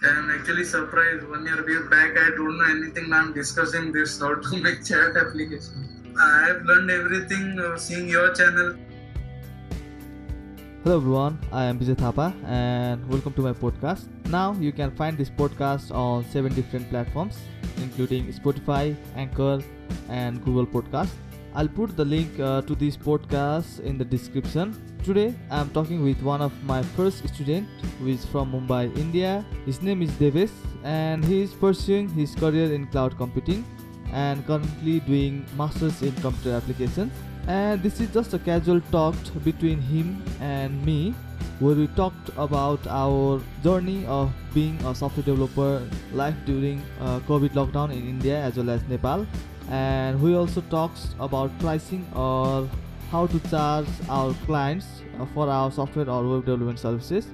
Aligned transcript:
I'm 0.00 0.30
actually 0.30 0.62
surprised. 0.62 1.28
One 1.28 1.44
year 1.44 1.88
back, 1.90 2.16
I 2.16 2.30
don't 2.36 2.56
know 2.56 2.66
anything. 2.66 3.12
I'm 3.12 3.32
discussing 3.32 3.90
this 3.90 4.20
how 4.20 4.36
to 4.36 4.56
make 4.62 4.84
chat 4.84 5.16
application. 5.16 6.14
I 6.16 6.46
have 6.46 6.62
learned 6.62 6.88
everything 6.88 7.58
uh, 7.58 7.76
seeing 7.76 8.08
your 8.08 8.32
channel. 8.32 8.76
Hello 10.84 10.98
everyone, 10.98 11.40
I 11.50 11.64
am 11.64 11.80
Vijay 11.80 11.96
Thapa 11.96 12.32
and 12.46 13.08
welcome 13.08 13.32
to 13.32 13.42
my 13.42 13.52
podcast. 13.52 14.06
Now 14.26 14.52
you 14.60 14.70
can 14.70 14.92
find 14.92 15.18
this 15.18 15.30
podcast 15.30 15.92
on 15.92 16.24
seven 16.26 16.54
different 16.54 16.88
platforms, 16.90 17.36
including 17.78 18.32
Spotify, 18.32 18.94
Anchor, 19.16 19.60
and 20.08 20.44
Google 20.44 20.64
Podcast. 20.64 21.10
I'll 21.54 21.68
put 21.68 21.96
the 21.96 22.04
link 22.04 22.38
uh, 22.38 22.62
to 22.62 22.74
this 22.74 22.96
podcast 22.96 23.80
in 23.80 23.98
the 23.98 24.04
description. 24.04 24.74
Today 25.02 25.34
I'm 25.50 25.70
talking 25.70 26.02
with 26.04 26.20
one 26.22 26.42
of 26.42 26.52
my 26.64 26.82
first 26.82 27.26
student 27.28 27.68
who 27.98 28.08
is 28.08 28.24
from 28.26 28.52
Mumbai, 28.52 28.96
India. 28.98 29.44
His 29.64 29.82
name 29.82 30.02
is 30.02 30.10
Devesh 30.12 30.50
and 30.84 31.24
he 31.24 31.42
is 31.42 31.52
pursuing 31.52 32.08
his 32.08 32.34
career 32.34 32.72
in 32.72 32.86
cloud 32.88 33.16
computing 33.16 33.64
and 34.12 34.46
currently 34.46 35.00
doing 35.00 35.46
masters 35.56 36.02
in 36.02 36.12
computer 36.16 36.56
applications. 36.56 37.12
And 37.46 37.82
this 37.82 38.00
is 38.00 38.10
just 38.12 38.34
a 38.34 38.38
casual 38.38 38.80
talk 38.92 39.14
between 39.42 39.80
him 39.80 40.22
and 40.40 40.84
me 40.84 41.14
where 41.60 41.74
we 41.74 41.86
talked 41.88 42.28
about 42.36 42.86
our 42.86 43.40
journey 43.64 44.06
of 44.06 44.30
being 44.54 44.76
a 44.84 44.94
software 44.94 45.24
developer 45.24 45.82
life 46.12 46.36
during 46.44 46.82
uh, 47.00 47.20
COVID 47.20 47.50
lockdown 47.50 47.90
in 47.90 48.06
India 48.06 48.38
as 48.38 48.56
well 48.56 48.70
as 48.70 48.82
Nepal 48.88 49.26
and 49.70 50.20
we 50.20 50.34
also 50.34 50.60
talks 50.62 51.14
about 51.20 51.56
pricing 51.58 52.06
or 52.14 52.68
how 53.10 53.26
to 53.26 53.40
charge 53.50 53.86
our 54.08 54.32
clients 54.46 54.86
uh, 55.18 55.26
for 55.34 55.48
our 55.48 55.70
software 55.70 56.08
or 56.08 56.26
web 56.28 56.46
development 56.46 56.78
services. 56.78 57.26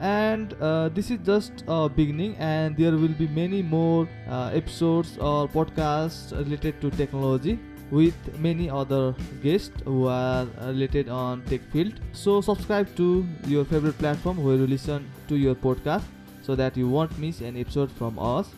And 0.00 0.54
uh, 0.60 0.88
this 0.88 1.10
is 1.10 1.18
just 1.24 1.64
a 1.68 1.88
beginning 1.88 2.36
and 2.36 2.76
there 2.76 2.92
will 2.92 3.16
be 3.22 3.28
many 3.28 3.62
more 3.62 4.08
uh, 4.28 4.50
episodes 4.52 5.16
or 5.18 5.48
podcasts 5.48 6.32
related 6.36 6.80
to 6.80 6.90
technology 6.90 7.58
with 7.92 8.16
many 8.38 8.68
other 8.68 9.14
guests 9.42 9.70
who 9.84 10.08
are 10.08 10.46
related 10.62 11.08
on 11.08 11.42
tech 11.42 11.60
field. 11.70 12.00
So 12.12 12.40
subscribe 12.40 12.94
to 12.96 13.24
your 13.46 13.64
favorite 13.64 13.98
platform 13.98 14.42
where 14.42 14.56
you 14.56 14.66
listen 14.66 15.08
to 15.28 15.36
your 15.36 15.54
podcast 15.54 16.02
so 16.40 16.56
that 16.56 16.76
you 16.76 16.88
won't 16.88 17.16
miss 17.18 17.40
an 17.40 17.56
episode 17.56 17.92
from 17.92 18.18
us 18.18 18.48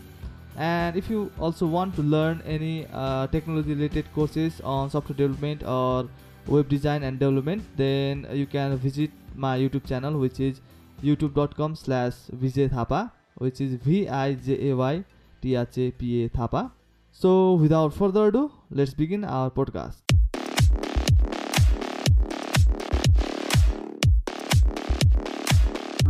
and 0.56 0.96
if 0.96 1.10
you 1.10 1.30
also 1.38 1.66
want 1.66 1.94
to 1.96 2.02
learn 2.02 2.42
any 2.46 2.86
uh, 2.92 3.26
technology 3.28 3.74
related 3.74 4.12
courses 4.14 4.60
on 4.62 4.90
software 4.90 5.16
development 5.16 5.62
or 5.64 6.08
web 6.46 6.68
design 6.68 7.02
and 7.02 7.18
development 7.18 7.62
then 7.76 8.26
you 8.32 8.46
can 8.46 8.76
visit 8.76 9.10
my 9.34 9.58
youtube 9.58 9.86
channel 9.86 10.18
which 10.18 10.38
is 10.38 10.60
youtube.com 11.02 11.74
slash 11.74 12.14
vijay 12.44 12.68
thapa 12.70 13.10
which 13.36 13.60
is 13.60 13.74
v-i-j-a-y 13.74 15.04
t-h-a-p-a 15.42 16.28
thapa 16.28 16.70
so 17.10 17.54
without 17.54 17.94
further 17.94 18.28
ado 18.28 18.50
let's 18.70 18.94
begin 18.94 19.24
our 19.24 19.50
podcast. 19.50 20.04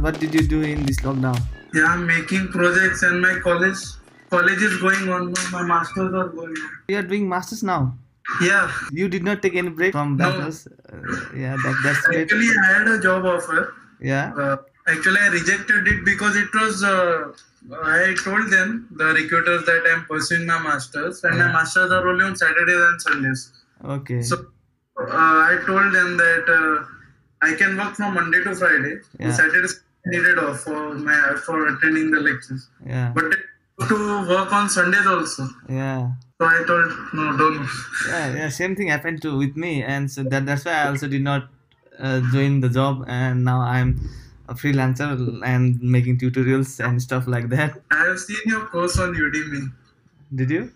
What 0.04 0.20
did 0.20 0.34
you 0.34 0.46
do 0.46 0.60
in 0.60 0.84
this 0.84 1.00
lockdown? 1.00 1.40
Yeah, 1.72 1.84
I'm 1.84 2.06
making 2.06 2.48
projects 2.48 3.02
and 3.02 3.22
my 3.22 3.38
college 3.42 3.78
college 4.34 4.62
is 4.68 4.76
going 4.86 5.08
on. 5.16 5.32
now, 5.32 5.44
My 5.52 5.62
masters 5.62 6.14
are 6.22 6.28
going 6.28 6.56
on. 6.66 6.70
You 6.88 6.98
are 6.98 7.06
doing 7.14 7.28
masters 7.28 7.62
now. 7.62 7.80
Yeah, 8.42 8.72
You 8.90 9.08
did 9.14 9.22
not 9.22 9.42
take 9.42 9.54
any 9.54 9.68
break 9.78 9.92
from 9.92 10.16
No. 10.16 10.24
bachelor's. 10.24 10.66
Uh, 10.66 11.36
yeah, 11.36 11.56
that, 11.64 11.80
that's 11.84 12.06
great. 12.06 12.22
actually 12.22 12.48
I 12.66 12.78
had 12.78 12.88
a 12.88 13.00
job 13.06 13.26
offer. 13.32 13.74
Yeah. 14.00 14.32
Uh, 14.44 14.56
actually, 14.92 15.20
I 15.20 15.28
rejected 15.28 15.86
it 15.94 16.04
because 16.04 16.36
it 16.44 16.48
was. 16.54 16.82
Uh, 16.82 17.32
I 17.82 18.14
told 18.22 18.50
them 18.54 18.88
the 19.02 19.06
recruiters 19.18 19.64
that 19.66 19.84
I'm 19.90 20.04
pursuing 20.06 20.46
my 20.46 20.58
masters, 20.62 21.22
and 21.24 21.38
my 21.38 21.50
masters 21.52 21.92
are 21.92 22.06
only 22.08 22.24
on 22.24 22.36
Saturdays 22.36 22.82
and 22.88 23.00
Sundays. 23.02 23.52
Okay. 23.84 24.20
So 24.22 24.36
uh, 25.00 25.06
I 25.52 25.62
told 25.66 25.94
them 25.94 26.16
that 26.24 26.44
uh, 26.58 27.46
I 27.46 27.54
can 27.54 27.76
work 27.76 27.94
from 27.94 28.14
Monday 28.14 28.42
to 28.44 28.54
Friday. 28.54 28.96
Yeah. 29.18 29.32
Saturdays 29.32 29.80
needed 30.06 30.38
off 30.38 30.60
for 30.60 30.94
my 30.94 31.18
for 31.46 31.66
attending 31.68 32.10
the 32.10 32.20
lectures, 32.20 32.68
yeah. 32.86 33.12
but 33.14 33.24
to 33.80 34.28
work 34.28 34.52
on 34.52 34.68
Sundays 34.68 35.06
also. 35.06 35.48
Yeah. 35.68 36.12
So 36.40 36.46
I 36.46 36.64
told 36.66 36.92
no, 37.14 37.36
don't. 37.36 37.68
Yeah. 38.08 38.34
Yeah. 38.34 38.48
Same 38.48 38.76
thing 38.76 38.88
happened 38.88 39.22
to 39.22 39.36
with 39.36 39.56
me, 39.56 39.82
and 39.82 40.10
so 40.10 40.22
that 40.24 40.46
that's 40.46 40.64
why 40.64 40.72
I 40.72 40.88
also 40.88 41.08
did 41.08 41.22
not 41.22 41.48
uh, 41.98 42.20
join 42.32 42.60
the 42.60 42.68
job, 42.68 43.04
and 43.08 43.44
now 43.44 43.60
I'm 43.60 44.08
a 44.48 44.54
freelancer 44.54 45.40
and 45.44 45.80
making 45.80 46.18
tutorials 46.18 46.84
and 46.84 47.00
stuff 47.00 47.26
like 47.26 47.48
that. 47.50 47.80
I 47.90 48.04
have 48.06 48.18
seen 48.18 48.42
your 48.46 48.66
course 48.66 48.98
on 48.98 49.14
Udemy. 49.14 49.72
Did 50.34 50.50
you? 50.50 50.72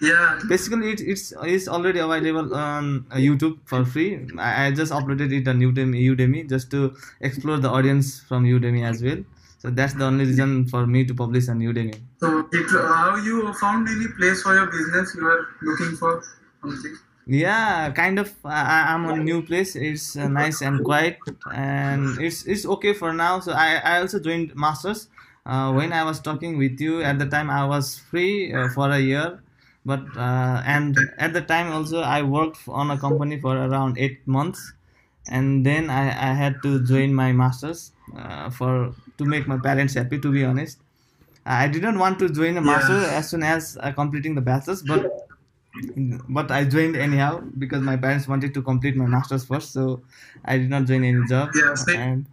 Yeah, 0.00 0.38
Basically, 0.48 0.92
it, 0.92 1.00
it's 1.00 1.32
it's 1.42 1.66
already 1.66 1.98
available 1.98 2.54
on 2.54 3.06
uh, 3.10 3.16
YouTube 3.16 3.58
for 3.64 3.84
free. 3.84 4.24
I, 4.38 4.66
I 4.66 4.70
just 4.70 4.92
uploaded 4.92 5.32
it 5.32 5.48
on 5.48 5.58
Udemy, 5.58 6.00
Udemy 6.14 6.48
just 6.48 6.70
to 6.70 6.94
explore 7.20 7.56
the 7.56 7.68
audience 7.68 8.20
from 8.20 8.44
Udemy 8.44 8.84
as 8.88 9.02
well. 9.02 9.24
So 9.64 9.70
that's 9.70 9.94
the 9.94 10.04
only 10.04 10.26
reason 10.26 10.68
for 10.68 10.86
me 10.86 11.06
to 11.06 11.14
publish 11.14 11.48
on 11.48 11.58
Udemy. 11.58 11.98
So, 12.20 12.46
it, 12.52 12.68
how 12.68 13.16
you 13.16 13.50
found 13.54 13.88
any 13.88 14.08
place 14.08 14.42
for 14.42 14.54
your 14.54 14.66
business? 14.66 15.14
You 15.16 15.26
are 15.26 15.46
looking 15.62 15.96
for 15.96 16.22
something. 16.60 16.94
Yeah, 17.26 17.90
kind 17.92 18.18
of. 18.18 18.30
I, 18.44 18.92
I'm 18.92 19.06
on 19.06 19.24
new 19.24 19.40
place. 19.40 19.74
It's 19.74 20.16
uh, 20.18 20.28
nice 20.28 20.60
and 20.60 20.84
quiet, 20.84 21.16
and 21.50 22.20
it's 22.20 22.44
it's 22.44 22.66
okay 22.76 22.92
for 22.92 23.14
now. 23.14 23.40
So 23.40 23.52
I, 23.52 23.76
I 23.76 24.00
also 24.00 24.20
joined 24.20 24.54
masters. 24.54 25.08
Uh, 25.46 25.72
when 25.72 25.94
I 25.94 26.04
was 26.04 26.20
talking 26.20 26.58
with 26.58 26.78
you 26.78 27.00
at 27.00 27.18
the 27.18 27.24
time, 27.24 27.48
I 27.48 27.64
was 27.64 27.96
free 27.96 28.52
uh, 28.52 28.68
for 28.68 28.90
a 28.90 29.00
year, 29.00 29.40
but 29.86 30.04
uh, 30.14 30.60
and 30.66 30.98
at 31.16 31.32
the 31.32 31.40
time 31.40 31.72
also 31.72 32.02
I 32.02 32.20
worked 32.20 32.60
on 32.68 32.90
a 32.90 32.98
company 32.98 33.40
for 33.40 33.56
around 33.56 33.96
eight 33.96 34.28
months, 34.28 34.74
and 35.26 35.64
then 35.64 35.88
I, 35.88 36.12
I 36.12 36.34
had 36.34 36.60
to 36.64 36.84
join 36.84 37.14
my 37.14 37.32
masters 37.32 37.92
uh, 38.14 38.50
for 38.50 38.92
to 39.18 39.24
make 39.26 39.46
my 39.48 39.58
parents 39.58 39.94
happy. 39.94 40.20
To 40.20 40.32
be 40.32 40.44
honest, 40.44 40.82
I 41.46 41.68
did 41.68 41.82
not 41.82 41.96
want 41.96 42.18
to 42.20 42.28
join 42.30 42.56
a 42.56 42.62
master 42.62 42.94
Yeah. 42.94 43.10
as 43.20 43.30
soon 43.30 43.42
as 43.42 43.78
uh, 43.80 43.92
completing 43.92 44.34
the 44.34 44.42
bachelors, 44.42 44.82
but 44.82 45.10
but 46.28 46.50
I 46.50 46.64
joined 46.64 46.96
anyhow 46.96 47.44
because 47.58 47.82
my 47.82 47.96
parents 47.96 48.28
wanted 48.28 48.54
to 48.54 48.62
complete 48.62 48.96
my 48.96 49.06
masters 49.06 49.44
first, 49.46 49.72
so 49.72 50.04
I 50.44 50.58
did 50.58 50.70
not 50.70 50.86
join 50.86 51.04
any 51.04 51.24
job. 51.24 51.54
Yeah, 51.54 51.74
same. 51.74 52.00
And 52.02 52.28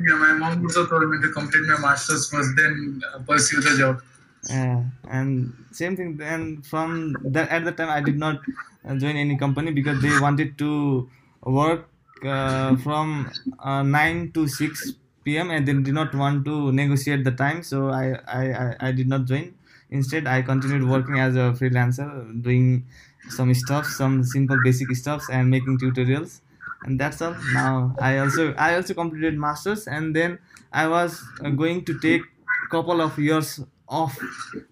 Yeah, 0.00 0.16
my 0.16 0.32
mom 0.34 0.64
also 0.64 0.86
told 0.86 1.08
me 1.10 1.20
to 1.22 1.32
complete 1.32 1.66
my 1.68 1.78
masters 1.80 2.30
first, 2.30 2.56
then 2.56 3.02
uh, 3.14 3.20
pursue 3.20 3.60
the 3.60 3.76
job. 3.78 4.02
uh, 4.48 4.82
and 5.08 5.66
same 5.70 5.96
thing. 5.96 6.16
Then 6.16 6.62
from 6.62 7.18
that 7.32 7.48
at 7.48 7.64
the 7.64 7.72
time, 7.72 7.88
I 7.90 8.00
did 8.00 8.16
not 8.16 8.42
uh, 8.84 8.94
join 8.96 9.16
any 9.16 9.36
company 9.36 9.72
because 9.72 10.00
they 10.00 10.16
wanted 10.16 10.58
to 10.58 11.10
work 11.42 11.90
uh, 12.24 12.76
from 12.76 13.32
uh, 13.58 13.82
nine 13.82 14.32
to 14.32 14.46
six 14.48 14.96
p.m. 15.24 15.50
and 15.50 15.66
they 15.66 15.72
did 15.72 15.94
not 15.94 16.14
want 16.14 16.44
to 16.44 16.72
negotiate 16.72 17.24
the 17.24 17.32
time, 17.32 17.62
so 17.62 17.88
I 17.88 18.18
I, 18.26 18.76
I, 18.88 18.92
did 18.92 19.08
not 19.08 19.24
join. 19.24 19.54
Instead, 19.90 20.26
I 20.26 20.42
continued 20.42 20.88
working 20.88 21.18
as 21.18 21.36
a 21.36 21.52
freelancer, 21.58 22.08
doing 22.42 22.86
some 23.28 23.52
stuff, 23.54 23.86
some 23.86 24.22
simple 24.24 24.58
basic 24.64 24.94
stuffs, 24.96 25.28
and 25.30 25.50
making 25.50 25.78
tutorials. 25.78 26.40
And 26.84 27.00
that's 27.00 27.22
all. 27.22 27.36
Now 27.52 27.94
I 27.98 28.18
also 28.18 28.54
I 28.54 28.74
also 28.76 28.94
completed 28.94 29.38
masters, 29.38 29.86
and 29.86 30.14
then 30.14 30.38
I 30.72 30.88
was 30.88 31.22
going 31.56 31.84
to 31.86 31.98
take 31.98 32.22
couple 32.70 33.00
of 33.00 33.18
years 33.18 33.60
off, 33.88 34.18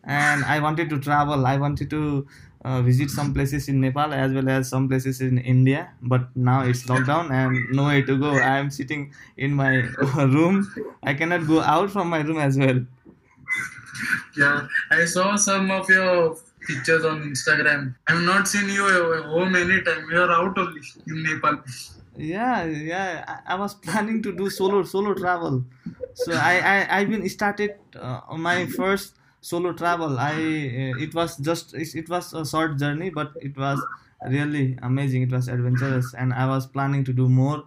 and 0.04 0.44
I 0.44 0.60
wanted 0.60 0.90
to 0.90 0.98
travel. 0.98 1.46
I 1.46 1.56
wanted 1.56 1.90
to 1.90 2.26
visit 2.64 3.10
some 3.10 3.32
places 3.34 3.68
in 3.68 3.80
Nepal 3.80 4.12
as 4.14 4.32
well 4.32 4.48
as 4.48 4.68
some 4.68 4.88
places 4.88 5.20
in 5.20 5.38
India. 5.38 5.92
But 6.02 6.34
now 6.36 6.62
it's 6.62 6.84
lockdown 6.84 7.30
and 7.30 7.58
nowhere 7.70 8.04
to 8.06 8.18
go. 8.18 8.30
I 8.32 8.58
am 8.58 8.70
sitting 8.70 9.12
in 9.36 9.52
my 9.54 9.74
room. 10.36 10.72
I 11.02 11.14
cannot 11.14 11.46
go 11.46 11.60
out 11.60 11.90
from 11.90 12.08
my 12.08 12.20
room 12.20 12.38
as 12.38 12.56
well. 12.58 12.84
Yeah, 14.36 14.66
I 14.90 15.04
saw 15.04 15.36
some 15.36 15.70
of 15.70 15.88
your 15.88 16.36
pictures 16.66 17.04
on 17.04 17.22
Instagram. 17.22 17.94
I 18.08 18.12
have 18.12 18.22
not 18.22 18.48
seen 18.48 18.68
you 18.68 18.84
uh, 18.84 19.22
home 19.28 19.54
anytime. 19.56 20.08
You 20.10 20.20
are 20.22 20.30
out 20.32 20.56
only 20.58 20.80
in 21.06 21.22
Nepal. 21.22 21.58
yeah 22.16 22.64
yeah 22.64 23.24
I, 23.26 23.54
I 23.54 23.56
was 23.58 23.74
planning 23.74 24.22
to 24.24 24.32
do 24.36 24.50
solo 24.50 24.82
solo 24.82 25.14
travel 25.14 25.64
so 26.14 26.32
i 26.34 26.54
i 26.72 26.98
i've 26.98 27.08
been 27.12 27.26
started 27.28 27.72
uh, 27.96 28.20
on 28.28 28.40
my 28.42 28.66
first 28.66 29.14
solo 29.50 29.72
travel 29.80 30.18
i 30.18 30.34
uh, 30.34 30.94
it 31.06 31.14
was 31.14 31.36
just 31.48 31.74
it, 31.74 31.94
it 32.02 32.08
was 32.08 32.32
a 32.32 32.44
short 32.46 32.78
journey 32.78 33.10
but 33.10 33.32
it 33.48 33.56
was 33.56 33.86
really 34.36 34.78
amazing 34.90 35.22
it 35.22 35.32
was 35.32 35.48
adventurous 35.48 36.14
and 36.14 36.32
i 36.32 36.46
was 36.46 36.66
planning 36.66 37.04
to 37.04 37.12
do 37.12 37.28
more 37.28 37.64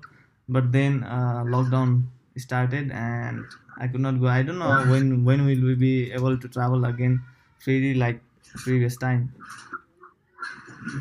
but 0.48 0.72
then 0.72 1.04
uh, 1.04 1.44
lockdown 1.56 2.08
started 2.38 2.92
and 2.92 3.48
i 3.78 3.88
could 3.88 4.02
not 4.08 4.20
go 4.20 4.28
i 4.28 4.42
don't 4.44 4.60
know 4.60 4.78
when 4.86 5.24
when 5.26 5.46
will 5.46 5.64
we 5.70 5.76
be 5.76 6.12
able 6.12 6.38
to 6.40 6.48
travel 6.58 6.86
again 6.86 7.26
freely 7.58 7.94
like 7.94 8.24
previous 8.64 8.98
time 8.98 9.36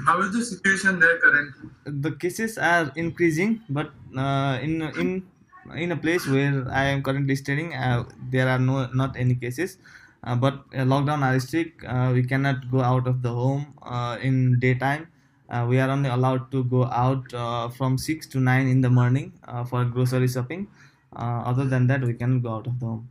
How 0.06 0.20
is 0.22 0.32
the 0.32 0.44
situation 0.44 1.00
there 1.00 1.18
currently? 1.18 1.70
the 1.84 2.12
cases 2.16 2.56
are 2.58 2.92
increasing 2.96 3.64
but 3.68 3.92
uh, 4.16 4.58
in 4.62 4.80
in 4.82 5.28
in 5.76 5.92
a 5.92 5.96
place 5.96 6.26
where 6.26 6.68
I 6.68 6.84
am 6.92 7.02
currently 7.02 7.36
studying. 7.36 7.74
Uh, 7.74 8.04
there 8.18 8.48
are 8.48 8.58
no 8.58 8.86
not 8.92 9.16
any 9.16 9.34
cases, 9.36 9.78
uh, 10.24 10.36
but 10.36 10.54
uh, 10.74 10.84
lockdown 10.92 11.22
are 11.22 11.38
strict. 11.40 11.84
Uh, 11.84 12.10
we 12.12 12.22
cannot 12.24 12.70
go 12.70 12.80
out 12.80 13.06
of 13.06 13.22
the 13.22 13.30
home 13.30 13.74
uh, 13.82 14.18
in 14.20 14.58
daytime. 14.60 15.08
Uh, 15.48 15.66
we 15.68 15.78
are 15.78 15.90
only 15.90 16.08
allowed 16.08 16.50
to 16.50 16.64
go 16.64 16.84
out 16.84 17.32
uh, 17.34 17.68
from 17.68 17.98
six 17.98 18.26
to 18.26 18.40
nine 18.40 18.66
in 18.66 18.80
the 18.80 18.90
morning 18.90 19.32
uh, 19.44 19.64
for 19.64 19.84
grocery 19.84 20.28
shopping. 20.28 20.68
Uh, 21.14 21.42
other 21.50 21.66
than 21.66 21.86
that, 21.86 22.02
we 22.02 22.14
cannot 22.14 22.42
go 22.42 22.54
out 22.54 22.66
of 22.66 22.80
the 22.80 22.86
home. 22.86 23.08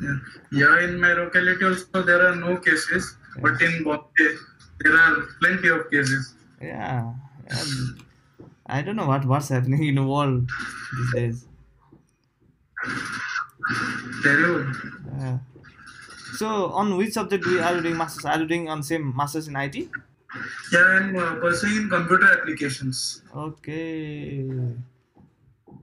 Yeah. 0.00 0.18
yeah, 0.52 0.84
in 0.84 1.00
my 1.00 1.12
locality 1.12 1.64
also 1.64 2.02
there 2.02 2.26
are 2.26 2.34
no 2.34 2.56
cases, 2.56 3.16
but 3.40 3.60
in 3.62 3.84
Bombay 3.84 4.30
there 4.80 4.96
are 4.96 5.16
plenty 5.40 5.68
of 5.68 5.90
cases. 5.90 6.34
Yeah, 6.60 7.14
yeah. 7.48 7.64
I 8.66 8.82
don't 8.82 8.96
know 8.96 9.06
what 9.06 9.24
what's 9.24 9.48
happening 9.48 9.84
in 9.84 9.94
the 9.94 10.04
world 10.04 10.50
these 10.96 11.12
days. 11.14 11.48
Terrible. 14.22 14.72
Yeah. 15.18 15.38
So, 16.36 16.66
on 16.72 16.96
which 16.96 17.12
subject 17.14 17.46
we 17.46 17.60
are 17.60 17.74
you 17.76 17.82
doing 17.82 17.96
masters? 17.96 18.24
Are 18.24 18.38
you 18.38 18.46
doing 18.46 18.68
on 18.68 18.82
same 18.82 19.14
masters 19.16 19.48
in 19.48 19.56
IT? 19.56 19.88
Yeah, 20.72 20.84
I'm 20.84 21.16
uh, 21.16 21.34
pursuing 21.40 21.88
computer 21.88 22.38
applications. 22.38 23.22
Okay. 23.34 24.48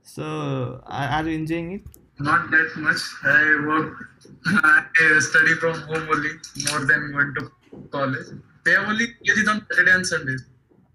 So, 0.02 0.80
are, 0.86 1.08
are 1.08 1.28
you 1.28 1.34
enjoying 1.38 1.72
it? 1.72 1.82
Not 2.18 2.50
that 2.50 2.72
much. 2.76 3.00
I 3.24 3.66
work, 3.66 3.96
I 4.46 5.18
study 5.20 5.54
from 5.54 5.80
home 5.82 6.08
only 6.08 6.30
more 6.70 6.84
than 6.84 7.10
going 7.12 7.34
to 7.34 7.50
college. 7.90 8.26
They 8.64 8.72
have 8.72 8.88
only 8.88 9.08
classes 9.24 9.48
on 9.48 9.66
Saturday 9.70 9.92
and 9.92 10.06
Sunday. 10.06 10.36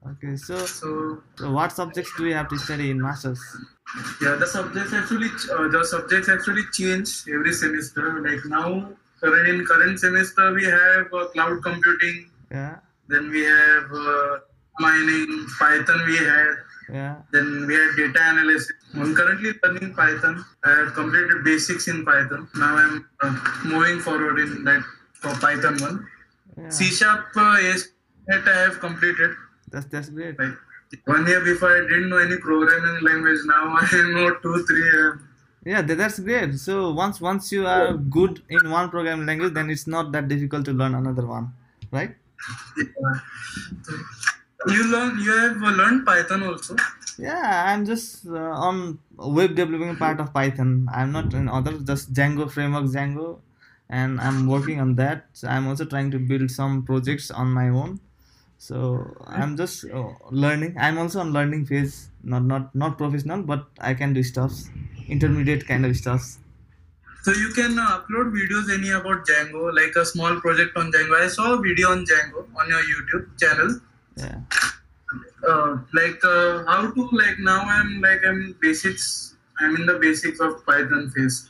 Okay. 0.08 0.36
So, 0.38 0.58
So 0.66 1.22
so 1.36 1.52
what 1.52 1.72
subjects 1.72 2.14
do 2.16 2.24
we 2.24 2.34
have 2.34 2.48
to 2.50 2.58
study 2.58 2.90
in 2.90 3.02
masters? 3.02 3.42
yeah, 4.22 4.36
the 4.36 4.46
subjects 4.46 4.94
actually 4.94 5.30
uh, 5.52 5.68
the 5.68 5.84
subjects 5.84 6.30
actually 6.30 6.64
change 6.72 7.10
every 7.28 7.54
semester. 7.54 8.22
Like 8.22 8.46
now, 8.46 8.94
current 9.22 9.48
in 9.50 9.66
current 9.66 10.00
semester 10.00 10.54
we 10.54 10.66
have 10.66 11.14
uh, 11.14 11.28
cloud 11.34 11.62
computing. 11.64 12.30
Yeah. 12.52 12.76
Then 13.08 13.30
we 13.32 13.44
have 13.44 13.92
uh, 13.92 14.38
mining, 14.80 15.46
Python. 15.60 16.02
We 16.08 16.18
had 16.18 16.54
Yeah. 16.92 17.16
Then 17.32 17.66
we 17.68 17.74
had 17.80 17.92
data 17.98 18.22
analysis. 18.32 18.72
I'm 18.96 19.14
currently 19.18 19.52
learning 19.64 19.94
Python. 19.94 20.44
I 20.64 20.70
have 20.78 20.94
completed 20.94 21.44
basics 21.44 21.88
in 21.88 22.04
Python. 22.06 22.48
Now 22.56 22.72
I'm 22.84 22.96
uh, 23.22 23.36
moving 23.66 24.00
forward 24.00 24.40
in 24.40 24.64
that 24.64 24.84
for 25.14 25.34
Python 25.44 25.78
one. 25.88 25.98
yeah. 26.58 26.70
C 26.70 26.86
sharp 26.86 27.26
uh, 27.36 27.58
yes, 27.62 27.84
that 28.28 28.48
I 28.48 28.58
have 28.66 28.80
completed. 28.80 29.32
That's 29.72 29.86
that's 29.94 30.10
great. 30.10 30.40
Like 30.40 30.56
one 31.06 31.28
year 31.28 31.42
before, 31.42 31.70
I 31.78 31.82
didn't 31.92 32.10
know 32.10 32.18
any 32.28 32.38
programming 32.38 33.04
language. 33.10 33.42
Now 33.46 33.62
I 33.82 34.02
know 34.16 34.28
two, 34.46 34.56
three. 34.70 34.88
Yeah, 35.66 35.82
that, 35.82 35.96
that's 35.98 36.20
great. 36.20 36.56
So 36.60 36.92
once 36.94 37.20
once 37.22 37.52
you 37.52 37.66
are 37.68 37.94
good 37.98 38.44
in 38.50 38.70
one 38.72 38.90
programming 38.90 39.26
language, 39.26 39.54
then 39.54 39.70
it's 39.70 39.88
not 39.88 40.12
that 40.14 40.28
difficult 40.28 40.66
to 40.66 40.74
learn 40.74 40.96
another 40.96 41.26
one, 41.26 41.54
right? 41.92 42.16
You 44.68 44.90
learn. 44.92 45.20
You 45.20 45.32
have 45.38 45.58
learned 45.58 46.06
Python 46.06 46.44
also. 46.44 46.76
Yeah, 47.18 47.66
I'm 47.74 47.86
just 47.86 48.26
uh, 48.28 48.38
on 48.68 49.00
web 49.18 49.56
developing 49.56 49.98
part 49.98 50.20
of 50.22 50.34
Python. 50.34 50.88
I'm 50.94 51.12
not 51.12 51.34
in 51.34 51.50
other 51.50 51.78
just 51.80 52.14
Django 52.14 52.50
framework 52.50 52.86
Django, 52.86 53.42
and 53.90 54.20
I'm 54.22 54.48
working 54.48 54.80
on 54.80 54.96
that. 54.96 55.26
I'm 55.44 55.68
also 55.68 55.86
trying 55.86 56.12
to 56.12 56.20
build 56.20 56.50
some 56.52 56.84
projects 56.86 57.30
on 57.30 57.52
my 57.52 57.68
own. 57.70 58.00
So 58.58 59.18
I'm 59.28 59.58
just 59.58 59.86
uh, 59.86 60.14
learning. 60.32 60.76
I'm 60.80 60.98
also 60.98 61.20
on 61.22 61.34
learning 61.34 61.66
phase. 61.66 62.10
Not 62.24 62.44
not 62.46 62.74
not 62.76 62.98
professional, 62.98 63.44
but 63.44 63.68
I 63.80 63.94
can 63.96 64.14
do 64.14 64.24
stuffs, 64.24 64.70
intermediate 65.10 65.68
kind 65.68 65.86
of 65.86 65.96
stuff. 65.98 66.38
So 67.24 67.32
you 67.32 67.50
can 67.50 67.78
uh, 67.78 68.00
upload 68.00 68.32
videos 68.34 68.74
any 68.74 68.92
about 68.92 69.26
Django, 69.28 69.74
like 69.76 69.96
a 69.96 70.06
small 70.06 70.40
project 70.40 70.78
on 70.78 70.92
Django. 70.92 71.20
I 71.22 71.28
saw 71.28 71.54
a 71.56 71.62
video 71.62 71.92
on 71.92 72.06
Django 72.06 72.46
on 72.60 72.70
your 72.70 72.82
YouTube 72.92 73.40
channel. 73.40 73.80
Yeah. 74.18 74.40
uh, 75.48 75.78
like 75.94 76.24
uh, 76.24 76.64
how 76.66 76.92
to 76.92 77.10
like 77.12 77.40
now 77.40 77.62
I'm 77.62 78.02
like 78.02 78.22
I'm 78.26 78.56
basics 78.62 79.36
I'm 79.60 79.76
in 79.76 79.86
the 79.86 79.98
basics 80.00 80.40
of 80.40 80.66
Python 80.66 81.10
phase. 81.16 81.50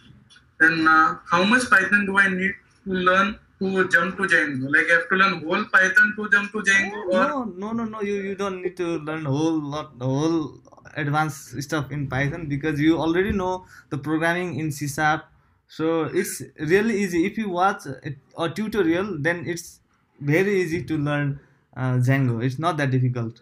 Then 0.60 0.88
uh, 0.88 1.18
how 1.30 1.44
much 1.44 1.70
Python 1.70 2.06
do 2.06 2.18
I 2.18 2.28
need 2.30 2.54
to 2.86 2.94
learn 2.94 3.40
to 3.60 3.88
jump 3.90 4.18
to 4.18 4.24
Django? 4.24 4.72
Like 4.76 4.88
I 4.90 4.96
have 4.96 5.10
to 5.10 5.16
learn 5.16 5.44
whole 5.44 5.66
Python 5.66 6.14
to 6.18 6.30
jump 6.30 6.52
to 6.52 6.60
Django, 6.60 7.06
or 7.06 7.12
No, 7.12 7.44
no, 7.44 7.72
no, 7.74 7.86
no. 7.86 8.02
You 8.02 8.16
you 8.30 8.36
don't 8.36 8.62
need 8.62 8.78
to 8.78 9.00
learn 9.00 9.26
whole 9.26 9.60
lot, 9.76 9.94
whole 10.02 10.60
advanced 10.96 11.62
stuff 11.64 11.92
in 11.92 12.08
Python 12.08 12.48
because 12.48 12.80
you 12.80 12.98
already 13.00 13.32
know 13.32 13.66
the 13.90 13.98
programming 13.98 14.60
in 14.60 14.72
C 14.72 14.88
Sharp. 14.88 15.26
So 15.68 16.04
it's 16.06 16.42
really 16.60 17.00
easy. 17.02 17.26
If 17.26 17.38
you 17.38 17.50
watch 17.50 17.86
a, 17.86 18.16
a 18.38 18.50
tutorial, 18.50 19.18
then 19.20 19.44
it's 19.48 19.80
very 20.20 20.62
easy 20.62 20.84
to 20.84 20.98
learn 20.98 21.40
uh, 21.78 21.94
Django. 22.08 22.44
It's 22.44 22.60
not 22.60 22.78
that 22.78 22.92
difficult. 22.92 23.42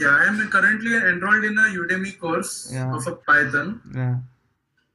yeah, 0.00 0.08
I 0.20 0.26
am 0.26 0.36
currently 0.50 0.94
enrolled 0.96 1.44
in 1.44 1.56
a 1.58 1.62
Udemy 1.78 2.18
course 2.18 2.70
Yeah. 2.72 2.94
of 2.96 3.06
a 3.06 3.12
Python. 3.16 3.80
Yeah. 3.94 4.16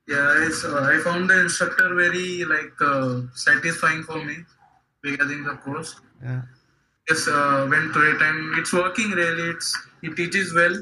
Yeah, 0.08 0.46
I, 0.46 0.50
saw, 0.50 0.90
I 0.90 0.98
found 1.00 1.30
the 1.30 1.40
instructor 1.42 1.94
very 1.94 2.46
like 2.46 2.72
uh, 2.82 3.22
satisfying 3.36 4.04
for 4.04 4.24
me 4.24 4.38
regarding 5.04 5.44
the 5.44 5.56
course. 5.56 5.96
Yeah. 6.24 6.42
Yes, 7.10 7.28
uh, 7.28 7.68
went 7.70 7.92
through 7.94 8.16
it 8.16 8.22
and 8.22 8.58
it's 8.60 8.74
working 8.74 9.12
really. 9.12 9.50
It's 9.52 9.70
it 10.02 10.16
teaches 10.16 10.54
well. 10.54 10.76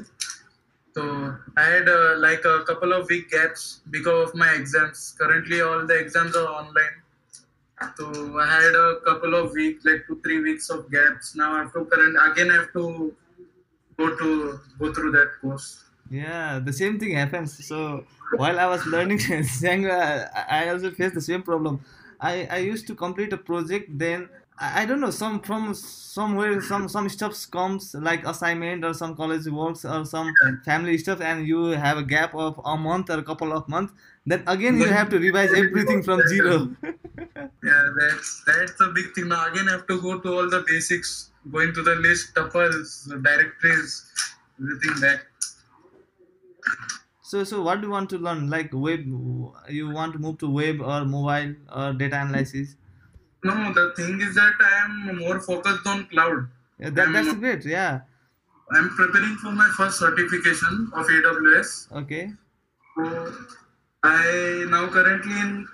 So 0.96 1.36
I 1.58 1.62
had 1.62 1.90
uh, 1.90 2.16
like 2.16 2.46
a 2.46 2.64
couple 2.64 2.94
of 2.94 3.06
week 3.10 3.30
gaps 3.30 3.80
because 3.90 4.30
of 4.30 4.34
my 4.34 4.50
exams. 4.54 5.14
Currently, 5.18 5.60
all 5.60 5.86
the 5.86 5.94
exams 5.94 6.34
are 6.34 6.46
online. 6.48 6.96
So 7.98 8.38
I 8.40 8.46
had 8.46 8.74
a 8.74 9.00
couple 9.04 9.34
of 9.34 9.52
weeks, 9.52 9.84
like 9.84 10.06
two 10.06 10.18
three 10.24 10.40
weeks 10.40 10.70
of 10.70 10.90
gaps. 10.90 11.34
Now 11.36 11.52
I 11.52 11.58
have 11.58 11.74
to 11.74 11.84
current 11.84 12.16
again. 12.28 12.50
I 12.50 12.54
have 12.60 12.72
to 12.72 13.14
go 13.98 14.16
to 14.22 14.58
go 14.78 14.94
through 14.94 15.12
that 15.18 15.36
course. 15.42 15.84
Yeah, 16.08 16.60
the 16.60 16.72
same 16.72 16.98
thing 16.98 17.12
happens. 17.12 17.52
So 17.66 18.06
while 18.38 18.58
I 18.58 18.64
was 18.64 18.86
learning 18.86 19.18
Django, 19.58 19.92
I, 19.92 20.64
I 20.64 20.68
also 20.70 20.90
faced 20.92 21.14
the 21.14 21.26
same 21.28 21.42
problem. 21.42 21.84
I, 22.18 22.46
I 22.50 22.58
used 22.72 22.86
to 22.86 22.94
complete 22.94 23.34
a 23.34 23.36
project, 23.36 23.98
then 23.98 24.30
I, 24.58 24.86
don't 24.86 25.00
know 25.00 25.10
some 25.10 25.40
from 25.40 25.74
somewhere 25.74 26.60
some 26.62 26.88
some 26.88 27.08
stuff 27.10 27.34
comes 27.50 27.94
like 27.94 28.26
assignment 28.26 28.84
or 28.84 28.94
some 28.94 29.14
college 29.14 29.46
works 29.46 29.84
or 29.84 30.04
some 30.06 30.32
family 30.64 30.96
stuff, 30.98 31.20
and 31.20 31.46
you 31.46 31.66
have 31.66 31.98
a 31.98 32.02
gap 32.02 32.34
of 32.34 32.58
a 32.64 32.76
month 32.76 33.10
or 33.10 33.18
a 33.18 33.22
couple 33.22 33.52
of 33.52 33.68
months. 33.68 33.92
Then 34.24 34.42
again 34.46 34.78
you 34.78 34.86
have 34.86 35.10
to 35.10 35.18
revise 35.18 35.52
everything 35.52 36.02
from 36.02 36.26
zero. 36.28 36.74
Yeah, 37.62 37.88
that's 37.98 38.44
that's 38.46 38.80
a 38.80 38.88
big 38.94 39.14
thing. 39.14 39.28
Now 39.28 39.46
again, 39.50 39.68
I 39.68 39.72
have 39.72 39.86
to 39.88 40.00
go 40.00 40.18
to 40.20 40.34
all 40.34 40.48
the 40.48 40.64
basics, 40.66 41.30
going 41.52 41.74
to 41.74 41.82
the 41.82 41.96
list, 41.96 42.34
tuples, 42.34 43.08
directories, 43.22 44.10
everything 44.58 45.00
back. 45.00 45.26
so 47.20 47.44
so 47.44 47.60
what 47.62 47.80
do 47.80 47.88
you 47.88 47.92
want 47.92 48.08
to 48.10 48.18
learn? 48.18 48.48
Like 48.48 48.70
web, 48.72 49.04
you 49.68 49.90
want 49.90 50.14
to 50.14 50.18
move 50.18 50.38
to 50.38 50.48
web 50.48 50.80
or 50.80 51.04
mobile 51.04 51.54
or 51.70 51.92
data 51.92 52.22
analysis? 52.22 52.76
No, 53.48 53.54
the 53.78 53.84
thing 53.96 54.20
is 54.26 54.34
that 54.34 54.54
I 54.68 54.72
am 54.84 55.18
more 55.18 55.38
focused 55.40 55.86
on 55.86 56.06
cloud. 56.06 56.48
Yeah, 56.78 56.90
that, 56.90 57.12
that's 57.12 57.28
Um, 57.28 57.40
great. 57.40 57.64
Yeah. 57.64 58.00
I'm 58.76 58.88
preparing 59.00 59.36
for 59.42 59.52
my 59.52 59.68
first 59.76 59.98
certification 59.98 60.90
of 60.92 61.06
AWS. 61.06 61.92
Okay. 62.02 62.32
So 62.96 63.32
I 64.02 64.64
now 64.68 64.88
currently 64.88 65.38
in 65.44 65.68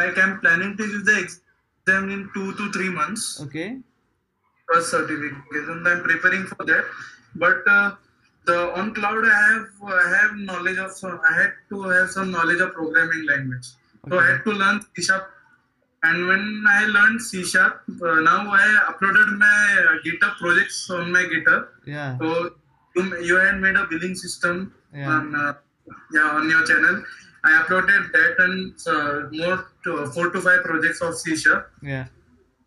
like 0.00 0.16
I'm 0.18 0.40
planning 0.40 0.76
to 0.78 0.84
use 0.94 1.04
the 1.04 1.16
exam 1.24 2.10
in 2.16 2.30
two 2.34 2.54
to 2.54 2.72
three 2.72 2.88
months. 2.88 3.40
Okay. 3.46 3.78
First 4.72 4.90
certification. 4.90 5.84
I'm 5.86 6.02
preparing 6.02 6.44
for 6.46 6.64
that. 6.72 6.84
But 7.34 7.68
uh, 7.68 7.94
the 8.46 8.58
on 8.80 8.94
cloud 8.94 9.24
I 9.26 9.38
have 9.48 9.66
I 10.00 10.04
have 10.16 10.36
knowledge 10.50 10.78
of 10.78 10.92
some, 10.92 11.20
I 11.30 11.34
had 11.42 11.52
to 11.70 11.82
have 11.82 12.10
some 12.10 12.30
knowledge 12.30 12.60
of 12.68 12.72
programming 12.72 13.26
language. 13.26 13.66
So 14.08 14.18
I 14.18 14.22
Okay. 14.22 14.32
had 14.32 14.44
to 14.44 14.52
learn 14.62 14.80
C 14.96 15.02
sharp. 15.02 15.34
And 16.02 16.28
when 16.28 16.64
I 16.68 16.86
learned 16.86 17.20
C 17.20 17.44
sharp, 17.44 17.82
uh, 18.02 18.20
now 18.20 18.48
I 18.52 18.66
uploaded 18.90 19.36
my 19.36 19.84
uh, 19.88 19.96
GitHub 20.04 20.36
projects 20.36 20.88
on 20.90 21.10
my 21.12 21.24
GitHub. 21.24 21.66
Yeah. 21.86 22.16
So 22.18 22.50
you, 22.94 23.18
you 23.22 23.36
had 23.36 23.60
made 23.60 23.74
a 23.76 23.86
billing 23.86 24.14
system 24.14 24.74
Yeah. 24.94 25.10
on 25.10 25.34
uh, 25.34 25.54
yeah 26.12 26.28
on 26.38 26.48
your 26.48 26.64
channel. 26.64 27.02
I 27.44 27.50
uploaded 27.62 28.12
that 28.12 28.34
and 28.38 28.74
uh, 28.86 29.28
more 29.32 29.66
to, 29.84 30.06
four 30.12 30.30
to 30.30 30.40
five 30.40 30.62
projects 30.62 31.00
of 31.00 31.16
C 31.16 31.36
sharp. 31.36 31.70
Yeah. 31.82 32.06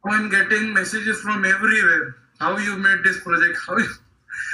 I'm 0.06 0.30
getting 0.30 0.74
messages 0.74 1.22
from 1.22 1.46
everywhere. 1.46 2.16
How 2.40 2.58
you 2.58 2.76
made 2.78 3.04
this 3.04 3.22
project? 3.22 3.58
How 3.68 3.78
you... 3.78 3.90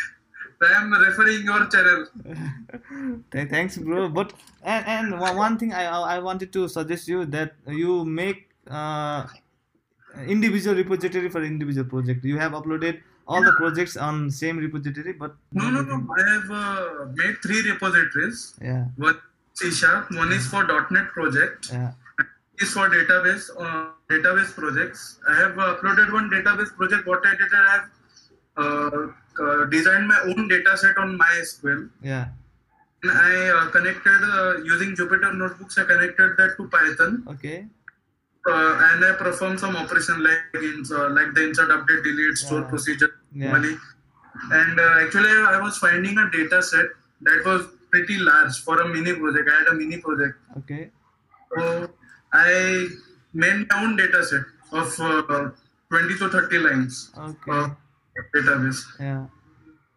I 0.62 0.82
am 0.82 0.92
referring 0.94 1.44
your 1.46 1.66
channel. 1.68 2.08
Thanks, 3.32 3.78
bro. 3.78 4.10
But 4.10 4.34
and 4.64 4.86
and 4.86 5.20
one 5.20 5.36
one 5.38 5.58
thing 5.58 5.74
I 5.74 5.86
I 5.86 6.20
wanted 6.20 6.52
to 6.54 6.68
suggest 6.68 7.08
you 7.08 7.26
that 7.26 7.54
you 7.68 8.04
make 8.06 8.47
uh 8.70 9.26
individual 10.28 10.76
repository 10.76 11.30
for 11.30 11.44
individual 11.44 11.86
project. 11.88 12.24
You 12.26 12.38
have 12.40 12.54
uploaded 12.54 13.02
all 13.28 13.44
the 13.44 13.52
projects 13.58 13.98
on 13.98 14.32
same 14.32 14.58
repository, 14.58 15.14
but 15.14 15.36
No, 15.52 15.70
no, 15.70 15.82
no. 15.82 16.08
I 16.18 16.30
have 16.34 16.50
uh, 16.50 17.06
made 17.14 17.36
three 17.44 17.62
repositories. 17.70 18.56
yeah, 18.62 18.86
One 18.96 19.20
C 19.54 19.70
sharp, 19.72 20.10
one 20.12 20.32
is 20.32 20.48
for 20.48 20.64
.NET 20.92 21.10
project, 21.10 21.70
Yeah. 21.72 21.92
is 22.60 22.72
for 22.72 22.90
database 22.90 23.50
uh, 23.60 23.92
database 24.10 24.54
projects. 24.56 25.20
I 25.30 25.36
have 25.42 25.60
uh, 25.60 25.76
uploaded 25.76 26.12
one 26.14 26.30
database 26.30 26.74
project. 26.76 27.06
What 27.06 27.26
I 27.28 27.32
did, 27.32 27.54
I 27.54 27.72
have 27.76 27.90
uh, 28.58 29.44
uh, 29.44 29.66
designed 29.66 30.08
my 30.08 30.20
own 30.26 30.48
data 30.48 30.78
set 30.78 30.98
on 30.98 31.18
MySQL. 31.20 31.90
Yeah. 32.02 32.28
And 33.04 33.12
I 33.12 33.50
uh, 33.50 33.70
connected 33.72 34.22
uh, 34.24 34.58
using 34.64 34.96
Jupyter 34.96 35.36
notebooks. 35.36 35.78
I 35.78 35.84
connected 35.84 36.38
that 36.38 36.56
to 36.58 36.68
Python, 36.70 37.24
Okay. 37.28 37.68
Uh, 38.48 38.90
and 38.92 39.04
I 39.06 39.14
performed 39.18 39.60
some 39.60 39.76
operation 39.76 40.24
like 40.24 40.40
uh, 40.56 41.10
like 41.10 41.34
the 41.34 41.48
insert, 41.48 41.70
update, 41.70 42.04
delete, 42.04 42.38
store 42.38 42.64
procedure, 42.64 43.12
Yeah. 43.34 43.52
money. 43.52 43.76
And 44.52 44.80
uh, 44.80 45.00
actually, 45.04 45.30
I 45.30 45.60
was 45.62 45.78
finding 45.78 46.18
a 46.18 46.30
data 46.32 46.62
set 46.62 46.86
that 47.22 47.46
was 47.46 47.66
pretty 47.92 48.18
large 48.20 48.60
for 48.64 48.80
a 48.82 48.88
mini 48.88 49.14
project. 49.14 49.50
I 49.54 49.58
had 49.60 49.68
a 49.68 49.74
mini 49.76 49.98
project. 49.98 50.36
Okay. 50.60 50.90
So 51.58 51.90
I 52.34 52.88
made 53.34 53.68
my 53.70 53.82
own 53.84 53.96
data 53.98 54.24
set 54.24 54.44
of 54.72 55.00
uh, 55.00 55.50
20 55.90 56.18
to 56.20 56.30
30 56.30 56.60
lines 56.60 57.12
Okay. 57.18 57.52
of 57.52 57.72
database. 58.36 58.82
Yeah. 59.00 59.26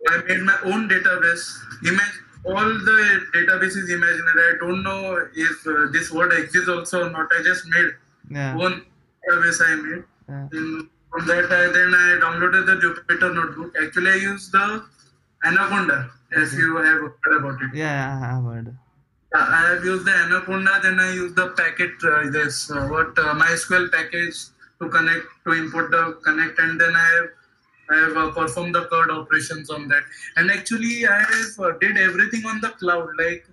I 0.08 0.22
made 0.28 0.40
my 0.42 0.56
own 0.64 0.88
database. 0.88 1.44
Imagine 1.82 2.24
all 2.44 2.64
the 2.88 2.98
database 3.34 3.76
is 3.82 3.90
imaginary. 3.90 4.42
I 4.50 4.56
don't 4.60 4.82
know 4.82 5.26
if 5.34 5.66
uh, 5.66 5.90
this 5.92 6.10
word 6.10 6.32
exists 6.32 6.68
also 6.70 7.06
or 7.06 7.10
not. 7.10 7.28
I 7.38 7.42
just 7.42 7.66
made 7.68 7.90
Yeah. 8.30 8.54
one 8.56 8.84
database 9.28 9.60
I 9.66 9.74
made. 9.74 10.04
Yeah. 10.28 10.48
And 10.52 10.88
from 11.10 11.26
that, 11.26 11.44
I, 11.46 11.62
then 11.76 11.94
I 11.94 12.18
downloaded 12.22 12.66
the 12.66 12.76
Jupyter 12.82 13.34
notebook. 13.34 13.74
Actually, 13.82 14.12
I 14.12 14.14
used 14.16 14.52
the 14.52 14.84
Anaconda. 15.44 16.10
If 16.32 16.48
Okay. 16.52 16.56
you 16.58 16.76
have 16.76 17.00
heard 17.24 17.36
about 17.38 17.60
it. 17.62 17.74
Yeah. 17.74 18.20
I 18.22 18.26
have 18.34 18.44
heard. 18.44 18.76
I 19.34 19.70
have 19.74 19.84
used 19.84 20.04
the 20.06 20.12
Anaconda, 20.12 20.80
then 20.82 20.98
I 21.00 21.12
use 21.12 21.34
the 21.34 21.48
packet, 21.50 21.92
uh, 22.04 22.30
this 22.30 22.70
uh, 22.70 22.86
what 22.88 23.18
uh, 23.18 23.34
MySQL 23.34 23.90
package 23.92 24.36
to 24.80 24.88
connect 24.88 25.26
to 25.44 25.52
import 25.52 25.90
the 25.92 26.18
connect, 26.24 26.58
and 26.58 26.80
then 26.80 26.94
I 26.96 27.08
have 27.14 27.28
I 27.90 27.96
have 28.04 28.16
uh, 28.16 28.30
performed 28.32 28.74
the 28.74 28.86
CRUD 28.86 29.10
operations 29.10 29.70
on 29.70 29.86
that. 29.88 30.02
And 30.36 30.50
actually, 30.50 31.06
I 31.06 31.18
have 31.20 31.58
uh, 31.60 31.72
did 31.80 31.96
everything 31.96 32.44
on 32.46 32.60
the 32.60 32.70
cloud. 32.70 33.08
Like 33.18 33.46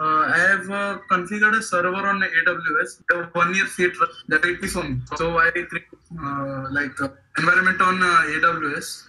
uh, 0.00 0.22
I 0.34 0.38
have 0.38 0.70
uh, 0.70 0.98
configured 1.10 1.58
a 1.58 1.62
server 1.62 2.04
on 2.12 2.20
AWS, 2.22 3.02
the 3.08 3.28
one 3.32 3.54
year 3.54 3.66
free 3.66 3.90
trial 3.90 4.08
directly 4.28 4.68
for 4.68 4.82
me. 4.84 5.00
So 5.16 5.38
I 5.38 5.50
create 5.50 5.84
uh, 6.18 6.66
like 6.70 6.98
uh, 7.00 7.08
environment 7.38 7.80
on 7.82 8.02
uh, 8.02 8.06
AWS. 8.34 9.06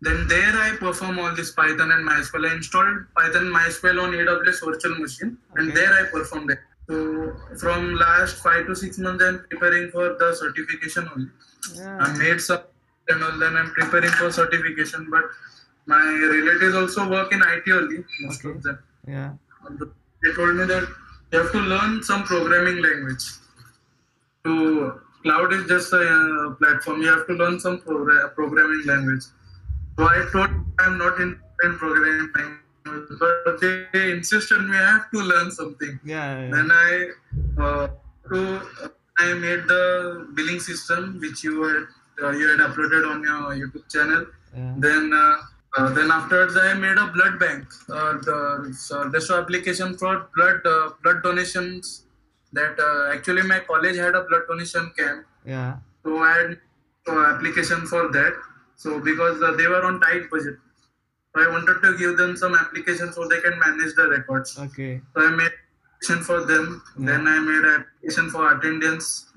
Then 0.00 0.26
there 0.26 0.52
I 0.66 0.76
perform 0.80 1.20
all 1.20 1.32
this 1.34 1.52
Python 1.52 1.92
and 1.92 2.08
MySQL. 2.08 2.50
I 2.50 2.56
installed 2.56 3.06
Python 3.16 3.44
MySQL 3.44 4.02
on 4.02 4.10
AWS 4.12 4.64
virtual 4.64 4.96
machine, 4.98 5.38
and 5.54 5.72
there 5.72 5.92
I 5.92 6.04
performed 6.10 6.50
it. 6.50 6.58
So 6.88 7.36
from 7.60 7.94
last 7.94 8.42
five 8.42 8.66
to 8.66 8.74
six 8.74 8.98
months, 8.98 9.22
I'm 9.24 9.44
preparing 9.48 9.90
for 9.92 10.16
the 10.18 10.34
certification 10.34 11.08
only. 11.14 11.30
I 12.00 12.12
made 12.18 12.40
some 12.40 12.62
and 13.08 13.22
all, 13.22 13.38
then 13.38 13.56
I'm 13.56 13.70
preparing 13.70 14.10
for 14.10 14.32
certification. 14.32 15.08
But 15.08 15.22
my 15.86 16.02
relatives 16.02 16.74
also 16.74 17.08
work 17.08 17.32
in 17.32 17.40
IT 17.40 17.70
only, 17.72 18.04
most 18.22 18.44
Okay. 18.44 18.56
of 18.56 18.62
them. 18.64 18.78
Yeah. 19.06 19.30
They 20.22 20.32
told 20.32 20.56
me 20.56 20.64
that 20.66 20.88
you 21.32 21.38
have 21.38 21.52
to 21.52 21.58
learn 21.58 22.02
some 22.02 22.22
programming 22.24 22.82
language. 22.82 23.24
To 24.44 25.00
cloud 25.22 25.52
is 25.52 25.66
just 25.66 25.92
a 25.92 26.00
uh, 26.00 26.54
platform. 26.54 27.02
You 27.02 27.08
have 27.08 27.26
to 27.26 27.34
learn 27.34 27.58
some 27.60 27.78
progra- 27.80 28.34
programming 28.34 28.86
language. 28.86 29.24
So 29.96 30.04
I 30.04 30.28
told 30.32 30.50
I'm 30.78 30.98
not 30.98 31.20
in, 31.20 31.38
in 31.64 31.78
programming 31.78 32.30
language, 32.36 33.18
but 33.44 33.60
they 33.60 34.12
insisted 34.12 34.60
me 34.62 34.76
I 34.76 34.90
have 34.92 35.10
to 35.10 35.18
learn 35.18 35.50
something. 35.50 35.98
Yeah. 36.04 36.40
yeah. 36.40 36.50
Then 36.50 36.70
I 36.70 37.10
uh, 37.58 37.88
to 38.28 38.62
I 39.18 39.34
made 39.34 39.64
the 39.68 40.28
billing 40.34 40.60
system 40.60 41.18
which 41.20 41.44
you 41.44 41.62
had 41.62 42.24
uh, 42.24 42.30
you 42.30 42.48
had 42.48 42.60
uploaded 42.60 43.10
on 43.10 43.22
your 43.22 43.66
YouTube 43.66 43.90
channel. 43.90 44.26
Yeah. 44.56 44.74
Then 44.78 45.12
uh, 45.14 45.36
uh, 45.76 45.88
then 45.92 46.10
afterwards 46.10 46.56
I 46.56 46.74
made 46.74 46.98
a 46.98 47.06
blood 47.08 47.38
bank. 47.38 47.66
Uh, 47.88 48.12
the 48.28 48.74
so 48.78 49.08
this 49.08 49.30
application 49.30 49.96
for 49.96 50.28
blood 50.36 50.60
uh, 50.66 50.90
blood 51.02 51.22
donations. 51.22 52.06
That 52.54 52.78
uh, 52.78 53.14
actually 53.14 53.42
my 53.42 53.60
college 53.60 53.96
had 53.96 54.14
a 54.14 54.24
blood 54.24 54.42
donation 54.46 54.92
camp, 54.98 55.24
Yeah. 55.46 55.76
so 56.04 56.18
I 56.18 56.32
had 56.38 56.58
application 57.08 57.86
for 57.86 58.12
that. 58.12 58.34
So 58.76 59.00
because 59.00 59.40
uh, 59.42 59.52
they 59.52 59.66
were 59.68 59.82
on 59.82 60.00
tight 60.02 60.28
budget, 60.30 60.56
so 61.34 61.42
I 61.42 61.48
wanted 61.48 61.80
to 61.80 61.96
give 61.96 62.18
them 62.18 62.36
some 62.36 62.54
application 62.54 63.10
so 63.14 63.26
they 63.26 63.40
can 63.40 63.58
manage 63.58 63.94
the 63.94 64.06
records. 64.10 64.58
Okay. 64.58 65.00
So 65.14 65.22
I 65.26 65.30
made 65.30 65.50
application 65.50 66.24
for 66.24 66.44
them. 66.44 66.82
Yeah. 66.98 67.06
Then 67.06 67.26
I 67.26 67.38
made 67.38 67.64
application 67.64 68.28
for 68.30 68.52
attendance. 68.54 69.30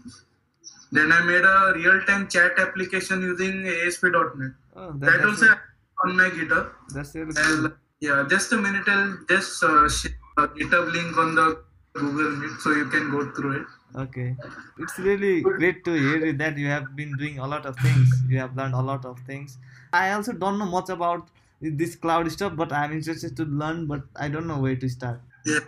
Then 0.92 1.12
I 1.13 1.22
made 1.24 1.44
a 1.44 1.72
real-time 1.75 2.27
chat 2.27 2.60
application 2.60 3.22
using 3.22 3.65
ASP.NET. 3.65 4.51
Oh, 4.75 4.92
that, 4.92 5.06
That 5.06 5.25
also 5.25 5.56
on 6.05 6.15
my 6.17 6.29
GitHub. 6.29 6.71
that's 6.93 7.15
really 7.15 7.33
And 7.45 7.62
cool. 7.63 7.71
yeah, 8.07 8.25
just 8.29 8.51
a 8.53 8.57
minute. 8.57 8.88
I'll 8.88 9.17
just 9.29 9.63
uh, 9.63 9.88
share 9.89 10.12
a 10.38 10.47
GitHub 10.59 10.91
link 10.97 11.17
on 11.17 11.35
the 11.35 11.47
Google 11.93 12.31
Meet 12.41 12.59
so 12.59 12.71
you 12.71 12.85
can 12.95 13.09
go 13.12 13.31
through 13.35 13.53
it. 13.62 13.67
Okay. 14.03 14.35
It's 14.79 14.97
really 15.00 15.41
great 15.41 15.83
to 15.85 15.93
hear 15.93 16.33
that 16.33 16.57
you 16.57 16.67
have 16.67 16.95
been 16.95 17.15
doing 17.17 17.39
a 17.39 17.47
lot 17.47 17.65
of 17.65 17.77
things. 17.77 18.09
You 18.27 18.39
have 18.39 18.55
learned 18.57 18.74
a 18.74 18.81
lot 18.81 19.05
of 19.05 19.19
things. 19.31 19.57
I 19.93 20.12
also 20.12 20.33
don't 20.33 20.59
know 20.59 20.65
much 20.65 20.89
about 20.89 21.29
this 21.62 21.95
cloud 21.95 22.29
stuff, 22.31 22.55
but 22.57 22.74
I'm 22.74 22.91
interested 22.91 23.38
to 23.38 23.45
learn, 23.45 23.85
but 23.88 24.03
I 24.17 24.27
don't 24.27 24.47
know 24.47 24.59
where 24.59 24.75
to 24.75 24.89
start. 24.89 25.21
Yeah. 25.45 25.59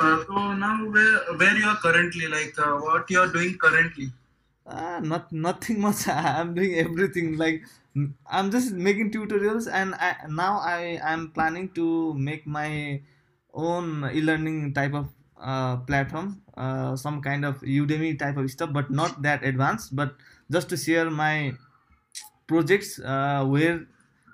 Uh, 0.00 0.24
so 0.26 0.52
now 0.54 0.72
where 0.94 1.18
where 1.42 1.56
you 1.56 1.66
are 1.66 1.76
currently, 1.76 2.26
like 2.28 2.58
uh, 2.58 2.76
what 2.86 3.10
you 3.10 3.20
are 3.20 3.28
doing 3.36 3.58
currently? 3.58 4.08
Ah, 4.66 5.00
not 5.02 5.30
nothing 5.32 5.80
much. 5.80 6.08
I'm 6.14 6.54
doing 6.54 6.74
everything. 6.86 7.36
Like 7.36 7.62
I'm 8.26 8.50
just 8.50 8.72
making 8.72 9.10
tutorials, 9.12 9.70
and 9.72 9.94
I, 9.94 10.16
now 10.28 10.58
I 10.58 11.00
am 11.02 11.30
planning 11.32 11.72
to 11.74 12.12
make 12.14 12.46
my 12.46 13.02
own 13.54 14.04
e-learning 14.12 14.74
type 14.74 14.92
of 14.92 15.14
uh, 15.38 15.78
platform, 15.78 16.42
uh, 16.56 16.96
some 16.96 17.22
kind 17.22 17.44
of 17.44 17.60
Udemy 17.60 18.18
type 18.18 18.36
of 18.36 18.50
stuff, 18.50 18.72
but 18.72 18.90
not 18.90 19.22
that 19.22 19.44
advanced. 19.44 19.96
But 19.96 20.16
just 20.50 20.68
to 20.70 20.76
share 20.76 21.10
my 21.10 21.54
projects 22.46 22.98
uh, 23.00 23.44
where 23.46 23.86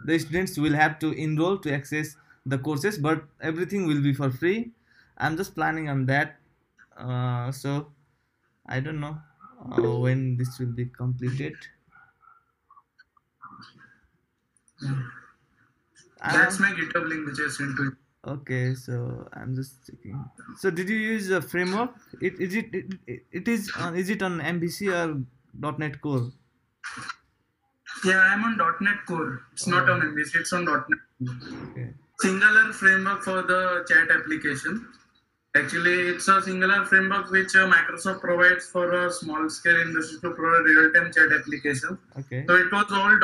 the 0.06 0.18
students 0.18 0.58
will 0.58 0.74
have 0.74 0.98
to 1.00 1.12
enroll 1.12 1.58
to 1.58 1.72
access 1.72 2.16
the 2.46 2.58
courses, 2.58 2.98
but 2.98 3.24
everything 3.40 3.86
will 3.86 4.02
be 4.02 4.12
for 4.12 4.30
free. 4.30 4.72
I'm 5.18 5.36
just 5.36 5.54
planning 5.54 5.88
on 5.88 6.06
that. 6.06 6.40
Uh, 6.96 7.52
so 7.52 7.92
I 8.66 8.80
don't 8.80 9.00
know 9.00 9.18
uh, 9.60 9.98
when 10.00 10.36
this 10.36 10.58
will 10.58 10.72
be 10.72 10.86
completed. 10.86 11.54
That's 16.24 16.56
Um, 16.56 16.62
my 16.62 16.72
GitHub 16.78 17.08
link 17.08 17.26
which 17.26 17.40
I 17.40 17.48
sent 17.48 17.76
to 17.76 17.84
you. 17.84 17.96
okay, 18.34 18.74
so 18.74 19.28
I'm 19.32 19.54
just 19.56 19.86
checking. 19.86 20.24
So 20.58 20.70
did 20.70 20.88
you 20.88 20.96
use 20.96 21.30
a 21.30 21.40
framework? 21.42 21.90
It 22.20 22.38
is 22.40 22.54
it 22.54 22.74
it, 22.74 23.24
it- 23.40 23.48
is 23.48 23.70
on 23.76 23.96
is 23.96 24.10
it 24.10 24.22
on 24.22 24.38
MVC 24.40 24.88
or 25.00 25.22
.NET 25.78 26.00
Core? 26.00 26.30
Yeah, 28.04 28.18
I'm 28.20 28.44
on 28.44 28.56
.NET 28.80 29.04
Core. 29.06 29.42
It's 29.52 29.66
not 29.66 29.88
on 29.90 30.00
MVC. 30.00 30.36
It's 30.40 30.52
on 30.52 30.64
.NET. 30.64 31.00
Okay. 31.70 31.88
SignalR 32.24 32.72
framework 32.72 33.22
for 33.22 33.42
the 33.42 33.84
chat 33.88 34.10
application. 34.16 34.86
Actually, 35.54 35.94
it's 36.14 36.28
a 36.28 36.40
SignalR 36.40 36.86
framework 36.86 37.30
which 37.30 37.54
uh, 37.56 37.66
Microsoft 37.70 38.20
provides 38.20 38.66
for 38.66 38.90
a 39.06 39.10
small 39.12 39.50
scale 39.50 39.80
industry 39.80 40.18
to 40.20 40.30
provide 40.30 40.64
real-time 40.64 41.12
chat 41.12 41.32
application. 41.38 41.98
Okay. 42.18 42.44
So 42.48 42.54
it 42.54 42.72
was 42.72 42.86
all 42.90 43.18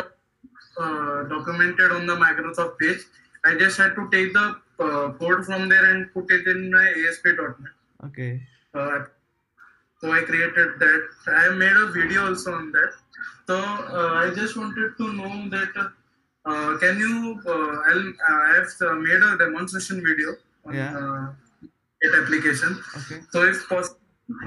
uh, 0.79 1.23
documented 1.25 1.93
on 1.93 2.07
the 2.07 2.17
Microsoft 2.17 2.79
page. 2.79 3.01
I 3.45 3.55
just 3.57 3.79
had 3.79 3.95
to 3.95 4.09
take 4.11 4.33
the 4.33 4.57
uh, 4.81 5.13
code 5.13 5.45
from 5.45 5.69
there 5.69 5.85
and 5.93 6.13
put 6.13 6.31
it 6.31 6.47
in 6.47 6.71
my 6.71 6.87
ASP.NET. 7.09 7.73
Okay. 8.07 8.41
Uh, 8.75 9.05
so 10.01 10.13
I 10.13 10.21
created 10.21 10.79
that. 10.79 11.09
I 11.27 11.49
made 11.51 11.77
a 11.77 11.87
video 11.87 12.27
also 12.29 12.55
on 12.55 12.73
that. 12.73 12.93
So 13.47 13.57
uh, 13.59 14.13
I 14.15 14.33
just 14.35 14.57
wanted 14.57 14.97
to 14.99 15.13
know 15.13 15.49
that 15.51 15.91
uh, 16.45 16.79
can 16.79 16.99
you? 16.99 17.41
Uh, 17.47 17.77
I'll, 17.89 18.13
I 18.29 18.55
have 18.57 18.99
made 19.03 19.23
a 19.23 19.37
demonstration 19.39 20.03
video 20.05 20.37
on 20.65 20.75
Yeah. 20.75 20.97
uh, 20.97 21.33
it 22.01 22.15
application. 22.23 22.81
Okay. 22.97 23.21
So 23.31 23.43
if 23.45 23.69
possible, 23.69 23.98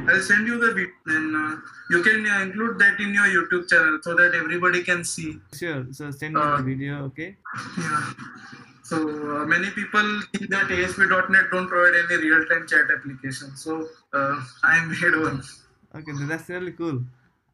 I'll 0.07 0.21
send 0.21 0.47
you 0.47 0.59
the 0.59 0.73
video 0.73 0.93
and 1.07 1.35
uh, 1.35 1.57
you 1.89 2.03
can 2.03 2.25
uh, 2.27 2.41
include 2.41 2.77
that 2.79 2.99
in 2.99 3.13
your 3.13 3.25
YouTube 3.25 3.67
channel 3.67 3.97
so 4.01 4.13
that 4.15 4.35
everybody 4.35 4.83
can 4.83 5.03
see. 5.03 5.39
Sure. 5.53 5.87
So 5.91 6.11
send 6.11 6.35
me 6.35 6.41
Uh, 6.41 6.57
the 6.57 6.63
video. 6.63 7.03
Okay. 7.05 7.35
Yeah. 7.77 8.13
So 8.83 8.97
uh, 9.09 9.45
many 9.45 9.71
people 9.71 10.21
think 10.33 10.51
that 10.51 10.69
ASP.NET 10.69 11.45
don't 11.51 11.67
provide 11.67 11.95
any 12.03 12.21
real-time 12.27 12.67
chat 12.67 12.91
application. 12.95 13.55
So 13.55 13.87
uh, 14.13 14.35
I 14.63 14.85
made 14.85 15.15
one. 15.19 15.41
Okay. 15.95 16.11
That's 16.27 16.47
really 16.49 16.73
cool. 16.73 17.03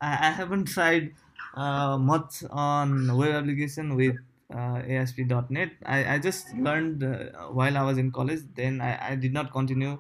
I, 0.02 0.28
I 0.28 0.32
haven't 0.32 0.66
tried 0.66 1.14
uh, 1.54 1.98
much 1.98 2.44
on 2.50 3.16
web 3.16 3.36
application 3.36 3.96
with 3.96 4.18
uh, 4.54 4.82
ASP.NET. 4.86 5.72
I, 5.86 6.16
I 6.16 6.20
just 6.20 6.54
learned 6.56 7.04
uh, 7.04 7.48
while 7.52 7.78
I 7.78 7.84
was 7.84 7.98
in 7.98 8.12
college. 8.12 8.42
Then 8.54 8.82
I, 8.82 9.12
I 9.12 9.16
did 9.16 9.32
not 9.32 9.52
continue 9.54 9.98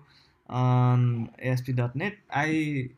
on 0.49 1.29
ASP.NET. 1.39 2.13
I 2.31 2.89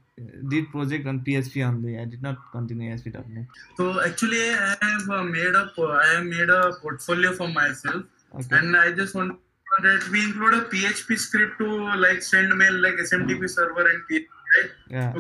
did 0.50 0.70
project 0.72 1.08
on 1.08 1.22
PHP 1.22 1.66
only. 1.66 1.98
I 1.98 2.06
did 2.06 2.22
not 2.22 2.38
continue 2.52 2.92
ASP.NET. 2.94 3.46
So 3.78 4.04
actually, 4.06 4.42
I 4.54 4.76
have 4.82 5.10
uh, 5.10 5.24
made 5.24 5.56
up. 5.56 5.74
Uh, 5.78 5.88
I 5.88 6.06
have 6.16 6.26
made 6.26 6.50
a 6.50 6.74
portfolio 6.82 7.34
for 7.34 7.48
myself, 7.48 8.04
Okay. 8.36 8.58
and 8.58 8.76
I 8.76 8.92
just 8.92 9.16
want 9.16 9.40
that 9.82 10.10
we 10.12 10.24
include 10.24 10.54
a 10.56 10.62
PHP 10.66 11.18
script 11.18 11.58
to 11.60 11.68
like 11.96 12.22
send 12.22 12.56
mail 12.58 12.74
like 12.82 12.96
SMTP 12.96 13.50
server 13.50 13.90
and 13.90 14.02
PHP 14.12 14.26
right? 14.58 14.72
Yeah. 14.90 15.14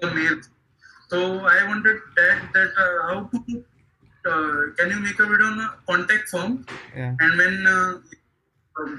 to 0.00 0.14
mail. 0.14 0.40
So 1.08 1.40
I 1.44 1.64
wanted 1.66 1.98
that 2.16 2.42
that 2.54 2.72
uh, 2.76 3.14
how 3.14 3.30
to 3.32 3.64
uh, 4.26 4.74
can 4.78 4.90
you 4.90 5.00
make 5.00 5.18
a 5.20 5.26
video 5.26 5.46
on 5.46 5.60
a 5.60 5.74
contact 5.86 6.28
form 6.28 6.66
Yeah. 6.96 7.14
and 7.20 7.38
when 7.38 7.66
uh, 7.66 8.00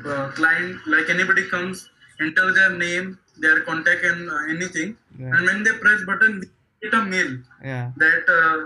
uh, 0.10 0.32
client 0.32 0.80
like 0.88 1.10
anybody 1.10 1.48
comes 1.50 1.90
enter 2.26 2.48
their 2.60 2.72
name 2.86 3.18
their 3.44 3.62
contact 3.70 4.04
and 4.12 4.30
uh, 4.30 4.40
anything 4.56 4.90
Yeah. 5.20 5.34
and 5.36 5.46
when 5.50 5.64
they 5.68 5.74
press 5.84 6.02
button 6.10 6.40
we 6.42 6.48
get 6.84 6.94
a 7.00 7.04
mail 7.14 7.32
Yeah. 7.72 7.92
that 8.04 8.26
uh, 8.38 8.58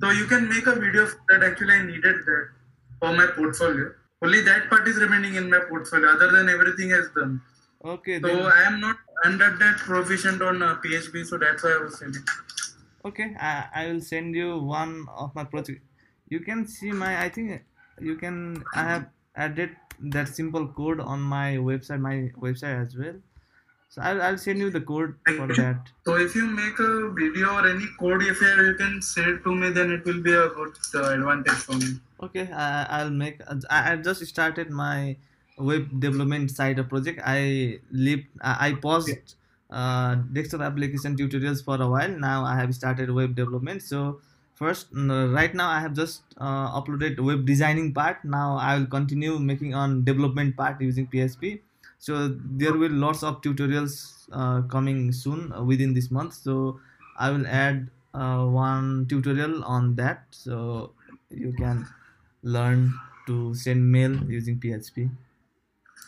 so 0.00 0.10
you 0.10 0.26
can 0.26 0.48
make 0.48 0.66
a 0.66 0.76
video 0.84 1.06
that 1.30 1.42
actually 1.48 1.74
i 1.80 1.82
needed 1.92 2.16
that 2.28 2.44
for 3.00 3.12
my 3.20 3.26
portfolio 3.38 3.88
only 4.22 4.40
that 4.50 4.68
part 4.70 4.86
is 4.92 4.98
remaining 5.06 5.34
in 5.40 5.50
my 5.54 5.60
portfolio 5.70 6.08
other 6.16 6.30
than 6.36 6.48
everything 6.48 6.90
is 7.00 7.08
done 7.18 7.40
Okay. 7.94 8.20
so 8.20 8.28
Then, 8.28 8.42
i 8.58 8.62
am 8.70 8.80
not 8.80 8.96
under 9.24 9.50
that 9.62 9.76
proficient 9.90 10.40
on 10.50 10.62
uh, 10.62 10.76
php 10.84 11.24
so 11.30 11.38
that's 11.44 11.64
why 11.64 11.72
i 11.78 11.82
was 11.84 11.98
saying 11.98 12.14
okay. 13.04 13.34
I, 13.40 13.66
I 13.74 13.86
will 13.88 14.00
send 14.00 14.36
you 14.36 14.58
one 14.60 15.06
of 15.22 15.34
my 15.34 15.42
project. 15.42 15.80
You 16.28 16.38
can 16.40 16.66
see 16.68 16.92
my. 16.92 17.08
I 17.24 17.28
think 17.28 17.62
you 18.00 18.14
can. 18.16 18.62
I 18.74 18.84
have 18.90 19.06
added 19.34 19.70
that 20.02 20.28
simple 20.28 20.68
code 20.68 21.00
on 21.00 21.20
my 21.20 21.56
website. 21.56 22.00
My 22.00 22.30
website 22.38 22.86
as 22.86 22.96
well. 22.96 23.14
So 23.88 24.00
I'll, 24.00 24.22
I'll 24.22 24.38
send 24.38 24.58
you 24.58 24.70
the 24.70 24.80
code 24.80 25.16
for 25.36 25.46
that. 25.48 25.90
so 26.06 26.16
if 26.16 26.34
you 26.34 26.46
make 26.46 26.78
a 26.78 27.10
video 27.10 27.48
or 27.56 27.68
any 27.68 27.84
code 28.00 28.22
if 28.22 28.40
you 28.40 28.74
can 28.78 29.02
say 29.02 29.22
it 29.22 29.44
to 29.44 29.54
me 29.54 29.68
then 29.68 29.90
it 29.92 30.02
will 30.06 30.22
be 30.22 30.32
a 30.32 30.48
good 30.48 30.78
uh, 30.94 31.10
advantage 31.10 31.52
for 31.66 31.74
me 31.74 32.00
Okay, 32.22 32.48
I, 32.52 32.84
I'll 32.84 33.10
make. 33.10 33.40
I, 33.68 33.92
I 33.92 33.96
just 33.96 34.24
started 34.26 34.70
my 34.70 35.16
web 35.58 36.00
development 36.00 36.52
side 36.52 36.78
of 36.78 36.88
project. 36.88 37.20
I 37.24 37.80
leave. 37.90 38.26
I, 38.40 38.68
I 38.68 38.72
paused 38.74 39.34
uh, 39.70 40.14
desktop 40.32 40.60
application 40.60 41.16
tutorials 41.16 41.64
for 41.64 41.82
a 41.82 41.88
while. 41.88 42.08
Now 42.08 42.44
I 42.44 42.54
have 42.54 42.74
started 42.76 43.10
web 43.10 43.34
development. 43.34 43.82
So 43.82 44.20
first, 44.54 44.88
right 44.92 45.54
now 45.54 45.68
I 45.68 45.80
have 45.80 45.94
just 45.94 46.22
uh, 46.38 46.80
uploaded 46.80 47.20
web 47.20 47.46
designing 47.46 47.92
part. 47.92 48.24
Now 48.24 48.56
I 48.56 48.78
will 48.78 48.86
continue 48.86 49.38
making 49.38 49.74
on 49.74 50.04
development 50.04 50.56
part 50.56 50.80
using 50.80 51.06
PHP. 51.06 51.60
So 51.98 52.36
there 52.44 52.74
will 52.74 52.90
lots 52.90 53.22
of 53.22 53.40
tutorials 53.42 54.28
uh, 54.32 54.62
coming 54.62 55.12
soon 55.12 55.52
uh, 55.52 55.62
within 55.62 55.94
this 55.94 56.10
month. 56.10 56.34
So 56.34 56.80
I 57.18 57.30
will 57.30 57.46
add 57.46 57.88
uh, 58.14 58.44
one 58.46 59.06
tutorial 59.08 59.62
on 59.64 59.94
that. 59.96 60.24
So 60.30 60.92
you 61.30 61.52
can 61.52 61.86
learn 62.42 62.94
to 63.26 63.54
send 63.54 63.90
mail 63.90 64.14
using 64.28 64.58
PHP. 64.58 65.10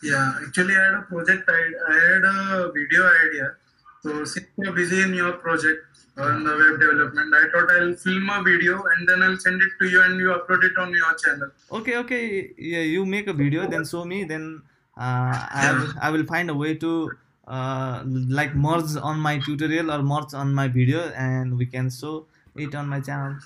Yeah, 0.03 0.39
actually, 0.47 0.75
I 0.77 0.85
had 0.85 0.95
a 0.95 1.03
project. 1.03 1.49
I, 1.49 1.61
I 1.89 1.95
had 1.95 2.25
a 2.25 2.73
video 2.73 3.09
idea. 3.29 3.55
So 4.05 4.23
since 4.25 4.47
you're 4.59 4.73
busy 4.73 5.01
in 5.03 5.15
your 5.15 5.33
project 5.33 5.81
on 6.19 6.45
the 6.45 6.55
web 6.63 6.79
development, 6.79 7.35
I 7.35 7.45
thought 7.53 7.71
I'll 7.77 7.95
film 7.95 8.29
a 8.29 8.43
video 8.43 8.83
and 8.93 9.09
then 9.09 9.23
I'll 9.23 9.39
send 9.39 9.63
it 9.63 9.73
to 9.81 9.89
you 9.89 10.03
and 10.03 10.21
you 10.21 10.27
upload 10.37 10.63
it 10.63 10.77
on 10.77 10.93
your 10.93 11.15
channel. 11.15 11.51
Okay, 11.73 11.97
okay. 12.03 12.51
Yeah, 12.59 12.81
you 12.81 13.07
make 13.07 13.29
a 13.29 13.33
video, 13.33 13.67
then 13.67 13.87
show 13.87 14.05
me. 14.05 14.25
Then 14.25 14.61
uh, 14.99 15.49
I 15.63 15.73
will, 15.79 15.93
I 16.03 16.11
will 16.11 16.27
find 16.27 16.51
a 16.51 16.55
way 16.55 16.75
to 16.75 17.13
uh, 17.49 18.03
like 18.05 18.55
merge 18.55 18.95
on 19.01 19.19
my 19.21 19.39
tutorial 19.39 19.91
or 19.91 20.03
merge 20.03 20.35
on 20.35 20.53
my 20.53 20.69
video, 20.69 21.09
and 21.29 21.57
we 21.57 21.65
can 21.65 21.91
show 21.91 22.27
it 22.57 22.75
on 22.75 22.87
my 22.87 23.01
channel. 23.01 23.39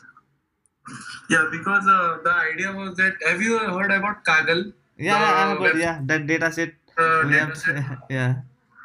Yeah, 1.30 1.46
because 1.52 1.86
uh, 1.86 2.18
the 2.24 2.34
idea 2.52 2.72
was 2.72 2.96
that 2.96 3.14
have 3.28 3.40
you 3.40 3.58
heard 3.58 3.92
about 3.92 4.24
Kaggle? 4.24 4.72
Yeah, 4.96 5.16
I 5.16 5.18
The 5.18 5.48
have 5.50 5.58
got, 5.58 5.76
yeah, 5.76 6.00
that 6.04 6.26
data 6.26 6.50
set. 6.50 6.70
Uh, 6.96 7.22
we 7.26 7.34
have, 7.34 7.50
dataset. 7.50 8.02
yeah, 8.10 8.34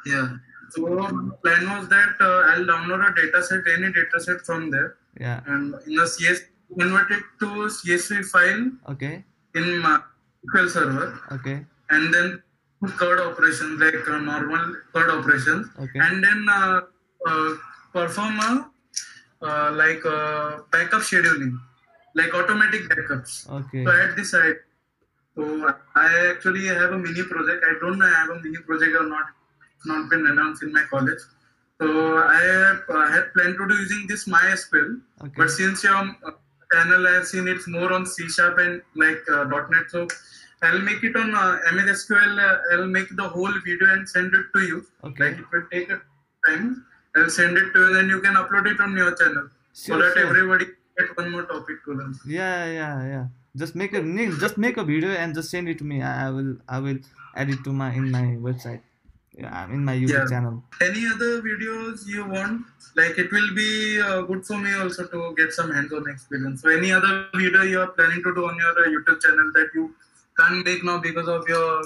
Yeah. 0.06 0.36
So 0.70 0.86
plan 1.42 1.68
was 1.70 1.88
that 1.88 2.14
uh, 2.20 2.50
I'll 2.52 2.64
download 2.64 3.08
a 3.08 3.12
dataset, 3.12 3.62
any 3.76 3.92
dataset 3.92 4.40
from 4.46 4.70
there, 4.70 4.96
yeah. 5.20 5.40
and 5.46 5.74
in 5.86 5.94
the 5.96 6.06
CS 6.06 6.40
convert 6.78 7.10
it 7.10 7.22
to 7.40 7.46
CSV 7.46 8.24
file 8.26 8.70
Okay, 8.90 9.24
in 9.54 9.78
my 9.78 10.00
SQL 10.46 10.68
server. 10.70 11.20
okay, 11.32 11.64
and 11.90 12.12
then 12.14 12.42
CRUD 12.82 13.20
operations 13.20 13.80
like 13.80 13.94
uh, 14.08 14.18
normal 14.18 14.74
CRUD 14.92 15.10
operations. 15.18 15.66
Okay, 15.78 15.98
and 16.00 16.22
then 16.22 16.46
uh, 16.50 16.80
uh, 17.26 17.54
perform 17.92 18.38
a 18.40 18.70
uh, 19.42 19.72
like 19.72 20.04
uh, 20.06 20.58
backup 20.72 21.02
scheduling 21.02 21.58
like 22.14 22.34
automatic 22.34 22.82
backups. 22.88 23.48
Okay. 23.50 23.84
so 23.84 23.90
at 23.90 24.16
this 24.16 24.30
side 24.30 24.56
so 25.34 25.72
i 25.96 26.30
actually 26.30 26.66
have 26.66 26.92
a 26.92 26.98
mini 26.98 27.22
project. 27.24 27.64
I 27.68 27.74
don't 27.80 27.98
know 27.98 28.06
i 28.06 28.10
have 28.10 28.30
a 28.30 28.40
mini 28.40 28.58
project 28.58 28.94
or 29.00 29.08
not 29.08 29.26
not 29.86 30.08
been 30.10 30.26
announced 30.32 30.62
in 30.62 30.72
my 30.72 30.84
college 30.94 31.22
so 31.80 32.18
i 32.40 32.42
have 32.42 32.82
uh, 32.88 33.06
had 33.14 33.32
planned 33.34 33.56
to 33.60 33.66
do 33.72 33.76
using 33.84 34.06
this 34.12 34.24
mysql 34.36 34.88
Okay. 35.24 35.32
but 35.36 35.50
since 35.50 35.84
your 35.84 35.96
uh, 35.96 36.32
channel 36.74 37.06
I 37.06 37.12
have 37.14 37.26
seen 37.26 37.48
it's 37.48 37.68
more 37.68 37.92
on 37.92 38.06
C 38.06 38.28
sharp 38.28 38.58
and 38.58 38.82
like 38.96 39.22
uh, 39.30 39.44
.NET, 39.44 39.90
so 39.90 40.06
I'll 40.62 40.80
make 40.80 41.02
it 41.08 41.16
on 41.16 41.34
uh, 41.34 41.58
MS 41.72 42.06
SQL. 42.06 42.38
Uh, 42.46 42.58
I'll 42.72 42.86
make 42.86 43.08
the 43.20 43.28
whole 43.28 43.52
video 43.66 43.92
and 43.92 44.08
send 44.08 44.34
it 44.34 44.46
to 44.54 44.60
you. 44.70 44.86
Okay. 45.04 45.24
Like 45.24 45.38
it 45.38 45.44
will 45.52 45.66
take 45.72 45.90
a 45.90 46.00
time. 46.46 46.84
I'll 47.16 47.30
send 47.30 47.56
it 47.56 47.72
to 47.74 47.80
you, 47.86 47.94
then 47.94 48.08
you 48.08 48.20
can 48.20 48.34
upload 48.34 48.66
it 48.72 48.80
on 48.80 48.96
your 48.96 49.14
channel 49.14 49.48
so 49.72 49.98
that 49.98 50.14
sure. 50.16 50.26
everybody 50.26 50.66
get 50.98 51.16
one 51.16 51.30
more 51.30 51.44
topic 51.44 51.84
to 51.84 51.92
learn. 51.92 52.14
Yeah, 52.26 52.64
yeah, 52.66 53.06
yeah. 53.06 53.26
Just 53.56 53.76
make 53.76 53.92
a 53.92 54.02
just 54.40 54.58
make 54.58 54.76
a 54.78 54.84
video 54.84 55.10
and 55.10 55.34
just 55.34 55.50
send 55.50 55.68
it 55.68 55.78
to 55.78 55.84
me. 55.84 56.02
I 56.02 56.26
I 56.26 56.30
will 56.30 56.56
I 56.68 56.80
will 56.80 56.98
add 57.36 57.50
it 57.50 57.62
to 57.64 57.72
my 57.72 57.92
in 57.94 58.10
my 58.10 58.24
website. 58.48 58.80
Yeah, 59.36 59.64
in 59.72 59.84
my 59.84 59.94
YouTube 59.96 60.10
Yeah. 60.10 60.26
channel. 60.26 60.62
Any 60.80 61.06
other 61.12 61.42
videos 61.42 62.06
you 62.06 62.24
want? 62.24 62.66
Like 62.96 63.18
it 63.18 63.32
will 63.32 63.52
be 63.54 64.00
uh, 64.00 64.22
good 64.22 64.46
for 64.46 64.58
me 64.58 64.74
also 64.74 65.06
to 65.14 65.34
get 65.36 65.52
some 65.52 65.72
hands-on 65.72 66.08
experience. 66.08 66.62
So 66.62 66.68
any 66.68 66.92
other 66.92 67.26
video 67.34 67.62
you 67.62 67.80
are 67.80 67.88
planning 67.88 68.22
to 68.22 68.34
do 68.34 68.46
on 68.50 68.56
your 68.56 68.70
uh, 68.70 68.86
YouTube 68.96 69.20
channel 69.22 69.50
that 69.54 69.70
you 69.74 69.92
can't 70.38 70.64
make 70.64 70.84
now 70.84 70.98
because 70.98 71.28
of 71.28 71.48
your 71.48 71.82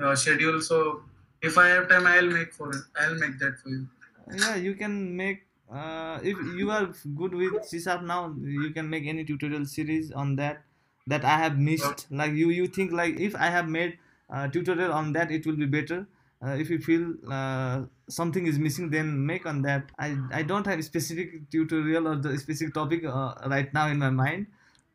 uh, 0.00 0.14
schedule. 0.14 0.60
So 0.60 1.02
if 1.40 1.56
I 1.56 1.68
have 1.68 1.88
time, 1.88 2.06
I'll 2.06 2.30
make 2.30 2.52
for 2.52 2.70
it. 2.70 2.82
I'll 3.00 3.14
make 3.14 3.38
that 3.38 3.58
for 3.62 3.70
you. 3.70 3.86
Yeah, 4.34 4.56
you 4.56 4.74
can 4.74 5.16
make. 5.16 5.42
Uh, 5.72 6.18
if 6.22 6.36
you 6.54 6.70
are 6.70 6.92
good 7.16 7.34
with 7.34 7.64
C 7.64 7.80
sharp 7.80 8.02
now, 8.02 8.34
you 8.42 8.70
can 8.70 8.90
make 8.90 9.06
any 9.06 9.24
tutorial 9.24 9.64
series 9.64 10.12
on 10.12 10.36
that 10.36 10.64
that 11.06 11.24
I 11.24 11.38
have 11.38 11.58
missed. 11.58 12.06
Like 12.10 12.32
you, 12.32 12.50
you 12.50 12.66
think 12.66 12.92
like 12.92 13.18
if 13.18 13.34
I 13.34 13.46
have 13.46 13.68
made 13.68 13.98
a 14.28 14.48
tutorial 14.50 14.92
on 14.92 15.14
that, 15.14 15.30
it 15.30 15.46
will 15.46 15.56
be 15.56 15.64
better. 15.64 16.06
Uh, 16.44 16.56
if 16.58 16.68
you 16.70 16.78
feel 16.80 17.14
uh, 17.30 17.82
something 18.08 18.46
is 18.46 18.58
missing, 18.58 18.90
then 18.90 19.24
make 19.26 19.46
on 19.46 19.62
that. 19.62 19.92
I, 19.98 20.16
I 20.32 20.42
don't 20.42 20.66
have 20.66 20.78
a 20.78 20.82
specific 20.82 21.50
tutorial 21.50 22.08
or 22.08 22.16
the 22.16 22.36
specific 22.38 22.74
topic 22.74 23.04
uh, 23.04 23.34
right 23.46 23.72
now 23.72 23.88
in 23.88 23.98
my 23.98 24.10
mind. 24.10 24.48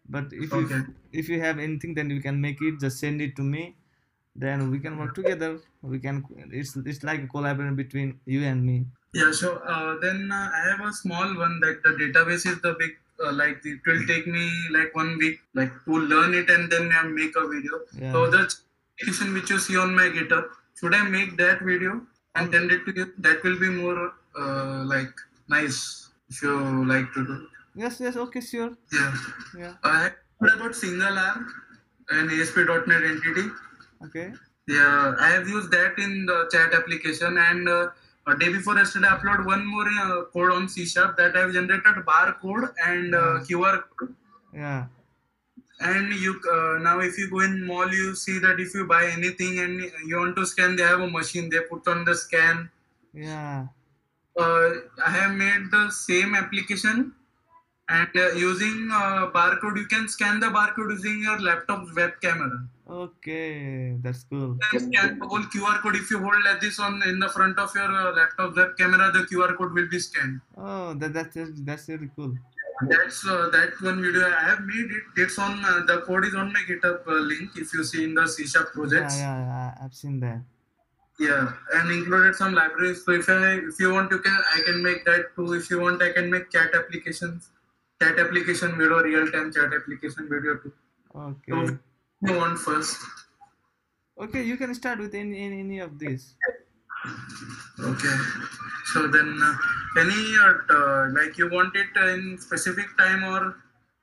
But 0.10 0.26
if 0.32 0.52
Okay. 0.54 0.76
you 0.76 0.96
if 1.14 1.30
you 1.30 1.40
have 1.42 1.60
anything, 1.60 1.94
then 1.96 2.10
you 2.10 2.22
can 2.22 2.42
make 2.42 2.62
it. 2.62 2.80
Just 2.80 3.00
send 3.00 3.22
it 3.22 3.36
to 3.38 3.44
me. 3.44 3.76
Then 4.36 4.70
we 4.72 4.80
can 4.80 4.98
work 4.98 5.16
together. 5.16 5.60
We 5.82 6.00
can. 6.00 6.24
It's 6.52 6.76
it's 6.76 7.04
like 7.04 7.24
a 7.24 7.28
collaboration 7.28 7.76
between 7.76 8.20
you 8.26 8.44
and 8.44 8.66
me. 8.66 8.86
Yeah. 9.14 9.32
So 9.32 9.56
uh, 9.58 9.98
then 10.00 10.32
uh, 10.32 10.50
I 10.60 10.62
have 10.72 10.82
a 10.88 10.94
small 10.94 11.36
one 11.44 11.60
that 11.62 11.82
the 11.84 11.92
database 12.04 12.46
is 12.54 12.62
the 12.62 12.76
big. 12.80 12.98
Uh, 13.26 13.32
like 13.34 13.66
it 13.66 13.80
will 13.86 14.06
take 14.06 14.28
me 14.28 14.46
like 14.70 14.94
one 14.96 15.18
week 15.18 15.40
like 15.56 15.72
to 15.86 15.98
learn 16.14 16.36
it 16.36 16.50
and 16.52 16.72
then 16.72 16.92
I 16.92 17.04
make 17.04 17.36
a 17.36 17.48
video. 17.48 17.80
Yeah. 18.00 18.12
So 18.12 18.30
the 18.30 18.42
application 18.46 19.34
which 19.34 19.50
you 19.50 19.58
see 19.58 19.76
on 19.76 19.96
my 19.96 20.10
GitHub, 20.18 20.48
should 20.80 20.94
I 20.94 21.04
make 21.04 21.38
that 21.38 21.62
video 21.62 22.02
and 22.36 22.52
send 22.52 22.72
it 22.72 22.86
to 22.86 22.94
you? 22.96 23.14
That 23.20 23.44
will 23.44 23.60
be 23.60 23.70
more 23.70 24.14
uh, 24.40 24.84
like 24.86 25.14
nice 25.50 26.10
if 26.30 26.42
you 26.42 26.86
like 26.86 27.12
to 27.14 27.26
do. 27.26 27.34
it. 27.34 27.48
Yes, 27.76 28.00
yes, 28.00 28.16
okay, 28.16 28.42
sure. 28.42 28.72
Yeah. 28.92 29.14
Yeah, 29.58 29.74
I 29.84 30.04
have 30.04 30.16
heard 30.42 30.54
about 30.60 30.72
SignalR 30.72 31.46
and 32.10 32.32
ASP.NET 32.32 33.04
entity. 33.04 33.50
okay. 34.06 34.34
Yeah, 34.68 35.16
I 35.20 35.30
have 35.30 35.48
used 35.48 35.72
that 35.72 35.98
in 35.98 36.26
the 36.26 36.50
chat 36.52 36.74
application 36.74 37.38
and 37.38 37.70
uh, 37.70 37.88
a 38.28 38.36
day 38.38 38.50
before 38.50 38.76
yesterday, 38.76 39.08
I 39.08 39.18
upload 39.18 39.46
one 39.46 39.66
more 39.66 39.88
uh, 39.88 40.26
code 40.34 40.52
on 40.52 40.68
C 40.68 40.86
Sharp 40.86 41.16
that 41.18 41.38
I 41.38 41.42
have 41.42 41.54
generated 41.54 42.04
barcode 42.06 42.74
and 42.86 43.16
uh, 43.16 43.40
QR 43.48 43.84
code. 43.98 44.14
Yeah, 44.54 44.88
And 45.80 46.12
you 46.14 46.40
uh, 46.52 46.80
now, 46.80 47.00
if 47.00 47.18
you 47.18 47.30
go 47.30 47.40
in 47.42 47.66
mall, 47.66 47.92
you 47.92 48.16
see 48.16 48.40
that 48.40 48.60
if 48.60 48.74
you 48.74 48.86
buy 48.88 49.06
anything 49.08 49.60
and 49.60 49.80
you 50.08 50.18
want 50.18 50.36
to 50.38 50.46
scan, 50.46 50.76
they 50.76 50.84
have 50.84 51.02
a 51.02 51.10
machine. 51.10 51.50
They 51.50 51.60
put 51.70 51.88
on 51.88 52.04
the 52.06 52.16
scan. 52.16 52.70
yeah, 53.14 53.68
Uh, 54.40 54.70
I 55.06 55.12
have 55.12 55.36
made 55.36 55.70
the 55.72 55.90
same 55.92 56.36
application 56.36 57.14
and 57.90 58.10
uh, 58.16 58.32
using 58.34 58.90
uh, 58.92 59.30
barcode, 59.34 59.78
you 59.78 59.86
can 59.86 60.08
scan 60.08 60.40
the 60.40 60.48
barcode 60.48 60.92
using 60.92 61.22
your 61.22 61.40
laptop's 61.40 61.96
web 61.96 62.12
camera. 62.22 62.68
Okay, 62.90 63.96
that's 64.02 64.24
cool. 64.30 64.58
You 64.62 64.68
can 64.72 64.92
scan 64.92 65.20
the 65.20 65.26
whole 65.28 65.44
QR 65.54 65.82
code. 65.82 65.96
If 65.96 66.12
you 66.12 66.20
hold 66.20 66.44
like 66.44 66.60
this 66.62 66.80
on 66.80 67.02
in 67.04 67.20
the 67.20 67.30
front 67.30 67.58
of 67.60 67.74
your 67.76 67.86
uh, 67.86 68.12
laptop 68.14 68.56
web 68.56 68.78
camera, 68.78 69.12
the 69.12 69.20
QR 69.20 69.56
code 69.58 69.74
will 69.74 69.88
be 69.90 70.00
scanned. 70.00 70.42
Oh, 70.58 70.94
that 70.96 71.14
that's 71.14 71.36
that's 71.70 71.88
really 71.90 72.10
cool. 72.16 72.36
That's 72.82 73.26
uh, 73.26 73.50
that 73.52 73.72
one 73.82 74.02
video 74.02 74.28
I 74.30 74.44
have 74.50 74.62
made 74.62 74.92
it. 74.92 75.04
It's 75.16 75.40
on 75.40 75.64
uh, 75.66 75.84
the 75.88 76.02
code 76.02 76.26
is 76.26 76.36
on 76.36 76.54
my 76.54 76.62
GitHub 76.70 77.08
uh, 77.08 77.12
link. 77.14 77.52
If 77.56 77.74
you 77.74 77.84
see 77.84 78.04
in 78.04 78.14
the 78.14 78.28
C 78.28 78.46
Sharp 78.46 78.68
Yeah, 78.68 78.74
projects. 78.74 79.18
yeah, 79.18 79.40
yeah, 79.40 79.76
I've 79.84 79.94
seen 79.96 80.20
that. 80.20 80.42
Yeah, 81.20 81.54
and 81.74 81.92
included 81.92 82.36
some 82.36 82.54
libraries. 82.54 83.04
So 83.04 83.14
if 83.14 83.28
I 83.30 83.54
if 83.70 83.80
you 83.80 83.92
want, 83.94 84.12
you 84.12 84.20
can 84.20 84.38
I 84.56 84.62
can 84.62 84.84
make 84.84 85.06
that 85.06 85.36
too. 85.36 85.54
If 85.54 85.72
you 85.72 85.80
want, 85.80 86.04
I 86.04 86.12
can 86.12 86.30
make 86.30 86.52
chat 86.52 86.76
applications, 86.76 87.50
chat 88.00 88.20
application 88.20 88.78
video, 88.78 89.02
real 89.02 89.32
time 89.32 89.52
chat 89.52 89.74
application 89.74 90.30
video 90.30 90.58
too. 90.58 90.74
Okay. 91.16 91.52
So 91.52 91.80
you 92.22 92.38
want 92.38 92.60
first? 92.60 92.98
Okay, 94.20 94.44
you 94.44 94.58
can 94.58 94.76
start 94.76 95.00
with 95.00 95.16
any 95.16 95.40
any, 95.46 95.60
any 95.62 95.80
of 95.80 95.98
these. 95.98 96.36
Okay. 97.80 98.18
So 98.94 99.08
then, 99.08 99.38
uh, 99.42 99.56
any 100.00 100.36
uh, 100.38 101.08
like 101.12 101.38
you 101.38 101.50
want 101.50 101.76
it 101.76 101.96
in 101.96 102.38
specific 102.40 102.98
time 102.98 103.24
or 103.24 103.56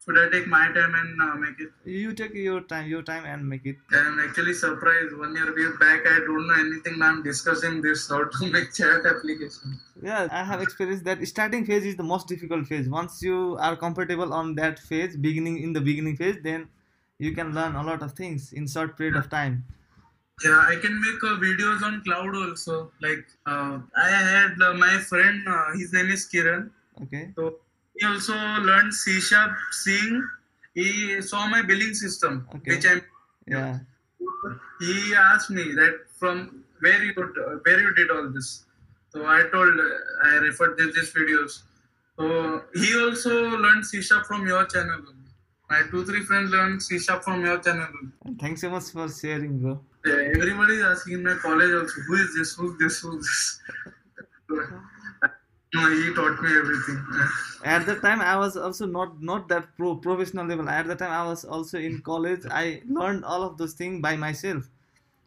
should 0.05 0.19
I 0.19 0.29
take 0.29 0.47
my 0.47 0.71
time 0.73 0.95
and 0.95 1.23
uh, 1.23 1.35
make 1.37 1.59
it? 1.59 1.71
You 1.85 2.13
take 2.13 2.35
your 2.35 2.61
time, 2.61 2.89
your 2.89 3.03
time, 3.03 3.25
and 3.25 3.49
make 3.49 3.65
it. 3.65 3.77
I'm 3.91 4.21
actually 4.21 4.53
surprised. 4.53 5.17
One 5.17 5.35
year 5.35 5.77
back, 5.81 6.07
I 6.07 6.19
don't 6.27 6.47
know 6.47 6.55
anything. 6.59 6.99
Now 6.99 7.09
I'm 7.09 7.23
discussing 7.23 7.81
this 7.81 8.09
how 8.11 8.25
to 8.25 8.47
make 8.53 8.75
chat 8.75 9.07
application. 9.07 9.81
Yeah, 10.03 10.29
I 10.31 10.45
have 10.45 10.61
experienced 10.61 11.05
that 11.05 11.27
starting 11.27 11.65
phase 11.65 11.87
is 11.87 11.97
the 11.97 12.03
most 12.03 12.29
difficult 12.29 12.67
phase. 12.67 12.87
Once 12.87 13.23
you 13.23 13.57
are 13.59 13.77
comfortable 13.77 14.35
on 14.35 14.55
that 14.57 14.79
phase, 14.79 15.17
beginning 15.17 15.63
in 15.63 15.73
the 15.73 15.81
beginning 15.81 16.17
phase, 16.17 16.37
then 16.43 16.69
you 17.19 17.33
can 17.33 17.55
learn 17.55 17.75
a 17.75 17.83
lot 17.83 18.03
of 18.03 18.13
things 18.13 18.53
in 18.53 18.69
short 18.69 18.99
period 18.99 19.17
of 19.17 19.31
time. 19.31 19.65
Yeah, 20.43 20.65
I 20.69 20.77
can 20.77 21.01
make 21.01 21.23
uh, 21.23 21.37
videos 21.39 21.83
on 21.83 22.03
cloud 22.03 22.35
also. 22.35 22.91
Like 23.01 23.25
uh, 23.47 23.79
I 23.97 24.09
had 24.09 24.61
uh, 24.61 24.75
my 24.75 24.99
friend, 24.99 25.47
uh, 25.47 25.73
his 25.79 25.93
name 25.93 26.11
is 26.11 26.29
Kiran. 26.29 26.71
Okay. 27.03 27.31
So 27.37 27.57
he 27.97 28.07
also 28.07 28.35
learned 28.35 28.93
C 28.93 29.21
sharp, 29.21 29.53
seeing. 29.71 30.27
He 30.75 31.23
saw 31.23 31.47
my 31.47 31.63
billing 31.63 31.95
system, 31.95 32.49
Okay. 32.57 32.75
which 32.75 32.87
I'm. 32.87 33.03
Yeah. 33.47 33.79
He 34.81 35.15
asked 35.15 35.51
me 35.51 35.63
that 35.75 36.01
from 36.19 36.65
where 36.81 37.03
you 37.05 37.15
could, 37.15 37.39
uh, 37.39 37.59
where 37.63 37.81
you 37.81 37.95
did 37.95 38.11
all 38.11 38.29
this. 38.31 38.65
So 39.11 39.25
I 39.25 39.45
told, 39.53 39.79
uh, 39.79 40.29
I 40.29 40.35
referred 40.49 40.77
to 40.79 40.91
these 40.91 41.13
videos. 41.15 41.63
So 42.19 42.63
he 42.75 43.01
also 43.01 43.51
learned 43.51 43.87
C 43.87 44.03
sharp 44.03 44.27
from 44.27 44.47
your 44.49 44.67
channel. 44.67 45.01
My 45.71 45.83
two 45.91 46.05
three 46.05 46.23
friends 46.25 46.51
learned 46.51 46.83
C 46.83 46.99
sharp 46.99 47.23
from 47.23 47.45
your 47.45 47.59
channel. 47.59 47.87
thanks 48.41 48.61
so 48.63 48.71
much 48.71 48.91
for 48.91 49.09
sharing, 49.09 49.61
bro. 49.61 49.81
Everybody 50.07 50.75
is 50.75 50.85
asking 50.85 51.15
in 51.15 51.23
my 51.23 51.35
college 51.35 51.73
also, 51.73 52.01
who 52.03 52.15
is 52.15 52.35
this, 52.37 52.55
who's 52.55 52.79
this, 52.79 53.01
who's 53.01 53.25
this? 53.25 53.61
no, 55.75 55.91
he 55.91 56.15
taught 56.15 56.43
me 56.43 56.51
everything. 56.57 57.05
At 57.65 57.87
that 57.87 58.03
time, 58.03 58.21
I 58.21 58.37
was 58.37 58.57
also 58.57 58.87
not 58.87 59.23
not 59.23 59.49
that 59.49 59.77
pro 59.77 59.97
professional 59.97 60.47
level. 60.47 60.69
At 60.69 60.87
that 60.89 60.99
time, 60.99 61.11
I 61.11 61.25
was 61.27 61.45
also 61.45 61.79
in 61.79 62.01
college. 62.03 62.43
I 62.51 62.83
learned 62.87 63.25
all 63.25 63.43
of 63.43 63.57
those 63.57 63.73
things 63.73 64.03
by 64.03 64.17
myself 64.17 64.69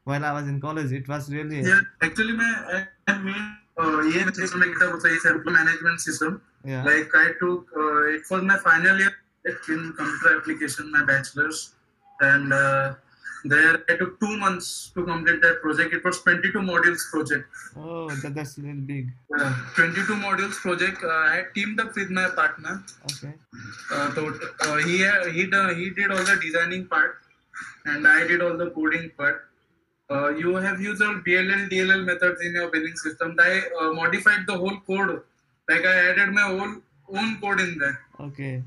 while 0.04 0.24
I 0.24 0.32
was 0.32 0.48
in 0.48 0.62
college. 0.62 0.92
It 0.92 1.08
was 1.08 1.32
really 1.34 1.62
Yeah, 1.62 1.82
actually, 2.02 2.34
my 2.34 2.86
I 3.08 3.18
made 3.18 3.58
like 3.78 4.26
it 4.26 4.94
was 4.94 5.06
a 5.06 5.30
employee 5.32 5.54
management 5.54 6.00
system. 6.02 6.42
yeah. 6.64 6.84
Like 6.84 7.10
I 7.16 7.32
took, 7.40 7.68
uh, 7.76 8.04
it 8.18 8.24
was 8.30 8.44
my 8.44 8.58
final 8.58 8.98
year 9.00 9.12
in 9.46 9.94
computer 9.94 10.38
application, 10.38 10.92
my 10.92 11.04
bachelor's, 11.06 11.76
and 12.22 12.54
uh, 12.54 12.96
there 13.44 13.84
I 13.90 13.98
took 13.98 14.20
two 14.20 14.38
months 14.38 14.92
to 14.96 15.04
complete 15.06 15.42
that 15.42 15.62
project. 15.62 15.94
It 15.94 16.04
was 16.04 16.22
22 16.22 16.60
modules 16.60 17.02
project. 17.12 17.46
Oh, 17.76 18.10
that, 18.10 18.36
that's 18.36 18.58
really 18.58 18.82
big. 18.94 19.10
Uh, 19.38 19.54
22 19.76 20.14
modules 20.14 20.56
project. 20.56 21.04
Uh, 21.04 21.10
I 21.10 21.36
had 21.36 21.46
teamed 21.56 21.80
up 21.80 21.96
with 21.96 22.10
my 22.10 22.30
partner. 22.30 22.84
Okay. 23.12 23.34
Uh, 23.92 24.14
so 24.16 24.34
uh, 24.62 24.78
he 24.78 24.98
he 25.32 25.48
done, 25.48 25.76
he 25.76 25.90
did 25.92 26.12
all 26.12 26.24
the 26.24 26.40
designing 26.42 26.88
part, 26.88 27.18
and 27.86 28.08
I 28.08 28.26
did 28.28 28.42
all 28.42 28.58
the 28.58 28.72
coding 28.72 29.12
part. 29.18 29.44
Uh, 30.10 30.30
you 30.30 30.56
have 30.56 30.80
used 30.80 31.02
all 31.02 31.16
BLL 31.16 31.70
DLL 31.70 32.06
methods 32.06 32.42
in 32.42 32.54
your 32.54 32.72
billing 32.72 32.96
system. 32.96 33.36
I 33.40 33.62
uh, 33.82 33.92
modified 33.94 34.48
the 34.48 34.58
whole 34.58 34.80
code. 34.88 35.22
Like 35.70 35.86
I 35.86 36.12
added 36.12 36.30
my 36.30 36.44
own 36.44 36.82
own 37.14 37.40
code 37.42 37.60
in 37.60 37.78
there. 37.78 38.00
Okay. 38.20 38.64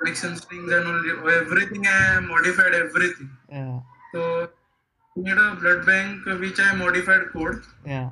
Connection 0.00 0.36
strings 0.36 0.72
and 0.72 0.86
all 0.86 1.30
everything. 1.30 1.86
I 1.86 2.20
modified 2.20 2.74
everything. 2.74 3.30
Yeah. 3.50 3.80
So 4.12 4.48
made 5.16 5.38
a 5.38 5.54
blood 5.60 5.86
bank 5.86 6.24
which 6.40 6.60
I 6.60 6.74
modified 6.74 7.22
code. 7.32 7.62
Yeah. 7.86 8.10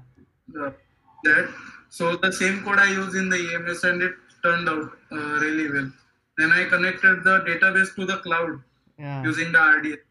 that. 1.25 1.49
So 1.90 2.16
the 2.16 2.33
same 2.33 2.62
code 2.64 2.79
I 2.79 2.90
use 2.90 3.14
in 3.14 3.29
the 3.29 3.37
EMS 3.55 3.85
and 3.85 4.03
it 4.03 4.12
turned 4.42 4.68
out 4.68 4.90
uh, 5.12 5.16
really 5.44 5.70
well. 5.70 5.90
Then 6.38 6.51
I 6.53 6.64
connected 6.64 7.23
the 7.23 7.40
database 7.49 7.94
to 7.97 8.05
the 8.07 8.16
cloud 8.18 8.61
Yeah. 8.99 9.23
using 9.23 9.53
the 9.53 9.59
RDS. 9.61 10.03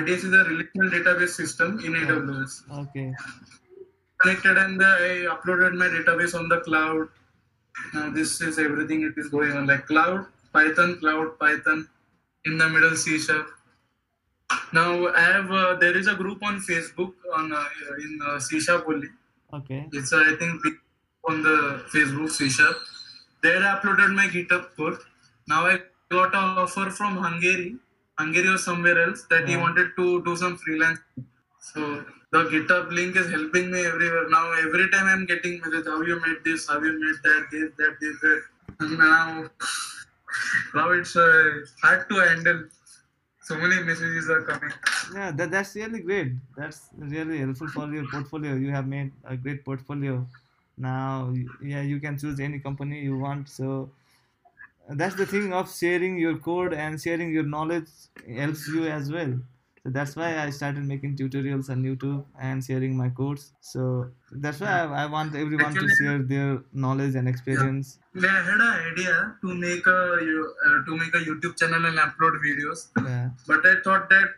RDS 0.00 0.24
is 0.24 0.32
a 0.32 0.44
relational 0.44 0.90
database 0.90 1.30
system 1.40 1.78
in 1.80 1.92
AWS. 1.94 2.62
Okay. 2.82 3.12
Connected 4.22 4.56
and 4.58 4.80
the, 4.80 4.86
I 4.86 5.34
uploaded 5.34 5.74
my 5.74 5.86
database 5.86 6.34
on 6.38 6.48
the 6.48 6.60
cloud. 6.60 7.08
Now 7.94 8.10
this 8.10 8.40
is 8.40 8.58
everything 8.58 9.02
it 9.02 9.14
is 9.18 9.28
going 9.28 9.52
on 9.52 9.66
like 9.66 9.86
cloud, 9.86 10.26
Python, 10.52 10.98
cloud, 10.98 11.38
Python, 11.38 11.88
in 12.44 12.58
the 12.58 12.68
middle 12.68 12.96
C 12.96 13.18
sharp. 13.18 13.48
Now 14.72 15.08
I 15.08 15.20
have 15.20 15.50
uh, 15.50 15.74
there 15.76 15.96
is 15.96 16.06
a 16.06 16.14
group 16.14 16.42
on 16.42 16.60
Facebook 16.60 17.12
on 17.34 17.52
uh, 17.52 17.64
in 17.98 18.20
uh, 18.26 18.38
C 18.38 18.60
sharp 18.60 18.84
only. 18.88 19.08
Okay. 19.52 19.86
It's 19.92 20.12
uh, 20.12 20.24
I 20.26 20.36
think 20.36 20.60
on 21.28 21.42
the 21.42 21.84
Facebook 21.92 22.30
C 22.30 22.48
sharp. 22.48 22.76
There 23.42 23.62
I 23.62 23.76
uploaded 23.76 24.14
my 24.14 24.26
GitHub 24.26 24.68
code. 24.76 24.98
Now 25.48 25.66
I 25.66 25.78
got 26.10 26.34
an 26.34 26.58
offer 26.64 26.90
from 26.90 27.16
Hungary, 27.16 27.76
Hungary 28.18 28.48
or 28.48 28.58
somewhere 28.58 29.02
else 29.02 29.26
that 29.30 29.48
he 29.48 29.56
wanted 29.56 29.90
to 29.96 30.22
do 30.24 30.36
some 30.36 30.56
freelance. 30.56 30.98
So 31.60 32.04
the 32.32 32.44
GitHub 32.44 32.90
link 32.92 33.16
is 33.16 33.30
helping 33.30 33.70
me 33.70 33.84
everywhere. 33.84 34.28
Now 34.28 34.52
every 34.52 34.88
time 34.90 35.06
I'm 35.06 35.26
getting 35.26 35.60
messages, 35.60 35.86
how 35.86 36.00
you 36.02 36.20
made 36.20 36.44
this, 36.44 36.68
how 36.68 36.80
you 36.80 36.92
made 36.92 37.16
that, 37.24 37.46
this, 37.50 37.70
that, 37.78 37.96
this, 38.00 38.20
that. 38.20 38.42
And 38.80 38.98
now, 39.06 39.50
now 40.74 40.90
it's 40.92 41.16
uh, 41.16 41.60
hard 41.82 42.08
to 42.08 42.14
handle. 42.16 42.68
So 43.42 43.56
many 43.56 43.82
messages 43.82 44.30
are 44.30 44.42
coming. 44.42 44.72
Yeah, 45.14 45.32
that, 45.32 45.50
that's 45.50 45.74
really 45.74 46.00
great. 46.02 46.32
That's 46.56 46.88
really 46.96 47.38
helpful 47.38 47.68
for 47.68 47.92
your 47.92 48.06
portfolio. 48.06 48.54
You 48.54 48.70
have 48.70 48.86
made 48.86 49.12
a 49.24 49.36
great 49.36 49.64
portfolio. 49.64 50.28
Now, 50.76 51.34
yeah, 51.62 51.82
you 51.82 52.00
can 52.00 52.16
choose 52.18 52.38
any 52.40 52.60
company 52.60 53.02
you 53.02 53.18
want. 53.18 53.48
So 53.48 53.92
that's 54.88 55.14
the 55.16 55.26
thing 55.26 55.52
of 55.52 55.72
sharing 55.72 56.18
your 56.18 56.38
code 56.38 56.74
and 56.74 57.00
sharing 57.00 57.32
your 57.32 57.44
knowledge 57.44 57.88
helps 58.28 58.68
you 58.68 58.86
as 58.86 59.10
well. 59.10 59.40
So 59.82 59.90
that's 59.90 60.14
why 60.14 60.38
I 60.38 60.50
started 60.50 60.84
making 60.84 61.16
tutorials 61.16 61.70
on 61.70 61.82
YouTube 61.82 62.24
and 62.38 62.62
sharing 62.62 62.96
my 62.96 63.08
codes. 63.08 63.52
So 63.60 64.10
that's 64.30 64.60
why 64.60 64.72
I, 64.80 65.04
I 65.04 65.06
want 65.06 65.34
everyone 65.34 65.74
to 65.74 65.88
share 65.98 66.18
their 66.18 66.62
knowledge 66.72 67.14
and 67.14 67.26
experience. 67.26 67.98
I 68.14 68.26
had 68.26 68.48
an 68.48 68.60
idea 68.60 69.36
to 69.40 69.54
make 69.54 69.86
a 69.86 70.00
uh, 70.16 70.84
to 70.84 70.96
make 70.96 71.14
a 71.14 71.22
YouTube 71.28 71.58
channel 71.58 71.86
and 71.86 71.98
upload 71.98 72.36
videos. 72.44 72.88
Yeah. 73.06 73.30
but 73.46 73.64
I 73.64 73.76
thought 73.82 74.10
that 74.10 74.28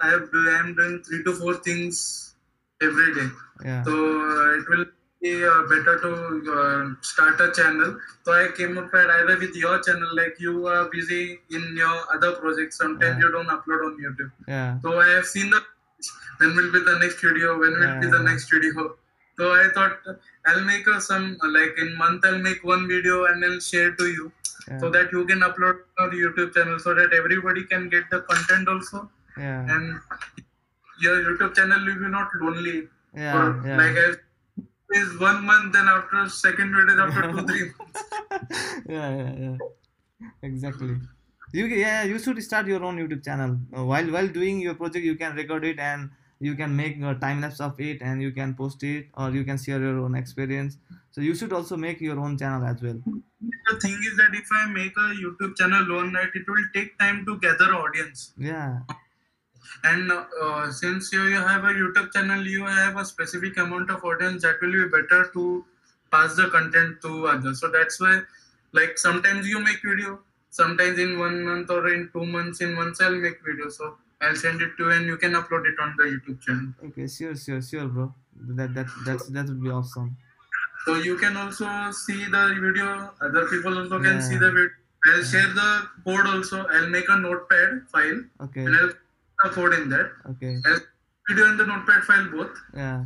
I 0.00 0.14
am 0.14 0.74
doing 0.74 1.02
three 1.02 1.22
to 1.24 1.34
four 1.34 1.54
things 1.54 2.34
every 2.80 3.14
day, 3.14 3.28
Yeah. 3.64 3.82
so 3.82 3.92
uh, 3.92 4.58
it 4.58 4.68
will 4.70 4.86
uh, 5.24 5.62
better 5.68 5.98
to 6.00 6.52
uh, 6.52 6.94
start 7.02 7.40
a 7.40 7.50
channel. 7.52 7.98
So 8.24 8.32
I 8.32 8.48
came 8.56 8.78
up 8.78 8.92
with 8.92 9.10
either 9.10 9.38
with 9.38 9.54
your 9.56 9.80
channel, 9.82 10.08
like 10.14 10.36
you 10.38 10.66
are 10.66 10.88
busy 10.90 11.38
in 11.50 11.74
your 11.76 11.96
other 12.14 12.32
projects. 12.36 12.78
Sometimes 12.78 13.18
Yeah. 13.18 13.26
you 13.26 13.32
don't 13.32 13.48
upload 13.48 13.84
on 13.86 13.98
YouTube. 14.04 14.30
Yeah. 14.46 14.78
So 14.80 15.00
I 15.00 15.08
have 15.08 15.26
seen 15.26 15.50
the 15.50 15.60
when 16.38 16.54
will 16.54 16.70
be 16.72 16.80
the 16.84 16.98
next 17.00 17.20
video, 17.20 17.58
when 17.58 17.72
will 17.80 18.00
be 18.00 18.06
the 18.06 18.22
next 18.22 18.48
video. 18.50 18.96
So 19.38 19.52
I 19.52 19.68
thought 19.74 19.98
I'll 20.46 20.64
make 20.64 20.86
a, 20.86 21.00
some 21.00 21.36
like 21.42 21.76
in 21.78 21.96
month 21.96 22.24
I'll 22.24 22.38
make 22.38 22.62
one 22.62 22.86
video 22.88 23.24
and 23.26 23.44
I'll 23.44 23.60
share 23.60 23.92
to 23.94 24.06
you 24.06 24.30
Yeah. 24.68 24.78
so 24.78 24.90
that 24.90 25.12
you 25.12 25.24
can 25.26 25.40
upload 25.40 25.78
on 25.98 26.10
YouTube 26.20 26.54
channel 26.54 26.78
so 26.78 26.94
that 26.94 27.12
everybody 27.12 27.64
can 27.64 27.88
get 27.88 28.08
the 28.10 28.20
content 28.30 28.68
also 28.68 29.10
Yeah. 29.36 29.74
and 29.74 30.00
your 31.00 31.16
YouTube 31.24 31.54
channel 31.56 31.84
will 31.84 32.00
be 32.04 32.08
not 32.16 32.30
lonely. 32.40 32.88
Yeah. 33.14 33.36
Or 33.40 33.44
Yeah. 33.66 33.76
Like 33.82 33.96
I 34.04 34.08
is 34.90 35.18
one 35.20 35.44
month, 35.44 35.72
then 35.72 35.88
after 35.88 36.28
second 36.28 36.74
video 36.74 36.94
is 36.94 37.00
after 37.00 37.22
two 37.30 37.46
three 37.46 37.70
months. 37.78 38.04
yeah, 38.88 39.08
yeah, 39.16 39.32
yeah. 39.44 39.56
Exactly. 40.42 40.96
You 41.52 41.66
yeah, 41.66 42.04
you 42.04 42.18
should 42.18 42.42
start 42.42 42.66
your 42.66 42.82
own 42.84 42.96
YouTube 42.98 43.24
channel. 43.24 43.58
Uh, 43.76 43.84
while 43.84 44.10
while 44.10 44.28
doing 44.28 44.60
your 44.60 44.74
project, 44.74 45.04
you 45.04 45.16
can 45.16 45.36
record 45.36 45.64
it 45.64 45.78
and 45.78 46.10
you 46.40 46.54
can 46.54 46.74
make 46.76 47.00
a 47.02 47.14
time 47.14 47.40
lapse 47.40 47.60
of 47.60 47.80
it 47.80 48.02
and 48.02 48.22
you 48.22 48.32
can 48.32 48.54
post 48.54 48.82
it 48.82 49.08
or 49.14 49.30
you 49.30 49.44
can 49.44 49.58
share 49.58 49.80
your 49.80 49.98
own 50.00 50.14
experience 50.14 50.76
so 51.10 51.20
you 51.20 51.34
should 51.34 51.52
also 51.52 51.76
make 51.76 52.00
your 52.00 52.20
own 52.20 52.38
channel 52.38 52.64
as 52.64 52.80
well 52.80 53.00
The 53.66 53.78
thing 53.80 53.92
is 54.10 54.16
that 54.16 54.34
if 54.34 54.48
I 54.52 54.66
make 54.66 54.96
a 54.96 55.14
YouTube 55.22 55.56
channel 55.56 55.82
alone, 55.82 56.14
right, 56.14 56.30
it 56.34 56.48
will 56.48 56.64
take 56.74 56.98
time 56.98 57.24
to 57.26 57.38
gather 57.38 57.72
audience. 57.74 58.34
yeah 58.36 58.80
And 59.84 60.10
uh, 60.12 60.70
since 60.72 61.12
you, 61.12 61.24
you 61.24 61.36
have 61.36 61.64
a 61.64 61.68
YouTube 61.68 62.12
channel, 62.12 62.46
you 62.46 62.64
have 62.64 62.96
a 62.96 63.04
specific 63.04 63.56
amount 63.58 63.90
of 63.90 64.04
audience 64.04 64.42
that 64.42 64.60
will 64.60 64.72
be 64.72 64.88
better 64.88 65.30
to 65.32 65.64
pass 66.10 66.36
the 66.36 66.48
content 66.48 67.00
to 67.02 67.28
others. 67.28 67.60
So 67.60 67.70
that's 67.70 68.00
why, 68.00 68.20
like 68.72 68.98
sometimes 68.98 69.46
you 69.46 69.60
make 69.60 69.80
video, 69.84 70.20
sometimes 70.50 70.98
in 70.98 71.18
one 71.18 71.44
month 71.44 71.70
or 71.70 71.88
in 71.92 72.10
two 72.12 72.26
months, 72.26 72.60
in 72.60 72.74
months 72.74 73.00
I'll 73.00 73.14
make 73.14 73.38
video. 73.44 73.68
So 73.68 73.96
I'll 74.20 74.36
send 74.36 74.60
it 74.62 74.76
to 74.78 74.84
you 74.84 74.90
and 74.90 75.06
you 75.06 75.16
can 75.16 75.32
upload 75.32 75.66
it 75.66 75.78
on 75.80 75.94
the 75.96 76.04
YouTube 76.04 76.40
channel. 76.40 76.72
okay 76.86 77.06
sure 77.06 77.36
sure 77.36 77.62
sure 77.62 77.86
bro 77.86 78.12
that 78.58 78.74
that 78.74 78.86
that's 79.06 79.28
that 79.28 79.46
would 79.46 79.62
be 79.62 79.70
awesome 79.70 80.16
So 80.84 80.94
you 80.94 81.16
can 81.18 81.36
also 81.36 81.68
see 81.92 82.24
the 82.24 82.42
video. 82.60 83.10
Other 83.20 83.46
people 83.46 83.78
also 83.78 84.00
can 84.00 84.22
see 84.22 84.36
the 84.36 84.50
video. 84.50 84.70
I'll 85.06 85.22
share 85.22 85.48
the 85.58 85.88
code 86.04 86.26
also. 86.26 86.66
I'll 86.66 86.88
make 86.88 87.08
a 87.08 87.16
notepad 87.16 87.82
file 87.92 88.22
okay 88.40 88.64
and 88.64 88.76
I'll 88.76 88.92
put 89.42 89.48
the 89.50 89.54
code 89.54 89.74
in 89.74 89.88
that. 89.90 90.10
okay 90.30 90.58
I'll 90.66 90.80
video 91.28 91.48
and 91.50 91.60
the 91.60 91.66
notepad 91.66 92.02
file 92.04 92.28
both. 92.36 92.56
yeah 92.74 93.04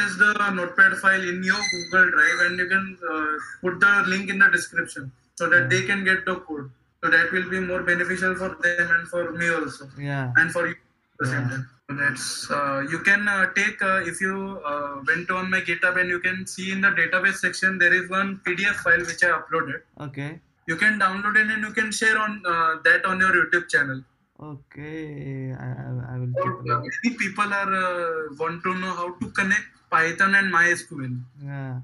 Is 0.00 0.16
the 0.18 0.32
notepad 0.56 0.92
file 0.98 1.22
in 1.28 1.42
your 1.42 1.60
Google 1.70 2.10
Drive 2.16 2.40
and 2.46 2.58
you 2.58 2.66
can 2.72 2.84
uh, 3.12 3.32
put 3.62 3.80
the 3.80 4.04
link 4.06 4.30
in 4.30 4.38
the 4.38 4.48
description 4.56 5.10
so 5.36 5.48
that 5.52 5.62
Yeah. 5.62 5.68
they 5.72 5.86
can 5.86 6.04
get 6.04 6.24
the 6.24 6.36
code. 6.36 6.70
So 7.02 7.10
that 7.14 7.32
will 7.32 7.48
be 7.54 7.60
more 7.60 7.82
beneficial 7.88 8.34
for 8.42 8.50
them 8.66 8.90
and 8.96 9.08
for 9.08 9.22
me 9.40 9.48
also 9.56 9.88
yeah 10.10 10.32
and 10.36 10.52
for 10.52 10.66
you. 10.68 10.74
at 10.74 11.18
the 11.22 11.26
same 11.32 11.42
Yeah. 11.42 11.50
time. 11.54 11.64
So 11.88 11.96
that's 12.02 12.26
uh, 12.58 12.78
you 12.92 12.98
can 13.08 13.26
uh, 13.34 13.46
take 13.58 13.82
uh, 13.90 14.00
if 14.12 14.20
you 14.26 14.34
uh, 14.72 14.92
went 15.10 15.30
on 15.38 15.50
my 15.54 15.60
GitHub 15.68 15.98
and 16.02 16.08
you 16.14 16.20
can 16.26 16.46
see 16.54 16.70
in 16.74 16.80
the 16.86 16.92
database 17.00 17.38
section 17.46 17.78
there 17.82 17.94
is 18.00 18.08
one 18.18 18.30
PDF 18.46 18.76
file 18.86 19.04
which 19.10 19.24
I 19.30 19.32
uploaded. 19.40 19.80
okay 20.08 20.30
You 20.70 20.76
can 20.84 20.94
download 21.02 21.36
it 21.42 21.50
and 21.56 21.62
you 21.68 21.72
can 21.80 21.90
share 22.02 22.16
on 22.26 22.32
uh, 22.54 22.72
that 22.86 23.04
on 23.10 23.18
your 23.26 23.32
YouTube 23.40 23.68
channel. 23.74 24.00
Okay 24.38 25.52
i 25.52 25.68
i, 25.84 26.14
I 26.14 26.18
will 26.18 26.32
Or, 26.34 26.42
take 26.44 26.60
a 26.76 26.78
many 26.86 27.16
people 27.22 27.52
are 27.60 27.74
uh, 27.74 28.34
want 28.40 28.62
to 28.64 28.74
know 28.74 28.94
how 28.94 29.12
to 29.20 29.30
connect 29.32 29.66
Python 29.90 30.34
and 30.34 30.52
MySQL. 30.52 31.22
yeah 31.42 31.80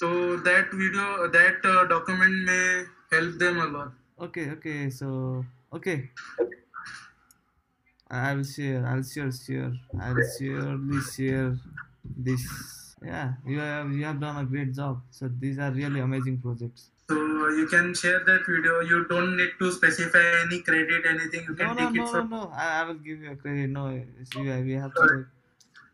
So 0.00 0.36
that 0.38 0.70
video, 0.72 1.28
that 1.28 1.62
uh, 1.62 1.84
document 1.86 2.44
may 2.46 2.84
help 3.10 3.38
them 3.38 3.58
a 3.58 3.66
lot. 3.66 3.92
okay 4.18 4.50
okay 4.50 4.90
so 4.90 5.44
okay 5.72 6.10
I 8.10 8.34
will 8.34 8.44
share. 8.44 8.84
I'll 8.86 9.02
share. 9.02 9.30
Share. 9.32 9.72
I'll 9.98 10.22
surely 10.38 11.00
share 11.02 11.58
this. 12.04 12.94
Yeah, 13.02 13.34
you 13.44 13.58
have 13.60 13.90
you 13.92 14.04
have 14.04 14.20
done 14.20 14.36
a 14.36 14.46
great 14.46 14.72
job. 14.74 15.02
So 15.10 15.28
these 15.28 15.58
are 15.58 15.70
really 15.72 16.00
amazing 16.00 16.40
projects. 16.40 16.90
So 17.08 17.16
you 17.50 17.68
can 17.68 17.94
share 17.94 18.24
that 18.24 18.40
video. 18.48 18.80
You 18.80 19.06
don't 19.08 19.36
need 19.36 19.50
to 19.60 19.70
specify 19.70 20.24
any 20.44 20.60
credit, 20.62 21.06
anything. 21.08 21.44
You 21.48 21.54
No, 21.54 21.56
can 21.56 21.68
no, 21.68 21.74
take 21.74 21.94
no, 21.94 22.02
it 22.02 22.06
no, 22.06 22.10
from. 22.12 22.30
no. 22.30 22.52
I, 22.54 22.80
I 22.80 22.84
will 22.84 22.94
give 22.94 23.20
you 23.20 23.30
a 23.30 23.36
credit. 23.36 23.70
No, 23.70 24.02
we 24.34 24.72
have 24.72 24.92
to. 24.94 25.26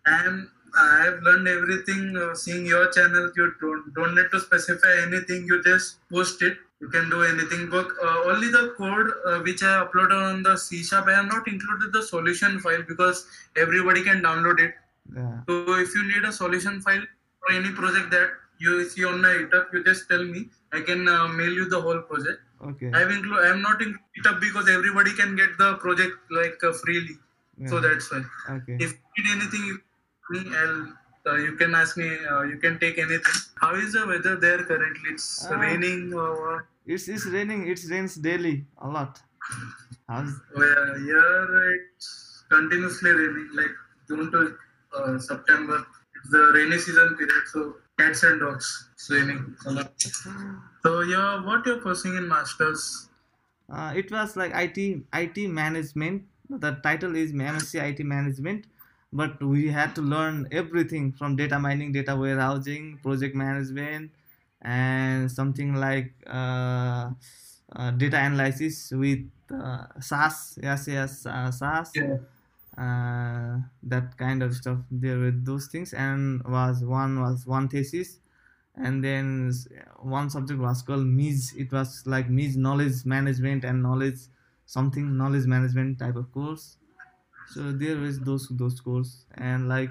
And 0.06 0.48
I 0.74 1.04
have 1.04 1.20
learned 1.22 1.48
everything 1.48 2.16
uh, 2.16 2.34
seeing 2.34 2.64
your 2.64 2.90
channel. 2.90 3.30
You 3.36 3.52
don't 3.60 3.92
don't 3.94 4.14
need 4.14 4.30
to 4.32 4.40
specify 4.40 4.92
anything. 5.06 5.44
You 5.46 5.62
just 5.62 5.98
post 6.10 6.40
it. 6.40 6.56
You 6.80 6.88
can 6.88 7.10
do 7.10 7.22
anything. 7.24 7.68
But 7.68 7.88
uh, 8.02 8.22
only 8.30 8.48
the 8.48 8.74
code 8.78 9.12
uh, 9.26 9.40
which 9.40 9.62
I 9.62 9.84
uploaded 9.84 10.16
on 10.30 10.42
the 10.42 10.56
C 10.56 10.82
Sharp, 10.82 11.08
I 11.08 11.16
have 11.18 11.26
not 11.26 11.46
included 11.46 11.92
the 11.92 12.02
solution 12.02 12.58
file 12.58 12.82
because 12.88 13.26
everybody 13.56 14.02
can 14.02 14.22
download 14.22 14.60
it. 14.60 14.74
Yeah. 15.14 15.40
So 15.46 15.74
if 15.74 15.94
you 15.94 16.04
need 16.08 16.24
a 16.24 16.32
solution 16.32 16.80
file 16.80 17.04
for 17.40 17.54
any 17.54 17.70
project 17.70 18.10
that 18.12 18.30
you 18.58 18.88
see 18.88 19.04
on 19.04 19.20
my 19.20 19.28
GitHub, 19.28 19.72
you 19.74 19.84
just 19.84 20.08
tell 20.08 20.24
me. 20.24 20.48
I 20.72 20.80
can 20.80 21.06
uh, 21.08 21.28
mail 21.28 21.52
you 21.52 21.68
the 21.68 21.80
whole 21.80 22.00
project. 22.02 22.40
Okay. 22.70 22.90
I 22.94 23.00
have 23.00 23.10
include. 23.10 23.44
I 23.44 23.50
am 23.50 23.60
not 23.62 23.82
in 23.82 23.98
GitHub 24.16 24.40
because 24.40 24.68
everybody 24.68 25.12
can 25.14 25.36
get 25.36 25.58
the 25.58 25.74
project 25.76 26.16
like 26.30 26.62
uh, 26.64 26.72
freely. 26.72 27.16
So 27.68 27.80
that's 27.80 28.10
why. 28.10 28.22
Okay. 28.50 28.76
If 28.80 28.94
you 29.16 29.24
need 29.24 29.32
anything, 29.42 29.64
you, 29.66 29.78
me, 30.30 30.56
I'll. 30.56 30.92
Uh, 31.24 31.36
you 31.36 31.52
can 31.56 31.74
ask 31.74 31.96
me. 31.96 32.08
Uh, 32.30 32.42
you 32.42 32.56
can 32.56 32.78
take 32.80 32.98
anything. 32.98 33.34
How 33.60 33.74
is 33.74 33.92
the 33.92 34.06
weather 34.06 34.36
there 34.36 34.64
currently? 34.64 35.10
It's 35.12 35.46
Uh, 35.48 35.56
raining. 35.56 36.12
Or, 36.14 36.66
It's 36.86 37.06
it's 37.08 37.26
raining. 37.26 37.68
It 37.68 37.80
rains 37.90 38.16
daily 38.16 38.66
a 38.78 38.88
lot. 38.88 39.20
How's 40.08 40.32
where 40.54 40.98
here 40.98 41.74
it's 41.74 42.44
continuously 42.48 43.10
raining. 43.10 43.50
Like 43.60 43.74
June 44.08 44.32
to 44.32 44.40
uh, 44.96 45.18
September. 45.18 45.84
It's 46.16 46.30
the 46.30 46.42
rainy 46.56 46.78
season 46.78 47.14
period. 47.16 47.44
So 47.52 47.76
cats 47.98 48.22
and 48.24 48.40
dogs. 48.40 48.88
It's 49.02 49.10
raining 49.10 49.56
a 49.66 49.72
lot. 49.72 50.00
So 50.82 51.00
yeah, 51.00 51.44
what 51.44 51.66
you're 51.66 51.80
pursuing 51.80 52.16
in 52.16 52.28
masters? 52.28 53.08
uh, 53.68 53.92
it 53.96 54.10
was 54.10 54.36
like 54.36 54.52
IT 54.54 55.06
IT 55.12 55.46
management. 55.48 56.28
The 56.48 56.72
title 56.82 57.16
is 57.16 57.32
MSc 57.32 57.80
IT 57.80 58.04
management, 58.04 58.66
but 59.12 59.42
we 59.42 59.68
had 59.68 59.94
to 59.94 60.02
learn 60.02 60.48
everything 60.52 61.12
from 61.12 61.36
data 61.36 61.58
mining, 61.58 61.92
data 61.92 62.16
warehousing, 62.16 62.98
project 63.02 63.34
management, 63.34 64.12
and 64.60 65.30
something 65.30 65.74
like 65.74 66.12
uh, 66.26 67.10
uh, 67.74 67.90
data 67.92 68.18
analysis 68.18 68.90
with 68.92 69.30
uh, 69.50 69.86
SAS. 70.00 70.58
Yes, 70.62 70.86
yes, 70.88 71.26
uh, 71.26 71.50
SAS. 71.50 71.92
Yeah. 71.94 72.18
uh, 72.76 73.60
that 73.82 74.16
kind 74.16 74.42
of 74.42 74.54
stuff 74.54 74.78
there 74.90 75.18
were 75.18 75.30
those 75.30 75.68
things 75.68 75.92
and 75.92 76.42
was 76.44 76.82
one 76.84 77.20
was 77.20 77.46
one 77.46 77.68
thesis 77.68 78.18
and 78.74 79.04
then 79.04 79.52
one 79.98 80.30
subject 80.30 80.60
was 80.60 80.82
called 80.82 81.06
MIS 81.06 81.54
it 81.54 81.72
was 81.72 82.06
like 82.06 82.28
MIS 82.30 82.56
knowledge 82.56 83.04
management 83.04 83.64
and 83.64 83.82
knowledge 83.82 84.20
something 84.66 85.16
knowledge 85.16 85.46
management 85.46 85.98
type 85.98 86.16
of 86.16 86.32
course. 86.32 86.78
So 87.44 87.72
there 87.72 87.98
was 87.98 88.20
those 88.20 88.48
those 88.50 88.80
course. 88.80 89.26
And 89.34 89.68
like 89.68 89.90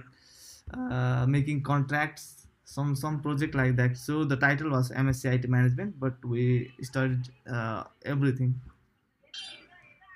uh, 0.74 1.26
making 1.28 1.64
contracts 1.64 2.48
some 2.64 2.96
some 2.96 3.22
project 3.22 3.56
like 3.56 3.76
that. 3.78 3.98
So 3.98 4.24
the 4.26 4.38
title 4.38 4.72
was 4.72 4.92
MSc 4.92 5.26
IT 5.26 5.48
management 5.48 6.00
but 6.00 6.24
we 6.26 6.74
studied 6.82 7.30
uh, 7.48 7.84
everything 8.04 8.62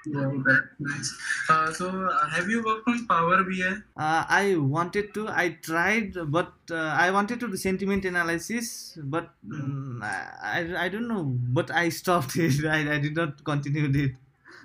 That's 0.05 0.67
nice. 0.79 1.09
Uh, 1.49 1.73
so 1.73 1.89
uh, 2.05 2.29
have 2.29 2.47
you 2.49 2.63
worked 2.63 2.87
on 2.87 3.07
Power 3.07 3.43
BI? 3.43 3.81
Uh, 3.97 4.25
I 4.27 4.55
wanted 4.57 5.13
to. 5.13 5.29
I 5.29 5.51
tried, 5.67 6.15
but 6.29 6.53
uh, 6.69 6.75
I 6.75 7.11
wanted 7.11 7.39
to 7.39 7.47
do 7.47 7.55
sentiment 7.55 8.03
analysis, 8.03 8.97
but 9.01 9.33
mm, 9.47 10.03
I, 10.03 10.59
I 10.59 10.85
I 10.85 10.89
don't 10.89 11.07
know. 11.07 11.23
But 11.23 11.71
I 11.71 11.87
stopped 11.89 12.35
it. 12.45 12.65
I, 12.65 12.95
I 12.95 12.99
did 12.99 13.15
not 13.15 13.43
continue 13.45 13.89
it. 14.03 14.17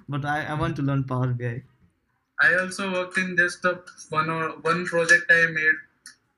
But 0.09 0.25
I, 0.25 0.47
I 0.47 0.55
want 0.55 0.75
to 0.77 0.83
learn 0.83 1.05
Power 1.05 1.33
BI. 1.33 1.63
I 2.41 2.55
also 2.57 2.91
worked 2.91 3.19
in 3.19 3.37
just 3.37 3.65
one 4.11 4.31
or 4.31 4.51
one 4.63 4.85
project 4.85 5.31
I 5.31 5.47
made, 5.47 5.77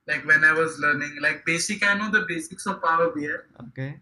like 0.07 0.27
when 0.27 0.45
I 0.45 0.53
was 0.53 0.79
learning, 0.79 1.17
like 1.21 1.47
basic. 1.47 1.83
I 1.83 1.95
know 1.95 2.11
the 2.11 2.27
basics 2.29 2.67
of 2.67 2.83
Power 2.83 3.11
BI. 3.11 3.37
Okay. 3.69 4.01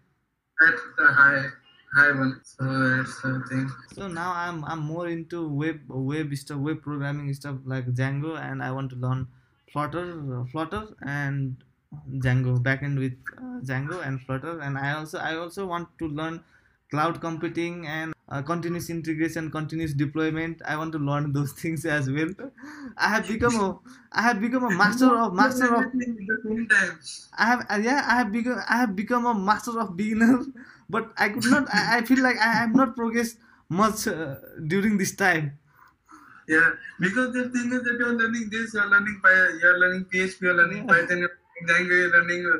That's 0.59 0.81
the 0.97 1.07
high, 1.07 1.49
high 1.95 2.11
one. 2.11 2.41
So 2.43 2.63
the. 2.65 3.71
So 3.93 4.07
now 4.07 4.33
I'm 4.33 4.63
I'm 4.65 4.79
more 4.79 5.07
into 5.07 5.47
web 5.47 5.81
web 5.87 6.33
stuff, 6.35 6.57
web 6.59 6.81
programming 6.81 7.33
stuff 7.33 7.57
like 7.65 7.85
Django, 7.93 8.39
and 8.39 8.63
I 8.63 8.71
want 8.71 8.89
to 8.91 8.95
learn 8.95 9.27
Flutter, 9.71 10.45
Flutter 10.51 10.87
and 11.01 11.63
Django 12.09 12.61
backend 12.61 12.99
with 12.99 13.17
uh, 13.37 13.59
Django 13.61 14.05
and 14.05 14.21
Flutter, 14.21 14.59
and 14.61 14.77
I 14.77 14.93
also 14.93 15.17
I 15.19 15.35
also 15.35 15.65
want 15.65 15.89
to 15.99 16.07
learn 16.07 16.43
cloud 16.89 17.21
computing 17.21 17.87
and 17.87 18.13
uh, 18.31 18.41
continuous 18.41 18.89
integration, 18.89 19.51
continuous 19.51 19.93
deployment. 19.93 20.61
I 20.65 20.77
want 20.77 20.93
to 20.93 20.99
learn 20.99 21.33
those 21.33 21.51
things 21.63 21.85
as 21.85 22.09
well. 22.09 22.29
I 22.97 23.09
have 23.09 23.27
become 23.27 23.55
a 23.59 23.79
I 24.13 24.21
have 24.23 24.39
become 24.41 24.63
a 24.63 24.71
master 24.71 25.09
of 25.23 25.33
master 25.33 25.75
of 25.75 25.83
at 25.83 25.91
the 25.93 26.37
same 26.47 26.67
time. 26.67 26.99
I 27.37 27.45
have 27.45 27.65
uh, 27.69 27.79
yeah 27.83 28.05
I 28.07 28.15
have 28.15 28.31
become 28.31 28.61
I 28.67 28.77
have 28.77 28.95
become 28.95 29.25
a 29.25 29.33
master 29.33 29.79
of 29.79 29.95
beginner, 29.97 30.39
but 30.89 31.11
I 31.17 31.29
could 31.29 31.45
not. 31.45 31.67
I, 31.73 31.97
I 31.97 32.01
feel 32.03 32.23
like 32.23 32.37
I 32.37 32.53
have 32.53 32.73
not 32.73 32.95
progressed 32.95 33.37
much 33.69 34.07
uh, 34.07 34.35
during 34.67 34.97
this 34.97 35.15
time. 35.15 35.57
Yeah, 36.47 36.71
because 36.99 37.33
the 37.33 37.49
thing 37.49 37.71
is 37.71 37.83
that 37.83 37.97
you're 37.99 38.13
learning 38.13 38.49
this, 38.49 38.73
you're 38.73 38.87
learning 38.89 39.21
you're 39.61 39.79
learning 39.79 40.05
PHP, 40.05 40.41
you're 40.41 40.55
learning 40.55 40.87
Yeah. 40.87 40.93
Python, 40.93 41.19
you're 41.19 41.29
learning 41.29 41.67
Django, 41.67 41.95
you're 41.99 42.11
learning, 42.11 42.45
uh, 42.53 42.57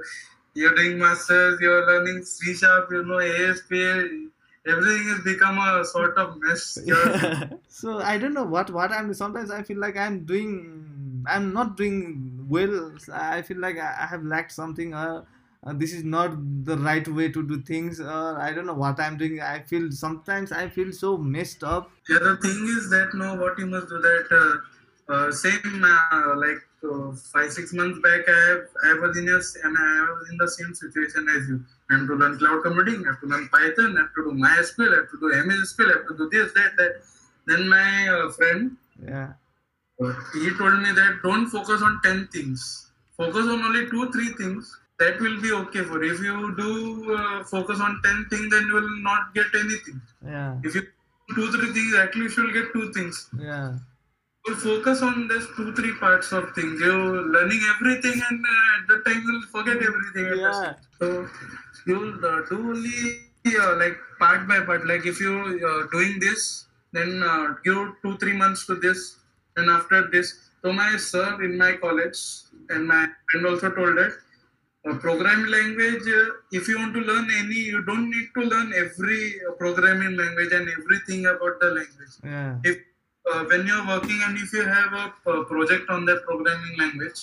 you're 0.53 0.75
doing 0.75 0.99
masters, 0.99 1.59
you're 1.59 1.85
learning 1.87 2.23
C 2.23 2.53
sharp, 2.53 2.91
you 2.91 3.03
know 3.03 3.19
ASP. 3.19 4.30
Everything 4.67 5.07
has 5.09 5.21
become 5.21 5.57
a 5.57 5.83
sort 5.83 6.17
of 6.17 6.37
mess. 6.41 6.77
You're- 6.85 7.49
so 7.67 7.99
I 7.99 8.17
don't 8.17 8.33
know 8.33 8.43
what 8.43 8.69
what 8.69 8.91
I'm. 8.91 9.13
Sometimes 9.13 9.49
I 9.51 9.63
feel 9.63 9.79
like 9.79 9.97
I'm 9.97 10.23
doing. 10.25 11.23
I'm 11.27 11.51
not 11.53 11.77
doing 11.77 12.45
well. 12.47 12.93
I 13.11 13.41
feel 13.41 13.59
like 13.59 13.77
I 13.77 13.89
I 14.03 14.05
have 14.05 14.23
lacked 14.23 14.51
something. 14.51 14.93
Uh, 14.93 15.23
uh, 15.63 15.73
this 15.73 15.93
is 15.93 16.03
not 16.03 16.31
the 16.65 16.77
right 16.77 17.07
way 17.07 17.29
to 17.29 17.43
do 17.47 17.61
things. 17.61 17.99
Or 17.99 18.39
I 18.39 18.51
don't 18.53 18.65
know 18.67 18.73
what 18.85 18.99
I'm 18.99 19.17
doing. 19.17 19.41
I 19.41 19.61
feel 19.61 19.91
sometimes 19.91 20.51
I 20.51 20.69
feel 20.69 20.91
so 20.91 21.17
messed 21.17 21.63
up. 21.63 21.89
Yeah, 22.09 22.19
the 22.19 22.37
thing 22.37 22.65
is 22.77 22.89
that 22.91 23.13
no, 23.15 23.35
what 23.35 23.57
you 23.57 23.65
must 23.65 23.89
do 23.89 23.99
that 23.99 24.27
uh, 24.41 25.13
uh, 25.13 25.31
same 25.31 25.83
uh, 25.83 26.35
like 26.35 26.61
uh, 26.83 27.11
five 27.33 27.51
six 27.51 27.73
months 27.73 27.99
back, 28.01 28.27
I 28.27 28.39
have 28.49 28.61
I 28.85 28.93
was 29.01 29.17
in 29.17 29.27
a 29.29 29.37
s- 29.37 29.57
and 29.63 29.77
I 29.77 30.05
was 30.11 30.29
in 30.29 30.37
the 30.37 30.47
same 30.47 30.73
situation 30.73 31.27
as 31.29 31.47
you. 31.47 31.63
I 31.91 31.97
have 31.97 32.07
to 32.07 32.15
learn 32.15 32.37
cloud 32.37 32.63
computing, 32.63 33.05
I 33.05 33.11
have 33.11 33.19
to 33.21 33.27
learn 33.27 33.49
Python, 33.49 33.97
I 33.97 34.01
have 34.01 34.13
to 34.15 34.23
do 34.23 34.31
MySQL, 34.31 34.93
I 34.93 34.97
have 35.01 35.11
to 35.11 35.19
do 35.19 35.45
MS 35.45 35.73
SQL, 35.73 35.89
I 35.89 35.97
have 35.97 36.07
to 36.07 36.17
do 36.17 36.29
this 36.29 36.53
that 36.53 36.77
that. 36.77 37.01
Then 37.47 37.67
my 37.67 38.07
uh, 38.07 38.31
friend 38.31 38.77
yeah. 39.03 39.33
uh, 40.03 40.13
he 40.33 40.51
told 40.57 40.79
me 40.81 40.91
that 40.91 41.19
don't 41.23 41.47
focus 41.47 41.81
on 41.81 41.99
10 42.03 42.27
things. 42.27 42.91
Focus 43.17 43.47
on 43.47 43.63
only 43.63 43.89
two 43.89 44.11
three 44.11 44.29
things. 44.33 44.77
That 44.99 45.19
will 45.19 45.41
be 45.41 45.51
okay 45.51 45.83
for 45.83 46.03
you. 46.03 46.13
if 46.13 46.19
you 46.21 46.55
do 46.55 47.15
uh, 47.15 47.43
focus 47.43 47.79
on 47.81 47.99
10 48.03 48.27
things 48.29 48.51
then 48.51 48.67
you 48.67 48.75
will 48.75 49.01
not 49.01 49.33
get 49.33 49.47
anything. 49.55 49.99
Yeah. 50.23 50.59
If 50.63 50.75
you 50.75 50.81
do 50.81 51.35
two 51.35 51.51
three 51.51 51.73
things 51.73 51.95
at 51.95 52.15
least 52.15 52.37
you 52.37 52.43
will 52.43 52.53
get 52.53 52.71
two 52.73 52.93
things. 52.93 53.27
Yeah. 53.37 53.79
You 54.47 54.55
focus 54.55 55.01
on 55.01 55.27
this 55.27 55.47
two 55.57 55.73
three 55.73 55.95
parts 55.95 56.31
of 56.31 56.53
things. 56.53 56.79
You 56.79 56.93
learning 56.93 57.61
everything 57.75 58.21
and 58.29 58.45
uh, 58.45 58.77
at 58.77 58.87
the 58.87 59.09
time 59.09 59.23
you'll 59.25 59.47
forget 59.57 59.77
everything 59.77 60.39
Yeah. 60.39 60.73
So 61.01 61.27
you'll 61.87 62.25
uh, 62.25 62.41
do 62.49 62.57
only 62.73 62.99
uh, 63.59 63.75
like 63.77 63.97
part 64.19 64.47
by 64.47 64.59
part. 64.59 64.85
Like 64.85 65.05
if 65.05 65.19
you 65.19 65.35
uh, 65.69 65.87
doing 65.91 66.19
this 66.19 66.65
then 66.93 67.23
uh, 67.23 67.55
give 67.65 67.77
two 68.03 68.17
three 68.17 68.33
months 68.33 68.65
to 68.67 68.75
this 68.75 69.17
and 69.57 69.69
after 69.69 70.09
this. 70.11 70.33
So 70.61 70.71
my 70.71 70.95
sir 70.97 71.43
in 71.43 71.57
my 71.57 71.71
college 71.73 72.19
and 72.69 72.87
my 72.87 73.07
friend 73.31 73.47
also 73.47 73.71
told 73.71 73.97
that 73.97 74.13
uh, 74.87 74.95
programming 74.97 75.51
language 75.51 76.03
uh, 76.19 76.25
if 76.51 76.67
you 76.67 76.77
want 76.77 76.93
to 76.93 77.01
learn 77.01 77.27
any 77.39 77.61
you 77.71 77.83
don't 77.85 78.09
need 78.09 78.27
to 78.37 78.41
learn 78.41 78.71
every 78.83 79.23
uh, 79.47 79.53
programming 79.53 80.15
language 80.17 80.51
and 80.51 80.69
everything 80.69 81.25
about 81.25 81.59
the 81.61 81.71
language. 81.79 82.15
Yeah. 82.23 82.57
If 82.63 82.77
uh, 83.31 83.43
when 83.45 83.65
you're 83.65 83.87
working 83.87 84.19
and 84.27 84.37
if 84.37 84.53
you 84.53 84.63
have 84.65 84.93
a 84.93 85.43
project 85.45 85.89
on 85.89 86.05
that 86.05 86.23
programming 86.27 86.77
language 86.77 87.21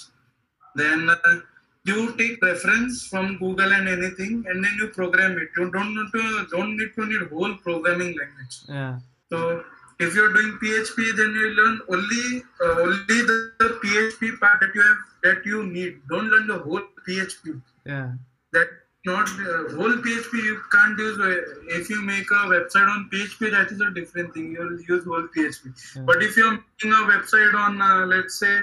then 0.74 1.10
uh, 1.10 1.40
you 1.90 2.04
take 2.20 2.42
reference 2.42 3.06
from 3.10 3.38
google 3.38 3.72
and 3.78 3.88
anything 3.96 4.44
and 4.48 4.64
then 4.64 4.74
you 4.80 4.88
program 4.88 5.38
it. 5.42 5.48
You 5.56 5.70
don't 5.70 5.94
need 5.96 6.10
to 6.14 6.46
don't 6.54 6.76
need 6.76 6.94
to 6.96 7.06
need 7.10 7.28
whole 7.34 7.54
programming 7.66 8.16
language. 8.20 8.56
Yeah. 8.68 8.98
So 9.30 9.64
if 10.06 10.14
you're 10.14 10.32
doing 10.32 10.58
php 10.62 10.96
then 11.20 11.30
you 11.42 11.48
learn 11.60 11.80
only 11.94 12.42
uh, 12.64 12.74
only 12.88 13.22
the, 13.30 13.38
the 13.62 13.70
php 13.84 14.38
part 14.40 14.60
that 14.60 14.74
you 14.74 14.82
have 14.82 14.98
that 15.24 15.46
you 15.52 15.64
need. 15.66 16.00
Don't 16.08 16.28
learn 16.34 16.46
the 16.46 16.58
whole 16.58 16.82
php 17.08 17.60
yeah. 17.84 18.12
That 18.52 18.68
not 19.06 19.28
uh, 19.28 19.76
whole 19.76 19.94
PHP 20.04 20.32
you 20.44 20.60
can't 20.72 20.98
use 20.98 21.18
uh, 21.18 21.78
if 21.78 21.88
you 21.88 22.00
make 22.02 22.30
a 22.30 22.40
website 22.54 22.88
on 22.94 23.08
PHP 23.12 23.50
that 23.52 23.70
is 23.72 23.80
a 23.80 23.90
different 23.90 24.34
thing. 24.34 24.52
You'll 24.52 24.80
use 24.80 25.04
whole 25.04 25.26
PHP 25.36 25.96
Yeah. 25.96 26.02
but 26.02 26.22
if 26.22 26.36
you're 26.36 26.52
making 26.52 26.92
a 26.92 27.02
website 27.12 27.54
on 27.54 27.80
uh, 27.80 28.06
let's 28.06 28.38
say 28.38 28.58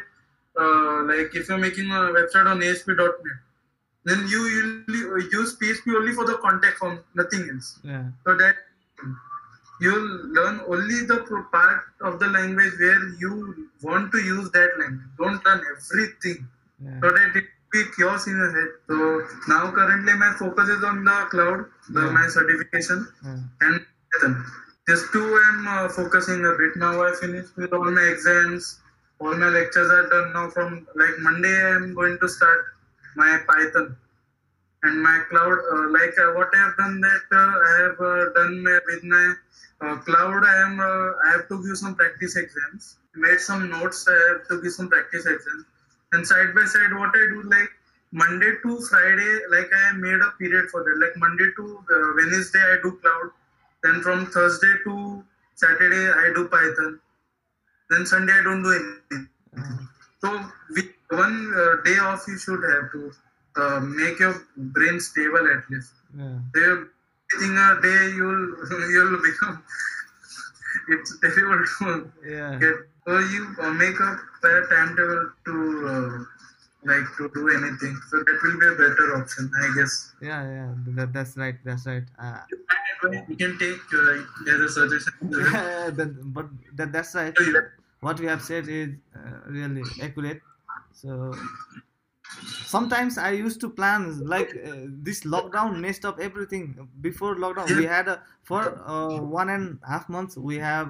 uh, 0.63 1.03
like 1.11 1.35
if 1.35 1.49
you're 1.49 1.57
making 1.67 1.89
a 1.91 2.01
website 2.17 2.47
on 2.53 2.61
ASP.NET 2.63 3.15
then 4.05 4.27
you 4.27 4.41
will 4.41 5.21
use 5.39 5.57
PHP 5.59 5.95
only 5.99 6.13
for 6.13 6.25
the 6.25 6.37
context 6.45 6.77
form 6.79 6.99
nothing 7.15 7.49
else 7.53 7.79
yeah 7.83 8.05
so 8.25 8.35
that 8.35 8.55
you'll 9.81 10.11
learn 10.37 10.61
only 10.67 10.99
the 11.05 11.17
part 11.51 11.81
of 12.01 12.19
the 12.19 12.27
language 12.27 12.73
where 12.79 13.01
you 13.23 13.67
want 13.83 14.11
to 14.11 14.19
use 14.19 14.49
that 14.51 14.69
language 14.79 15.09
don't 15.17 15.43
learn 15.45 15.61
everything 15.75 16.47
yeah 16.83 16.99
so 17.01 17.09
that 17.17 17.35
it 17.35 17.45
be 17.75 17.83
chaos 17.97 18.27
in 18.27 18.37
your 18.37 18.51
head. 18.55 18.69
So 18.87 18.97
now 19.51 19.71
currently 19.71 20.13
my 20.13 20.31
focus 20.39 20.69
is 20.69 20.83
on 20.83 21.03
the 21.03 21.17
cloud, 21.31 21.65
the, 21.89 22.01
Yeah. 22.01 22.11
my 22.11 22.27
certification 22.27 23.07
yeah 23.23 23.39
and 23.61 23.85
Python. 24.13 24.45
This 24.87 25.03
two 25.11 25.25
I'm 25.45 25.67
uh, 25.67 25.89
focusing 25.89 26.45
a 26.45 26.53
bit 26.61 26.75
now. 26.77 27.03
I 27.03 27.11
finished 27.19 27.57
with 27.57 27.73
all 27.73 27.91
my 27.91 28.03
exams. 28.13 28.79
All 29.25 29.33
my 29.33 29.47
lectures 29.47 29.89
are 29.89 30.07
done 30.07 30.33
now. 30.33 30.49
From 30.51 30.87
like 30.95 31.17
Monday, 31.19 31.55
I'm 31.73 31.95
going 31.95 32.19
to 32.21 32.27
start 32.29 32.59
my 33.15 33.39
Python 33.47 33.97
and 34.83 35.01
my 35.01 35.19
cloud. 35.29 35.57
Uh, 35.73 35.89
like 35.89 36.13
uh, 36.23 36.33
what 36.37 36.49
I 36.53 36.59
have 36.59 36.77
done 36.77 37.01
that 37.01 37.25
uh, 37.31 37.53
I 37.69 37.73
have 37.83 37.99
uh, 37.99 38.33
done 38.35 38.61
my, 38.63 38.77
with 38.85 39.03
my 39.03 39.33
uh, 39.81 39.95
cloud. 40.07 40.45
I 40.45 40.55
am 40.65 40.79
uh, 40.79 41.07
I 41.25 41.31
have 41.31 41.47
to 41.49 41.57
give 41.65 41.75
some 41.75 41.95
practice 41.95 42.35
exams. 42.35 42.97
Made 43.15 43.39
some 43.39 43.67
notes. 43.67 44.05
I 44.07 44.19
have 44.29 44.47
to 44.49 44.61
give 44.61 44.73
some 44.73 44.89
practice 44.89 45.25
exams. 45.25 45.65
And 46.11 46.27
side 46.27 46.53
by 46.53 46.65
side, 46.65 46.93
what 46.93 47.09
I 47.15 47.25
do 47.33 47.41
like 47.49 47.71
Monday 48.11 48.51
to 48.61 48.79
Friday, 48.91 49.33
like 49.49 49.71
I 49.73 49.93
made 49.93 50.21
a 50.21 50.31
period 50.37 50.69
for 50.69 50.83
that. 50.83 50.99
Like 51.01 51.17
Monday 51.17 51.49
to 51.57 51.79
Wednesday, 52.17 52.61
I 52.61 52.77
do 52.83 52.91
cloud. 53.01 53.31
Then 53.81 54.01
from 54.03 54.27
Thursday 54.27 54.75
to 54.83 55.23
Saturday, 55.55 56.05
I 56.13 56.31
do 56.35 56.47
Python. 56.47 56.99
Then 57.89 58.05
Sunday, 58.05 58.33
I 58.33 58.43
don't 58.43 58.63
do 58.63 58.71
anything. 58.71 59.29
uh, 59.57 59.77
So 60.21 60.29
one 61.11 61.53
uh, 61.55 61.81
day 61.83 61.97
off, 61.99 62.23
you 62.27 62.37
should 62.37 62.63
have 62.73 62.91
to 62.93 63.11
uh, 63.61 63.79
make 63.79 64.19
your 64.19 64.35
brain 64.57 64.99
stable 64.99 65.47
at 65.55 65.69
least. 65.69 65.93
yeah 66.17 66.39
There, 66.53 66.87
a 67.57 67.81
day, 67.81 68.01
you'll 68.15 68.45
you'll 68.93 69.21
become. 69.21 69.63
It's 70.89 71.17
terrible 71.19 71.63
to 71.79 72.11
yeah 72.27 72.59
get. 72.59 72.75
So 73.07 73.19
you 73.19 73.55
uh, 73.61 73.71
make 73.71 73.97
a 73.99 74.11
timetable 74.69 75.31
to 75.45 75.55
uh, 75.93 76.23
like 76.83 77.05
to 77.17 77.29
do 77.33 77.49
anything. 77.49 77.95
So 78.09 78.17
that 78.19 78.39
will 78.43 78.59
be 78.59 78.67
a 78.67 78.75
better 78.83 79.15
option, 79.17 79.49
I 79.61 79.67
guess. 79.77 80.13
yeah 80.21 80.41
yeah 80.57 80.69
that, 80.97 81.13
that's 81.13 81.37
right 81.37 81.55
that's 81.63 81.85
right 81.87 82.03
uh, 82.19 82.39
We 83.03 83.35
can 83.35 83.57
take 83.57 83.79
uh, 83.93 84.51
as 84.51 84.59
a 84.61 84.69
suggestion. 84.69 85.13
yeah, 85.21 85.89
that, 85.91 86.33
but 86.33 86.49
that, 86.75 86.91
that's 86.91 87.15
right 87.15 87.35
what 88.01 88.19
we 88.19 88.27
have 88.27 88.41
said 88.43 88.69
is 88.69 88.95
uh, 89.15 89.41
really 89.47 89.95
accurate. 89.99 90.43
So 90.91 91.49
sometimes 92.63 93.17
i 93.17 93.29
used 93.31 93.59
to 93.61 93.69
plan 93.69 94.25
like 94.25 94.49
uh, 94.55 94.85
this 95.07 95.23
lockdown 95.23 95.79
messed 95.79 96.05
up 96.05 96.19
everything. 96.19 96.89
Before 97.01 97.35
lockdown 97.35 97.73
we 97.73 97.83
had 97.83 98.07
a 98.07 98.23
for 98.43 98.77
uh, 98.87 99.21
one 99.21 99.49
and 99.49 99.79
a 99.83 99.87
half 99.87 100.09
months 100.09 100.37
we 100.37 100.55
have 100.57 100.87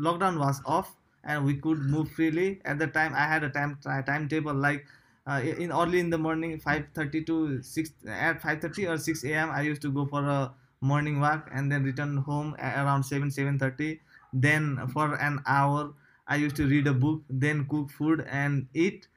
lockdown 0.00 0.38
was 0.38 0.60
off 0.64 0.96
and 1.24 1.44
we 1.44 1.56
could 1.56 1.82
move 1.82 2.10
freely. 2.12 2.60
At 2.64 2.78
the 2.78 2.86
time 2.86 3.14
i 3.14 3.26
had 3.26 3.44
a 3.44 3.50
time 3.50 3.78
timetable 4.06 4.54
like 4.54 4.86
uh, 5.26 5.40
in 5.42 5.72
early 5.72 5.98
in 6.00 6.10
the 6.10 6.18
morning 6.18 6.58
5:30 6.60 7.24
to 7.24 7.62
6 7.62 7.90
at 8.06 8.40
5:30 8.40 8.86
or 8.86 8.96
6 8.98 9.24
a.m. 9.24 9.50
I 9.50 9.62
used 9.62 9.82
to 9.82 9.90
go 9.92 10.06
for 10.06 10.22
a 10.24 10.54
morning 10.92 11.20
walk 11.20 11.48
and 11.52 11.70
then 11.72 11.82
return 11.84 12.16
home 12.18 12.54
around 12.58 13.04
7 13.04 13.30
7:30 13.30 14.00
then 14.32 14.86
for 14.88 15.14
an 15.28 15.40
hour 15.46 15.94
I 16.26 16.36
used 16.36 16.56
to 16.56 16.66
read 16.66 16.86
a 16.86 16.94
book 16.94 17.22
then 17.28 17.66
cook 17.68 17.90
food 17.90 18.24
and 18.28 18.68
eat 18.74 19.08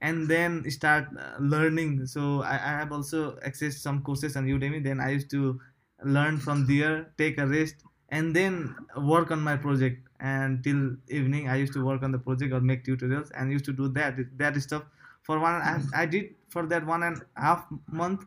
and 0.00 0.28
then 0.28 0.68
start 0.70 1.08
uh, 1.18 1.36
learning. 1.40 2.06
So 2.06 2.42
I, 2.42 2.54
I 2.54 2.72
have 2.80 2.92
also 2.92 3.36
accessed 3.36 3.80
some 3.80 4.02
courses 4.02 4.36
on 4.36 4.46
Udemy. 4.46 4.82
Then 4.82 5.00
I 5.00 5.10
used 5.10 5.30
to 5.30 5.60
learn 6.02 6.38
from 6.38 6.66
there 6.66 7.12
take 7.16 7.38
a 7.38 7.46
rest 7.46 7.76
and 8.10 8.34
then 8.36 8.76
work 8.96 9.30
on 9.30 9.40
my 9.40 9.56
project. 9.56 10.08
And 10.20 10.62
till 10.64 10.96
evening 11.08 11.48
I 11.48 11.56
used 11.56 11.72
to 11.74 11.84
work 11.84 12.02
on 12.02 12.12
the 12.12 12.18
project 12.18 12.52
or 12.52 12.60
make 12.60 12.84
tutorials 12.84 13.30
and 13.34 13.52
used 13.52 13.64
to 13.66 13.72
do 13.72 13.88
that 13.90 14.16
that 14.38 14.56
stuff. 14.62 14.84
For 15.22 15.38
one 15.38 15.54
I, 15.54 15.80
I 15.94 16.06
did 16.06 16.34
for 16.48 16.66
that 16.66 16.86
one 16.86 17.02
and 17.02 17.22
half 17.36 17.66
month 17.86 18.24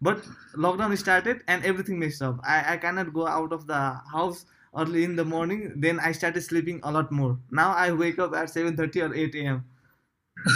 but 0.00 0.22
lockdown 0.56 0.96
started 0.98 1.42
and 1.46 1.64
everything 1.64 1.98
messed 1.98 2.22
up. 2.22 2.40
I, 2.44 2.74
I 2.74 2.76
cannot 2.78 3.12
go 3.12 3.26
out 3.26 3.52
of 3.52 3.66
the 3.66 4.00
house 4.12 4.44
early 4.76 5.04
in 5.04 5.16
the 5.16 5.24
morning. 5.24 5.80
Then 5.80 6.00
i 6.00 6.12
started 6.12 6.40
sleeping 6.42 6.80
a 6.82 6.92
lot 6.92 7.10
more. 7.12 7.38
Now 7.50 7.72
i 7.72 7.92
wake 7.92 8.18
up 8.18 8.34
at 8.34 8.50
7.30 8.50 9.00
or 9.00 9.14
8 9.14 9.34
a.m 9.34 9.64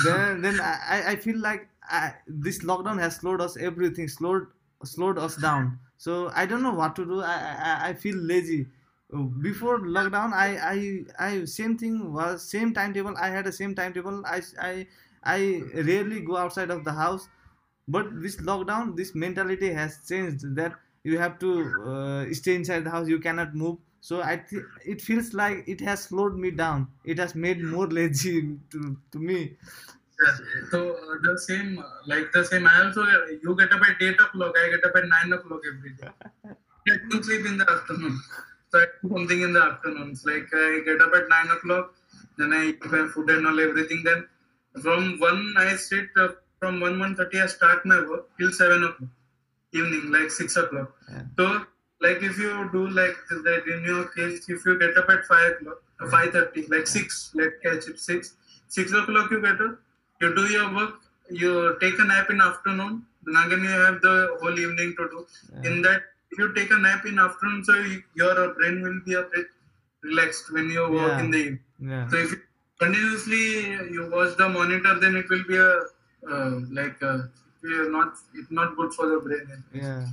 then 0.04 0.40
then 0.42 0.60
I, 0.60 1.02
I- 1.12 1.16
feel 1.16 1.38
like 1.38 1.68
I, 1.82 2.14
this 2.26 2.64
lockdown 2.64 2.98
has 3.00 3.16
slowed 3.16 3.40
us 3.40 3.56
everything 3.56 4.08
slowed 4.08 4.46
slowed 4.84 5.18
us 5.18 5.36
down. 5.36 5.78
So 5.96 6.30
i 6.34 6.46
don't 6.46 6.62
know 6.62 6.74
what 6.74 6.96
to 6.96 7.04
do. 7.04 7.20
I 7.22 7.36
i, 7.70 7.88
I 7.90 7.94
feel 7.94 8.16
lazy. 8.16 8.68
Before 9.42 9.78
lockdown 9.78 10.32
I, 10.32 10.48
I 10.72 11.04
i 11.30 11.44
same 11.44 11.76
thing 11.76 12.12
was 12.12 12.48
same 12.48 12.72
timetable. 12.72 13.14
I 13.16 13.28
had 13.28 13.46
a 13.46 13.52
same 13.52 13.74
timetable. 13.74 14.24
I 14.26 14.40
i 14.58 14.86
i 15.24 15.62
rarely 15.74 16.20
go 16.20 16.36
outside 16.36 16.70
of 16.70 16.84
the 16.84 16.92
house 16.92 17.28
but 17.88 18.06
this 18.22 18.36
lockdown 18.36 18.96
this 18.96 19.14
mentality 19.14 19.72
has 19.72 20.06
changed 20.08 20.54
that 20.54 20.78
you 21.04 21.18
have 21.18 21.38
to 21.38 21.50
uh, 21.92 22.32
stay 22.32 22.54
inside 22.54 22.84
the 22.84 22.90
house 22.90 23.08
you 23.08 23.18
cannot 23.20 23.54
move 23.54 23.78
so 24.00 24.22
i 24.22 24.36
th- 24.36 24.64
it 24.84 25.00
feels 25.00 25.32
like 25.34 25.64
it 25.66 25.80
has 25.80 26.04
slowed 26.04 26.36
me 26.36 26.50
down 26.50 26.86
it 27.04 27.18
has 27.18 27.34
made 27.34 27.62
more 27.62 27.86
lazy 28.00 28.58
to, 28.70 28.96
to 29.10 29.18
me 29.18 29.56
Yeah. 30.22 30.36
So 30.70 30.78
uh, 30.94 31.16
the 31.22 31.38
same, 31.46 31.78
uh, 31.78 31.88
like 32.06 32.32
the 32.32 32.44
same. 32.44 32.66
I 32.66 32.84
also 32.84 33.02
you 33.42 33.54
get 33.56 33.72
up 33.72 33.82
at 33.88 34.00
eight 34.02 34.20
o'clock. 34.20 34.54
I 34.56 34.68
get 34.74 34.84
up 34.84 34.94
at 34.96 35.06
nine 35.08 35.32
o'clock 35.32 35.62
every 35.72 35.94
day. 35.96 36.10
I 36.88 36.96
don't 37.10 37.24
sleep 37.24 37.46
in 37.46 37.58
the 37.58 37.70
afternoon. 37.70 38.20
So 38.70 38.80
I 38.80 38.86
do 39.02 39.08
something 39.14 39.42
in 39.42 39.52
the 39.54 39.62
afternoons. 39.62 40.24
Like 40.26 40.48
I 40.52 40.82
get 40.84 41.00
up 41.00 41.12
at 41.14 41.28
nine 41.28 41.50
o'clock, 41.56 41.94
then 42.38 42.52
I 42.52 42.66
eat 42.70 42.84
my 42.86 43.08
food 43.08 43.30
and 43.30 43.46
all 43.46 43.60
everything. 43.60 44.02
Then 44.04 44.28
from 44.82 45.18
one 45.20 45.54
I 45.58 45.76
sit 45.76 46.10
uh, 46.18 46.28
from 46.62 46.80
one 46.86 46.98
one 47.04 47.14
thirty 47.18 47.40
I 47.44 47.46
start 47.58 47.84
my 47.92 47.98
work 48.08 48.26
till 48.38 48.52
seven 48.62 48.84
o'clock 48.88 49.10
evening, 49.78 50.10
like 50.16 50.30
six 50.30 50.56
o'clock. 50.62 50.90
Yeah. 51.10 51.22
So 51.38 51.46
like 52.06 52.22
if 52.28 52.38
you 52.42 52.52
do 52.72 52.82
like 52.98 53.16
that 53.46 53.64
in 53.74 53.84
your 53.90 54.04
case, 54.16 54.48
if 54.56 54.64
you 54.66 54.78
get 54.82 54.96
up 55.00 55.08
at 55.14 55.24
five 55.32 55.48
o'clock, 55.52 55.80
uh, 56.00 56.08
five 56.14 56.30
thirty, 56.36 56.66
like 56.74 56.86
six, 56.86 57.30
let's 57.34 57.56
catch 57.64 57.88
it 57.92 57.98
six. 58.10 58.34
six 58.74 58.92
o'clock 58.98 59.30
you 59.34 59.40
get 59.46 59.60
up, 59.64 59.72
you 60.20 60.28
do 60.36 60.44
your 60.52 60.68
work, 60.76 60.94
you 61.40 61.50
take 61.80 61.98
a 62.04 62.06
nap 62.10 62.30
in 62.34 62.40
afternoon, 62.48 62.92
then 63.24 63.36
again 63.44 63.64
you 63.70 63.74
have 63.86 63.98
the 64.06 64.14
whole 64.40 64.60
evening 64.66 64.94
to 65.00 65.08
do. 65.14 65.26
Yeah. 65.54 65.70
In 65.70 65.82
that, 65.86 66.02
if 66.30 66.38
you 66.42 66.46
take 66.58 66.70
a 66.76 66.78
nap 66.84 67.04
in 67.10 67.18
afternoon, 67.24 67.64
so 67.70 67.74
you, 67.88 68.02
your 68.22 68.36
brain 68.60 68.80
will 68.84 69.00
be 69.08 69.14
a 69.22 69.24
bit 69.34 69.46
relaxed 70.10 70.52
when 70.58 70.70
you 70.76 70.86
work 70.98 71.10
Yeah. 71.12 71.24
in 71.24 71.30
the 71.34 71.38
evening. 71.38 71.60
Yeah. 71.94 72.08
So 72.12 72.22
if 72.26 72.30
you 72.36 72.40
continuously 72.84 73.44
you 73.96 74.08
watch 74.14 74.36
the 74.38 74.48
monitor, 74.58 74.94
then 75.06 75.16
it 75.22 75.28
will 75.34 75.44
be 75.52 75.56
a 75.56 75.72
uh, 76.30 76.60
like 76.70 77.02
uh, 77.02 77.22
you're 77.62 77.90
not 77.90 78.14
it's 78.34 78.50
not 78.50 78.76
good 78.76 78.92
for 78.94 79.06
the 79.08 79.18
brain. 79.20 79.64
Yeah. 79.72 80.06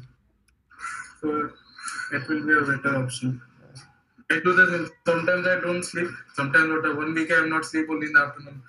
So 1.22 1.52
it 2.14 2.28
will 2.28 2.46
be 2.46 2.54
a 2.54 2.62
better 2.62 3.04
option. 3.04 3.42
I 4.32 4.40
do 4.44 4.54
the 4.54 4.68
same. 4.68 4.90
Sometimes 5.06 5.48
I 5.48 5.60
don't 5.60 5.84
sleep. 5.84 6.10
Sometimes 6.36 6.72
after 6.72 6.96
one 6.96 7.14
week 7.14 7.32
I 7.32 7.40
am 7.40 7.50
not 7.50 7.66
sleep 7.66 7.90
only 7.90 8.08
in 8.08 8.14
the 8.14 8.22
afternoon. 8.22 8.62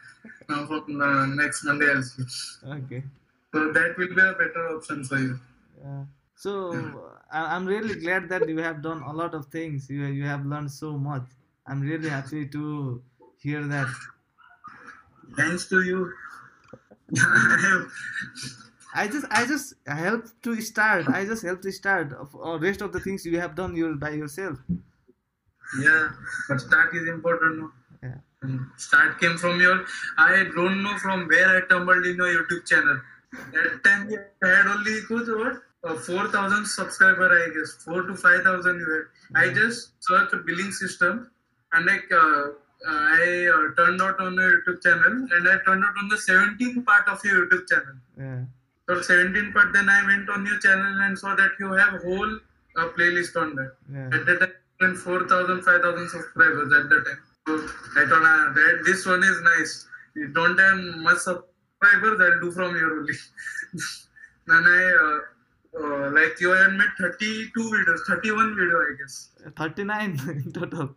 Now 0.48 0.66
from 0.66 1.00
uh, 1.00 1.26
next 1.26 1.64
Monday 1.64 1.90
I'll 1.90 2.02
sleep. 2.02 2.28
Okay. 2.66 3.04
So 3.52 3.72
that 3.72 3.96
will 3.98 4.14
be 4.14 4.20
a 4.20 4.32
better 4.32 4.76
option 4.76 5.04
for 5.04 5.18
you. 5.18 5.38
Yeah. 5.82 6.04
So 6.34 7.12
I, 7.30 7.54
I'm 7.54 7.66
really 7.66 8.00
glad 8.00 8.28
that 8.30 8.48
you 8.48 8.58
have 8.58 8.82
done 8.82 9.02
a 9.02 9.12
lot 9.12 9.34
of 9.34 9.46
things. 9.46 9.90
You 9.90 10.06
you 10.06 10.24
have 10.24 10.46
learned 10.46 10.70
so 10.70 10.96
much. 10.96 11.24
I'm 11.66 11.80
really 11.82 12.08
happy 12.08 12.46
to 12.48 13.02
hear 13.38 13.62
that. 13.64 13.88
Thanks 15.36 15.68
to 15.68 15.82
you. 15.82 16.12
I 18.94 19.06
just 19.06 19.26
I 19.30 19.46
just 19.46 19.74
help 19.86 20.24
to 20.42 20.60
start. 20.60 21.08
I 21.08 21.24
just 21.24 21.42
help 21.44 21.62
to 21.62 21.72
start. 21.72 22.12
Of 22.12 22.34
uh, 22.34 22.58
rest 22.58 22.80
of 22.80 22.92
the 22.92 23.00
things 23.00 23.24
you 23.24 23.38
have 23.38 23.54
done 23.54 23.76
you 23.76 23.94
by 23.96 24.10
yourself. 24.10 24.58
Yeah, 25.80 26.10
but 26.48 26.60
start 26.60 26.94
is 26.96 27.08
important. 27.08 27.58
No? 27.58 27.70
Yeah. 28.02 28.14
And 28.42 28.60
Start 28.76 29.20
came 29.20 29.36
from 29.36 29.60
your. 29.60 29.84
I 30.18 30.44
don't 30.56 30.82
know 30.82 30.96
from 30.98 31.28
where 31.28 31.56
I 31.56 31.60
tumbled 31.68 32.06
in 32.06 32.16
your 32.16 32.44
YouTube 32.44 32.66
channel. 32.66 33.00
That 33.52 33.84
time 33.84 34.10
you 34.10 34.18
had 34.42 34.66
only 34.66 35.00
what? 35.08 35.62
Uh, 35.82 35.94
4,000 35.94 36.66
subscriber, 36.66 37.28
I 37.30 37.54
guess. 37.54 37.82
4 37.84 38.02
to 38.02 38.14
5,000 38.14 38.80
you 38.80 39.06
had. 39.34 39.42
I 39.42 39.54
just 39.54 39.92
searched 40.00 40.34
billing 40.44 40.72
system 40.72 41.30
and 41.72 41.86
like 41.86 42.10
uh, 42.12 42.48
I 42.86 43.48
uh, 43.52 43.74
turned 43.76 44.00
out 44.00 44.20
on 44.20 44.34
your 44.34 44.62
YouTube 44.62 44.82
channel 44.82 45.28
and 45.30 45.48
I 45.48 45.58
turned 45.66 45.84
out 45.84 45.94
on 45.98 46.08
the 46.08 46.16
17th 46.16 46.84
part 46.86 47.08
of 47.08 47.22
your 47.24 47.46
YouTube 47.46 47.68
channel. 47.68 47.96
Yeah. 48.18 48.44
So 48.88 49.02
17 49.02 49.52
part, 49.52 49.72
then 49.72 49.88
I 49.88 50.04
went 50.06 50.28
on 50.30 50.46
your 50.46 50.58
channel 50.58 51.02
and 51.02 51.18
saw 51.18 51.34
that 51.34 51.50
you 51.60 51.72
have 51.72 52.02
whole 52.02 52.38
uh, 52.76 52.88
playlist 52.98 53.36
on 53.36 53.54
that. 53.56 53.72
Yeah. 53.92 54.18
At 54.18 54.26
that 54.26 54.52
time, 54.80 54.96
4,000, 54.96 55.62
5,000 55.62 56.08
subscribers 56.08 56.72
at 56.72 56.88
that 56.88 57.04
time. 57.04 57.22
So 57.46 58.00
I 58.00 58.06
thought, 58.06 58.22
ah, 58.22 58.52
that 58.54 58.82
this 58.84 59.06
one 59.06 59.22
is 59.22 59.40
nice. 59.42 59.86
You 60.16 60.28
don't 60.28 60.58
have 60.58 60.78
much 60.96 61.18
subscribers, 61.18 62.20
I'll 62.20 62.40
do 62.40 62.50
from 62.50 62.74
here 62.74 62.90
only. 62.90 63.14
then 64.46 64.64
I, 64.66 65.20
uh, 65.76 65.82
uh, 65.82 66.10
like, 66.10 66.40
you 66.40 66.50
had 66.50 66.72
made 66.72 66.90
32 66.98 67.60
videos, 67.60 67.98
31 68.08 68.56
video, 68.56 68.78
I 68.78 68.94
guess. 68.98 69.28
39 69.56 70.20
in 70.28 70.52
total. 70.52 70.94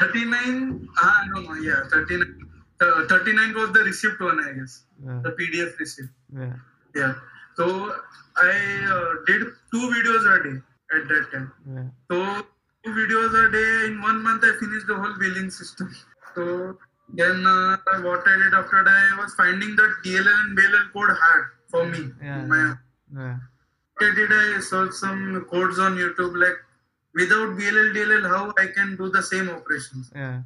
39, 0.00 0.88
ah, 0.98 1.24
yeah, 1.62 1.82
39. 1.90 2.48
Uh, 2.80 3.06
39 3.08 3.54
was 3.54 3.72
the 3.72 3.80
receipt 3.80 4.18
one, 4.20 4.40
I 4.40 4.52
guess. 4.52 4.84
Yeah. 5.04 5.20
The 5.22 5.30
PDF 5.30 5.78
receipt. 5.78 6.08
Yeah. 6.34 6.54
Yeah. 6.94 7.14
So 7.56 7.94
I 8.36 8.50
uh, 8.90 9.24
did 9.26 9.42
two 9.70 9.84
videos 9.94 10.24
a 10.34 10.42
day 10.42 10.56
at 10.96 11.08
that 11.08 11.28
time. 11.32 11.52
Yeah. 11.74 11.84
So 12.10 12.42
two 12.84 12.90
videos 12.90 13.32
a 13.46 13.52
day 13.52 13.86
in 13.92 14.00
one 14.02 14.22
month 14.22 14.42
I 14.44 14.52
finished 14.58 14.86
the 14.86 14.96
whole 14.96 15.14
billing 15.18 15.50
system. 15.50 15.94
So 16.34 16.78
then 17.12 17.44
uh, 17.46 17.76
what 18.00 18.26
I 18.26 18.36
did 18.42 18.54
after 18.54 18.82
that 18.82 18.88
I 19.12 19.22
was 19.22 19.34
finding 19.34 19.76
the 19.76 19.86
DLL 20.02 20.40
and 20.44 20.56
BLL 20.56 20.90
code 20.94 21.10
hard 21.10 21.44
for 21.68 21.84
me. 21.86 22.10
Yeah, 22.22 22.40
My, 22.46 22.74
Yeah. 23.14 23.36
I 24.00 24.14
did 24.16 24.30
I 24.32 24.60
search 24.60 24.92
some 24.92 25.44
codes 25.50 25.78
on 25.78 25.96
YouTube 25.96 26.34
like 26.40 26.56
without 27.14 27.56
BLL 27.58 27.94
DLL 27.96 28.28
how 28.28 28.52
I 28.58 28.66
can 28.74 28.96
do 28.96 29.08
the 29.10 29.22
same 29.22 29.48
operations. 29.50 30.10
Yeah. 30.14 30.42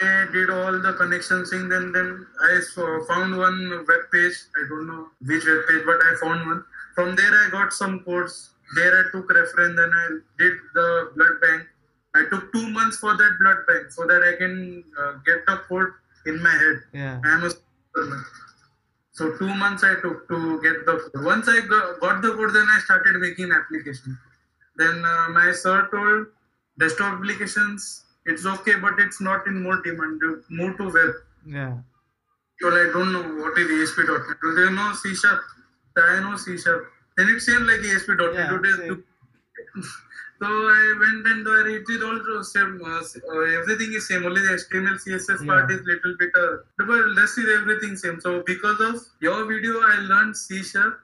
I 0.00 0.26
did 0.32 0.50
all 0.50 0.78
the 0.78 0.92
connection 0.92 1.44
thing. 1.46 1.68
Then 1.70 1.92
then 1.92 2.26
I 2.42 2.60
saw, 2.60 3.04
found 3.06 3.36
one 3.38 3.70
web 3.88 4.02
page. 4.12 4.34
I 4.56 4.68
don't 4.68 4.86
know 4.86 5.06
which 5.22 5.44
web 5.46 5.62
page, 5.68 5.82
but 5.86 5.96
I 6.08 6.14
found 6.20 6.46
one. 6.46 6.64
From 6.94 7.16
there 7.16 7.32
I 7.32 7.48
got 7.50 7.72
some 7.72 8.00
codes. 8.00 8.50
There 8.74 8.92
I 8.98 9.10
took 9.12 9.30
reference. 9.30 9.78
and 9.78 9.92
I 9.94 10.06
did 10.38 10.52
the 10.74 11.10
blood 11.16 11.40
bank. 11.40 11.62
I 12.14 12.24
took 12.30 12.52
two 12.52 12.68
months 12.70 12.98
for 12.98 13.16
that 13.16 13.32
blood 13.40 13.58
bank 13.68 13.90
so 13.90 14.06
that 14.06 14.22
I 14.22 14.36
can 14.36 14.84
uh, 15.00 15.12
get 15.24 15.46
the 15.46 15.56
code 15.68 15.88
in 16.26 16.42
my 16.42 16.50
head. 16.50 16.76
Yeah. 16.92 17.20
I 17.24 17.32
am 17.34 17.44
a 17.44 17.50
superman. 17.50 18.24
So 19.12 19.36
two 19.38 19.54
months 19.54 19.82
I 19.82 19.94
took 20.02 20.28
to 20.28 20.60
get 20.62 20.84
the 20.84 20.98
code. 21.14 21.24
Once 21.24 21.48
I 21.48 21.60
go- 21.66 21.96
got 22.00 22.20
the 22.20 22.32
code, 22.34 22.52
then 22.54 22.66
I 22.68 22.80
started 22.84 23.16
making 23.18 23.50
application. 23.52 24.18
Then 24.78 25.04
uh, 25.04 25.28
my 25.30 25.52
sir 25.52 25.88
told 25.92 26.26
desktop 26.78 27.14
applications 27.20 28.04
it's 28.26 28.44
okay, 28.44 28.74
but 28.80 28.98
it's 28.98 29.20
not 29.20 29.46
in 29.46 29.62
more 29.62 29.80
demand. 29.82 30.20
Move 30.50 30.76
to 30.78 30.84
web. 30.90 31.12
Yeah. 31.46 31.74
Well, 32.62 32.74
I 32.74 32.90
don't 32.92 33.12
know 33.12 33.22
what 33.42 33.56
is 33.58 33.90
ASP.NET. 33.90 34.22
Do 34.42 34.54
they 34.54 34.70
know 34.72 34.92
C 34.94 35.14
sharp? 35.14 35.40
I 35.96 36.20
know 36.20 36.36
C 36.36 36.56
sharp. 36.58 36.86
Then 37.16 37.28
it 37.28 37.40
seemed 37.40 37.66
like 37.66 37.80
ASP.NET. 37.80 38.34
Yeah, 38.34 38.48
Today, 38.48 39.00
so 40.42 40.46
I 40.46 40.94
went 41.00 41.26
and 41.26 41.46
uh, 41.46 41.64
it 41.66 41.84
is 41.88 42.02
also 42.02 42.42
same. 42.42 42.80
Uh, 42.84 43.00
uh, 43.00 43.40
everything 43.60 43.92
is 43.94 44.08
same. 44.08 44.24
Only 44.26 44.40
the 44.42 44.54
HTML, 44.54 44.98
CSS 45.04 45.46
part 45.46 45.70
Yeah. 45.70 45.76
is 45.76 45.82
little 45.86 46.16
bit. 46.18 46.30
Uh, 46.34 46.56
but 46.78 47.16
rest 47.16 47.38
is 47.38 47.48
everything 47.60 47.96
same. 47.96 48.20
So 48.20 48.42
because 48.46 48.80
of 48.80 48.96
your 49.20 49.44
video, 49.46 49.80
I 49.80 49.96
learned 50.00 50.36
C 50.36 50.62
sharp, 50.62 50.98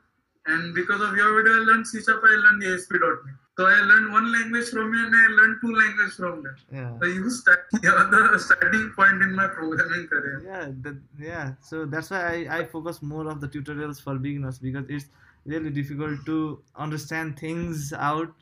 and 0.47 0.75
because 0.75 1.01
of 1.01 1.17
your 1.17 1.37
video, 1.43 1.61
I 1.61 1.65
learned 1.71 1.87
C 1.87 2.03
sharp. 2.03 2.23
I 2.25 2.35
learned 2.45 2.65
ASP.NET. 2.65 3.37
So 3.57 3.67
I 3.67 3.81
learned 3.81 4.13
one 4.13 4.33
language 4.33 4.69
from 4.71 4.95
you, 4.95 5.05
and 5.07 5.15
I 5.15 5.27
learned 5.39 5.57
two 5.61 5.75
languages 5.75 6.15
from 6.15 6.43
them. 6.43 6.57
Yeah. 6.73 6.99
So 7.01 7.07
you 7.07 7.31
start 7.31 7.67
you're 7.83 8.11
the 8.11 8.39
starting 8.39 8.93
point 8.97 9.23
in 9.23 9.35
my 9.35 9.47
programming 9.49 10.07
career. 10.07 10.43
yeah 10.45 10.69
that, 10.83 10.97
yeah 11.19 11.53
so 11.61 11.85
that's 11.85 12.11
why 12.11 12.21
I, 12.47 12.59
I 12.59 12.65
focus 12.65 13.03
more 13.03 13.29
of 13.29 13.41
the 13.43 13.49
tutorials 13.49 14.01
for 14.03 14.15
beginners 14.19 14.59
because 14.59 14.87
it's 14.89 15.07
really 15.45 15.71
difficult 15.71 16.25
to 16.27 16.63
understand 16.77 17.39
things 17.39 17.93
out 17.93 18.33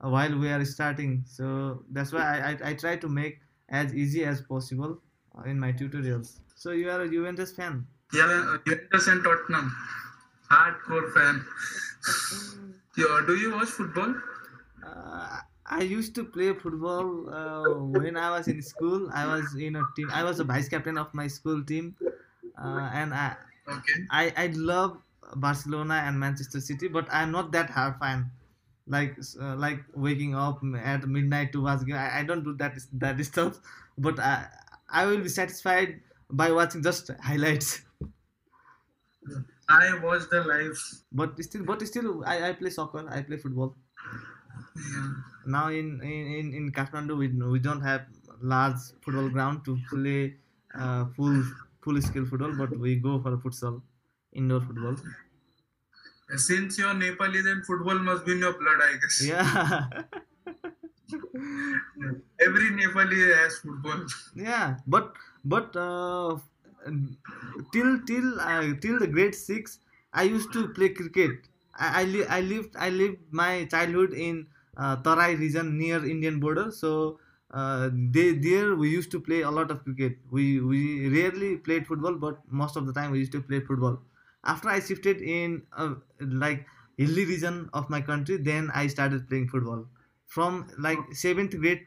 while 0.00 0.38
we 0.38 0.48
are 0.50 0.64
starting 0.64 1.24
so 1.26 1.82
that's 1.90 2.12
why 2.12 2.22
I, 2.22 2.50
I, 2.50 2.70
I 2.70 2.74
try 2.74 2.96
to 2.96 3.08
make 3.08 3.40
as 3.68 3.94
easy 3.94 4.24
as 4.24 4.40
possible 4.42 4.98
uh, 5.38 5.42
in 5.42 5.58
my 5.58 5.72
tutorials 5.72 6.40
so 6.56 6.72
you 6.72 6.90
are 6.90 7.00
a 7.02 7.08
Juventus 7.08 7.52
fan 7.52 7.86
Yeah, 8.12 8.56
Juventus 8.66 9.06
and 9.08 9.22
Tottenham. 9.24 9.74
Hardcore 10.50 11.12
fan. 11.14 11.44
Yeah, 12.96 13.22
do 13.26 13.36
you 13.36 13.52
watch 13.54 13.68
football? 13.68 14.14
Uh, 14.82 15.40
I 15.66 15.82
used 15.82 16.14
to 16.16 16.24
play 16.24 16.54
football 16.54 17.28
uh, 17.30 17.78
when 17.80 18.16
I 18.16 18.30
was 18.30 18.48
in 18.48 18.62
school 18.62 19.10
I 19.12 19.26
was 19.26 19.54
in 19.54 19.76
a 19.76 19.84
team 19.96 20.10
I 20.10 20.24
was 20.24 20.40
a 20.40 20.44
vice 20.44 20.68
captain 20.68 20.98
of 20.98 21.12
my 21.14 21.26
school 21.28 21.64
team 21.64 21.96
uh, 22.58 22.90
and 22.92 23.14
I, 23.14 23.36
Okay. 23.68 24.08
I 24.10 24.32
I 24.36 24.46
love 24.48 25.02
Barcelona 25.36 25.94
and 26.06 26.18
Manchester 26.20 26.60
City, 26.60 26.88
but 26.88 27.06
I'm 27.10 27.30
not 27.32 27.52
that 27.52 27.70
hard 27.70 27.98
fan. 27.98 28.32
Like 28.86 29.18
uh, 29.40 29.56
like 29.56 29.84
waking 29.94 30.34
up 30.34 30.60
at 30.76 31.06
midnight 31.08 31.52
to 31.52 31.62
watch 31.62 31.86
game. 31.86 31.96
I, 31.96 32.20
I 32.20 32.24
don't 32.24 32.44
do 32.44 32.54
that 32.56 32.78
that 32.94 33.24
stuff. 33.32 33.60
But 33.98 34.18
I 34.20 34.48
I 34.88 35.06
will 35.06 35.22
be 35.22 35.28
satisfied 35.28 36.02
by 36.30 36.52
watching 36.52 36.82
just 36.82 37.08
highlights. 37.22 37.82
I 39.68 39.98
watch 40.02 40.28
the 40.30 40.42
live. 40.44 40.78
But 41.12 41.38
still, 41.44 41.64
but 41.64 41.86
still, 41.86 42.24
I, 42.24 42.48
I 42.48 42.52
play 42.54 42.70
soccer. 42.70 43.06
I 43.08 43.22
play 43.22 43.36
football. 43.36 43.76
Now 45.46 45.68
in 45.68 46.00
in 46.02 46.52
in, 46.54 46.72
Kathmandu, 46.72 47.16
we 47.18 47.28
we 47.28 47.58
don't 47.58 47.80
have 47.82 48.06
large 48.42 48.80
football 49.02 49.28
ground 49.28 49.64
to 49.64 49.78
play 49.90 50.36
uh, 50.74 51.06
full 51.16 51.42
full 51.82 52.00
scale 52.02 52.26
football, 52.26 52.52
but 52.54 52.76
we 52.78 52.96
go 52.96 53.20
for 53.22 53.36
futsal, 53.38 53.82
indoor 54.32 54.60
football. 54.60 54.96
Since 56.36 56.78
you're 56.78 56.94
Nepali, 56.94 57.42
then 57.42 57.62
football 57.66 57.98
must 57.98 58.26
be 58.26 58.32
in 58.32 58.38
your 58.40 58.52
blood, 58.52 58.80
I 58.82 58.92
guess. 59.00 59.24
Yeah. 59.26 59.88
Every 62.40 62.70
Nepali 62.78 63.20
has 63.36 63.58
football. 63.58 64.04
yeah 64.34 64.76
but 64.86 65.14
but 65.44 65.74
uh, 65.76 66.36
till 67.72 68.00
till 68.10 68.40
uh, 68.40 68.74
till 68.82 68.98
the 68.98 69.06
grade 69.06 69.34
6 69.34 69.78
i 70.12 70.22
used 70.22 70.52
to 70.52 70.68
play 70.78 70.88
cricket 70.90 71.48
i 71.86 71.88
I, 72.00 72.04
li- 72.04 72.26
I 72.36 72.40
lived 72.40 72.76
i 72.76 72.88
lived 72.90 73.18
my 73.42 73.64
childhood 73.74 74.12
in 74.12 74.46
uh, 74.76 74.96
tarai 75.06 75.34
region 75.42 75.76
near 75.78 76.04
indian 76.14 76.40
border 76.40 76.70
so 76.70 77.18
uh, 77.50 77.90
they 78.16 78.32
there 78.46 78.74
we 78.76 78.90
used 78.90 79.10
to 79.12 79.20
play 79.28 79.40
a 79.42 79.50
lot 79.50 79.70
of 79.70 79.82
cricket 79.84 80.18
we 80.30 80.60
we 80.60 80.80
rarely 81.16 81.56
played 81.68 81.86
football 81.86 82.16
but 82.26 82.40
most 82.62 82.76
of 82.76 82.86
the 82.86 82.92
time 82.92 83.10
we 83.10 83.20
used 83.24 83.32
to 83.32 83.42
play 83.42 83.60
football 83.70 83.96
after 84.44 84.68
i 84.68 84.80
shifted 84.80 85.20
in 85.22 85.66
uh, 85.72 85.94
like 86.44 86.66
hilly 86.96 87.24
region 87.24 87.68
of 87.72 87.88
my 87.94 88.00
country 88.10 88.36
then 88.50 88.70
i 88.74 88.86
started 88.86 89.28
playing 89.28 89.48
football 89.48 89.86
from 90.26 90.58
like 90.78 90.98
seventh 91.24 91.56
grade 91.64 91.86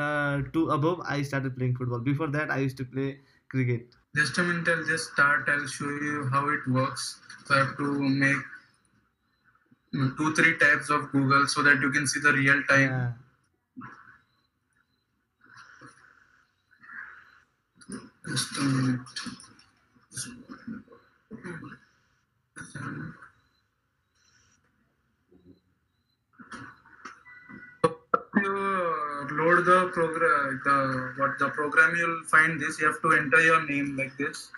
uh, 0.00 0.42
to 0.56 0.68
above 0.78 1.00
i 1.16 1.20
started 1.22 1.56
playing 1.56 1.76
football 1.76 2.00
before 2.10 2.28
that 2.38 2.50
i 2.50 2.58
used 2.58 2.76
to 2.76 2.84
play 2.84 3.20
cricket. 3.48 3.94
Just 4.16 4.38
a 4.38 4.42
minute, 4.42 4.66
I'll 4.68 4.84
just 4.84 5.12
start. 5.12 5.48
I'll 5.48 5.66
show 5.66 5.88
you 5.88 6.26
how 6.28 6.48
it 6.48 6.66
works. 6.66 7.20
So 7.44 7.54
I 7.54 7.58
have 7.58 7.76
to 7.76 8.08
make 8.08 8.38
Mm, 9.94 10.16
two, 10.16 10.34
three 10.34 10.56
tabs 10.58 10.88
of 10.88 11.12
Google 11.12 11.46
so 11.46 11.62
that 11.62 11.80
you 11.80 11.90
can 11.90 12.06
see 12.06 12.20
the 12.20 12.32
real 12.32 12.62
time. 12.64 12.90
Yeah. 12.90 13.12
Just 18.26 18.56
a 18.56 18.60
minute. 18.62 19.00
You 28.34 29.28
load 29.32 29.64
the 29.66 29.90
program, 29.92 30.60
the 30.64 31.12
what 31.18 31.38
the 31.38 31.50
program 31.50 31.94
you'll 31.96 32.24
find 32.24 32.58
this. 32.58 32.80
You 32.80 32.86
have 32.86 33.02
to 33.02 33.12
enter 33.12 33.40
your 33.42 33.66
name 33.68 33.96
like 33.96 34.16
this. 34.16 34.50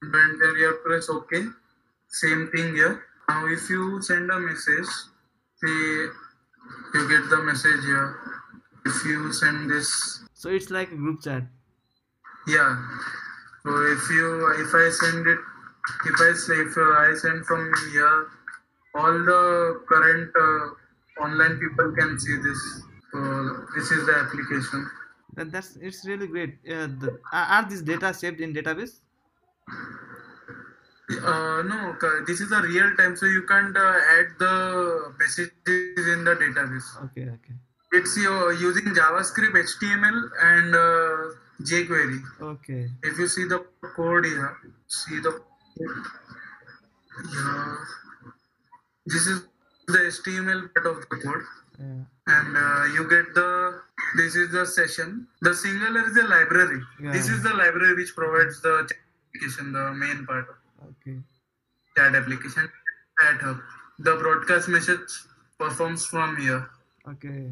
And 0.00 0.14
then 0.14 0.54
you 0.56 0.66
have 0.68 0.82
press 0.82 1.10
OK. 1.10 1.44
Same 2.08 2.48
thing 2.50 2.74
here. 2.74 3.04
Now, 3.28 3.46
if 3.46 3.68
you 3.70 4.02
send 4.02 4.30
a 4.30 4.38
message, 4.38 4.86
say 5.62 5.76
you 6.94 7.08
get 7.08 7.30
the 7.30 7.42
message 7.42 7.84
here. 7.84 8.16
If 8.84 9.04
you 9.04 9.32
send 9.32 9.70
this 9.70 10.24
So 10.34 10.50
it's 10.50 10.70
like 10.70 10.90
a 10.90 10.96
group 10.96 11.22
chat. 11.22 11.44
yeah. 12.48 12.76
So 13.64 13.70
if 13.86 14.10
you 14.10 14.28
if 14.58 14.74
I 14.74 14.90
send 14.90 15.26
it 15.26 15.38
if 16.06 16.20
I 16.20 16.32
say 16.32 16.54
if 16.54 16.76
I 16.76 17.14
send 17.14 17.46
from 17.46 17.72
here, 17.92 18.26
all 18.94 19.12
the 19.12 19.82
current 19.88 20.30
uh, 20.36 21.22
online 21.24 21.58
people 21.58 21.92
can 21.92 22.18
see 22.18 22.36
this. 22.36 22.82
So 23.12 23.66
this 23.74 23.90
is 23.90 24.06
the 24.06 24.14
application. 24.16 24.90
That, 25.34 25.52
that's 25.52 25.76
it's 25.76 26.04
really 26.06 26.26
great. 26.26 26.58
Uh, 26.68 26.88
the, 27.02 27.18
are 27.32 27.68
these 27.68 27.82
data 27.82 28.12
saved 28.12 28.40
in 28.40 28.52
database? 28.52 29.00
Uh, 31.18 31.62
no, 31.62 31.96
this 32.26 32.40
is 32.40 32.52
a 32.52 32.62
real 32.62 32.94
time, 32.96 33.16
so 33.16 33.26
you 33.26 33.42
can't 33.42 33.76
uh, 33.76 33.98
add 34.18 34.26
the 34.38 35.12
messages 35.18 36.06
in 36.14 36.24
the 36.24 36.34
database. 36.36 36.88
Okay, 37.06 37.28
okay, 37.28 37.54
It's 37.92 38.16
your 38.16 38.52
using 38.52 38.84
JavaScript, 38.94 39.54
HTML, 39.54 40.30
and 40.42 40.74
uh, 40.74 41.34
jQuery. 41.62 42.20
okay. 42.40 42.88
if 43.02 43.18
you 43.18 43.28
see 43.28 43.44
the 43.44 43.64
code 43.96 44.24
here, 44.26 44.56
see 44.88 45.20
the 45.20 45.40
yeah, 47.34 47.76
this 49.06 49.26
is 49.26 49.42
the 49.86 49.98
HTML 49.98 50.72
part 50.74 50.86
of 50.86 50.96
the 51.10 51.16
code, 51.16 51.44
Yeah, 51.78 52.04
and 52.26 52.56
uh, 52.56 52.84
you 52.94 53.08
get 53.08 53.34
the 53.34 53.80
this 54.16 54.34
is 54.36 54.50
the 54.52 54.64
session. 54.66 55.26
The 55.40 55.50
SignalR 55.50 56.08
is 56.10 56.16
a 56.16 56.26
library. 56.26 56.80
Yeah. 57.02 57.12
This 57.12 57.28
is 57.28 57.42
the 57.42 57.54
library 57.54 57.94
which 57.94 58.14
provides 58.14 58.60
the 58.62 58.86
application, 59.34 59.72
the 59.72 59.92
main 59.92 60.24
part 60.26 60.48
of 60.48 60.54
okay, 60.90 61.18
chat 61.96 62.14
application. 62.14 62.68
Chat 63.20 63.40
hub. 63.40 63.58
The 63.98 64.16
broadcast 64.16 64.68
message 64.68 65.10
performs 65.58 66.06
from 66.06 66.36
here. 66.36 66.68
okay. 67.08 67.50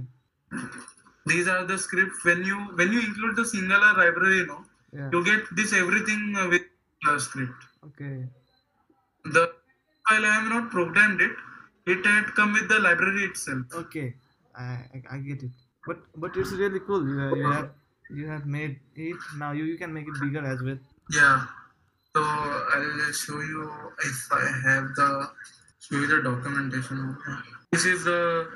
These 1.27 1.49
are 1.49 1.65
the 1.65 1.79
scripts. 1.79 2.25
When 2.25 2.45
you 2.45 2.57
when 2.81 2.93
you 2.93 3.01
include 3.01 3.37
the 3.37 3.43
SignalR 3.43 3.97
library, 3.97 4.39
you 4.39 4.47
know, 4.47 4.65
Yeah, 4.93 5.11
you 5.13 5.25
get 5.25 5.45
this 5.55 5.73
everything 5.73 6.35
uh, 6.37 6.49
with 6.49 6.63
the 7.07 7.19
script. 7.21 7.67
okay. 7.89 8.15
the 9.25 9.43
while 10.09 10.25
I 10.27 10.31
have 10.39 10.49
not 10.53 10.71
programmed 10.71 11.21
it, 11.21 11.31
it 11.87 12.05
had 12.07 12.33
come 12.39 12.53
with 12.55 12.69
the 12.69 12.79
library 12.81 13.25
itself. 13.25 13.67
Okay, 13.83 14.15
I, 14.57 14.65
I, 14.65 15.03
I 15.13 15.19
get 15.19 15.43
it. 15.45 15.53
But 15.87 15.99
but 16.17 16.37
it's 16.37 16.53
really 16.53 16.81
cool. 16.89 17.07
You, 17.09 17.19
have- 17.19 17.37
you 17.37 17.51
have 17.53 17.71
you 18.23 18.27
have 18.29 18.47
made 18.47 18.81
it 18.97 19.17
now. 19.37 19.53
You, 19.53 19.65
you 19.65 19.79
can 19.79 19.93
make 19.93 20.09
it 20.09 20.21
bigger 20.21 20.45
as 20.55 20.63
well. 20.63 20.79
Yeah. 21.13 21.45
So 22.17 22.23
I'll 22.25 23.13
show 23.13 23.41
you 23.41 23.71
if 24.05 24.33
I 24.33 24.45
have 24.65 24.85
the 24.97 25.31
show 25.79 25.95
you 25.95 26.07
the 26.09 26.23
documentation. 26.23 27.17
This 27.71 27.85
is 27.85 28.03
the 28.05 28.49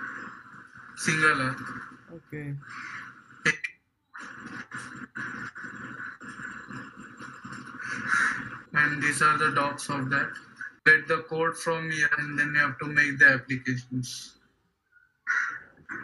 SignalR. 0.99 1.55
Okay. 2.15 2.55
And 8.73 9.01
these 9.01 9.23
are 9.23 9.39
the 9.39 9.53
docs 9.55 9.89
of 9.89 10.11
that. 10.11 10.31
Get 10.85 11.07
the 11.07 11.19
code 11.29 11.57
from 11.57 11.93
here 11.93 12.11
and 12.19 12.37
then 12.37 12.55
you 12.55 12.61
have 12.61 12.77
to 12.81 12.87
make 12.87 13.21
the 13.21 13.27
applications. 13.35 14.35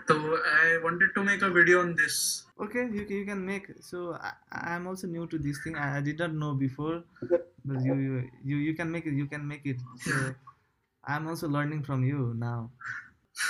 So 0.08 0.16
I 0.44 0.78
wanted 0.82 1.14
to 1.14 1.22
make 1.24 1.42
a 1.42 1.50
video 1.50 1.80
on 1.80 1.94
this. 1.96 2.44
Okay, 2.60 2.88
you, 2.92 3.04
can- 3.06 3.16
you 3.16 3.24
can 3.24 3.44
make. 3.44 3.70
So 3.80 4.14
I, 4.14 4.32
I'm 4.52 4.86
also 4.86 5.06
new 5.06 5.26
to 5.26 5.38
this 5.38 5.62
thing. 5.64 5.76
I, 5.76 5.98
I 5.98 6.00
did 6.00 6.18
not 6.18 6.34
know 6.34 6.54
before. 6.54 7.04
But 7.64 7.82
you, 7.84 7.94
you 7.94 8.30
you 8.44 8.56
you 8.56 8.74
can 8.74 8.90
make 8.90 9.06
it. 9.06 9.12
You 9.14 9.26
can 9.26 9.46
make 9.46 9.66
it. 9.66 9.76
So 10.00 10.34
I'm 11.04 11.26
also 11.28 11.48
learning 11.48 11.82
from 11.84 12.04
you 12.04 12.34
now. 12.36 12.70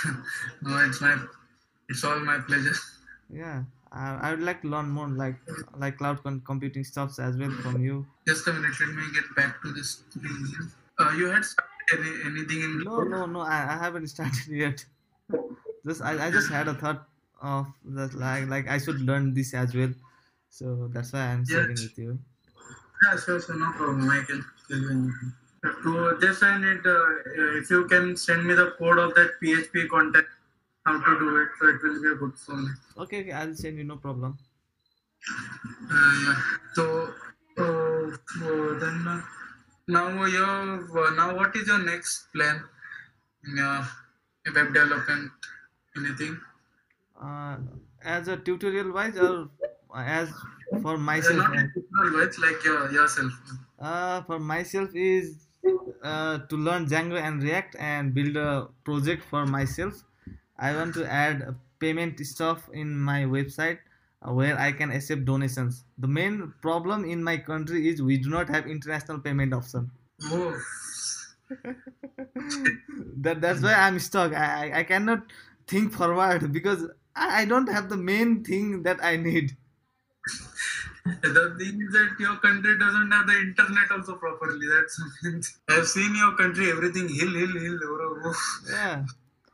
no, 0.61 0.77
it's 0.85 1.01
my 1.01 1.17
it's 1.89 2.03
all 2.03 2.19
my 2.19 2.39
pleasure. 2.39 2.75
Yeah, 3.29 3.63
I, 3.91 4.15
I 4.15 4.31
would 4.31 4.41
like 4.43 4.61
to 4.63 4.67
learn 4.67 4.89
more 4.89 5.07
like 5.07 5.37
like 5.77 5.97
cloud 5.97 6.19
computing 6.45 6.83
stuffs 6.83 7.19
as 7.19 7.37
well 7.37 7.51
from 7.63 7.83
you. 7.83 8.05
Just 8.27 8.47
a 8.47 8.53
minute, 8.53 8.75
let 8.79 8.95
me 8.95 9.03
get 9.13 9.23
back 9.35 9.61
to 9.63 9.71
this. 9.71 10.03
Uh, 10.99 11.11
you 11.17 11.27
had 11.27 11.43
started 11.43 11.71
any, 11.93 12.11
anything 12.25 12.61
in 12.61 12.79
No, 12.83 13.01
no, 13.03 13.25
no. 13.25 13.39
I, 13.41 13.75
I 13.75 13.77
haven't 13.77 14.07
started 14.15 14.47
yet. 14.47 14.85
Just 15.85 16.01
I, 16.01 16.27
I 16.27 16.31
just 16.31 16.49
had 16.49 16.67
a 16.67 16.73
thought 16.75 17.07
of 17.41 17.67
that 17.85 18.13
like 18.13 18.47
like 18.47 18.67
I 18.67 18.77
should 18.77 19.01
learn 19.01 19.33
this 19.33 19.53
as 19.53 19.73
well. 19.75 19.93
So 20.49 20.89
that's 20.93 21.13
why 21.13 21.21
I'm 21.31 21.45
sharing 21.45 21.77
Yes. 21.77 21.83
with 21.83 21.97
you. 21.97 22.19
Yeah, 23.03 23.17
sure, 23.17 23.41
sure, 23.41 23.57
no 23.57 23.71
problem. 23.73 24.09
I 24.09 24.21
can 24.23 24.43
tell 24.67 24.77
you 24.77 24.91
anything. 24.91 25.33
To 25.83 26.17
just 26.21 26.43
I 26.43 26.57
need 26.57 26.85
uh, 26.85 27.05
if 27.61 27.69
you 27.69 27.87
can 27.87 28.15
send 28.17 28.47
me 28.47 28.53
the 28.53 28.71
code 28.77 28.97
of 28.99 29.13
that 29.15 29.39
PHP 29.41 29.87
contact, 29.89 30.27
how 30.85 30.99
to 30.99 31.19
do 31.19 31.37
it, 31.41 31.49
so 31.59 31.67
it 31.69 31.81
will 31.83 32.01
be 32.01 32.19
good 32.19 32.37
for 32.37 32.55
me. 32.55 32.69
Okay, 32.97 33.21
okay. 33.21 33.31
I'll 33.31 33.55
send 33.55 33.77
you. 33.77 33.83
No 33.83 33.97
problem. 33.97 34.37
Uh, 35.91 36.13
yeah. 36.25 36.41
So, 36.73 37.13
uh, 37.57 38.79
then 38.79 39.07
uh, 39.07 39.21
now 39.87 40.25
your 40.25 41.07
uh, 41.07 41.11
now 41.15 41.35
what 41.35 41.55
is 41.55 41.67
your 41.67 41.79
next 41.83 42.31
plan 42.33 42.63
in 43.45 43.57
your 43.57 43.87
web 44.55 44.73
development? 44.73 45.31
Anything? 45.95 46.41
Uh, 47.15 47.59
as 48.01 48.27
a 48.27 48.37
tutorial 48.37 48.91
wise 48.91 49.15
or 49.17 49.51
as 49.95 50.45
for 50.81 50.97
Uh, 50.97 50.97
myself. 50.97 51.37
not 51.37 51.51
uh, 51.51 51.67
personal 51.73 52.13
words, 52.13 52.37
like 52.39 52.63
your 52.63 52.91
yourself. 52.91 53.33
Uh, 53.79 54.21
for 54.23 54.39
myself 54.39 54.91
is 54.95 55.47
uh, 56.03 56.37
to 56.47 56.55
learn 56.55 56.85
Django 56.85 57.19
and 57.19 57.41
React 57.43 57.75
and 57.77 58.13
build 58.13 58.37
a 58.37 58.69
project 58.85 59.23
for 59.23 59.45
myself. 59.45 60.03
I 60.57 60.75
want 60.75 60.93
to 60.95 61.05
add 61.11 61.41
uh, 61.41 61.53
payment 61.79 62.19
stuff 62.25 62.69
in 62.71 62.97
my 62.97 63.23
website 63.23 63.79
uh, 64.21 64.33
where 64.33 64.57
I 64.57 64.71
can 64.71 64.91
accept 64.91 65.25
donations. 65.25 65.83
The 65.97 66.07
main 66.07 66.53
problem 66.61 67.03
in 67.05 67.23
my 67.23 67.37
country 67.37 67.87
is 67.89 68.01
we 68.01 68.17
do 68.17 68.29
not 68.29 68.49
have 68.49 68.67
international 68.67 69.19
payment 69.19 69.53
option. 69.53 69.91
Oh, 70.23 70.61
that 73.23 73.41
that's 73.41 73.61
why 73.61 73.73
I'm 73.73 73.99
stuck. 73.99 74.33
I- 74.33 74.79
I 74.79 74.83
cannot 74.83 75.31
think 75.71 75.93
forward 75.93 76.51
because 76.51 76.85
I, 77.15 77.45
don't 77.45 77.69
have 77.69 77.89
the 77.89 77.97
main 77.97 78.43
thing 78.43 78.83
that 78.83 79.03
I 79.03 79.15
need. 79.15 79.55
the 81.05 81.55
thing 81.57 81.81
is 81.81 81.93
that 81.93 82.15
your 82.19 82.35
country 82.37 82.77
doesn't 82.77 83.11
have 83.11 83.27
the 83.27 83.37
internet 83.47 83.91
also 83.91 84.15
properly. 84.15 84.67
That's. 84.73 85.53
I've 85.69 85.87
seen 85.87 86.15
your 86.15 86.35
country, 86.35 86.69
everything 86.71 87.07
hill, 87.09 87.33
hill, 87.41 87.59
hill. 87.65 87.79
Yeah. 88.69 89.05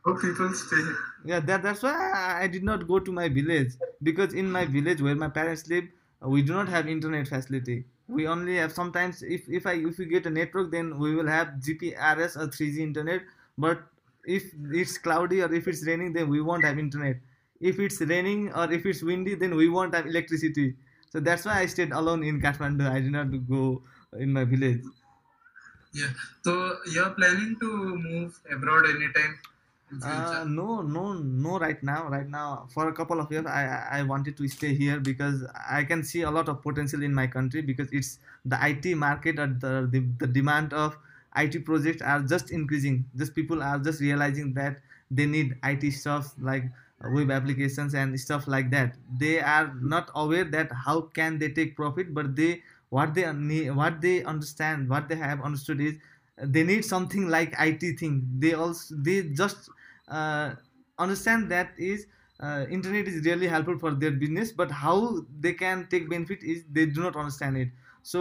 How 0.04 0.14
people 0.14 0.52
stay. 0.54 0.84
yeah 1.24 1.40
that, 1.40 1.62
that's 1.62 1.82
why 1.82 1.94
I, 2.14 2.44
I 2.44 2.46
did 2.46 2.62
not 2.62 2.86
go 2.86 2.98
to 2.98 3.12
my 3.12 3.28
village 3.28 3.72
because 4.02 4.32
in 4.32 4.50
my 4.50 4.64
village 4.64 5.02
where 5.02 5.14
my 5.14 5.28
parents 5.28 5.68
live 5.68 5.84
uh, 6.24 6.28
we 6.28 6.42
do 6.42 6.52
not 6.54 6.68
have 6.68 6.88
internet 6.88 7.28
facility 7.28 7.84
we 8.06 8.26
only 8.26 8.56
have 8.56 8.72
sometimes 8.72 9.22
if 9.22 9.48
if 9.48 9.66
i 9.66 9.74
if 9.74 9.98
we 9.98 10.06
get 10.06 10.26
a 10.26 10.30
network 10.30 10.70
then 10.70 10.98
we 10.98 11.14
will 11.14 11.26
have 11.26 11.48
gprs 11.66 12.36
or 12.36 12.46
3g 12.46 12.78
internet 12.78 13.22
but 13.58 13.82
if 14.36 14.44
it's 14.80 14.98
cloudy 14.98 15.42
or 15.42 15.52
if 15.60 15.66
it's 15.68 15.86
raining 15.86 16.12
then 16.12 16.28
we 16.28 16.40
won't 16.40 16.64
have 16.64 16.78
internet. 16.78 17.16
If 17.60 17.78
it's 17.80 18.00
raining 18.00 18.52
or 18.52 18.70
if 18.72 18.86
it's 18.86 19.02
windy 19.02 19.34
then 19.34 19.56
we 19.56 19.68
won't 19.68 19.94
have 19.94 20.06
electricity. 20.06 20.76
So 21.10 21.20
that's 21.20 21.44
why 21.46 21.60
i 21.60 21.66
stayed 21.66 21.92
alone 21.92 22.22
in 22.22 22.40
kathmandu. 22.40 22.88
I 22.90 23.00
did 23.00 23.12
not 23.12 23.30
go 23.48 23.82
in 24.18 24.32
my 24.32 24.44
village. 24.44 24.82
Yeah. 25.92 26.12
So 26.44 26.78
you're 26.92 27.10
planning 27.10 27.56
to 27.60 27.68
move 28.08 28.40
abroad 28.50 28.86
anytime 28.96 29.38
Uh, 30.02 30.44
no, 30.46 30.82
no, 30.82 31.14
no. 31.14 31.58
Right 31.58 31.82
now, 31.82 32.08
right 32.08 32.28
now, 32.28 32.68
for 32.72 32.88
a 32.88 32.92
couple 32.92 33.20
of 33.22 33.30
years, 33.34 33.46
I 33.46 33.62
I 33.98 34.02
wanted 34.10 34.36
to 34.40 34.48
stay 34.54 34.72
here 34.80 35.00
because 35.00 35.44
I 35.76 35.78
can 35.92 36.02
see 36.04 36.20
a 36.30 36.32
lot 36.38 36.50
of 36.52 36.58
potential 36.66 37.06
in 37.08 37.14
my 37.20 37.26
country 37.36 37.62
because 37.62 37.88
it's 38.00 38.10
the 38.44 38.58
IT 38.70 38.94
market 39.04 39.38
or 39.38 39.46
the 39.46 39.72
the, 39.94 40.00
the 40.24 40.26
demand 40.26 40.74
of 40.82 40.98
IT 41.38 41.58
projects 41.60 42.02
are 42.02 42.20
just 42.22 42.50
increasing. 42.50 43.04
Just 43.16 43.34
people 43.34 43.62
are 43.62 43.78
just 43.78 44.00
realizing 44.00 44.54
that 44.54 44.80
they 45.10 45.26
need 45.26 45.56
IT 45.62 45.90
stuff 45.90 46.34
like 46.38 46.64
web 47.02 47.30
applications 47.30 47.94
and 47.94 48.18
stuff 48.20 48.46
like 48.48 48.70
that. 48.70 48.96
They 49.18 49.40
are 49.40 49.72
not 49.80 50.10
aware 50.14 50.44
that 50.44 50.72
how 50.72 51.02
can 51.02 51.38
they 51.38 51.50
take 51.52 51.76
profit 51.76 52.12
but 52.14 52.34
they 52.36 52.62
what 52.90 53.14
they 53.14 53.24
what 53.70 54.00
they 54.00 54.24
understand 54.24 54.88
what 54.88 55.08
they 55.08 55.16
have 55.16 55.40
understood 55.42 55.80
is 55.80 55.98
they 56.38 56.62
need 56.64 56.84
something 56.84 57.28
like 57.28 57.54
it 57.58 57.98
thing. 57.98 58.28
They 58.38 58.54
also 58.54 58.94
they 58.96 59.22
just 59.30 59.70
uh, 60.08 60.54
understand 60.98 61.50
that 61.50 61.72
is 61.78 62.06
uh, 62.40 62.66
internet 62.70 63.06
is 63.08 63.24
really 63.24 63.46
helpful 63.48 63.78
for 63.78 63.94
their 63.94 64.12
business 64.12 64.52
but 64.52 64.70
how 64.70 65.26
they 65.40 65.52
can 65.54 65.86
take 65.88 66.08
benefit 66.08 66.42
is 66.42 66.64
they 66.70 66.86
do 66.86 67.00
not 67.02 67.16
understand 67.16 67.56
it 67.56 67.68
so 68.10 68.20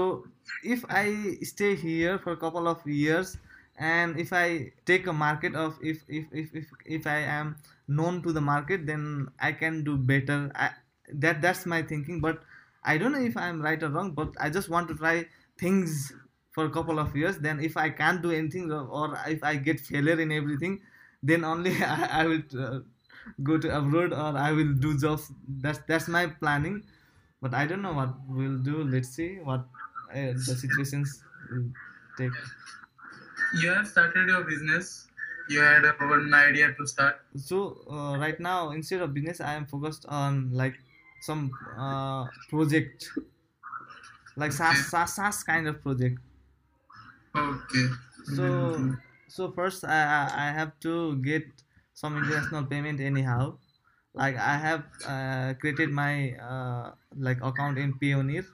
if 0.64 0.84
i 0.90 1.06
stay 1.50 1.76
here 1.76 2.18
for 2.20 2.32
a 2.34 2.38
couple 2.38 2.68
of 2.68 2.86
years 2.86 3.38
and 3.78 4.20
if 4.20 4.34
i 4.34 4.72
take 4.86 5.08
a 5.08 5.14
market 5.14 5.56
of 5.56 5.78
if 5.82 6.04
if 6.08 6.26
if 6.32 6.54
if, 6.62 6.66
if 6.98 7.08
i 7.08 7.18
am 7.40 7.56
known 7.88 8.22
to 8.22 8.34
the 8.34 8.42
market 8.42 8.86
then 8.86 9.28
i 9.40 9.52
can 9.52 9.84
do 9.84 9.98
better. 9.98 10.52
I, 10.56 10.72
that 11.14 11.42
that's 11.42 11.66
my 11.66 11.82
thinking 11.82 12.20
but 12.20 12.44
i 12.84 12.98
don't 12.98 13.12
know 13.14 13.22
if 13.22 13.38
i'm 13.38 13.62
right 13.62 13.82
or 13.82 13.90
wrong 13.90 14.12
but 14.12 14.34
i 14.40 14.50
just 14.50 14.70
want 14.70 14.88
to 14.90 14.96
try 14.96 15.26
things 15.58 16.12
for 16.52 16.66
a 16.66 16.70
couple 16.72 16.98
of 16.98 17.16
years. 17.16 17.38
Then 17.38 17.60
if 17.60 17.78
i 17.78 17.90
can't 17.90 18.22
do 18.22 18.32
anything 18.32 18.72
or, 18.72 19.18
if 19.28 19.44
i 19.44 19.56
get 19.56 19.80
failure 19.80 20.20
in 20.20 20.32
everything 20.32 20.82
then 21.22 21.44
only 21.44 21.72
i, 21.84 22.22
I 22.22 22.26
will 22.26 22.44
uh, 22.60 22.80
go 23.44 23.58
to 23.58 23.78
abroad 23.78 24.14
or 24.14 24.38
i 24.38 24.52
will 24.52 24.74
do 24.74 24.98
jobs. 25.00 25.32
That's 25.48 25.80
that's 25.88 26.08
my 26.08 26.28
planning 26.28 26.84
but 27.42 27.54
i 27.54 27.66
don't 27.66 27.82
know 27.82 27.94
what 27.94 28.14
we'll 28.28 28.60
do 28.60 28.84
let's 28.84 29.10
see 29.10 29.40
what 29.40 29.68
uh, 30.14 30.34
the 30.48 30.56
situations 30.56 31.26
will 31.50 31.72
take 32.16 32.40
You 33.54 33.70
have 33.72 33.88
started 33.88 34.30
your 34.30 34.44
business. 34.46 35.10
You 35.50 35.60
had 35.60 35.84
a 35.86 35.92
one 35.94 36.34
idea 36.34 36.74
to 36.74 36.88
start. 36.88 37.26
so 37.36 37.86
uh, 37.90 38.18
right 38.18 38.40
now 38.40 38.72
instead 38.72 39.02
of 39.02 39.14
business 39.14 39.40
i 39.42 39.54
am 39.54 39.66
focused 39.66 40.06
on 40.08 40.52
like 40.52 40.80
some 41.20 41.58
uh, 41.76 42.28
project 42.48 43.10
like 44.38 44.52
SaaS, 44.54 44.90
SaaS, 44.90 45.16
SaaS 45.16 45.44
kind 45.44 45.68
of 45.68 45.82
project 45.82 46.20
Okay. 47.36 47.88
so 48.24 48.46
Mhm. 48.78 48.98
so 49.28 49.52
first 49.52 49.84
I 49.84 50.28
I 50.32 50.48
have 50.52 50.80
to 50.82 51.18
get 51.22 51.64
some 51.94 52.18
international 52.18 52.66
payment 52.66 53.00
anyhow 53.00 53.60
like 54.18 54.36
i 54.38 54.56
have 54.58 54.84
uh, 55.14 55.54
created 55.62 55.90
my 55.92 56.34
uh, 56.52 56.96
like 57.28 57.42
account 57.42 57.78
in 57.78 57.94
Payoneer 58.00 58.46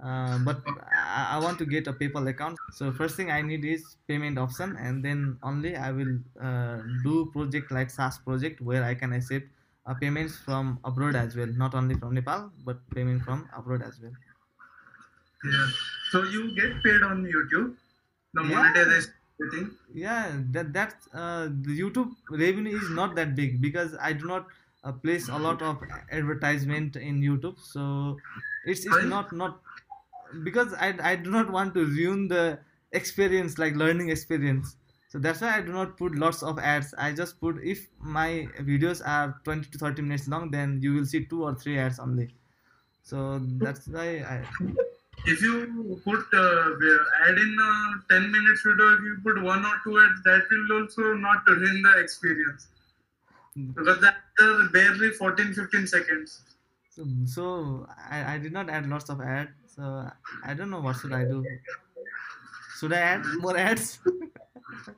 uh, 0.00 0.38
but 0.38 0.62
I, 0.92 1.36
I 1.36 1.38
want 1.38 1.58
to 1.60 1.66
get 1.66 1.86
a 1.86 1.92
PayPal 1.92 2.28
account. 2.28 2.58
So 2.70 2.92
first 2.92 3.16
thing 3.16 3.30
I 3.30 3.40
need 3.42 3.64
is 3.64 3.96
payment 4.08 4.38
option, 4.38 4.76
and 4.76 5.04
then 5.04 5.38
only 5.42 5.76
I 5.76 5.92
will 5.92 6.18
uh, 6.40 6.82
do 7.02 7.30
project 7.32 7.70
like 7.70 7.90
SaaS 7.90 8.18
project 8.18 8.60
where 8.60 8.82
I 8.84 8.94
can 8.94 9.12
accept 9.12 9.46
uh, 9.86 9.94
payments 9.94 10.36
from 10.38 10.80
abroad 10.84 11.16
as 11.16 11.36
well, 11.36 11.46
not 11.46 11.74
only 11.74 11.94
from 11.96 12.14
Nepal 12.14 12.52
but 12.58 12.78
payment 12.90 13.22
from 13.22 13.48
abroad 13.56 13.82
as 13.82 14.00
well. 14.00 14.12
Yeah. 15.44 15.68
So 16.10 16.22
you 16.24 16.54
get 16.54 16.82
paid 16.82 17.02
on 17.02 17.24
YouTube. 17.24 17.76
The 18.34 18.42
Yeah. 18.42 18.54
monetization 18.54 19.12
thing. 19.50 19.78
Yeah, 19.94 20.40
that 20.52 20.72
that 20.72 20.94
uh, 21.12 21.46
the 21.48 21.78
YouTube 21.78 22.16
revenue 22.30 22.74
is 22.76 22.88
not 22.88 23.14
that 23.16 23.34
big 23.36 23.60
because 23.60 23.94
I 24.00 24.12
do 24.14 24.26
not 24.26 24.46
uh, 24.84 24.92
place 24.92 25.28
a 25.28 25.38
lot 25.38 25.62
of 25.62 25.82
advertisement 26.10 26.96
in 26.96 27.20
YouTube, 27.20 27.58
so 27.58 28.22
it's, 28.64 28.84
it's 28.86 29.02
not 29.02 29.32
not 29.32 29.60
because 30.44 30.72
I 30.74 30.94
I 31.12 31.16
do 31.16 31.30
not 31.30 31.50
want 31.50 31.74
to 31.74 31.84
ruin 31.86 32.28
the 32.28 32.60
experience 32.92 33.58
like 33.58 33.74
learning 33.74 34.10
experience. 34.10 34.76
So 35.08 35.18
that's 35.18 35.40
why 35.42 35.56
I 35.58 35.60
do 35.60 35.72
not 35.72 35.98
put 35.98 36.14
lots 36.14 36.42
of 36.42 36.58
ads. 36.58 36.94
I 36.96 37.12
just 37.12 37.38
put 37.40 37.62
if 37.62 37.88
my 38.00 38.48
videos 38.60 39.02
are 39.06 39.40
20 39.44 39.70
to 39.70 39.78
30 39.78 40.02
minutes 40.02 40.26
long, 40.28 40.50
then 40.50 40.80
you 40.82 40.94
will 40.94 41.04
see 41.04 41.26
two 41.26 41.42
or 41.44 41.54
three 41.54 41.78
ads 41.78 41.98
only. 41.98 42.30
So 43.02 43.40
that's 43.40 43.88
why 43.88 44.08
I 44.36 44.46
If 45.24 45.40
you 45.42 46.00
put 46.04 46.26
uh, 46.32 46.70
add 47.26 47.38
in 47.38 47.56
a 47.60 48.02
10 48.10 48.30
minutes 48.30 48.62
video, 48.64 48.94
if 48.94 49.00
you 49.00 49.18
put 49.22 49.42
one 49.42 49.64
or 49.64 49.80
two 49.84 49.98
ads, 50.00 50.22
that 50.24 50.46
will 50.50 50.82
also 50.82 51.14
not 51.14 51.46
ruin 51.46 51.82
the 51.82 51.98
experience. 52.00 52.68
Because 53.56 54.00
that 54.00 54.16
are 54.40 54.68
barely 54.72 55.10
14 55.10 55.52
15 55.54 55.86
seconds. 55.86 56.40
So, 56.90 57.06
so 57.26 57.86
I, 58.10 58.34
I 58.34 58.38
did 58.38 58.52
not 58.52 58.68
add 58.70 58.88
lots 58.88 59.08
of 59.10 59.20
ads. 59.20 59.50
So 59.74 60.08
I 60.44 60.54
don't 60.54 60.70
know 60.70 60.80
what 60.80 60.96
should 60.96 61.12
I 61.12 61.24
do. 61.24 61.44
Should 62.78 62.92
I 62.92 62.98
add 63.00 63.24
more 63.40 63.56
ads? 63.56 63.98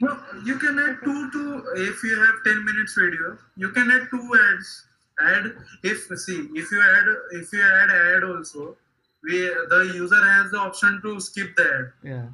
No, 0.01 0.17
you 0.45 0.57
can 0.57 0.79
add 0.79 0.99
two 1.05 1.31
to 1.33 1.65
if 1.77 2.03
you 2.05 2.17
have 2.17 2.37
10 2.45 2.65
minutes 2.65 2.95
video, 2.95 3.37
you 3.57 3.71
can 3.71 3.91
add 3.91 4.07
two 4.09 4.31
ads. 4.55 4.87
Add 5.21 5.53
if 5.83 6.07
see 6.19 6.49
if 6.55 6.71
you 6.71 6.81
add 6.81 7.05
if 7.33 7.53
you 7.53 7.61
add 7.61 7.91
ad 7.91 8.25
also, 8.25 8.77
we 9.25 9.33
the 9.71 9.93
user 9.95 10.23
has 10.25 10.53
the 10.53 10.59
option 10.59 11.01
to 11.03 11.19
skip 11.21 11.57
the 11.57 11.65
ad. 11.65 11.93
yeah. 12.05 12.27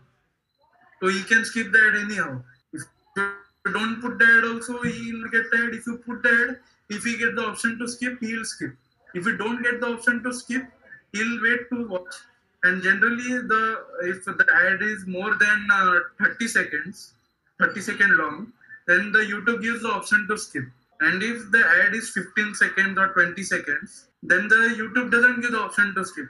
So 1.01 1.09
he 1.09 1.23
can 1.23 1.45
skip 1.45 1.73
the 1.73 1.79
ad 1.79 2.05
anyhow. 2.05 2.43
If 2.75 2.83
you 3.17 3.33
don't 3.65 4.01
put 4.01 4.19
the 4.19 4.25
ad 4.25 4.45
also, 4.45 4.81
he'll 4.83 5.29
get 5.29 5.51
the 5.51 5.59
ad. 5.59 5.75
If 5.75 5.87
you 5.87 5.99
put 5.99 6.23
the 6.23 6.31
ad, 6.49 6.59
if 6.89 7.05
he 7.05 7.17
get 7.19 7.37
the 7.37 7.45
option 7.47 7.79
to 7.79 7.89
skip, 7.89 8.19
he'll 8.21 8.45
skip. 8.45 8.73
If 9.15 9.27
you 9.27 9.37
don't 9.37 9.63
get 9.63 9.81
the 9.81 9.89
option 9.89 10.23
to 10.23 10.33
skip, 10.33 10.65
he'll 11.13 11.43
wait 11.43 11.69
to 11.71 11.89
watch. 11.89 12.15
And 12.63 12.83
generally, 12.83 13.47
the 13.49 13.85
if 14.03 14.25
the 14.25 14.47
ad 14.65 14.83
is 14.83 15.07
more 15.07 15.35
than 15.35 15.69
uh, 15.73 16.01
30 16.19 16.49
seconds, 16.49 17.13
30 17.59 17.81
second 17.81 18.17
long, 18.17 18.53
then 18.87 19.13
the 19.13 19.21
YouTube 19.21 19.63
gives 19.63 19.83
the 19.83 19.89
option 19.89 20.27
to 20.29 20.37
skip. 20.37 20.65
And 21.01 21.23
if 21.23 21.51
the 21.51 21.65
ad 21.87 21.95
is 21.95 22.11
15 22.11 22.55
seconds 22.55 22.99
or 22.99 23.09
20 23.09 23.43
seconds, 23.43 24.09
then 24.23 24.49
the 24.49 24.75
YouTube 24.79 25.11
doesn't 25.11 25.41
give 25.41 25.53
the 25.53 25.61
option 25.61 25.95
to 25.95 26.05
skip. 26.05 26.29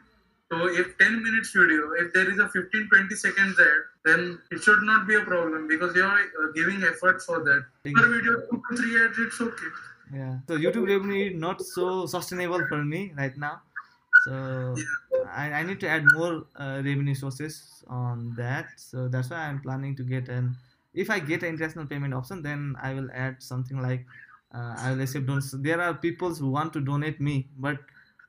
So 0.50 0.66
if 0.66 0.98
10 0.98 1.22
minutes 1.22 1.52
video, 1.52 1.92
if 1.92 2.12
there 2.12 2.28
is 2.28 2.38
a 2.40 2.48
15 2.48 2.88
20 2.88 3.14
seconds 3.14 3.58
ad, 3.60 3.82
then 4.04 4.38
it 4.50 4.60
should 4.62 4.82
not 4.82 5.06
be 5.06 5.14
a 5.14 5.20
problem 5.20 5.68
because 5.68 5.94
you 5.94 6.02
are 6.02 6.18
uh, 6.18 6.52
giving 6.54 6.82
effort 6.82 7.22
for 7.22 7.44
that. 7.44 7.64
Per 7.84 8.08
video, 8.08 8.40
two 8.50 8.60
to 8.68 8.76
three 8.76 9.04
ads, 9.04 9.18
it's 9.18 9.40
okay. 9.40 9.70
Yeah. 10.12 10.38
So 10.48 10.58
YouTube 10.58 10.88
revenue 10.88 11.30
is 11.30 11.40
not 11.40 11.62
so 11.62 12.06
sustainable 12.06 12.66
for 12.68 12.84
me 12.84 13.12
right 13.16 13.36
now. 13.38 13.62
So 14.24 14.74
I, 15.32 15.52
I 15.52 15.62
need 15.62 15.78
to 15.80 15.88
add 15.88 16.04
more 16.14 16.42
uh, 16.56 16.82
revenue 16.84 17.14
sources 17.14 17.84
on 17.86 18.34
that. 18.36 18.66
So 18.76 19.06
that's 19.06 19.30
why 19.30 19.46
I'm 19.46 19.60
planning 19.60 19.94
to 19.96 20.02
get 20.02 20.28
an. 20.28 20.56
If 20.92 21.10
I 21.10 21.20
get 21.20 21.44
an 21.44 21.50
international 21.50 21.86
payment 21.86 22.12
option, 22.12 22.42
then 22.42 22.74
I 22.82 22.94
will 22.94 23.08
add 23.14 23.40
something 23.40 23.80
like 23.80 24.04
uh, 24.52 24.74
I 24.76 24.90
will 24.90 25.00
accept 25.02 25.26
donations. 25.26 25.62
There 25.62 25.80
are 25.80 25.94
people 25.94 26.34
who 26.34 26.50
want 26.50 26.72
to 26.72 26.80
donate 26.80 27.20
me, 27.20 27.46
but 27.56 27.78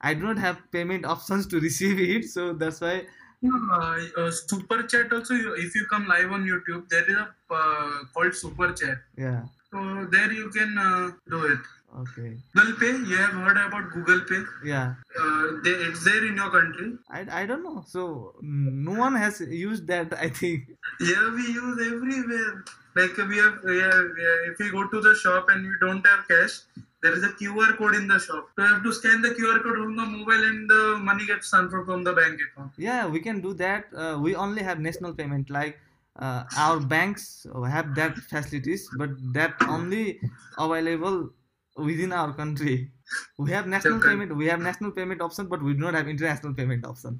I 0.02 0.14
do 0.14 0.24
not 0.24 0.38
have 0.38 0.60
payment 0.72 1.06
options 1.16 1.48
to 1.48 1.60
receive 1.60 2.00
it. 2.00 2.26
So 2.26 2.54
that's 2.54 2.82
why. 2.82 3.06
Uh, 3.44 4.00
uh, 4.18 4.32
super 4.32 4.84
chat 4.84 5.12
also, 5.12 5.34
if 5.54 5.74
you 5.74 5.86
come 5.90 6.08
live 6.08 6.32
on 6.32 6.46
YouTube, 6.46 6.88
there 6.90 7.10
is 7.10 7.16
a 7.16 7.28
uh, 7.50 8.04
called 8.14 8.36
super 8.36 8.72
chat. 8.72 8.98
Yeah. 9.18 9.44
So 9.72 10.08
there 10.12 10.32
you 10.32 10.50
can 10.50 10.78
uh, 10.78 11.12
do 11.30 11.46
it. 11.46 11.60
Okay. 12.00 12.38
Google 12.56 12.74
Pay, 12.80 13.10
you 13.10 13.18
have 13.18 13.34
heard 13.34 13.58
about 13.58 13.92
Google 13.92 14.22
Pay. 14.22 14.44
Yeah. 14.64 14.94
Uh, 15.20 15.44
they, 15.64 15.72
it's 15.72 16.06
there 16.06 16.26
in 16.26 16.36
your 16.36 16.50
country. 16.50 16.94
I, 17.10 17.42
I 17.42 17.46
don't 17.46 17.64
know. 17.64 17.84
So 17.88 18.36
no 18.42 18.92
one 18.92 19.16
has 19.16 19.42
used 19.42 19.88
that. 19.88 20.14
I 20.14 20.30
think. 20.30 20.70
Yeah, 21.00 21.34
we 21.34 21.48
use 21.48 21.94
everywhere. 21.94 22.64
Like 22.96 23.16
we 23.18 23.38
have, 23.38 23.60
yeah, 23.66 24.02
yeah, 24.24 24.52
if 24.52 24.60
we 24.60 24.70
go 24.70 24.88
to 24.88 25.02
the 25.02 25.16
shop 25.16 25.48
and 25.50 25.66
we 25.66 25.74
don't 25.80 26.06
have 26.06 26.28
cash, 26.28 26.62
there 27.02 27.14
is 27.14 27.24
a 27.24 27.30
QR 27.30 27.78
code 27.78 27.96
in 27.96 28.08
the 28.08 28.20
shop. 28.20 28.50
So 28.56 28.64
you 28.64 28.74
have 28.74 28.84
to 28.84 28.94
scan 28.94 29.22
the 29.22 29.30
QR 29.30 29.64
code 29.64 29.78
from 29.78 29.96
the 29.96 30.06
mobile 30.06 30.44
and 30.44 30.70
the 30.70 30.98
money 31.00 31.26
gets 31.26 31.50
transferred 31.50 31.86
from 31.86 32.04
the 32.04 32.14
bank 32.14 32.40
account. 32.42 32.72
Yeah, 32.78 33.08
we 33.08 33.20
can 33.20 33.42
do 33.42 33.54
that. 33.56 33.86
Uh, 33.96 34.20
we 34.22 34.36
only 34.36 34.62
have 34.62 34.80
national 34.80 35.14
payment. 35.14 35.50
Like 35.50 35.80
uh, 36.20 36.44
our 36.58 36.80
banks 36.80 37.48
have 37.68 37.96
that 37.96 38.18
facilities, 38.18 38.90
but 38.98 39.10
that 39.34 39.56
only 39.68 40.20
available 40.58 41.30
within 41.78 42.12
our 42.14 42.34
country. 42.34 42.92
We 43.38 43.52
have 43.52 43.68
national 43.68 44.00
payment. 44.00 44.36
We 44.36 44.46
have 44.48 44.60
national 44.60 44.92
payment 44.92 45.22
option, 45.22 45.48
but 45.48 45.64
we 45.64 45.74
do 45.74 45.80
not 45.80 45.94
have 45.96 46.08
international 46.08 46.54
payment 46.54 46.86
option. 46.86 47.20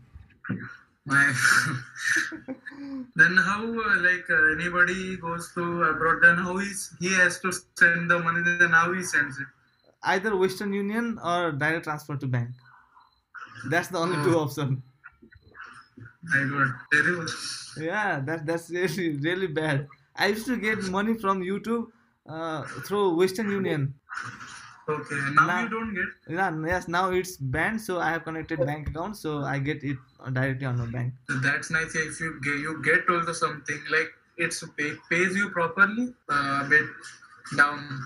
My. 1.06 1.34
then 3.16 3.38
how 3.38 3.66
uh, 3.66 3.98
like 4.02 4.30
uh, 4.30 4.54
anybody 4.54 5.18
goes 5.18 5.52
to 5.56 5.84
abroad, 5.84 6.22
then 6.22 6.38
how 6.38 6.58
is 6.58 6.94
he 7.00 7.12
has 7.14 7.40
to 7.40 7.52
send 7.52 8.10
the 8.10 8.20
money? 8.20 8.42
Then 8.60 8.70
how 8.70 8.94
he 8.94 9.02
sends 9.02 9.40
it? 9.40 9.48
Either 10.04 10.36
Western 10.36 10.74
Union 10.74 11.20
or 11.24 11.52
direct 11.52 11.86
transfer 11.86 12.16
to 12.18 12.28
bank. 12.28 12.50
That's 13.70 13.88
the 13.90 13.98
only 13.98 14.18
two 14.24 14.38
option. 14.38 14.84
I 16.34 16.44
got 16.46 16.76
terrible. 16.92 17.28
Yeah, 17.78 18.20
that 18.20 18.46
that's 18.46 18.70
really 18.70 19.18
really 19.18 19.48
bad. 19.48 19.88
I 20.16 20.28
used 20.28 20.46
to 20.46 20.58
get 20.58 20.84
money 20.90 21.16
from 21.16 21.42
YouTube 21.42 21.88
uh, 22.28 22.64
through 22.86 23.16
Western 23.16 23.50
Union. 23.50 23.94
Okay, 24.90 25.16
now 25.34 25.46
Now- 25.48 25.64
you 25.64 25.70
don't 25.70 25.94
get. 25.94 26.06
Yeah, 26.28 26.52
yes, 26.66 26.88
now 26.88 27.12
it's 27.12 27.38
banned, 27.38 27.80
so 27.82 28.00
I 28.00 28.10
have 28.12 28.24
connected 28.24 28.60
bank 28.66 28.90
account, 28.90 29.16
so 29.16 29.40
I 29.40 29.60
get 29.60 29.84
it 29.84 29.98
directly 30.34 30.66
on 30.66 30.78
my 30.80 30.86
bank. 30.88 31.14
So 31.30 31.36
that's 31.40 31.70
nice. 31.70 31.96
If 31.96 32.20
you 32.20 32.40
get, 32.44 32.58
you 32.60 32.82
get 32.84 33.10
also 33.10 33.34
something 33.34 33.80
like 33.92 34.12
it's 34.38 34.64
pay, 34.78 34.94
pays 35.10 35.36
you 35.36 35.50
properly, 35.52 36.14
uh, 36.30 36.64
a 36.66 36.68
bit 36.70 36.88
down. 37.56 38.02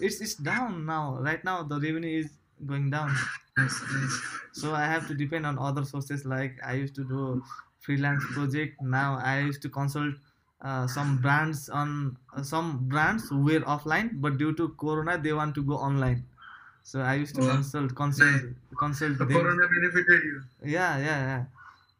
it's 0.00 0.20
it's 0.20 0.34
down 0.34 0.86
now. 0.86 1.18
Right 1.20 1.42
now, 1.44 1.62
the 1.62 1.78
revenue 1.80 2.20
is 2.20 2.30
going 2.66 2.88
down. 2.90 3.14
Nice, 3.58 3.80
nice. 3.92 4.20
So 4.52 4.74
I 4.74 4.84
have 4.86 5.06
to 5.08 5.14
depend 5.14 5.44
on 5.44 5.58
other 5.58 5.84
sources. 5.84 6.24
Like 6.24 6.58
I 6.64 6.74
used 6.74 6.94
to 6.94 7.04
do 7.04 7.42
freelance 7.80 8.24
project. 8.32 8.80
Now 8.80 9.18
I 9.22 9.40
used 9.40 9.60
to 9.62 9.68
consult 9.68 10.14
uh, 10.62 10.86
some 10.86 11.20
brands 11.20 11.68
on 11.68 12.16
uh, 12.34 12.42
some 12.42 12.88
brands 12.88 13.30
were 13.30 13.60
offline, 13.60 14.20
but 14.20 14.38
due 14.38 14.54
to 14.54 14.70
Corona, 14.80 15.18
they 15.18 15.32
want 15.32 15.54
to 15.56 15.62
go 15.62 15.74
online. 15.74 16.28
So 16.82 17.00
I 17.00 17.14
used 17.14 17.34
to 17.36 17.42
Oh, 17.42 17.44
consult 17.44 17.94
consult 17.96 18.42
consult 18.78 19.18
The 19.18 19.26
them. 19.28 19.44
corona 19.44 19.68
benefited 19.68 20.24
you. 20.24 20.44
yeah 20.62 20.96
yeah 20.98 21.20
yeah 21.30 21.44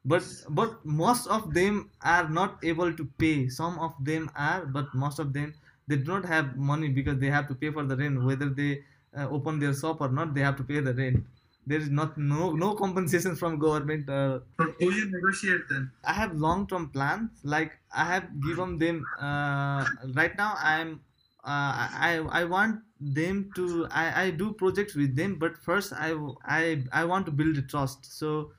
but 0.05 0.23
but 0.51 0.85
most 0.85 1.27
of 1.29 1.53
them 1.55 1.91
are 2.03 2.29
not 2.29 2.63
able 2.65 2.93
to 2.95 3.05
pay 3.23 3.49
some 3.49 3.79
of 3.79 3.93
them 4.05 4.31
are 4.35 4.67
but 4.67 4.93
most 4.95 5.19
of 5.19 5.33
them 5.33 5.55
they 5.87 5.97
do 5.97 6.05
not 6.15 6.25
have 6.25 6.57
money 6.57 6.89
because 6.89 7.19
they 7.19 7.31
have 7.31 7.49
to 7.49 7.55
pay 7.55 7.71
for 7.71 7.85
the 7.85 7.97
rent 7.97 8.23
whether 8.23 8.49
they 8.49 8.85
uh, 9.17 9.29
open 9.29 9.59
their 9.59 9.75
shop 9.75 10.01
or 10.01 10.09
not 10.09 10.35
they 10.35 10.41
have 10.41 10.57
to 10.57 10.65
pay 10.65 10.81
the 10.81 10.95
rent 10.95 11.25
there 11.67 11.79
is 11.81 11.91
not 11.91 12.17
no 12.19 12.53
no 12.53 12.75
compensation 12.75 13.37
from 13.37 13.59
government 13.59 14.09
uh, 14.09 14.41
So 14.59 14.65
do 14.81 14.91
you 14.95 15.11
negotiate 15.11 15.69
then? 15.69 15.93
i 16.05 16.13
have 16.13 16.35
long 16.35 16.67
term 16.67 16.91
plans 16.91 17.31
like 17.45 17.79
i 17.93 18.05
have 18.05 18.27
given 18.41 18.79
them 18.79 19.09
uh, 19.19 19.87
right 20.15 20.37
now 20.37 20.55
i'm 20.59 21.01
uh, 21.45 21.75
I 22.09 22.25
I 22.41 22.45
want 22.45 22.85
them 23.01 23.53
to 23.57 23.89
I, 23.91 24.23
I 24.27 24.31
do 24.31 24.53
projects 24.53 24.95
with 24.95 25.17
them 25.17 25.41
but 25.41 25.57
first 25.59 25.93
I 25.93 26.13
I 26.45 26.85
I 26.93 27.05
want 27.05 27.27
to 27.27 27.33
build 27.33 27.59
a 27.59 27.63
trust. 27.63 28.05
So 28.07 28.53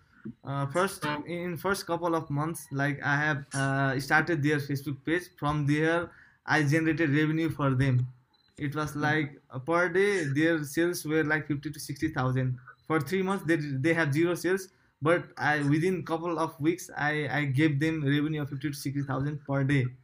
uh, 0.43 0.65
first 0.67 1.05
in 1.25 1.55
first 1.55 1.85
couple 1.87 2.13
of 2.13 2.29
months 2.29 2.67
like 2.73 3.01
I 3.01 3.15
have 3.15 3.45
uh, 3.53 3.97
started 4.01 4.43
their 4.43 4.57
Facebook 4.57 5.05
page. 5.05 5.29
From 5.39 5.65
there 5.65 6.11
I 6.45 6.63
generated 6.63 7.11
revenue 7.11 7.49
for 7.51 7.73
them. 7.73 8.11
It 8.57 8.75
was 8.75 8.97
like 8.97 9.41
uh, 9.49 9.59
per 9.59 9.87
day 9.87 10.25
their 10.25 10.61
sales 10.65 11.05
were 11.05 11.23
like 11.23 11.47
50 11.47 11.71
to 11.71 11.79
60,000 11.79 12.59
for 12.87 12.99
3 13.01 13.23
months 13.23 13.45
they 13.45 13.57
they 13.57 13.93
have 13.93 14.13
zero 14.13 14.35
sales. 14.35 14.69
But 15.01 15.33
I 15.37 15.61
within 15.63 16.05
couple 16.05 16.39
of 16.39 16.59
weeks 16.59 16.89
I 16.95 17.27
I 17.39 17.45
gave 17.45 17.79
them 17.79 18.03
revenue 18.03 18.41
of 18.43 18.49
50 18.49 18.69
to 18.69 18.75
60,000 18.75 19.43
per 19.45 19.63
day. 19.63 19.97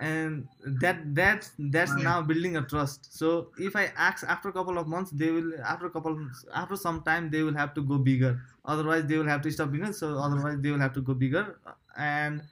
And 0.00 0.48
that 0.62 1.12
that's 1.14 1.52
that's 1.58 1.96
Right. 1.96 1.96
now 1.96 2.22
building 2.22 2.56
a 2.56 2.62
trust. 2.64 3.12
So 3.18 3.52
if 3.56 3.74
i 3.74 3.86
ask 4.08 4.22
after 4.24 4.48
a 4.48 4.52
couple 4.52 4.78
of 4.78 4.86
months 4.86 5.10
they 5.10 5.30
will 5.32 5.50
after 5.64 5.86
a 5.86 5.90
couple 5.90 6.30
after 6.54 6.76
some 6.76 7.02
time 7.02 7.30
they 7.30 7.42
will 7.42 7.54
have 7.54 7.74
to 7.74 7.82
go 7.82 7.98
bigger. 7.98 8.40
Otherwise 8.64 9.06
they 9.06 9.18
will 9.18 9.26
have 9.26 9.42
to 9.42 9.50
stop 9.50 9.72
bigger 9.72 9.92
so 9.92 10.18
otherwise 10.18 10.60
they 10.60 10.70
will 10.70 10.78
have 10.78 10.92
to 10.94 11.02
go 11.02 11.14
bigger. 11.14 11.58
And 11.96 12.46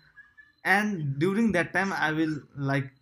and 0.64 1.18
during 1.20 1.52
that 1.52 1.72
time 1.72 1.92
i 1.92 2.12
will 2.12 2.36
like 2.56 2.92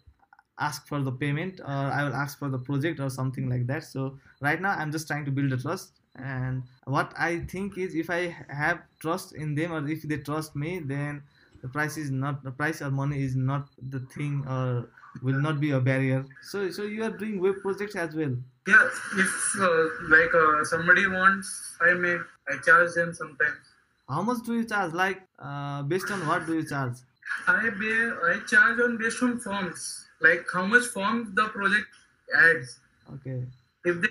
ask 0.59 0.87
for 0.87 1.03
the 1.03 1.13
payment 1.13 1.61
or 1.61 1.67
i 1.99 2.05
will 2.05 2.15
ask 2.15 2.39
for 2.39 2.49
the 2.51 2.59
project 2.59 3.01
or 3.01 3.11
something 3.11 3.49
like 3.49 3.67
that. 3.67 3.85
So 3.85 4.21
right 4.41 4.61
now 4.61 4.71
i'm 4.73 4.93
just 4.93 5.07
trying 5.07 5.25
to 5.25 5.31
build 5.33 5.53
a 5.53 5.59
trust 5.59 6.01
and 6.17 6.63
what 6.85 7.13
i 7.19 7.41
think 7.41 7.77
is 7.79 7.95
if 7.95 8.09
i 8.11 8.35
have 8.49 8.81
trust 9.01 9.35
in 9.35 9.55
them 9.55 9.73
or 9.73 9.87
if 9.89 10.03
they 10.03 10.19
trust 10.19 10.55
me 10.55 10.79
then 10.79 11.23
the 11.63 11.69
price 11.69 11.97
is 11.97 12.11
not 12.11 12.43
the 12.45 12.51
price 12.51 12.83
or 12.83 12.91
money 12.91 13.23
is 13.23 13.35
not 13.37 13.69
the 13.91 14.01
thing 14.15 14.45
or 14.47 14.89
will 15.23 15.41
not 15.41 15.61
be 15.61 15.71
a 15.71 15.81
barrier. 15.81 16.27
So 16.43 16.71
so 16.71 16.83
you 16.83 17.03
are 17.05 17.11
doing 17.11 17.41
web 17.41 17.63
projects 17.63 17.97
as 17.97 18.15
well. 18.15 18.37
Yeah, 18.67 18.89
if 19.17 19.33
uh, 19.61 19.85
like 20.09 20.35
uh, 20.35 20.65
somebody 20.65 21.07
wants, 21.07 21.77
I 21.81 21.95
may 21.95 22.19
I 22.49 22.57
charge 22.67 22.93
them 22.95 23.15
sometimes. 23.15 23.73
how 24.09 24.23
much 24.23 24.45
do 24.45 24.55
you 24.55 24.65
charge? 24.65 24.93
Like 24.93 25.23
uh, 25.39 25.83
based 25.83 26.11
on 26.11 26.27
what 26.27 26.47
do 26.47 26.55
you 26.55 26.69
charge? 26.69 26.99
I 27.47 27.71
pay, 27.81 28.11
I 28.33 28.41
charge 28.47 28.81
on 28.81 28.99
based 28.99 29.23
on 29.23 29.39
forms, 29.41 30.07
like 30.21 30.45
how 30.53 30.67
much 30.67 30.85
forms 30.85 31.35
the 31.35 31.49
project 31.49 31.89
adds. 32.37 32.79
okay. 33.15 33.45
If 33.85 34.01
they 34.03 34.09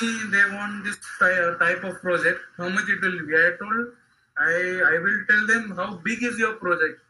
they 0.00 0.44
want 0.54 0.84
this 0.84 0.96
ty- 1.18 1.54
type 1.58 1.84
of 1.84 2.00
project, 2.00 2.40
how 2.56 2.68
much 2.68 2.84
it 2.88 3.00
will 3.00 3.26
be? 3.26 3.34
I 3.34 3.52
told 3.58 3.86
I 4.38 4.52
I 4.92 4.98
will 5.04 5.20
tell 5.28 5.46
them 5.46 5.72
how 5.76 5.96
big 6.04 6.22
is 6.22 6.38
your 6.38 6.54
project. 6.54 7.00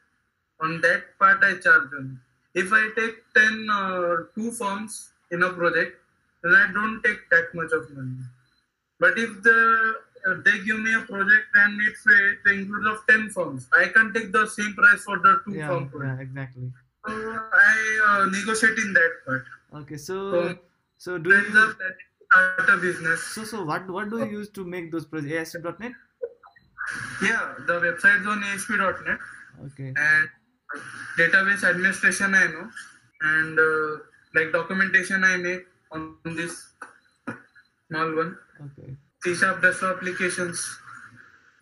On 0.60 0.80
that 0.82 1.02
part, 1.18 1.42
I 1.42 1.56
charge 1.58 1.90
them. 1.90 2.20
If 2.54 2.72
I 2.72 2.88
take 2.98 3.16
ten 3.34 3.66
uh, 3.70 4.16
two 4.34 4.52
forms 4.52 5.10
in 5.30 5.42
a 5.42 5.50
project, 5.50 5.98
then 6.42 6.54
I 6.54 6.72
don't 6.72 7.02
take 7.02 7.28
that 7.30 7.54
much 7.54 7.72
of 7.72 7.90
money. 7.90 8.22
But 9.00 9.18
if 9.18 9.42
the 9.42 9.94
uh, 10.28 10.34
they 10.44 10.58
give 10.64 10.78
me 10.78 10.94
a 10.94 11.00
project 11.02 11.46
and 11.54 11.80
it's 11.88 12.06
a, 12.06 12.18
it 12.30 12.58
includes 12.58 12.86
of 12.86 13.06
ten 13.08 13.28
forms, 13.30 13.68
I 13.76 13.88
can 13.88 14.12
take 14.14 14.32
the 14.32 14.46
same 14.46 14.74
price 14.74 15.02
for 15.02 15.18
the 15.18 15.40
two 15.44 15.54
yeah, 15.56 15.68
form 15.68 15.88
project. 15.90 16.18
yeah 16.18 16.22
exactly 16.22 16.72
So 17.06 17.12
I 17.12 17.76
uh, 18.08 18.24
negotiate 18.30 18.78
in 18.78 18.92
that 18.94 19.12
part. 19.26 19.44
okay 19.82 19.96
so 19.96 20.16
So 20.30 20.58
so 20.98 21.18
do 21.18 21.30
you 21.30 21.36
are 21.36 21.42
planning 21.50 21.74
to 21.74 22.15
start 22.36 22.70
a 22.70 22.76
business. 22.76 23.22
so 23.22 23.44
so 23.44 23.64
what 23.64 23.88
what 23.90 24.10
do 24.10 24.18
you 24.18 24.26
use 24.38 24.50
to 24.50 24.64
make 24.64 24.90
those 24.90 25.06
projects? 25.06 25.54
Asp.net 25.54 25.92
Yeah, 27.22 27.54
the 27.66 27.80
website's 27.84 28.26
on 28.26 28.44
ASP.NET 28.44 29.18
okay. 29.66 29.92
And 29.96 30.28
database 31.18 31.64
administration 31.64 32.34
I 32.34 32.46
know. 32.46 32.70
And 33.22 33.58
uh, 33.58 33.98
like 34.34 34.52
documentation 34.52 35.24
I 35.24 35.36
make 35.36 35.62
on 35.90 36.16
this 36.24 36.72
small 37.88 38.14
one. 38.16 38.36
okay. 38.66 38.94
C 39.24 39.34
sharp 39.34 39.62
desktop 39.62 39.96
applications 39.96 40.64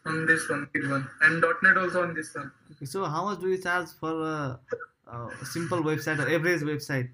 on 0.07 0.27
this 0.27 0.49
one, 0.51 0.69
big 0.73 0.89
one, 0.91 1.09
and 1.23 1.43
.NET 1.63 1.79
also 1.79 2.03
on 2.03 2.15
this 2.15 2.35
one. 2.35 2.51
okay 2.73 2.85
so 2.85 3.05
how 3.05 3.25
much 3.25 3.41
do 3.41 3.49
you 3.49 3.59
charge 3.59 3.89
for 4.01 4.13
a, 4.23 4.59
a 5.07 5.45
simple 5.45 5.81
website 5.83 6.19
or 6.19 6.29
average 6.29 6.61
website? 6.63 7.09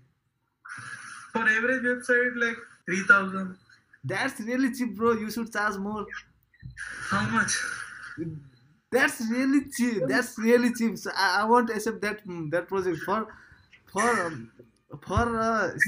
For 1.32 1.42
average 1.42 1.84
website, 1.84 2.34
like 2.36 2.56
3000. 2.90 3.58
that's 4.04 4.40
really 4.40 4.72
cheap 4.74 4.94
bro 4.96 5.12
you 5.12 5.30
should 5.30 5.50
charge 5.52 5.76
more 5.78 6.12
How 7.10 7.28
much? 7.30 7.52
that's 8.90 9.20
really 9.30 9.68
cheap 9.70 10.06
that's 10.06 10.36
really 10.38 10.72
cheap 10.74 10.98
so 10.98 11.10
i, 11.14 11.40
I 11.42 11.44
want 11.44 11.68
to 11.68 11.74
accept 11.74 12.00
that 12.02 12.26
mm, 12.26 12.50
that 12.50 12.68
project 12.68 13.02
for 13.04 13.28
for 13.86 14.26
um, 14.26 14.52
for 15.02 15.36
a, 15.38 15.80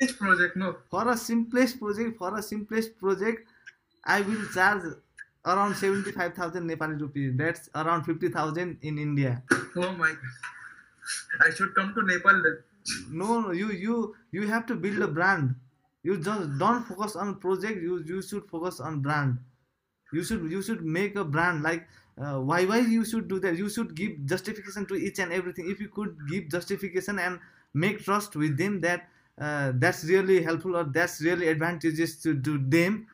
Which 0.00 0.16
project? 0.18 0.56
No. 0.56 0.78
for 0.90 1.08
a 1.08 1.16
simplest 1.16 1.78
project 1.78 2.18
for 2.18 2.36
a 2.38 2.42
simplest 2.42 2.98
project 2.98 3.48
i 4.04 4.20
will 4.20 4.44
charge 4.56 4.84
around 5.44 5.74
75000 5.76 6.64
nepali 6.70 7.00
rupees 7.00 7.36
that's 7.36 7.68
around 7.74 8.04
50000 8.04 8.78
in 8.82 8.98
india 8.98 9.42
Oh 9.76 9.92
my. 9.92 10.14
I 11.40 11.50
should 11.50 11.74
come 11.74 11.94
to 11.94 12.02
Nepal 12.02 12.42
then. 12.42 12.64
no 13.20 13.40
no 13.40 13.50
you 13.60 13.68
you 13.84 13.94
you 14.30 14.46
have 14.52 14.66
to 14.66 14.74
build 14.76 15.00
a 15.02 15.08
brand 15.08 15.54
you 16.06 16.16
just 16.26 16.58
don't 16.62 16.84
focus 16.88 17.16
on 17.16 17.36
project 17.44 17.82
you 17.82 18.00
you 18.06 18.22
should 18.22 18.48
focus 18.54 18.80
on 18.88 19.00
brand. 19.06 19.38
You 20.12 20.22
should 20.28 20.50
you 20.50 20.62
should 20.62 20.84
make 20.96 21.16
a 21.16 21.24
brand 21.24 21.64
like 21.64 21.88
uh, 22.18 22.38
why 22.50 22.64
why 22.64 22.78
you 22.96 23.04
should 23.04 23.28
do 23.32 23.40
that? 23.40 23.58
You 23.62 23.68
should 23.68 23.94
give 23.94 24.24
justification 24.34 24.86
to 24.92 24.94
each 25.08 25.18
and 25.18 25.32
everything. 25.32 25.70
If 25.74 25.80
you 25.80 25.88
could 25.88 26.16
give 26.30 26.48
justification 26.56 27.18
and 27.18 27.40
make 27.74 28.04
trust 28.04 28.36
with 28.36 28.56
them 28.62 28.80
that 28.86 29.08
uh, 29.40 29.72
that's 29.74 30.04
really 30.04 30.42
helpful 30.42 30.76
or 30.76 30.84
that's 30.84 31.20
really 31.20 31.48
advantageous 31.48 32.16
to, 32.22 32.40
to 32.40 32.58
them 32.76 33.06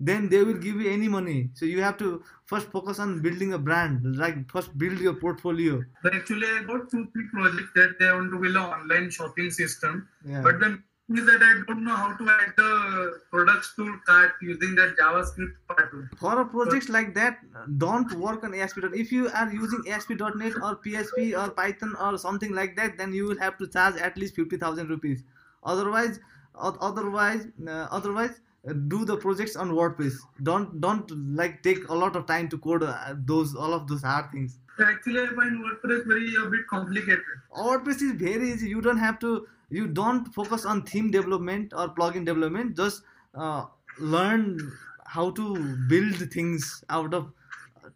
then 0.00 0.28
they 0.30 0.42
will 0.42 0.60
give 0.66 0.80
you 0.80 0.90
any 0.90 1.08
money. 1.08 1.50
So 1.52 1.66
you 1.66 1.82
have 1.82 1.98
to 1.98 2.24
first 2.46 2.68
focus 2.72 2.98
on 2.98 3.20
building 3.20 3.52
a 3.52 3.58
brand 3.58 4.16
like 4.16 4.50
first 4.50 4.76
build 4.78 4.98
your 4.98 5.14
portfolio. 5.14 5.82
But 6.02 6.14
actually, 6.14 6.46
I 6.46 6.62
got 6.66 6.90
two, 6.90 7.06
three 7.12 7.26
projects 7.32 7.72
that 7.74 7.98
they 7.98 8.10
want 8.10 8.30
to 8.32 8.38
build 8.38 8.56
an 8.56 8.62
online 8.62 9.10
shopping 9.10 9.50
system. 9.50 10.08
yeah. 10.24 10.40
But 10.40 10.58
the 10.58 10.66
thing 10.66 10.82
is 11.10 11.26
that 11.26 11.42
I 11.42 11.62
don't 11.66 11.84
know 11.84 11.94
how 11.94 12.16
to 12.16 12.30
add 12.30 12.52
the 12.56 13.20
products 13.30 13.74
to 13.76 13.98
cart 14.06 14.32
using 14.40 14.74
that 14.76 14.96
JavaScript 14.96 15.54
part. 15.68 15.90
for 16.18 16.40
a 16.40 16.44
project 16.44 16.88
like 16.88 17.14
that 17.14 17.38
don't 17.78 18.12
work 18.14 18.44
on 18.44 18.54
ASP.NET 18.54 18.94
if 18.94 19.10
you 19.10 19.28
are 19.30 19.52
using 19.52 19.82
ASP.NET 19.88 20.54
or 20.62 20.76
PHP 20.76 21.36
or 21.40 21.50
Python 21.50 21.96
or 22.00 22.16
something 22.18 22.54
like 22.54 22.76
that 22.76 22.96
then 22.96 23.12
you 23.12 23.24
will 23.24 23.38
have 23.38 23.58
to 23.58 23.66
charge 23.66 23.96
at 23.96 24.16
least 24.16 24.36
50000 24.36 24.88
rupees 24.88 25.24
otherwise 25.64 26.20
otherwise 26.54 27.46
uh, 27.66 27.88
otherwise 27.90 28.40
uh, 28.68 28.72
do 28.88 29.04
the 29.04 29.16
projects 29.16 29.56
on 29.56 29.70
WordPress 29.70 30.14
don't 30.42 30.80
don't 30.80 31.10
like 31.34 31.62
take 31.62 31.88
a 31.88 31.94
lot 31.94 32.14
of 32.14 32.26
time 32.26 32.48
to 32.48 32.58
code 32.58 32.82
uh, 32.84 33.14
those 33.24 33.54
all 33.56 33.74
of 33.74 33.88
those 33.88 34.02
hard 34.02 34.30
things 34.30 34.58
Actually, 34.82 35.20
I 35.20 35.26
find 35.34 35.62
WordPress 35.62 36.06
very 36.06 36.34
a 36.36 36.48
bit 36.48 36.66
complicated. 36.68 37.20
WordPress 37.54 38.02
is 38.02 38.12
very 38.12 38.50
easy. 38.50 38.68
You 38.68 38.80
don't 38.80 38.98
have 38.98 39.18
to. 39.20 39.46
You 39.70 39.86
don't 39.86 40.26
focus 40.34 40.64
on 40.64 40.82
theme 40.82 41.10
development 41.10 41.72
or 41.74 41.88
plugin 41.94 42.24
development. 42.24 42.76
Just 42.76 43.02
uh, 43.34 43.66
learn 43.98 44.72
how 45.06 45.30
to 45.30 45.56
build 45.88 46.16
things 46.32 46.84
out 46.90 47.14
of 47.14 47.32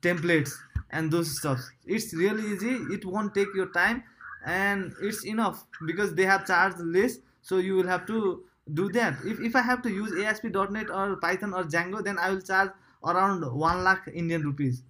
templates 0.02 0.52
and 0.90 1.10
those 1.10 1.36
stuff. 1.38 1.60
It's 1.84 2.14
really 2.14 2.52
easy. 2.52 2.74
It 2.94 3.04
won't 3.04 3.34
take 3.34 3.48
your 3.54 3.70
time, 3.72 4.04
and 4.46 4.92
it's 5.00 5.24
enough 5.24 5.66
because 5.86 6.14
they 6.14 6.24
have 6.24 6.46
charged 6.46 6.78
less. 6.78 7.18
So 7.42 7.58
you 7.58 7.74
will 7.74 7.86
have 7.86 8.06
to 8.06 8.44
do 8.72 8.90
that. 8.92 9.18
If 9.24 9.40
if 9.40 9.56
I 9.56 9.62
have 9.62 9.82
to 9.82 9.90
use 9.90 10.12
ASP.NET 10.24 10.90
or 10.90 11.16
Python 11.16 11.52
or 11.52 11.64
Django, 11.64 12.02
then 12.04 12.18
I 12.18 12.30
will 12.30 12.40
charge 12.40 12.70
around 13.04 13.44
one 13.52 13.84
lakh 13.84 14.08
Indian 14.12 14.42
rupees. 14.42 14.82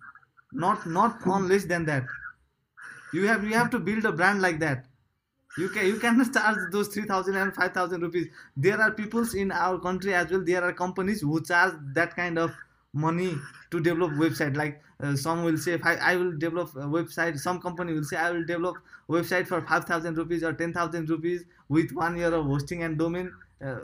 Not 0.52 0.86
not 0.86 1.26
on 1.26 1.48
less 1.48 1.64
than 1.64 1.84
that 1.86 2.04
you 3.14 3.26
have 3.28 3.44
you 3.44 3.54
have 3.54 3.70
to 3.70 3.78
build 3.78 4.04
a 4.04 4.12
brand 4.12 4.42
like 4.42 4.58
that 4.58 4.86
you 5.56 5.68
can 5.68 5.86
you 5.86 5.98
cannot 5.98 6.32
charge 6.32 6.58
those 6.72 6.88
3000 6.88 7.34
and 7.36 7.54
5000 7.54 8.00
rupees. 8.00 8.28
There 8.56 8.80
are 8.80 8.90
peoples 8.90 9.34
in 9.34 9.52
our 9.52 9.78
country 9.78 10.14
as 10.14 10.30
well. 10.30 10.44
There 10.44 10.62
are 10.62 10.72
companies 10.72 11.20
who 11.20 11.40
charge 11.42 11.74
that 11.94 12.16
kind 12.16 12.38
of 12.38 12.52
money 12.92 13.34
to 13.70 13.80
develop 13.80 14.12
website. 14.12 14.56
Like 14.56 14.82
uh, 15.00 15.16
some 15.16 15.44
will 15.44 15.58
say 15.58 15.78
I, 15.82 16.12
I 16.12 16.16
will 16.16 16.36
develop 16.36 16.74
a 16.76 16.86
website. 16.98 17.38
Some 17.38 17.60
company 17.60 17.92
will 17.92 18.04
say 18.04 18.16
i 18.16 18.30
will 18.30 18.44
develop 18.44 18.76
website 19.08 19.46
for 19.46 19.60
5000 19.60 20.16
rupees 20.16 20.42
or 20.42 20.52
10000 20.52 21.10
rupees 21.10 21.44
with 21.68 21.92
one 21.92 22.16
year 22.16 22.32
of 22.32 22.46
hosting 22.46 22.82
and 22.82 22.98
domain. 22.98 23.32
Uh, 23.64 23.76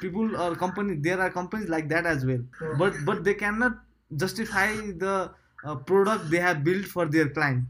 people 0.00 0.36
or 0.40 0.56
company 0.56 0.94
there 0.96 1.20
are 1.20 1.30
companies 1.30 1.68
like 1.68 1.88
that 1.88 2.06
as 2.06 2.24
well. 2.24 2.40
But 2.78 2.94
but 3.04 3.24
they 3.24 3.34
cannot 3.34 3.78
justify 4.16 4.72
the 5.04 5.30
uh, 5.64 5.74
product 5.76 6.30
they 6.30 6.38
have 6.38 6.64
built 6.64 6.86
for 6.86 7.06
their 7.06 7.28
client. 7.28 7.64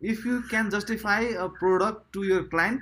If 0.00 0.24
you 0.24 0.42
can 0.42 0.70
justify 0.70 1.20
a 1.20 1.48
product 1.48 2.12
to 2.14 2.22
your 2.22 2.44
client 2.44 2.80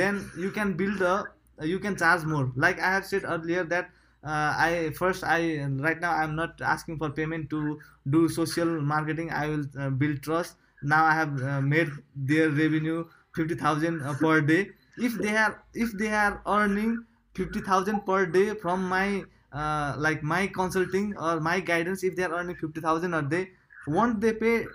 then 0.00 0.30
you 0.36 0.50
can 0.50 0.76
build 0.76 1.00
a 1.02 1.14
you 1.62 1.78
can 1.78 1.96
charge 1.96 2.24
more. 2.24 2.52
Like 2.56 2.80
i 2.80 2.90
have 2.94 3.06
said 3.06 3.24
earlier 3.24 3.64
that 3.64 3.90
uh, 4.22 4.52
i 4.66 4.90
first 4.98 5.22
i 5.24 5.64
right 5.86 6.00
now 6.00 6.12
i'm 6.12 6.34
not 6.34 6.60
asking 6.60 6.98
for 6.98 7.10
payment 7.10 7.50
to 7.50 7.80
do 8.08 8.28
social 8.28 8.80
marketing. 8.80 9.30
I 9.30 9.48
will 9.48 9.64
uh, 9.78 9.90
build 9.90 10.22
trust. 10.22 10.56
Now 10.82 11.04
i 11.04 11.14
have 11.14 11.40
uh, 11.42 11.60
made 11.60 11.88
their 12.14 12.50
revenue 12.50 13.04
50000 13.36 14.02
uh, 14.02 14.14
per 14.14 14.40
day. 14.40 14.62
If 14.96 15.20
they 15.20 15.36
are 15.36 15.64
if 15.74 15.92
they 15.98 16.12
are 16.12 16.42
earning 16.46 17.06
50000 17.36 18.04
per 18.06 18.26
day 18.26 18.54
from 18.54 18.88
my 18.88 19.26
uh, 19.52 19.94
like 19.98 20.22
my 20.22 20.46
consulting 20.48 21.16
or 21.16 21.40
my 21.40 21.60
guidance 21.60 22.02
if 22.04 22.16
they 22.16 22.24
are 22.24 22.34
earning 22.34 22.56
50000 22.56 23.14
a 23.14 23.22
day 23.22 23.52
won't 23.86 24.20
they 24.20 24.32
pay 24.32 24.66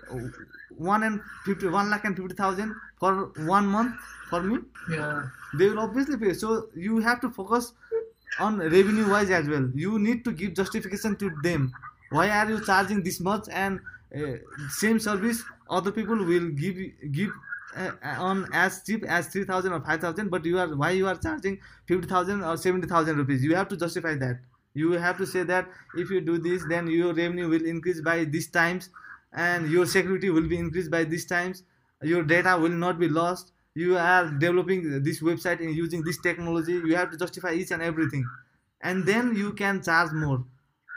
one 0.68 1.02
and 1.02 1.22
fifty 1.44 1.66
one 1.68 1.90
lakh 1.90 2.04
and 2.04 2.16
fifty 2.16 2.34
thousand 2.34 2.80
for 3.00 3.32
one 3.46 3.66
month 3.66 3.96
for 4.28 4.42
me? 4.42 4.58
Yeah. 4.90 5.28
they 5.58 5.68
will 5.68 5.80
obviously 5.80 6.16
pay. 6.18 6.34
So 6.34 6.68
you 6.76 7.00
have 7.00 7.20
to 7.22 7.30
focus 7.30 7.72
on 8.38 8.58
revenue 8.58 9.08
wise 9.10 9.30
as 9.30 9.48
well. 9.48 9.68
You 9.74 9.98
need 9.98 10.24
to 10.24 10.32
give 10.32 10.54
justification 10.54 11.16
to 11.16 11.30
them. 11.42 11.72
Why 12.10 12.30
are 12.30 12.48
you 12.50 12.64
charging 12.64 13.02
this 13.02 13.20
much? 13.20 13.48
And 13.50 13.80
uh, 14.16 14.36
same 14.68 14.98
service 14.98 15.42
other 15.68 15.92
people 15.92 16.16
will 16.16 16.48
give 16.50 16.76
give 17.12 17.30
uh, 17.76 17.92
on 18.18 18.46
as 18.52 18.82
cheap 18.84 19.04
as 19.04 19.28
3000 19.28 19.72
or 19.72 19.80
5000 19.80 20.28
but 20.28 20.44
you 20.44 20.58
are 20.58 20.74
why 20.76 20.90
you 20.90 21.06
are 21.06 21.14
charging 21.16 21.60
50000 21.88 22.42
or 22.42 22.56
70000 22.56 23.16
rupees? 23.16 23.44
You 23.44 23.54
have 23.54 23.68
to 23.68 23.76
justify 23.76 24.14
that. 24.16 24.40
You 24.74 24.92
have 24.92 25.16
to 25.18 25.26
say 25.26 25.42
that 25.44 25.68
if 25.96 26.10
you 26.10 26.20
do 26.20 26.38
this 26.38 26.64
then 26.68 26.88
your 26.88 27.14
revenue 27.14 27.48
will 27.48 27.64
increase 27.64 28.00
by 28.00 28.24
these 28.24 28.50
times 28.50 28.90
and 29.32 29.70
your 29.70 29.86
security 29.86 30.30
will 30.30 30.48
be 30.48 30.58
increased 30.58 30.90
by 30.90 31.04
these 31.04 31.26
times 31.26 31.62
your 32.02 32.22
data 32.22 32.56
will 32.58 32.70
not 32.70 32.98
be 32.98 33.08
lost. 33.08 33.52
You 33.74 33.96
are 33.96 34.26
developing 34.30 35.02
this 35.02 35.20
website 35.20 35.60
and 35.60 35.74
using 35.74 36.02
this 36.02 36.18
technology. 36.20 36.72
You 36.72 36.96
have 36.96 37.10
to 37.10 37.16
justify 37.16 37.52
each 37.52 37.70
and 37.70 37.82
everything. 37.82 38.24
And 38.82 39.06
then 39.06 39.36
you 39.36 39.52
can 39.52 39.82
charge 39.82 40.12
more. 40.12 40.44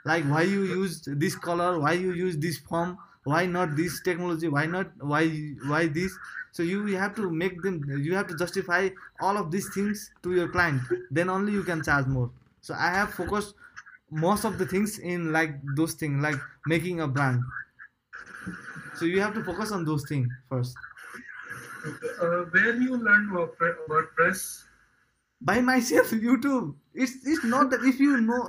Like 0.06 0.24
why 0.26 0.43
you 0.43 0.64
used 0.64 1.20
this 1.20 1.36
color? 1.36 1.80
Why 1.80 1.93
you 1.93 2.14
use 2.14 2.38
this 2.38 2.58
form? 2.58 2.97
Why 3.24 3.45
not 3.45 3.76
this 3.76 4.01
technology? 4.01 4.47
Why 4.49 4.66
not 4.66 4.91
why 4.99 5.28
why 5.68 5.88
this? 5.88 6.18
So 6.51 6.64
you 6.64 6.86
have 6.97 7.16
to 7.16 7.30
make 7.30 7.62
them 7.62 7.84
you 8.01 8.16
have 8.16 8.28
to 8.28 8.36
justify 8.38 8.89
all 9.22 9.38
of 9.38 9.51
these 9.51 9.74
things 9.74 10.12
to 10.24 10.34
your 10.34 10.49
client. 10.49 10.82
Then 11.12 11.30
only 11.30 11.54
you 11.54 11.64
can 11.64 11.84
charge 11.84 12.08
more. 12.08 12.32
So 12.62 12.74
i 12.74 12.89
have 12.89 13.14
focused 13.14 13.56
most 14.10 14.45
of 14.45 14.58
the 14.58 14.66
things 14.66 14.99
in 14.99 15.32
like 15.32 15.56
those 15.76 15.93
things 15.93 16.22
like 16.22 16.36
making 16.66 17.01
a 17.01 17.08
brand. 17.08 17.41
So 18.95 19.06
you 19.06 19.22
have 19.22 19.34
to 19.36 19.43
focus 19.43 19.72
on 19.72 19.86
those 19.86 20.06
things 20.08 20.28
first 20.49 20.76
Uh, 21.86 22.44
where 22.52 22.76
you 22.76 22.98
learn 22.98 23.30
WordPress? 23.30 24.64
by 25.42 25.60
myself 25.60 26.12
youtube 26.28 26.74
it's 26.94 27.16
it's 27.26 27.44
not 27.44 27.70
that 27.70 27.84
if 27.84 28.00
you 28.00 28.20
know 28.22 28.48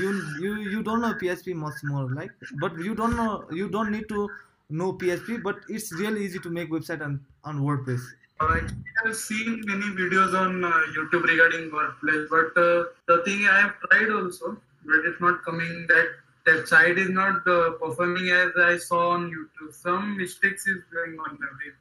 you 0.00 0.10
you 0.44 0.52
you 0.74 0.82
don't 0.82 1.00
know 1.02 1.12
php 1.22 1.54
much 1.54 1.82
more 1.82 2.10
like 2.14 2.30
but 2.64 2.78
you 2.78 2.94
don't 2.94 3.16
know 3.16 3.44
you 3.50 3.68
don't 3.68 3.90
need 3.90 4.08
to 4.08 4.28
know 4.70 4.92
php 4.94 5.42
but 5.42 5.56
it's 5.68 5.92
really 6.00 6.24
easy 6.24 6.38
to 6.38 6.50
make 6.50 6.70
website 6.70 7.02
on 7.08 7.20
on 7.44 7.62
wordpress 7.68 8.10
Uh, 8.42 8.46
I 8.52 8.60
have 9.00 9.16
seen 9.18 9.50
many 9.70 9.88
videos 9.96 10.32
on 10.38 10.54
uh, 10.68 10.70
YouTube 10.94 11.26
regarding 11.30 11.66
WordPress, 11.74 12.22
but 12.30 12.56
uh, 12.62 12.78
the 13.10 13.18
thing 13.26 13.44
I 13.50 13.58
have 13.58 13.74
tried 13.82 14.08
also, 14.14 14.48
but 14.88 15.04
it's 15.10 15.20
not 15.24 15.36
coming. 15.48 15.74
That 15.90 16.08
that 16.46 16.68
site 16.68 16.98
is 16.98 17.08
not 17.10 17.46
uh, 17.46 17.72
performing 17.72 18.28
as 18.30 18.50
I 18.56 18.76
saw 18.78 19.10
on 19.10 19.30
YouTube. 19.30 19.72
Some 19.74 20.16
mistakes 20.16 20.66
is 20.66 20.82
going 20.92 21.18
on 21.18 21.38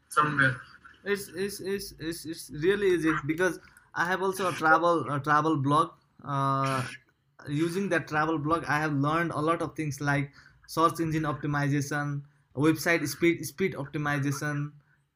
somewhere. 0.09 0.55
it's 1.03 1.27
it's 1.29 1.59
it's 1.59 1.93
it's, 1.99 2.25
it's 2.25 2.49
really 2.63 2.89
easy 2.95 3.11
because 3.25 3.59
i 3.95 4.05
have 4.05 4.21
also 4.21 4.49
a 4.49 4.53
travel 4.53 5.09
a 5.11 5.19
travel 5.19 5.57
blog. 5.57 5.91
Uh, 6.23 6.83
using 7.49 7.89
that 7.89 8.07
travel 8.07 8.37
blog 8.37 8.63
i 8.65 8.79
have 8.79 8.93
learned 8.93 9.31
a 9.31 9.39
lot 9.39 9.61
of 9.63 9.75
things 9.75 9.99
like 9.99 10.31
search 10.67 10.99
engine 10.99 11.23
optimization 11.23 12.21
website 12.55 13.05
speed 13.07 13.43
speed 13.45 13.73
optimization 13.73 14.71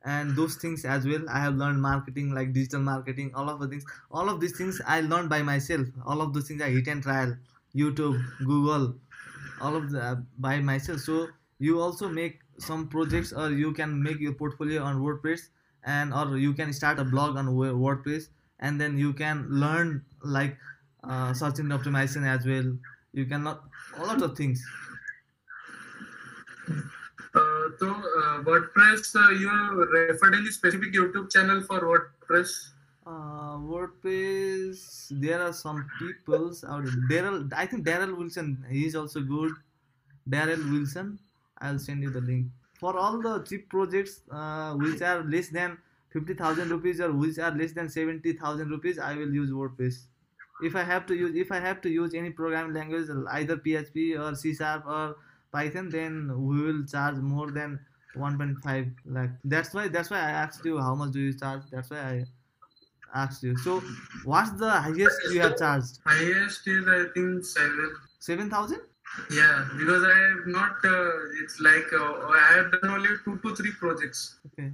and 0.08 0.36
those 0.36 0.56
things 0.58 0.86
as 0.86 1.08
well. 1.08 1.28
I 1.30 1.39
have 1.39 1.56
learned 1.56 1.82
marketing 1.82 2.32
like 2.32 2.54
digital 2.54 2.80
marketing 2.80 3.32
all 3.34 3.50
of 3.50 3.60
the 3.60 3.68
things. 3.68 3.84
All 4.12 4.30
of 4.30 4.39
these 4.39 4.56
things 4.56 4.80
i 4.86 5.02
learned 5.02 5.30
by 5.30 5.41
myself. 5.41 5.88
All 6.06 6.22
of 6.22 6.34
those 6.34 6.48
things 6.48 6.62
i 6.62 6.70
hit 6.70 6.88
and 6.88 7.02
trial. 7.02 7.36
Youtube 7.76 8.20
google 8.39 8.96
all 9.62 9.76
of 9.76 9.91
the 9.91 10.24
by 10.39 10.60
myself. 10.60 11.01
So 11.01 11.28
you 11.60 11.80
also 11.80 12.10
make 12.10 12.39
some 12.58 12.88
projects 12.88 13.34
or 13.34 13.51
you 13.51 13.72
can 13.74 14.01
make 14.01 14.20
your 14.20 14.34
portfolio 14.34 14.84
on 14.84 15.01
wordpress 15.01 15.49
and 15.84 16.14
or 16.14 16.38
you 16.38 16.53
can 16.53 16.74
start 16.74 16.99
a 16.99 17.03
blog 17.03 17.38
on 17.38 17.47
wordpress 17.47 18.30
and 18.60 18.80
then 18.80 18.97
you 18.97 19.14
can 19.14 19.47
learn 19.49 20.03
like 20.24 20.58
uh, 21.03 21.34
search 21.34 21.60
engine 21.60 21.78
optimization 21.78 22.26
as 22.26 22.45
well. 22.45 22.78
You 23.14 23.26
can 23.26 23.43
not 23.43 23.64
a 23.97 24.06
lot 24.06 24.22
of 24.22 24.38
things. 24.38 24.64
Uh, 27.36 27.70
so 27.80 27.89
uh, 27.91 28.43
WordPress, 28.43 29.16
uh, 29.16 29.30
you 29.32 29.49
referred 30.08 30.36
any 30.36 30.51
specific 30.51 30.93
YouTube 30.93 31.32
channel 31.32 31.62
for 31.62 31.82
WordPress? 31.82 32.74
Uh, 33.06 33.58
wordpress 33.70 35.10
there 35.24 35.39
are 35.39 35.53
some 35.53 35.91
peoples 35.99 36.64
out 36.64 36.86
darrel 37.10 37.36
i 37.56 37.66
think 37.72 37.84
darrel 37.86 38.16
wilson 38.16 38.66
he 38.68 38.86
is 38.88 38.95
also 38.95 39.22
good. 39.22 39.51
Darrel 40.28 40.64
wilson 40.72 41.20
i'll 41.60 41.78
send 41.78 42.01
you 42.01 42.10
the 42.10 42.22
link. 42.22 42.47
For 42.80 42.97
all 42.97 43.22
the 43.22 43.43
cheap 43.43 43.70
projects 43.70 44.22
uh, 44.32 44.74
which 44.74 45.03
are 45.03 45.24
less 45.24 45.49
than 45.49 45.78
50000 46.14 46.70
rupees 46.72 46.99
or 46.99 47.12
which 47.12 47.38
are 47.38 47.51
less 47.51 47.74
than 47.74 47.89
70000 47.89 48.70
rupees 48.70 48.97
i 48.97 49.14
will 49.16 49.32
use 49.32 49.51
wordpress. 49.51 50.08
If 50.60 50.76
i 50.76 50.84
have 50.84 51.06
to 51.06 51.16
use 51.16 51.36
if 51.36 51.51
i 51.51 51.60
have 51.60 51.82
to 51.82 51.89
use 51.89 52.16
any 52.16 52.32
programming 52.32 52.74
language 52.74 53.08
either 53.34 53.58
php 53.58 54.20
or 54.20 54.36
c 54.36 54.56
sharp 54.56 54.88
or 54.88 55.18
python 55.51 55.89
then 55.89 56.20
we 56.47 56.64
will 56.64 56.84
charge 56.86 57.18
more 57.18 57.51
than 57.51 57.80
1.5 58.16 58.91
lakh. 59.06 59.30
That's 59.43 59.76
why 59.76 59.89
that's 59.89 60.10
why 60.10 60.18
i 60.18 60.32
asked 60.45 60.66
you 60.66 60.80
how 60.80 60.95
much 60.95 61.12
do 61.12 61.20
you 61.20 61.34
charge? 61.38 61.62
That's 61.72 61.91
why 61.91 61.99
i 61.99 62.26
asked 63.24 63.43
you 63.47 63.55
so 63.66 63.82
what's 64.32 64.51
the 64.63 64.72
highest 64.88 65.20
you 65.34 65.41
have 65.45 65.57
charged 65.63 65.99
Highest 66.05 66.68
is 66.68 66.88
I 66.88 67.01
think 67.13 67.43
seven. 67.45 67.95
7000 68.20 68.82
Yeah, 69.32 69.68
because 69.80 70.03
I 70.03 70.16
have 70.30 70.47
not. 70.47 70.84
Uh, 70.84 71.41
it's 71.41 71.59
like 71.68 71.91
uh, 71.93 72.13
I 72.39 72.47
have 72.57 72.72
done 72.74 72.89
only 72.95 73.11
two 73.26 73.38
to 73.43 73.55
three 73.55 73.72
projects. 73.84 74.39
okay 74.47 74.72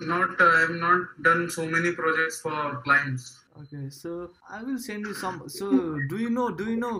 Not 0.00 0.40
uh, 0.40 0.44
I 0.56 0.60
have 0.60 0.70
not 0.70 1.22
done 1.22 1.48
so 1.50 1.64
many 1.66 1.92
projects 1.92 2.40
for 2.40 2.56
clients. 2.84 3.38
okay 3.60 3.88
so 3.94 4.10
i 4.56 4.58
will 4.66 4.78
send 4.84 5.06
you 5.08 5.14
some 5.22 5.34
so 5.54 5.66
do 6.10 6.16
you 6.20 6.28
know 6.36 6.44
do 6.60 6.64
you 6.70 6.76
know 6.84 6.92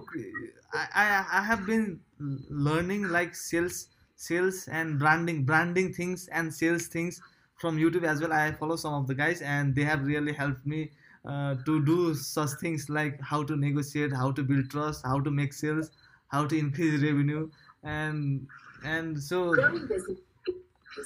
i 0.80 0.82
i, 1.02 1.04
I 1.38 1.40
have 1.50 1.62
been 1.70 1.84
learning 2.66 3.06
like 3.16 3.34
sales 3.42 3.78
sales 4.26 4.58
and 4.80 4.98
branding 5.02 5.38
branding 5.50 5.88
things 5.98 6.26
and 6.40 6.54
sales 6.58 6.86
things 6.96 7.20
from 7.62 7.78
youtube 7.78 8.04
as 8.12 8.20
well 8.20 8.32
i 8.32 8.50
follow 8.60 8.76
some 8.84 8.94
of 9.00 9.06
the 9.06 9.14
guys 9.14 9.42
and 9.54 9.74
they 9.74 9.84
have 9.90 10.06
really 10.12 10.32
helped 10.32 10.66
me 10.66 10.90
uh, 11.24 11.54
to 11.66 11.84
do 11.86 12.14
such 12.14 12.50
things 12.60 12.88
like 12.90 13.20
how 13.32 13.42
to 13.42 13.56
negotiate 13.56 14.12
how 14.12 14.30
to 14.32 14.42
build 14.42 14.70
trust 14.70 15.06
how 15.06 15.18
to 15.20 15.30
make 15.30 15.52
sales 15.52 15.92
how 16.36 16.44
to 16.44 16.58
increase 16.58 17.00
revenue 17.02 17.48
and 17.84 18.46
and 18.84 19.22
so 19.22 19.54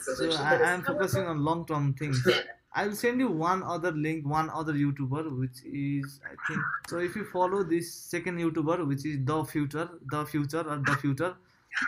so 0.03 0.31
I, 0.33 0.63
I'm 0.63 0.83
focusing 0.83 1.27
on 1.27 1.45
long 1.45 1.67
term 1.67 1.95
things. 1.95 2.27
I 2.75 2.87
will 2.87 2.97
send 2.97 3.21
you 3.21 3.29
one 3.29 3.63
other 3.63 3.93
link, 3.93 4.27
one 4.27 4.51
other 4.51 4.75
YouTuber, 4.75 5.39
which 5.39 5.63
is 5.65 6.21
I 6.25 6.35
think. 6.47 6.61
So 6.89 6.99
if 6.99 7.17
you 7.17 7.25
follow 7.25 7.63
this 7.63 7.93
second 7.95 8.39
YouTuber, 8.39 8.87
which 8.87 9.07
is 9.07 9.25
the 9.25 9.45
Futur, 9.45 9.89
the 10.11 10.27
Futur 10.27 10.61
or 10.61 10.77
the 10.77 10.97
Futur, 11.01 11.37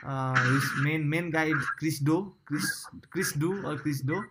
uh, 0.06 0.34
his 0.52 0.64
main 0.82 1.08
main 1.08 1.30
guy 1.30 1.46
is 1.46 1.66
Chris 1.78 1.98
Do, 1.98 2.32
Chris 2.46 2.86
Chris 3.10 3.32
Do 3.32 3.66
or 3.66 3.76
Chris 3.76 4.00
Do, 4.00 4.24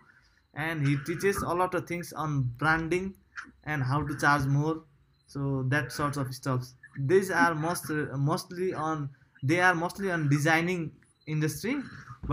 and 0.66 0.86
he 0.86 0.96
teaches 1.08 1.36
a 1.52 1.54
lot 1.62 1.74
of 1.78 1.86
things 1.90 2.12
on 2.24 2.42
branding 2.62 3.14
and 3.64 3.82
how 3.82 3.98
to 4.08 4.16
charge 4.18 4.44
more. 4.58 4.76
So 5.26 5.64
that 5.74 5.92
sorts 5.92 6.16
of 6.16 6.34
stuff. 6.34 6.66
These 7.12 7.30
are 7.30 7.54
most 7.54 7.90
mostly 8.30 8.68
on 8.74 9.10
they 9.42 9.60
are 9.60 9.74
mostly 9.74 10.10
on 10.10 10.28
designing 10.28 10.90
industry, 11.26 11.74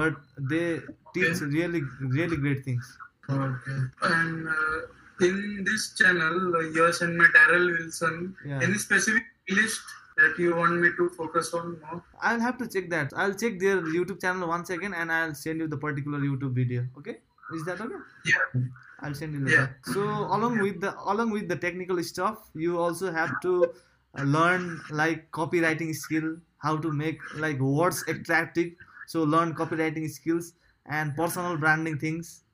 but 0.01 0.15
they 0.53 0.79
teach 1.17 1.41
really 1.41 1.81
really 2.17 2.37
great 2.45 2.63
things. 2.69 2.97
Okay. 3.29 3.77
And 4.13 4.47
uh, 4.47 5.25
in 5.27 5.63
this 5.67 5.83
channel, 5.99 6.55
uh, 6.55 6.61
yours 6.79 7.01
and 7.01 7.17
my 7.17 7.27
Darrel 7.35 7.67
Wilson, 7.75 8.35
Yeah. 8.45 8.61
any 8.69 8.77
specific 8.87 9.23
list 9.59 9.81
that 10.17 10.39
you 10.45 10.55
want 10.55 10.79
me 10.81 10.89
to 10.97 11.09
focus 11.19 11.53
on 11.53 11.71
more? 11.81 12.01
I'll 12.21 12.39
have 12.47 12.57
to 12.63 12.67
check 12.67 12.89
that. 12.91 13.13
I'll 13.15 13.33
check 13.43 13.59
their 13.59 13.81
YouTube 13.81 14.21
channel 14.21 14.47
once 14.55 14.69
again 14.69 14.93
and 14.93 15.11
I'll 15.11 15.35
send 15.35 15.59
you 15.65 15.67
the 15.67 15.77
particular 15.85 16.19
YouTube 16.19 16.53
video. 16.61 16.85
Okay? 16.99 17.17
Is 17.49 17.65
that 17.65 17.81
okay? 17.81 18.03
Yeah. 18.25 18.61
I'll 18.99 19.13
send 19.13 19.33
you 19.33 19.39
later. 19.41 19.77
So 19.81 20.01
along 20.03 20.59
with 20.59 20.81
the 20.81 20.97
along 20.99 21.31
with 21.31 21.47
the 21.49 21.55
technical 21.57 22.01
stuff, 22.03 22.49
you 22.53 22.79
also 22.79 23.11
have 23.11 23.39
to 23.41 23.73
uh, 24.17 24.23
learn 24.23 24.85
like 24.89 25.31
copywriting 25.31 25.93
skill, 25.95 26.37
how 26.57 26.77
to 26.77 26.91
make 26.91 27.19
like 27.33 27.59
words 27.59 28.03
attractive. 28.07 28.73
So 29.05 29.23
learn 29.23 29.53
copywriting 29.53 30.09
skills 30.09 30.53
and 30.85 31.15
personal 31.15 31.57
branding 31.57 31.99
things, 31.99 32.45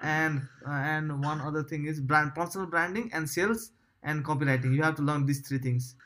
and 0.00 0.48
uh, 0.66 0.70
and 0.70 1.22
one 1.22 1.40
other 1.40 1.62
thing 1.64 1.86
is 1.86 2.00
brand 2.00 2.34
personal 2.34 2.66
branding 2.66 3.12
and 3.12 3.28
sales 3.28 3.72
and 4.02 4.24
copywriting. 4.24 4.74
You 4.74 4.82
have 4.82 4.96
to 4.96 5.02
learn 5.02 5.26
these 5.26 5.46
three 5.46 5.58
things 5.58 5.96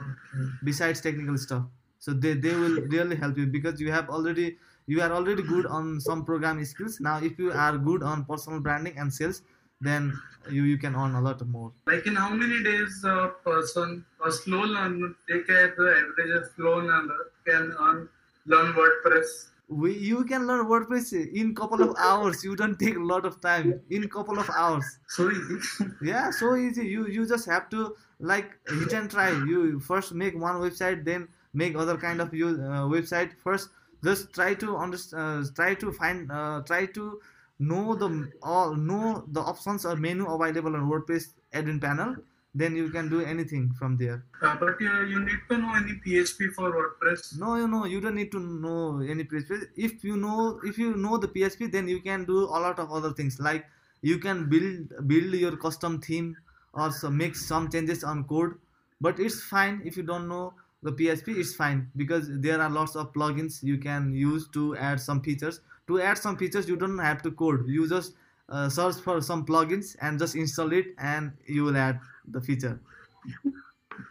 besides 0.63 1.01
technical 1.01 1.37
stuff. 1.39 1.67
So 1.99 2.13
they, 2.13 2.35
they 2.35 2.55
will 2.57 2.83
really 2.89 3.17
help 3.17 3.39
you 3.39 3.47
because 3.47 3.81
you 3.81 3.93
have 3.93 4.09
already 4.11 4.59
you 4.87 5.01
are 5.01 5.13
already 5.13 5.43
good 5.43 5.67
on 5.67 6.01
some 6.01 6.25
programming 6.25 6.65
skills. 6.65 7.01
Now 7.01 7.19
if 7.19 7.39
you 7.39 7.53
are 7.53 7.79
good 7.79 8.03
on 8.03 8.25
personal 8.25 8.61
branding 8.61 8.99
and 8.99 9.13
sales, 9.13 9.43
then 9.81 10.13
you, 10.51 10.65
you 10.65 10.79
can 10.79 10.95
earn 10.95 11.15
a 11.15 11.21
lot 11.21 11.45
more. 11.47 11.73
Like 11.87 12.07
in 12.07 12.17
how 12.17 12.31
many 12.31 12.63
days 12.63 13.05
a 13.05 13.33
person, 13.45 14.05
a 14.25 14.31
slow 14.31 14.61
learner, 14.63 15.15
take 15.29 15.49
at 15.51 15.77
the 15.77 15.89
average 16.01 16.47
slow 16.57 16.79
learner 16.79 17.19
can 17.47 17.75
earn, 17.81 18.09
learn 18.47 18.73
WordPress? 18.73 19.49
We 19.69 19.97
you 19.97 20.25
can 20.25 20.47
learn 20.47 20.67
WordPress 20.67 21.13
in 21.35 21.55
couple 21.55 21.83
of 21.83 21.97
hours. 21.99 22.45
You 22.45 22.55
don't 22.57 22.79
take 22.79 22.97
a 22.97 23.05
lot 23.13 23.25
of 23.25 23.41
time. 23.41 23.81
In 23.91 24.09
couple 24.09 24.39
of 24.39 24.51
hours. 24.51 24.85
So 25.09 25.31
easy. 25.31 25.59
Yeah, 26.03 26.31
so 26.31 26.57
easy. 26.57 26.87
You 26.87 27.07
you 27.07 27.27
just 27.27 27.47
have 27.47 27.71
to 27.71 27.97
like 28.21 28.59
hit 28.69 28.93
and 28.93 29.11
try. 29.11 29.31
You 29.31 29.81
first 29.81 30.13
make 30.13 30.35
one 30.35 30.57
website, 30.57 31.05
then 31.05 31.29
make 31.55 31.75
other 31.77 31.97
kind 31.97 32.21
of 32.21 32.35
you 32.35 32.49
uh, 32.49 32.85
website. 32.97 33.33
First, 33.39 33.71
just 34.05 34.33
try 34.33 34.55
to 34.55 34.77
understand. 34.77 35.23
Uh, 35.23 35.51
try 35.55 35.75
to 35.75 35.93
find. 35.93 36.31
Uh, 36.31 36.63
try 36.67 36.87
to 36.87 37.21
know 37.59 37.95
the 37.95 38.31
all 38.43 38.75
know 38.75 39.25
the 39.29 39.41
options 39.41 39.85
or 39.87 39.97
menu 39.97 40.27
available 40.27 40.75
on 40.75 40.89
WordPress 40.91 41.35
admin 41.55 41.81
panel. 41.81 42.17
Then 42.55 42.77
you 42.77 42.91
can 42.91 43.09
do 43.09 43.21
anything 43.23 43.73
from 43.73 43.97
there. 43.97 44.25
Uh, 44.43 44.57
but 44.61 44.75
uh, 44.83 45.01
you 45.03 45.25
need 45.25 45.39
to 45.49 45.57
know 45.57 45.75
any 45.75 45.95
PHP 46.07 46.53
for 46.53 46.71
WordPress. 46.71 47.39
No, 47.39 47.55
you 47.57 47.67
know, 47.67 47.87
you 47.87 47.99
don't 48.01 48.15
need 48.15 48.31
to 48.33 48.41
know 48.41 49.01
any 49.01 49.25
PHP. 49.25 49.69
If 49.75 50.05
you 50.05 50.19
know, 50.19 50.61
if 50.63 50.77
you 50.77 50.95
know 50.97 51.17
the 51.17 51.29
PHP, 51.29 51.73
then 51.73 51.89
you 51.89 52.01
can 52.01 52.27
do 52.27 52.41
a 52.41 52.59
lot 52.67 52.79
of 52.79 52.93
other 52.93 53.13
things. 53.13 53.41
Like 53.41 53.65
you 54.03 54.19
can 54.19 54.49
build 54.51 55.09
build 55.09 55.33
your 55.35 55.57
custom 55.57 56.01
theme 56.01 56.37
or 56.75 56.91
so 56.91 57.11
make 57.11 57.37
some 57.37 57.71
changes 57.71 58.05
on 58.05 58.25
code. 58.25 58.55
But 59.01 59.19
it's 59.19 59.41
fine 59.43 59.81
if 59.85 59.97
you 59.97 60.03
don't 60.03 60.29
know 60.29 60.55
the 60.83 60.93
PHP. 60.93 61.37
It's 61.39 61.55
fine 61.55 61.91
because 61.97 62.29
there 62.41 62.61
are 62.61 62.71
lots 62.71 62.97
of 62.97 63.13
plugins 63.13 63.63
you 63.63 63.79
can 63.79 64.13
use 64.15 64.49
to 64.49 64.77
add 64.77 65.01
some 65.01 65.21
features. 65.23 65.61
To 65.89 66.01
add 66.01 66.19
some 66.19 66.37
features, 66.37 66.69
you 66.69 66.77
don't 66.77 66.99
have 66.99 67.23
to 67.23 67.31
code. 67.33 67.67
You 67.69 67.89
just 67.89 68.15
uh, 68.49 68.69
search 68.69 68.97
for 68.97 69.21
some 69.21 69.45
plugins 69.47 69.97
and 70.01 70.19
just 70.19 70.35
install 70.37 70.73
it, 70.73 70.87
and 70.99 71.33
you 71.47 71.65
will 71.65 71.77
add 71.77 71.99
the 72.29 72.41
feature. 72.41 72.81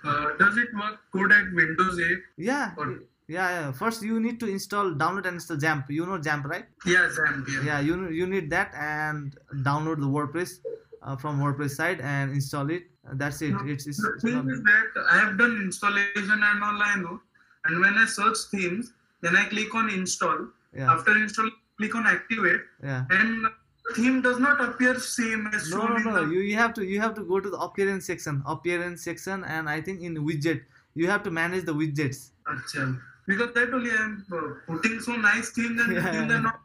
Uh, 0.04 0.28
does 0.38 0.58
it 0.58 0.68
work 0.76 1.00
good 1.12 1.32
at 1.32 1.46
Windows 1.54 2.00
8? 2.00 2.18
Yeah, 2.38 2.72
Or- 2.78 3.00
yeah, 3.28 3.50
yeah. 3.50 3.72
First, 3.72 4.02
you 4.04 4.20
need 4.20 4.40
to 4.42 4.48
install, 4.48 4.92
download, 4.92 5.26
and 5.26 5.36
install 5.36 5.58
XAMPP. 5.58 5.90
You 5.90 6.06
know 6.06 6.18
XAMPP, 6.20 6.46
right? 6.46 6.66
Yeah, 6.86 7.08
Zapier. 7.18 7.64
Yeah, 7.66 7.80
you 7.80 8.10
you 8.10 8.28
need 8.28 8.50
that 8.50 8.74
and 8.76 9.36
download 9.64 10.02
the 10.02 10.08
WordPress 10.08 10.60
uh, 11.02 11.16
from 11.16 11.40
WordPress 11.40 11.72
site 11.72 12.02
and 12.02 12.32
install 12.32 12.70
it. 12.70 12.91
Uh, 13.08 13.14
that's 13.16 13.42
it. 13.42 13.54
It's, 13.66 13.88
it's, 13.88 14.02
The 14.02 14.20
thing 14.22 14.50
is 14.50 14.62
that 14.64 15.06
I 15.10 15.18
have 15.20 15.38
done 15.38 15.58
installation 15.62 16.32
and 16.50 16.64
all 16.64 16.82
I 16.82 16.96
know. 16.98 17.20
And 17.66 17.80
when 17.80 17.94
I 17.96 18.06
search 18.06 18.38
themes, 18.52 18.94
then 19.22 19.36
I 19.36 19.46
click 19.46 19.74
on 19.76 19.90
install. 19.90 20.48
yeah, 20.76 20.92
After 20.92 21.16
install, 21.18 21.50
click 21.78 21.96
on 21.96 22.06
activate, 22.08 22.62
yeah. 22.84 23.06
and 23.10 23.48
theme 23.96 24.22
does 24.22 24.40
not 24.40 24.62
appear 24.62 25.00
same 25.00 25.48
as 25.48 25.70
No, 25.72 25.88
no, 25.88 25.98
no. 25.98 26.26
the 26.26 26.34
You 26.34 26.42
you 26.42 26.56
have 26.56 26.74
to 26.76 26.86
you 26.86 27.00
have 27.02 27.14
to 27.16 27.24
go 27.24 27.40
to 27.40 27.50
the 27.50 27.58
appearance 27.58 28.06
section, 28.06 28.42
appearance 28.46 29.04
section, 29.04 29.44
and 29.44 29.70
I 29.70 29.82
think 29.82 30.02
in 30.02 30.16
widget 30.18 30.62
you 30.96 31.08
have 31.08 31.24
to 31.24 31.32
manage 31.32 31.66
the 31.66 31.74
widgets. 31.74 32.30
Acha. 32.48 33.00
Because 33.32 33.54
that 33.58 33.74
only 33.78 33.92
I 33.92 34.02
am 34.04 34.26
uh, 34.40 34.42
putting 34.68 35.00
so 35.08 35.16
nice 35.28 35.50
themes 35.58 35.82
and 35.82 35.94
Yeah. 35.98 36.12
theme 36.12 36.28
they're 36.32 36.42
not. 36.48 36.60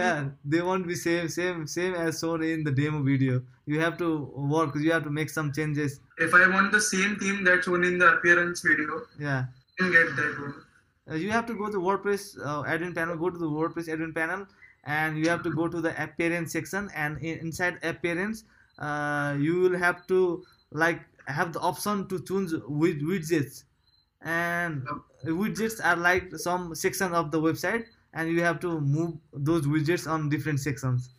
yeah, 0.00 0.28
they 0.54 0.60
won't 0.68 0.86
be 0.92 0.94
same 1.02 1.28
same 1.34 1.66
same 1.74 1.94
as 2.04 2.18
shown 2.22 2.42
in 2.48 2.64
the 2.68 2.72
demo 2.80 3.02
video. 3.10 3.42
You 3.74 3.78
have 3.84 3.96
to 4.02 4.08
work. 4.54 4.74
You 4.86 4.92
have 4.96 5.04
to 5.04 5.12
make 5.18 5.30
some 5.38 5.52
changes. 5.58 6.00
If 6.26 6.34
I 6.40 6.48
want 6.54 6.72
the 6.72 6.80
same 6.88 7.16
theme 7.22 7.44
that's 7.44 7.64
shown 7.70 7.84
in 7.90 7.98
the 8.02 8.08
appearance 8.16 8.62
video, 8.70 9.00
Yeah. 9.28 9.44
I 9.46 9.82
can 9.82 9.92
get 9.98 10.16
that 10.16 10.40
one. 10.46 10.54
Uh, 11.10 11.14
you 11.26 11.30
have 11.36 11.46
to 11.46 11.54
go 11.60 11.68
to 11.74 11.78
WordPress 11.84 12.26
uh, 12.48 12.62
admin 12.72 12.94
panel, 12.98 13.16
go 13.22 13.30
to 13.30 13.38
the 13.44 13.48
WordPress 13.58 13.88
admin 13.94 14.14
panel, 14.18 14.46
and 14.84 15.18
you 15.18 15.28
have 15.28 15.42
to 15.46 15.52
go 15.60 15.68
to 15.76 15.80
the 15.86 15.94
appearance 16.02 16.52
section. 16.52 16.90
And 16.94 17.18
in, 17.30 17.38
inside 17.46 17.78
appearance, 17.94 18.44
uh, 18.78 19.36
you 19.46 19.56
will 19.62 19.76
have 19.86 20.06
to 20.12 20.20
like 20.84 21.00
have 21.38 21.52
the 21.52 21.60
option 21.70 22.06
to 22.08 22.20
choose 22.30 22.54
with 22.82 23.00
widgets, 23.02 23.64
and 24.24 24.86
widgets 25.24 25.84
are 25.84 25.96
like 25.96 26.34
some 26.36 26.74
section 26.74 27.12
of 27.12 27.30
the 27.30 27.40
website, 27.40 27.86
and 28.14 28.30
you 28.30 28.42
have 28.42 28.60
to 28.60 28.80
move 28.80 29.18
those 29.32 29.66
widgets 29.66 30.10
on 30.10 30.28
different 30.28 30.60
sections, 30.60 31.10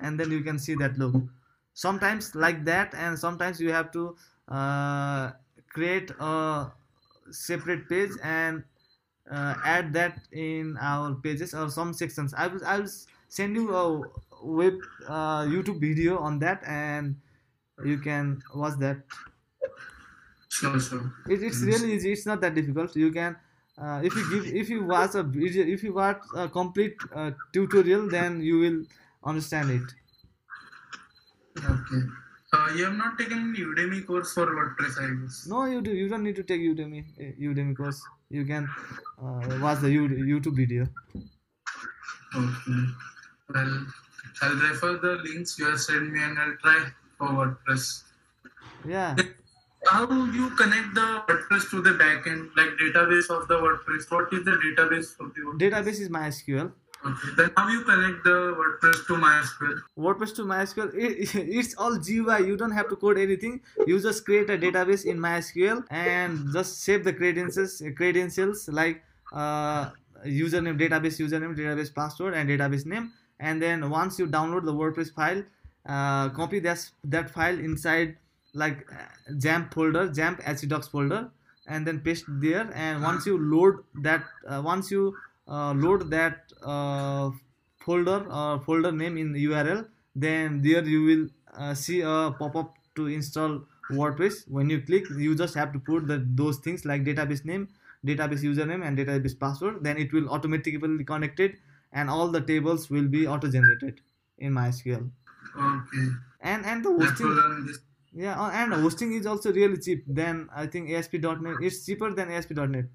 and 0.00 0.18
then 0.18 0.30
you 0.30 0.42
can 0.42 0.58
see 0.58 0.74
that 0.76 0.98
look. 0.98 1.14
Sometimes 1.74 2.34
like 2.34 2.64
that, 2.64 2.94
and 2.94 3.18
sometimes 3.18 3.60
you 3.60 3.70
have 3.72 3.90
to 3.92 4.16
uh, 4.48 5.32
create 5.70 6.10
a 6.20 6.70
separate 7.30 7.88
page 7.88 8.10
and 8.22 8.64
uh, 9.30 9.54
add 9.64 9.92
that 9.94 10.20
in 10.32 10.76
our 10.80 11.14
pages 11.14 11.54
or 11.54 11.70
some 11.70 11.94
sections. 11.94 12.34
I 12.34 12.46
will 12.48 12.64
I 12.66 12.80
will 12.80 12.90
send 13.28 13.56
you 13.56 13.74
a 13.74 14.02
web 14.42 14.74
uh, 15.08 15.44
YouTube 15.44 15.80
video 15.80 16.18
on 16.18 16.38
that, 16.40 16.62
and 16.66 17.16
you 17.84 17.98
can 17.98 18.42
watch 18.54 18.78
that. 18.80 18.98
Sure, 20.56 20.78
sure. 20.78 21.04
It, 21.28 21.42
it's 21.42 21.62
really 21.62 21.94
easy. 21.94 22.12
It's 22.12 22.26
not 22.26 22.40
that 22.42 22.54
difficult. 22.54 22.94
You 22.96 23.10
can. 23.10 23.36
Uh, 23.78 24.00
if 24.04 24.14
you 24.14 24.24
give 24.32 24.46
if 24.62 24.68
you 24.68 24.84
watch 24.84 25.14
a 25.14 25.22
video 25.22 25.64
if 25.74 25.82
you 25.82 25.92
watch 25.94 26.18
a 26.36 26.46
complete 26.56 26.94
uh, 27.14 27.30
tutorial 27.54 28.02
then 28.14 28.42
you 28.48 28.58
will 28.58 28.76
understand 29.24 29.70
it 29.70 29.94
Okay. 31.58 32.02
Uh, 32.52 32.68
you 32.76 32.84
have 32.84 32.96
not 32.98 33.18
taken 33.18 33.38
any 33.48 33.64
Udemy 33.64 34.06
course 34.06 34.34
for 34.34 34.44
WordPress, 34.58 35.00
I 35.02 35.08
guess. 35.22 35.46
no 35.46 35.64
you 35.64 35.80
do 35.80 35.92
you 36.00 36.06
don't 36.10 36.22
need 36.22 36.36
to 36.36 36.42
take 36.42 36.60
udemy 36.60 37.00
uh, 37.18 37.32
udemy 37.48 37.74
course 37.74 38.02
you 38.28 38.44
can 38.44 38.68
uh, 39.22 39.58
watch 39.62 39.80
the 39.80 39.88
youtube 39.88 40.56
video 40.62 40.86
Okay. 42.36 42.80
Well, 43.54 43.86
I'll 44.42 44.56
refer 44.68 44.92
the 44.98 45.14
links 45.24 45.58
you 45.58 45.64
have 45.70 45.80
sent 45.80 46.12
me 46.12 46.22
and 46.22 46.38
I'll 46.38 46.56
try 46.62 46.78
for 47.16 47.28
WordPress. 47.28 48.02
yeah 48.86 49.16
How 49.86 50.06
you 50.08 50.50
connect 50.50 50.94
the 50.94 51.22
WordPress 51.28 51.70
to 51.70 51.82
the 51.82 51.90
backend, 51.90 52.50
like 52.56 52.70
database 52.80 53.28
of 53.30 53.48
the 53.48 53.54
WordPress? 53.54 54.10
What 54.10 54.32
is 54.32 54.44
the 54.44 54.52
database 54.52 55.18
of 55.20 55.34
the 55.34 55.40
WordPress? 55.40 55.58
database 55.58 56.00
is 56.00 56.08
mysql 56.08 56.72
Okay. 57.04 57.28
Then 57.36 57.50
how 57.56 57.68
you 57.68 57.82
connect 57.82 58.22
the 58.22 58.54
WordPress 58.56 59.06
to 59.08 59.14
MySQL? 59.14 59.80
WordPress 59.98 60.34
to 60.36 60.42
MySQL, 60.44 60.94
it, 60.94 61.34
it's 61.34 61.74
all 61.74 61.96
GUI. 61.96 62.46
You 62.46 62.56
don't 62.56 62.70
have 62.70 62.88
to 62.90 62.96
code 62.96 63.18
anything. 63.18 63.60
You 63.86 64.00
just 64.00 64.24
create 64.24 64.48
a 64.50 64.56
database 64.56 65.04
in 65.04 65.18
MySQL 65.18 65.84
and 65.90 66.52
just 66.52 66.82
save 66.82 67.02
the 67.02 67.12
credentials, 67.12 67.82
credentials 67.96 68.68
like 68.68 69.02
uh, 69.32 69.90
username, 70.24 70.78
database 70.78 71.18
username, 71.18 71.56
database 71.56 71.92
password, 71.92 72.34
and 72.34 72.48
database 72.48 72.86
name. 72.86 73.12
And 73.40 73.60
then 73.60 73.90
once 73.90 74.20
you 74.20 74.28
download 74.28 74.64
the 74.64 74.72
WordPress 74.72 75.12
file, 75.12 75.42
uh, 75.86 76.28
copy 76.28 76.60
that 76.60 76.88
that 77.02 77.30
file 77.30 77.58
inside 77.58 78.16
like 78.54 78.86
uh, 78.92 79.32
XAMPP 79.32 79.74
folder, 79.74 80.08
XAMPP 80.08 80.42
htdocs 80.42 80.90
folder, 80.90 81.30
and 81.66 81.86
then 81.86 82.00
paste 82.00 82.24
there. 82.28 82.70
And 82.74 83.02
once 83.02 83.26
you 83.26 83.38
load 83.38 83.78
that, 84.02 84.24
uh, 84.48 84.62
once 84.64 84.90
you 84.90 85.16
uh, 85.48 85.72
load 85.72 86.10
that 86.10 86.52
uh, 86.62 87.30
folder 87.84 88.26
or 88.30 88.60
folder 88.60 88.92
name 88.92 89.18
in 89.18 89.32
the 89.32 89.44
URL, 89.46 89.86
then 90.14 90.62
there 90.62 90.84
you 90.84 91.04
will 91.04 91.28
uh, 91.56 91.74
see 91.74 92.00
a 92.00 92.34
pop-up 92.38 92.74
to 92.94 93.06
install 93.06 93.62
WordPress. 93.90 94.48
When 94.48 94.70
you 94.70 94.80
click, 94.82 95.08
you 95.10 95.34
just 95.34 95.54
have 95.54 95.72
to 95.72 95.78
put 95.78 96.06
the 96.06 96.24
those 96.24 96.58
things 96.58 96.84
like 96.84 97.04
database 97.04 97.44
name, 97.44 97.68
database 98.06 98.42
username, 98.42 98.86
and 98.86 98.96
database 98.96 99.38
password. 99.38 99.82
Then 99.82 99.96
it 99.96 100.12
will 100.12 100.28
automatically 100.28 101.04
connected, 101.04 101.56
and 101.92 102.10
all 102.10 102.28
the 102.28 102.40
tables 102.40 102.90
will 102.90 103.08
be 103.08 103.26
auto-generated 103.26 104.00
in 104.38 104.52
MySQL. 104.52 105.10
Okay. 105.56 106.06
And 106.40 106.64
and 106.64 106.84
the 106.84 106.90
Let's 106.90 107.10
hosting, 107.12 107.28
learn 107.28 107.66
this. 107.66 107.78
Yeah, 108.14 108.40
uh, 108.40 108.50
and 108.50 108.72
hosting 108.74 109.12
is 109.12 109.26
also 109.26 109.52
really 109.52 109.78
cheap. 109.78 110.04
Than 110.06 110.48
I 110.54 110.66
think 110.66 110.90
ASP.NET. 110.90 111.56
It's 111.60 111.84
cheaper 111.86 112.12
than 112.12 112.30
ASP.NET. 112.30 112.86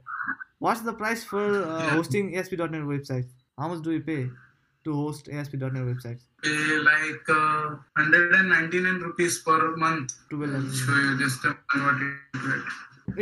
What's 0.60 0.82
the 0.82 0.94
price 0.94 1.24
for 1.24 1.44
uh, 1.64 1.80
Yeah. 1.84 1.90
hosting 1.96 2.36
ASP.NET 2.36 2.84
website? 2.94 3.28
How 3.58 3.68
much 3.68 3.84
do 3.84 3.92
you 3.92 4.02
pay 4.02 4.30
to 4.86 4.94
host 4.94 5.30
ASP.NET 5.30 5.72
websites? 5.92 6.24
Eh, 6.46 6.80
like 6.84 7.30
uh, 7.30 7.76
199 7.96 9.00
rupees 9.00 9.40
per 9.40 9.76
month. 9.76 10.14
12 10.30 10.72
So 10.74 10.94
you 10.96 11.18
just 11.20 11.42
convert 11.42 12.02
it 12.02 12.40
to 12.40 12.60
it. 12.60 12.64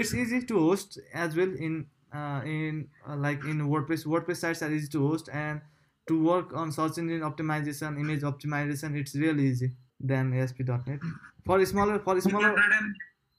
it's 0.02 0.14
easy 0.14 0.42
to 0.44 0.60
host 0.60 1.00
as 1.14 1.36
well 1.36 1.54
in 1.68 1.88
uh, 2.14 2.42
in 2.46 2.88
uh, 3.08 3.16
like 3.16 3.44
in 3.44 3.60
WordPress. 3.70 4.06
WordPress 4.06 4.38
sites 4.38 4.62
are 4.64 4.72
easy 4.72 4.88
to 4.90 5.08
host 5.08 5.30
and 5.32 5.62
to 6.08 6.22
work 6.24 6.54
on 6.54 6.72
search 6.72 6.98
engine 6.98 7.22
optimization, 7.22 8.00
image 8.00 8.22
optimization. 8.22 8.96
It's 8.96 9.16
really 9.16 9.48
easy 9.48 9.72
than 10.00 10.34
ASP.NET. 10.34 11.00
For 11.46 11.64
smaller, 11.66 12.00
for 12.00 12.20
smaller, 12.22 12.56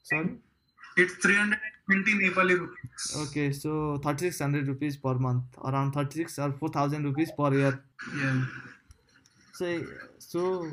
sorry. 0.03 0.37
it's 0.95 1.13
320 1.15 2.13
Nepali 2.21 2.59
rupees. 2.59 3.17
Okay, 3.27 3.51
so 3.51 3.97
3600 3.97 4.67
rupees 4.67 4.97
per 4.97 5.15
month, 5.15 5.43
around 5.63 5.91
36 5.93 6.39
or 6.39 6.51
4000 6.53 7.03
rupees 7.03 7.31
per 7.31 7.53
year. 7.53 7.83
Yeah. 8.17 8.45
So, 9.53 9.83
so 10.19 10.67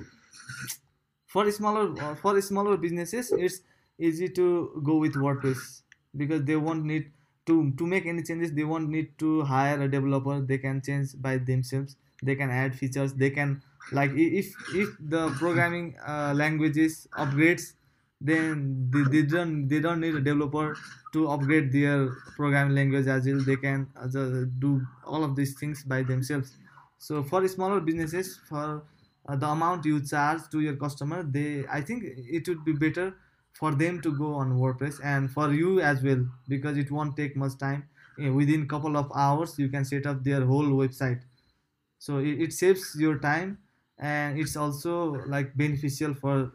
for 1.27 1.51
smaller 1.51 2.15
for 2.17 2.41
smaller 2.41 2.77
businesses, 2.77 3.33
it's 3.33 3.61
easy 3.99 4.29
to 4.31 4.81
go 4.85 4.97
with 4.97 5.15
WordPress 5.15 5.83
because 6.17 6.45
they 6.45 6.57
won't 6.57 6.85
need 6.85 7.13
to 7.47 7.73
to 7.73 7.87
make 7.87 8.07
any 8.07 8.23
changes. 8.23 8.53
They 8.53 8.65
won't 8.65 8.89
need 8.89 9.19
to 9.19 9.43
hire 9.43 9.81
a 9.81 9.89
developer. 9.89 10.41
They 10.41 10.59
can 10.59 10.81
change 10.83 11.15
by 11.21 11.39
themselves. 11.39 11.97
They 12.23 12.37
can 12.37 12.51
add 12.51 12.75
features. 12.75 13.15
They 13.15 13.31
can 13.31 13.63
like 13.93 14.11
if 14.15 14.47
if 14.75 14.89
the 15.01 15.31
programming 15.39 15.97
uh, 16.07 16.33
languages 16.35 17.07
upgrades, 17.17 17.75
then 18.21 18.91
they, 18.91 19.05
they 19.05 19.23
don't 19.23 19.69
they 19.69 19.81
don't 19.81 20.01
need 20.01 20.15
a 20.15 20.21
developer 20.21 20.77
to 21.13 21.29
upgrade 21.29 21.73
their 21.73 22.09
programming 22.37 22.75
language 22.75 23.07
as 23.07 23.27
well. 23.27 23.41
They 23.45 23.57
can 23.57 23.89
uh, 23.97 24.07
do 24.59 24.87
all 25.05 25.23
of 25.25 25.37
these 25.37 25.59
things 25.59 25.85
by 25.85 26.03
themselves. 26.03 26.57
So 26.99 27.23
for 27.23 27.47
smaller 27.49 27.81
businesses, 27.81 28.39
for 28.49 28.85
uh, 29.29 29.37
the 29.37 29.47
amount 29.49 29.85
you 29.85 30.05
charge 30.05 30.49
to 30.51 30.61
your 30.61 30.77
customer, 30.77 31.23
they 31.23 31.67
I 31.67 31.81
think 31.83 32.05
it 32.07 32.49
would 32.49 32.65
be 32.65 32.73
better 32.73 33.17
for 33.53 33.73
them 33.75 34.01
to 34.03 34.17
go 34.17 34.35
on 34.35 34.53
WordPress 34.59 35.01
and 35.05 35.31
for 35.31 35.53
you 35.53 35.81
as 35.81 36.03
well 36.03 36.27
because 36.49 36.77
it 36.77 36.91
won't 36.91 37.17
take 37.17 37.37
much 37.37 37.57
time. 37.59 37.89
Eh, 38.19 38.29
Within 38.31 38.67
couple 38.69 38.97
of 38.97 39.11
hours, 39.15 39.59
you 39.59 39.69
can 39.69 39.85
set 39.85 40.07
up 40.07 40.25
their 40.25 40.45
whole 40.45 40.67
website. 40.67 41.23
So 41.99 42.19
it, 42.19 42.41
it 42.43 42.53
saves 42.53 42.95
your 42.99 43.19
time 43.19 43.59
and 43.99 44.39
it's 44.39 44.57
also 44.57 45.23
like 45.27 45.57
beneficial 45.57 46.15
for 46.15 46.53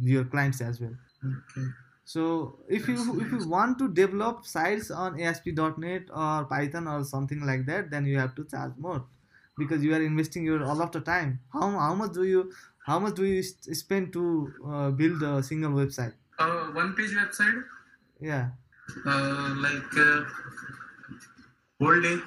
your 0.00 0.24
clients 0.24 0.60
as 0.60 0.80
well. 0.80 0.96
Okay. 1.24 1.68
So 2.04 2.60
if 2.68 2.86
you 2.88 3.20
if 3.20 3.30
you 3.32 3.48
want 3.48 3.78
to 3.78 3.88
develop 3.92 4.44
sites 4.46 4.90
on 4.90 5.20
ASP.NET 5.20 6.10
or 6.10 6.44
Python 6.44 6.86
or 6.86 7.04
something 7.04 7.40
like 7.46 7.64
that, 7.66 7.90
then 7.90 8.04
you 8.06 8.18
have 8.18 8.34
to 8.36 8.44
charge 8.44 8.76
more 8.76 9.06
because 9.56 9.82
you 9.82 9.94
are 9.94 10.02
investing 10.02 10.44
your 10.44 10.64
all 10.64 10.82
of 10.82 10.92
the 10.92 11.00
time. 11.00 11.40
How, 11.52 11.70
how 11.70 11.94
much 11.94 12.12
do 12.12 12.24
you 12.24 12.52
how 12.86 12.98
much 12.98 13.14
do 13.14 13.24
you 13.24 13.42
spend 13.42 14.12
to 14.12 14.52
uh, 14.66 14.90
build 14.90 15.22
a 15.22 15.42
single 15.42 15.72
website? 15.72 16.14
Uh, 16.38 16.66
one 16.72 16.94
page 16.94 17.10
website, 17.12 17.64
Yeah, 18.20 18.52
uh, 19.06 19.54
like 19.58 19.96
uh, 19.96 20.24
whole 21.80 22.00
day 22.00 22.18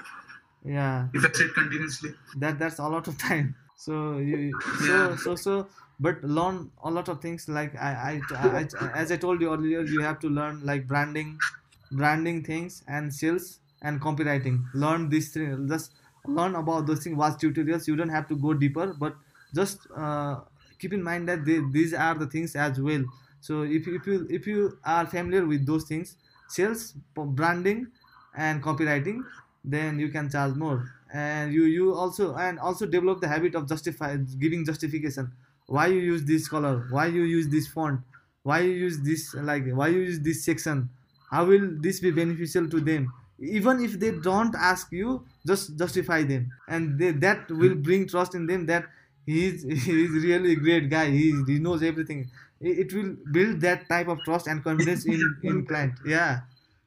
yeah. 0.64 1.10
if 1.14 1.26
I 1.26 1.32
sit 1.34 1.54
continuously. 1.54 2.12
That 2.34 2.58
that's 2.60 2.80
a 2.80 2.88
lot 2.88 3.08
of 3.08 3.18
time. 3.30 3.56
So 3.80 4.18
you 4.18 4.62
so 4.88 5.16
so 5.16 5.36
so 5.36 5.70
but 6.00 6.24
learn 6.24 6.72
a 6.84 6.90
lot 6.92 7.10
of 7.10 7.22
things 7.22 7.48
like 7.48 7.76
I, 7.76 8.22
I, 8.32 8.36
I, 8.60 8.68
as 9.02 9.12
I 9.12 9.18
told 9.18 9.42
you 9.42 9.54
earlier, 9.54 9.82
you 9.84 10.02
have 10.02 10.20
to 10.20 10.30
learn 10.30 10.62
like 10.66 10.88
branding, 10.88 11.44
branding 11.92 12.44
things 12.44 12.84
and 12.88 13.14
sales 13.14 13.62
and 13.82 14.02
copywriting. 14.02 14.66
Learn 14.74 15.10
these 15.10 15.32
things. 15.34 15.70
Just 15.70 15.94
learn 16.26 16.56
about 16.56 16.88
those 16.88 17.04
things. 17.04 17.16
Watch 17.18 17.40
tutorials. 17.42 17.88
You 17.88 17.96
don't 17.96 18.10
have 18.10 18.28
to 18.30 18.36
go 18.36 18.54
deeper, 18.54 18.94
but 18.94 19.16
just 19.54 19.88
uh, 19.96 20.42
keep 20.80 20.94
in 20.94 21.04
mind 21.04 21.30
that 21.30 21.46
they, 21.46 21.60
these 21.72 21.94
are 21.94 22.16
the 22.16 22.28
things 22.28 22.56
as 22.56 22.80
well. 22.82 23.06
So 23.40 23.62
if 23.64 23.88
you, 23.88 23.96
if 23.96 24.08
you 24.08 24.28
if 24.30 24.48
you 24.48 24.80
are 24.84 25.06
familiar 25.06 25.46
with 25.46 25.66
those 25.68 25.86
things, 25.88 26.18
sales, 26.48 26.94
branding, 27.16 27.92
and 28.36 28.62
copywriting, 28.64 29.30
then 29.64 30.00
you 30.00 30.10
can 30.10 30.30
charge 30.30 30.56
more. 30.56 30.97
And 31.14 31.54
you 31.54 31.64
you 31.66 31.94
also 31.94 32.36
and 32.36 32.60
also 32.60 32.86
develop 32.86 33.22
the 33.22 33.28
habit 33.28 33.56
of 33.56 33.68
justify 33.68 34.18
giving 34.18 34.66
justification. 34.66 35.32
Why 35.68 35.88
you 35.88 36.00
use 36.00 36.26
this 36.26 36.48
color? 36.48 36.88
Why 36.90 37.06
you 37.08 37.24
use 37.24 37.48
this 37.48 37.68
font? 37.68 38.02
Why 38.44 38.60
you 38.62 38.72
use 38.72 39.02
this 39.02 39.34
like 39.34 39.68
why 39.72 39.88
you 39.88 40.00
use 40.00 40.20
this 40.20 40.44
section? 40.44 40.90
How 41.30 41.46
will 41.46 41.70
this 41.80 42.00
be 42.00 42.12
beneficial 42.12 42.68
to 42.70 42.80
them? 42.82 43.14
Even 43.40 43.82
if 43.84 44.00
they 44.00 44.12
don't 44.12 44.56
ask 44.56 44.92
you, 44.92 45.26
just 45.46 45.78
justify 45.78 46.24
them, 46.24 46.52
and 46.68 46.98
they, 47.00 47.12
that 47.12 47.50
will 47.52 47.76
bring 47.76 48.08
trust 48.08 48.34
in 48.34 48.48
them 48.48 48.66
that 48.66 48.86
he's 49.26 49.64
he's 49.86 50.12
really 50.24 50.54
a 50.54 50.56
great 50.56 50.90
guy. 50.90 51.10
He 51.12 51.44
he 51.46 51.60
knows 51.60 51.84
everything. 51.84 52.30
It, 52.60 52.80
it 52.80 52.94
will 52.94 53.16
build 53.32 53.62
that 53.62 53.88
type 53.90 54.08
of 54.08 54.24
trust 54.24 54.48
and 54.48 54.64
confidence 54.64 55.06
in 55.06 55.40
in 55.44 55.66
client. 55.66 56.00
Yeah. 56.06 56.42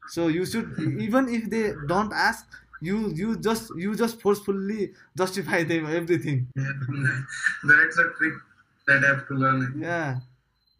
So 0.05 0.29
you 0.29 0.45
should 0.45 0.75
even 0.99 1.29
if 1.29 1.49
they 1.51 1.73
don't 1.87 2.13
ask, 2.13 2.47
you 2.81 3.13
you 3.15 3.37
just 3.39 3.71
you 3.77 3.95
just 3.95 4.21
forcefully 4.21 4.93
justify 5.17 5.63
them 5.63 5.87
everything. 5.87 6.49
That's 6.57 7.99
a 7.99 8.11
trick 8.17 8.35
that 8.87 9.05
I 9.05 9.09
have 9.09 9.29
to 9.29 9.35
learn. 9.35 9.81
Yeah. 9.81 10.21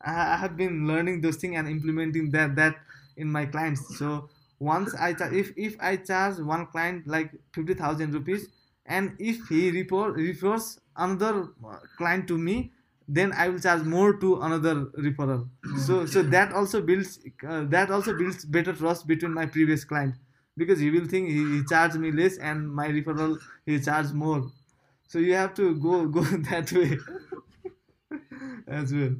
I, 0.01 0.35
I 0.35 0.37
have 0.37 0.57
been 0.57 0.87
learning 0.87 1.21
those 1.21 1.37
things 1.37 1.57
and 1.57 1.69
implementing 1.69 2.31
that 2.31 2.57
that 2.57 2.77
in 3.17 3.31
my 3.31 3.47
clients. 3.47 3.99
So 3.99 4.31
once 4.59 4.95
I 4.95 5.15
if 5.33 5.53
if 5.57 5.77
I 5.81 5.97
charge 5.97 6.39
one 6.39 6.67
client 6.67 7.07
like 7.07 7.33
fifty 7.53 7.75
thousand 7.75 8.15
rupees, 8.15 8.49
and 8.87 9.17
if 9.19 9.47
he 9.49 9.71
report 9.71 10.15
refers 10.15 10.79
another 10.97 11.49
uh, 11.65 11.79
client 11.99 12.29
to 12.29 12.39
me, 12.39 12.73
then 13.07 13.33
I 13.33 13.49
will 13.49 13.61
charge 13.61 13.83
more 13.83 14.15
to 14.19 14.41
another 14.41 14.87
referral. 14.99 15.49
So 15.87 16.07
so 16.07 16.23
that 16.23 16.53
also 16.53 16.81
builds 16.81 17.19
uh, 17.47 17.65
that 17.65 17.91
also 17.91 18.17
builds 18.17 18.45
better 18.45 18.73
trust 18.73 19.07
between 19.07 19.35
my 19.35 19.47
previous 19.47 19.85
client 19.85 20.15
because 20.57 20.79
he 20.81 20.91
will 20.91 21.07
think 21.07 21.29
he, 21.29 21.59
he 21.59 21.65
charged 21.65 21.97
me 21.97 22.11
less 22.13 22.39
and 22.39 22.69
my 22.73 22.89
referral 22.89 23.39
he 23.67 23.81
charged 23.81 24.13
more. 24.15 24.51
So 25.09 25.19
you 25.19 25.35
have 25.35 25.55
to 25.55 25.75
go 25.77 26.07
go 26.19 26.23
that 26.23 26.73
way 26.73 26.99
as 28.67 28.93
well. 28.93 29.15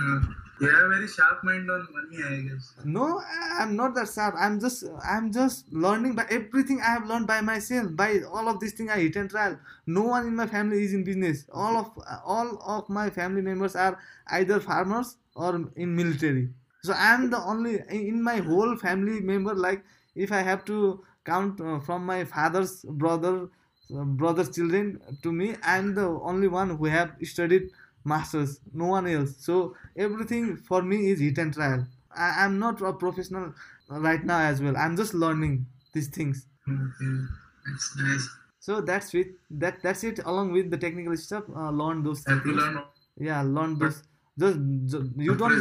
Uh, 0.00 0.20
you 0.60 0.68
have 0.68 0.88
very 0.88 1.06
sharp 1.06 1.44
mind 1.44 1.70
on 1.70 1.86
money, 1.92 2.22
I 2.24 2.40
guess. 2.48 2.74
No, 2.84 3.18
I- 3.20 3.58
I'm 3.60 3.76
not 3.76 3.94
that 3.94 4.08
sharp. 4.08 4.34
I'm 4.38 4.58
just 4.58 4.84
I'm 5.04 5.30
just 5.32 5.72
learning 5.72 6.14
by 6.14 6.26
everything 6.30 6.80
I 6.80 6.90
have 6.90 7.06
learned 7.06 7.26
by 7.26 7.40
myself. 7.42 7.94
By 7.94 8.20
all 8.22 8.48
of 8.48 8.58
these 8.60 8.72
things 8.72 8.90
I 8.90 9.00
hit 9.00 9.16
and 9.16 9.28
trial. 9.30 9.58
No 9.86 10.02
one 10.02 10.26
in 10.26 10.36
my 10.36 10.46
family 10.46 10.82
is 10.82 10.94
in 10.94 11.04
business. 11.04 11.44
All 11.52 11.76
of 11.76 11.90
all 12.24 12.58
of 12.66 12.88
my 12.88 13.10
family 13.10 13.42
members 13.42 13.76
are 13.76 13.98
either 14.28 14.60
farmers 14.60 15.16
or 15.34 15.70
in 15.76 15.94
military. 15.94 16.54
So 16.84 16.94
I'm 16.94 17.30
the 17.30 17.38
only 17.38 17.80
in 17.90 18.22
my 18.22 18.36
whole 18.38 18.76
family 18.76 19.20
member. 19.20 19.54
Like 19.54 19.84
if 20.14 20.32
I 20.32 20.40
have 20.40 20.64
to 20.66 21.04
count 21.24 21.60
uh, 21.60 21.78
from 21.80 22.04
my 22.06 22.24
father's 22.24 22.84
brother, 22.84 23.48
uh, 23.94 24.04
brother's 24.04 24.50
children 24.54 25.00
to 25.22 25.32
me, 25.32 25.56
I'm 25.62 25.94
the 25.94 26.06
only 26.06 26.48
one 26.48 26.76
who 26.76 26.86
have 26.86 27.16
studied 27.22 27.70
masters. 28.04 28.60
No 28.72 28.86
one 28.86 29.06
else. 29.06 29.36
So 29.36 29.76
everything 29.96 30.56
for 30.56 30.82
me 30.82 31.10
is 31.10 31.20
hit 31.20 31.38
and 31.38 31.52
trial. 31.52 31.86
I, 32.14 32.44
I'm 32.44 32.58
not 32.58 32.80
a 32.82 32.92
professional 32.92 33.54
right 33.88 34.24
now 34.24 34.40
as 34.40 34.60
well. 34.62 34.76
I'm 34.76 34.96
just 34.96 35.14
learning 35.14 35.66
these 35.92 36.08
things. 36.08 36.46
Okay. 36.68 37.26
That's 37.66 37.96
nice. 37.96 38.28
So 38.58 38.80
that's 38.80 39.14
it. 39.14 39.28
That 39.50 39.82
that's 39.82 40.04
it. 40.04 40.18
Along 40.24 40.52
with 40.52 40.70
the 40.70 40.78
technical 40.78 41.16
stuff, 41.16 41.44
uh, 41.54 41.70
learn 41.70 42.02
those 42.02 42.24
have 42.26 42.42
things. 42.42 42.56
learn 42.56 42.84
Yeah, 43.16 43.42
learn 43.42 43.78
those. 43.78 44.02
Just, 44.38 44.58
ju- 44.86 45.12
you 45.16 45.34
don't. 45.34 45.52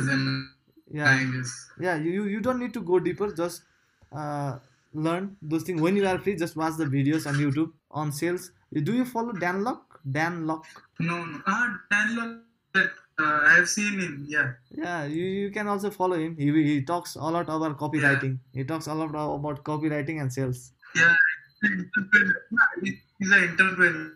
Yeah, 0.87 1.17
yeah. 1.79 1.95
You- 1.95 2.25
you 2.25 2.39
don't 2.41 2.59
need 2.59 2.73
to 2.73 2.81
go 2.81 2.99
deeper. 2.99 3.31
Just 3.33 3.63
uh, 4.11 4.59
learn 4.93 5.35
those 5.41 5.63
things 5.63 5.81
when 5.81 5.95
you 5.95 6.05
are 6.07 6.17
free. 6.19 6.35
Just 6.35 6.55
watch 6.55 6.77
the 6.77 6.85
videos 6.85 7.25
on 7.27 7.35
YouTube 7.35 7.71
on 7.91 8.11
sales. 8.11 8.51
Do 8.73 8.93
you 8.93 9.05
follow 9.05 9.33
Dan 9.33 9.63
Lok? 9.63 9.99
Dan 10.09 10.45
Lok. 10.47 10.65
No, 10.99 11.23
no. 11.25 11.41
Ah, 11.47 11.77
Dan 11.89 12.41
that 12.73 12.89
uh, 13.19 13.39
I 13.43 13.53
have 13.57 13.69
seen 13.69 13.99
him. 13.99 14.25
Yeah. 14.27 14.53
Yeah, 14.71 15.05
you, 15.05 15.23
you 15.23 15.51
can 15.51 15.67
also 15.67 15.89
follow 15.91 16.15
him. 16.17 16.35
He 16.37 16.51
he 16.63 16.81
talks 16.83 17.15
a 17.15 17.19
lot 17.37 17.43
about 17.49 17.77
copywriting. 17.77 18.39
He 18.53 18.63
talks 18.63 18.87
a 18.87 18.93
lot 18.93 19.09
about 19.09 19.63
copywriting 19.63 20.21
and 20.21 20.31
sales. 20.31 20.71
Yeah. 20.95 21.13
He's 22.81 23.31
an 23.31 23.49
entrepreneur. 23.49 24.13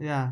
Yeah, 0.00 0.30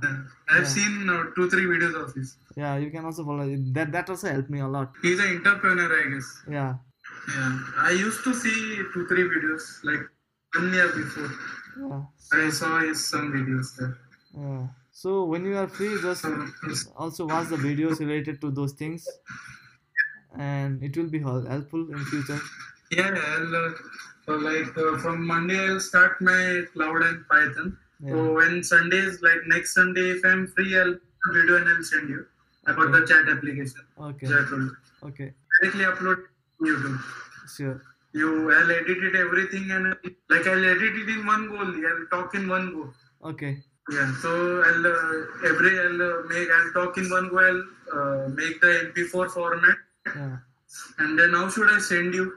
I've 0.48 0.62
Yeah. 0.62 0.64
seen 0.64 1.08
uh, 1.10 1.24
two, 1.34 1.50
three 1.50 1.64
videos 1.66 1.94
of 2.00 2.14
his. 2.14 2.36
yeah. 2.56 2.76
You 2.76 2.90
can 2.90 3.04
also 3.04 3.24
follow 3.24 3.42
him. 3.48 3.72
That 3.72 3.90
that 3.92 4.08
also 4.10 4.28
helped 4.28 4.48
me 4.48 4.60
a 4.60 4.68
lot. 4.68 4.92
He's 5.02 5.18
an 5.18 5.36
entrepreneur, 5.38 5.88
I 6.00 6.10
guess. 6.14 6.28
Yeah, 6.48 6.74
Yeah. 7.28 7.58
I 7.78 7.90
used 7.90 8.22
to 8.24 8.34
see 8.34 8.82
two, 8.94 9.06
three 9.08 9.24
videos 9.34 9.82
like 9.84 10.00
one 10.54 10.72
year 10.72 10.88
before. 10.88 11.30
yeah. 11.80 12.02
I 12.32 12.50
saw 12.50 12.80
his 12.80 13.04
some 13.06 13.32
videos 13.32 13.76
there. 13.76 13.96
Yeah. 14.36 14.66
So 14.92 15.24
when 15.24 15.44
you 15.44 15.56
are 15.56 15.68
free, 15.68 16.00
just 16.00 16.24
also 16.96 17.26
watch 17.26 17.48
the 17.48 17.56
videos 17.56 17.98
related 18.00 18.40
to 18.42 18.50
those 18.50 18.72
things, 18.72 19.06
and 20.38 20.82
it 20.82 20.96
will 20.96 21.10
be 21.10 21.18
helpful 21.20 21.90
in 21.90 22.04
future. 22.06 22.38
yeah, 22.90 23.10
I'll, 23.14 23.56
uh, 23.56 24.40
like 24.40 24.76
uh, 24.76 24.98
from 24.98 25.26
Monday 25.26 25.58
I'll 25.58 25.80
start 25.80 26.20
my 26.20 26.62
Cloud 26.72 27.02
and 27.02 27.26
Python. 27.28 27.76
Yeah. 28.00 28.10
So 28.12 28.32
when 28.34 28.62
Sundays, 28.62 29.20
like 29.22 29.46
next 29.46 29.74
Sunday, 29.74 30.10
if 30.10 30.24
I'm 30.24 30.46
free, 30.48 30.78
I'll 30.78 30.96
video 31.32 31.56
and 31.56 31.68
I'll 31.68 31.82
send 31.82 32.08
you 32.08 32.26
about 32.66 32.88
Okay. 32.88 33.00
the 33.00 33.06
chat 33.06 33.28
application. 33.28 33.80
Okay. 34.00 34.26
Will 34.26 34.70
Okay. 35.10 35.32
directly 35.60 35.84
upload 35.84 36.24
YouTube. 36.60 36.98
Sure. 37.56 37.82
You, 38.12 38.50
I'll 38.52 38.70
edit 38.70 38.98
it 39.08 39.14
everything 39.14 39.70
and 39.70 39.94
like 40.30 40.46
I'll 40.46 40.64
edit 40.64 40.96
it 41.02 41.08
in 41.08 41.26
one 41.26 41.48
go. 41.48 41.58
I'll 41.58 42.06
talk 42.10 42.34
in 42.34 42.48
one 42.48 42.72
go. 42.72 43.28
Okay. 43.28 43.58
Yeah. 43.90 44.14
So 44.22 44.62
I'll 44.62 44.86
uh, 44.86 45.48
every 45.50 45.78
I'll 45.80 46.02
uh, 46.02 46.22
make 46.28 46.48
I'll 46.50 46.72
talk 46.72 46.96
in 46.98 47.10
one 47.10 47.28
go. 47.28 47.38
I'll 47.38 47.62
uh, 47.98 48.28
make 48.28 48.60
the 48.60 48.92
MP4 48.94 49.30
format 49.30 49.76
Yeah. 50.14 50.36
and 50.98 51.18
then 51.18 51.32
how 51.34 51.48
should 51.50 51.70
I 51.70 51.78
send 51.78 52.14
you? 52.14 52.32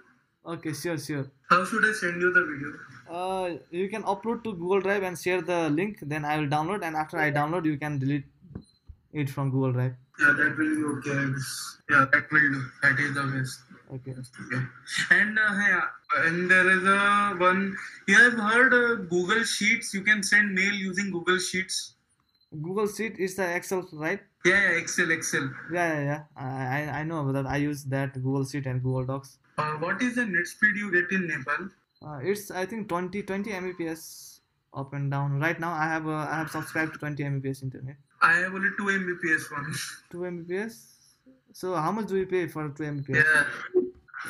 Okay. 0.45 0.73
Sure. 0.73 0.97
Sure. 0.97 1.25
How 1.49 1.63
should 1.65 1.85
I 1.85 1.93
send 1.93 2.21
you 2.21 2.33
the 2.33 2.43
video? 2.51 2.73
Uh, 3.09 3.57
you 3.71 3.89
can 3.89 4.03
upload 4.03 4.43
to 4.43 4.53
Google 4.53 4.81
Drive 4.81 5.01
and 5.03 5.17
share 5.17 5.41
the 5.41 5.69
link. 5.69 5.97
Then 6.01 6.23
I 6.25 6.37
will 6.37 6.47
download, 6.47 6.83
and 6.83 6.95
after 6.95 7.17
I 7.17 7.31
download, 7.31 7.65
you 7.65 7.75
can 7.77 7.97
delete 7.97 8.25
it 9.13 9.29
from 9.31 9.49
Google 9.49 9.71
Drive. 9.71 9.95
Yeah, 10.19 10.33
that 10.37 10.55
will 10.57 10.75
be 10.75 10.83
okay. 11.09 11.33
Yeah, 11.89 12.05
that 12.11 12.31
will 12.31 12.49
do. 12.51 12.61
That 12.83 12.99
is 12.99 13.13
the 13.15 13.23
best. 13.23 13.61
Okay. 13.91 14.13
And 15.11 15.39
uh, 15.39 15.53
yeah, 15.67 15.81
and 16.17 16.49
there 16.49 16.69
is 16.69 16.83
a 16.83 17.35
one. 17.37 17.75
You 18.07 18.15
have 18.15 18.33
heard 18.33 18.73
uh, 18.73 18.95
Google 19.03 19.43
Sheets. 19.43 19.93
You 19.93 20.01
can 20.01 20.21
send 20.21 20.53
mail 20.53 20.73
using 20.73 21.09
Google 21.11 21.39
Sheets. 21.39 21.95
Google 22.61 22.87
Sheet 22.87 23.17
is 23.17 23.35
the 23.35 23.55
Excel, 23.55 23.87
right? 23.93 24.21
Yeah, 24.45 24.61
yeah, 24.61 24.77
Excel, 24.77 25.11
Excel. 25.11 25.49
Yeah, 25.73 25.93
yeah, 25.93 26.03
yeah. 26.03 26.23
I 26.35 26.99
I 26.99 27.03
know 27.03 27.21
about 27.21 27.33
that. 27.33 27.47
I 27.47 27.57
use 27.57 27.83
that 27.85 28.13
Google 28.13 28.45
Sheet 28.45 28.67
and 28.67 28.83
Google 28.83 29.05
Docs. 29.05 29.37
Uh, 29.57 29.71
what 29.85 30.01
is 30.01 30.15
the 30.15 30.25
net 30.25 30.47
speed 30.47 30.75
you 30.75 30.91
get 30.91 31.11
in 31.11 31.27
Nepal? 31.27 31.69
Uh, 32.05 32.19
it's 32.23 32.51
I 32.51 32.65
think 32.65 32.87
20 32.89 33.23
20 33.23 33.51
Mbps 33.51 34.39
up 34.73 34.93
and 34.93 35.11
down. 35.11 35.39
Right 35.39 35.59
now 35.59 35.73
I 35.73 35.85
have 35.85 36.07
uh, 36.07 36.27
I 36.29 36.37
have 36.37 36.51
subscribed 36.51 36.93
to 36.93 36.99
20 36.99 37.23
Mbps 37.23 37.63
internet. 37.63 37.97
I 38.21 38.33
have 38.33 38.53
only 38.53 38.69
two 38.77 38.85
Mbps 38.85 39.51
one. 39.51 39.73
2 40.11 40.17
Mbps. 40.17 40.98
So 41.53 41.75
how 41.75 41.91
much 41.91 42.07
do 42.07 42.17
you 42.17 42.25
pay 42.25 42.47
for 42.47 42.69
2 42.69 42.83
Mbps? 42.83 43.15
Yeah, 43.15 43.43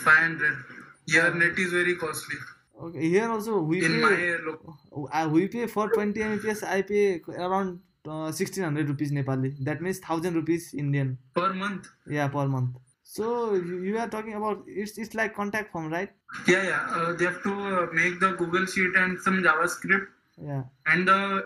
five 0.04 0.18
hundred. 0.18 0.58
Your 1.06 1.34
net 1.34 1.58
is 1.60 1.72
very 1.72 1.96
costly. 1.96 2.36
Okay. 2.82 3.10
Here 3.10 3.30
also 3.30 3.60
we 3.60 3.84
In 3.84 3.92
pay. 3.94 4.00
my 4.00 4.38
local. 4.46 5.10
Uh, 5.12 5.30
we 5.32 5.48
pay 5.48 5.68
for 5.68 5.90
20 5.90 6.20
Mbps. 6.20 6.64
I 6.64 6.82
pay 6.82 7.22
around 7.38 7.80
uh, 8.08 8.32
1600 8.32 8.88
rupees 8.88 9.12
Nepali. 9.12 9.56
That 9.66 9.82
means 9.82 10.00
1000 10.00 10.34
rupees 10.36 10.74
Indian. 10.74 11.18
per 11.36 11.54
month. 11.54 11.88
Yeah, 12.08 12.28
per 12.30 12.48
month. 12.48 12.78
So 13.04 13.56
you, 13.56 13.82
you 13.84 13.98
are 13.98 14.08
talking 14.08 14.36
about 14.36 14.64
it's 14.68 14.98
it's 14.98 15.16
like 15.16 15.36
contact 15.36 15.72
form, 15.72 15.92
right? 15.92 16.12
Yeah, 16.48 16.64
yeah. 16.64 16.86
Uh, 16.96 17.14
they 17.14 17.26
have 17.26 17.42
to 17.44 17.54
uh, 17.54 17.88
make 17.92 18.20
the 18.20 18.34
Google 18.34 18.66
Sheet 18.68 18.96
and 18.96 19.20
some 19.20 19.42
JavaScript, 19.44 20.06
Yeah. 20.38 20.62
and 20.86 21.10
uh, 21.10 21.42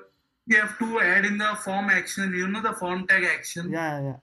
you 0.45 0.59
have 0.59 0.77
to 0.79 0.99
add 0.99 1.23
in 1.25 1.37
the 1.37 1.55
form 1.63 1.89
action. 1.89 2.33
You 2.33 2.47
know 2.49 2.61
the 2.61 2.73
form 2.73 3.07
tag 3.07 3.23
action. 3.23 3.71
Yeah, 3.71 4.01
yeah. 4.01 4.17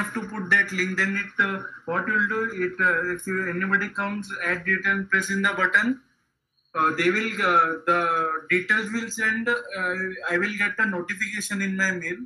Have 0.00 0.12
to 0.14 0.22
put 0.32 0.48
that 0.50 0.72
link. 0.72 0.96
Then 0.98 1.16
it 1.22 1.42
uh, 1.46 1.62
what 1.84 2.06
you'll 2.08 2.28
do 2.28 2.42
it 2.66 2.80
uh, 2.80 3.14
if 3.14 3.26
you, 3.26 3.48
anybody 3.50 3.88
comes 3.90 4.30
add 4.50 4.64
detail, 4.64 5.04
press 5.10 5.30
in 5.30 5.42
the 5.42 5.52
button. 5.60 6.00
Uh, 6.74 6.90
they 6.96 7.10
will 7.10 7.32
uh, 7.52 7.70
the 7.90 8.00
details 8.48 8.90
will 8.92 9.10
send. 9.10 9.48
Uh, 9.48 9.94
I 10.30 10.38
will 10.38 10.54
get 10.56 10.78
a 10.78 10.86
notification 10.86 11.60
in 11.60 11.76
my 11.76 11.90
mail, 11.90 12.16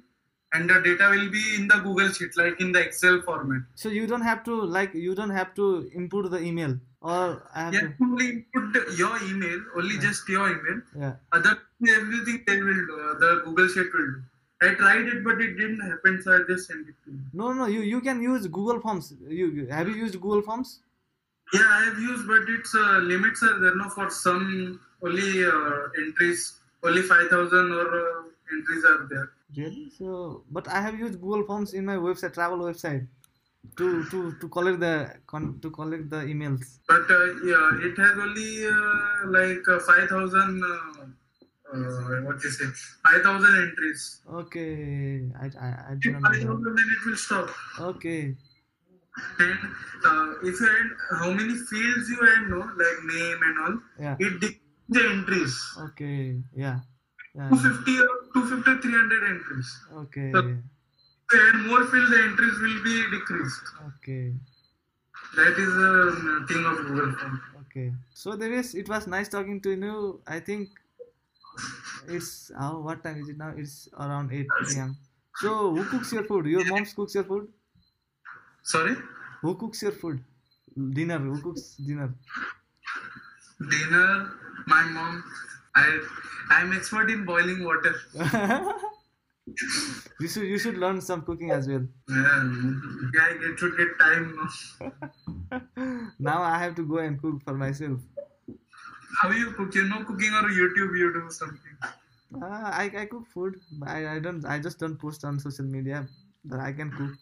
and 0.52 0.70
the 0.70 0.80
data 0.86 1.08
will 1.14 1.30
be 1.30 1.44
in 1.56 1.66
the 1.66 1.78
Google 1.86 2.10
Sheet, 2.18 2.36
like 2.36 2.60
in 2.60 2.70
the 2.72 2.80
Excel 2.80 3.22
format. 3.22 3.62
So 3.74 3.88
you 3.88 4.06
don't 4.06 4.26
have 4.30 4.44
to 4.44 4.54
like 4.78 4.94
you 4.94 5.14
don't 5.14 5.30
have 5.30 5.54
to 5.54 5.90
input 5.94 6.30
the 6.30 6.40
email 6.50 6.78
or 7.00 7.42
I 7.54 7.70
You 7.70 7.80
to 7.80 7.94
only 8.02 8.28
input 8.28 8.98
your 8.98 9.16
email, 9.30 9.58
only 9.76 9.98
just 9.98 10.28
your 10.28 10.46
email. 10.48 10.80
yeah. 10.98 11.16
Other 11.32 11.58
everything 11.96 12.44
they 12.46 12.60
will 12.68 12.86
do. 12.92 12.96
The 13.24 13.42
Google 13.44 13.68
Sheet 13.68 13.92
will 13.98 14.12
do. 14.14 14.22
I 14.62 14.74
tried 14.74 15.06
it, 15.06 15.22
but 15.24 15.40
it 15.40 15.54
didn't 15.56 15.80
happen, 15.80 16.22
so 16.22 16.32
I 16.34 16.42
just 16.48 16.68
sent 16.68 16.88
it 16.88 16.94
to 17.04 17.10
you. 17.10 17.20
No, 17.32 17.52
no, 17.52 17.66
you 17.66 17.80
you 17.80 18.00
can 18.00 18.22
use 18.22 18.46
Google 18.46 18.80
Forms. 18.80 19.12
You 19.28 19.46
you- 19.58 19.66
have 19.66 19.88
you 19.88 19.96
used 20.04 20.20
Google 20.20 20.42
Forms? 20.42 20.80
Yeah, 21.52 21.66
I 21.70 21.84
have 21.84 21.98
used, 21.98 22.26
but 22.26 22.48
its 22.48 22.74
uh, 22.74 22.98
limits 23.12 23.42
are 23.42 23.58
there. 23.60 23.74
No, 23.76 23.88
for 23.90 24.08
some 24.10 24.80
only 25.02 25.44
uh, 25.44 25.88
entries, 26.02 26.44
only 26.82 27.02
five 27.02 27.28
thousand 27.28 27.72
or 27.80 27.86
uh, 28.02 28.22
entries 28.52 28.84
are 28.92 29.06
there. 29.12 29.26
Really? 29.56 29.90
So, 29.98 30.44
but 30.50 30.66
I 30.68 30.80
have 30.80 30.98
used 30.98 31.20
Google 31.20 31.44
Forms 31.44 31.74
in 31.74 31.84
my 31.84 31.96
website, 31.96 32.34
travel 32.34 32.58
website, 32.70 33.06
to 33.76 34.04
to 34.14 34.22
to 34.40 34.48
collect 34.48 34.80
the 34.80 34.94
con, 35.26 35.58
to 35.60 35.70
collect 35.70 36.08
the 36.10 36.22
emails. 36.32 36.78
But 36.88 37.10
uh, 37.10 37.26
yeah, 37.52 37.86
it 37.90 37.96
has 37.98 38.18
only 38.26 38.66
uh, 38.66 39.28
like 39.38 39.68
uh, 39.68 39.78
five 39.90 40.08
thousand. 40.08 40.64
Uh, 41.74 41.78
uh, 41.78 42.20
what 42.26 42.42
you 42.44 42.50
say? 42.50 42.66
Five 43.04 43.22
thousand 43.22 43.54
entries. 43.68 44.20
Okay, 44.42 45.30
I 45.40 45.46
I, 45.66 45.68
I 45.90 45.94
don't 46.00 46.20
know. 46.22 46.30
thousand, 46.30 46.64
then 46.78 46.88
it 46.96 47.06
will 47.06 47.16
stop. 47.16 47.50
Okay, 47.80 48.36
And 49.38 49.58
uh, 50.04 50.30
if 50.42 50.60
you 50.60 50.68
add 50.76 50.90
how 51.20 51.30
many 51.32 51.54
fields 51.54 52.08
you 52.10 52.18
add, 52.32 52.48
no, 52.48 52.58
like 52.82 52.98
name 53.12 53.40
and 53.48 53.58
all, 53.64 53.74
yeah. 54.00 54.16
it 54.18 54.40
decreases 54.40 54.60
the 54.88 55.02
entries. 55.10 55.54
Okay, 55.88 56.42
yeah, 56.54 56.80
yeah. 57.34 57.48
250 57.48 57.98
or 57.98 58.08
250, 58.34 58.88
300 58.88 59.30
entries. 59.34 59.68
Okay, 60.04 60.30
If 60.30 61.32
you 61.32 61.40
add 61.48 61.60
more 61.66 61.84
fields, 61.86 62.10
the 62.10 62.20
entries 62.30 62.56
will 62.66 62.80
be 62.84 62.96
decreased. 63.18 63.66
okay, 63.94 64.34
That 65.36 65.58
is 65.58 65.72
the 65.74 66.44
thing 66.48 66.64
of 66.64 66.76
Google 66.86 67.12
Form. 67.18 67.40
okay. 67.66 67.92
So 68.14 68.36
there 68.36 68.52
is. 68.52 68.74
It 68.74 68.88
was 68.88 69.06
nice 69.06 69.28
talking 69.28 69.60
to 69.62 69.70
you. 69.74 70.20
I 70.26 70.38
think 70.40 70.70
it's 72.08 72.50
oh, 72.58 72.80
what 72.80 73.02
time 73.02 73.20
is 73.20 73.28
it 73.28 73.38
now? 73.38 73.52
It's 73.56 73.88
around 73.98 74.32
8 74.32 74.46
p.m. 74.68 74.96
So 75.36 75.74
who 75.74 75.84
cooks 75.84 76.12
your 76.12 76.24
food? 76.24 76.46
Your 76.46 76.64
mom 76.64 76.84
cooks 76.84 77.14
your 77.14 77.24
food? 77.24 77.48
Sorry? 78.62 78.96
Who 79.42 79.54
cooks 79.56 79.82
your 79.82 79.92
food? 79.92 80.24
Dinner. 80.76 81.18
Who 81.18 81.40
cooks 81.40 81.76
dinner? 81.76 82.14
Dinner, 83.70 84.30
my 84.66 84.82
mom. 84.84 85.24
I 85.74 86.00
I'm 86.50 86.72
expert 86.72 87.10
in 87.10 87.24
boiling 87.24 87.64
water. 87.64 87.94
you 90.20 90.28
should 90.28 90.44
you 90.44 90.58
should 90.58 90.78
learn 90.78 91.00
some 91.00 91.22
cooking 91.22 91.50
as 91.50 91.68
well. 91.68 91.86
Yeah, 92.08 92.52
yeah 93.14 93.22
I 93.22 93.32
get, 93.40 93.58
should 93.58 93.76
get 93.76 93.98
time 93.98 94.48
now 96.18 96.42
I 96.42 96.58
have 96.58 96.74
to 96.76 96.86
go 96.86 96.98
and 96.98 97.20
cook 97.20 97.42
for 97.44 97.54
myself. 97.54 98.00
How 99.20 99.30
you 99.30 99.52
cook? 99.52 99.74
You 99.74 99.84
know 99.88 100.04
cooking 100.04 100.32
or 100.32 100.48
YouTube 100.48 100.98
you 100.98 101.12
do 101.12 101.30
something? 101.30 101.76
Uh, 101.82 102.46
I, 102.46 102.90
I 102.96 103.06
cook 103.06 103.26
food. 103.32 103.60
but 103.78 103.88
I, 103.88 104.16
I 104.16 104.18
don't 104.18 104.44
I 104.44 104.58
just 104.58 104.78
don't 104.78 104.96
post 104.96 105.24
on 105.24 105.38
social 105.38 105.64
media 105.64 106.06
that 106.46 106.60
I 106.60 106.72
can 106.72 106.90
cook. 106.90 107.12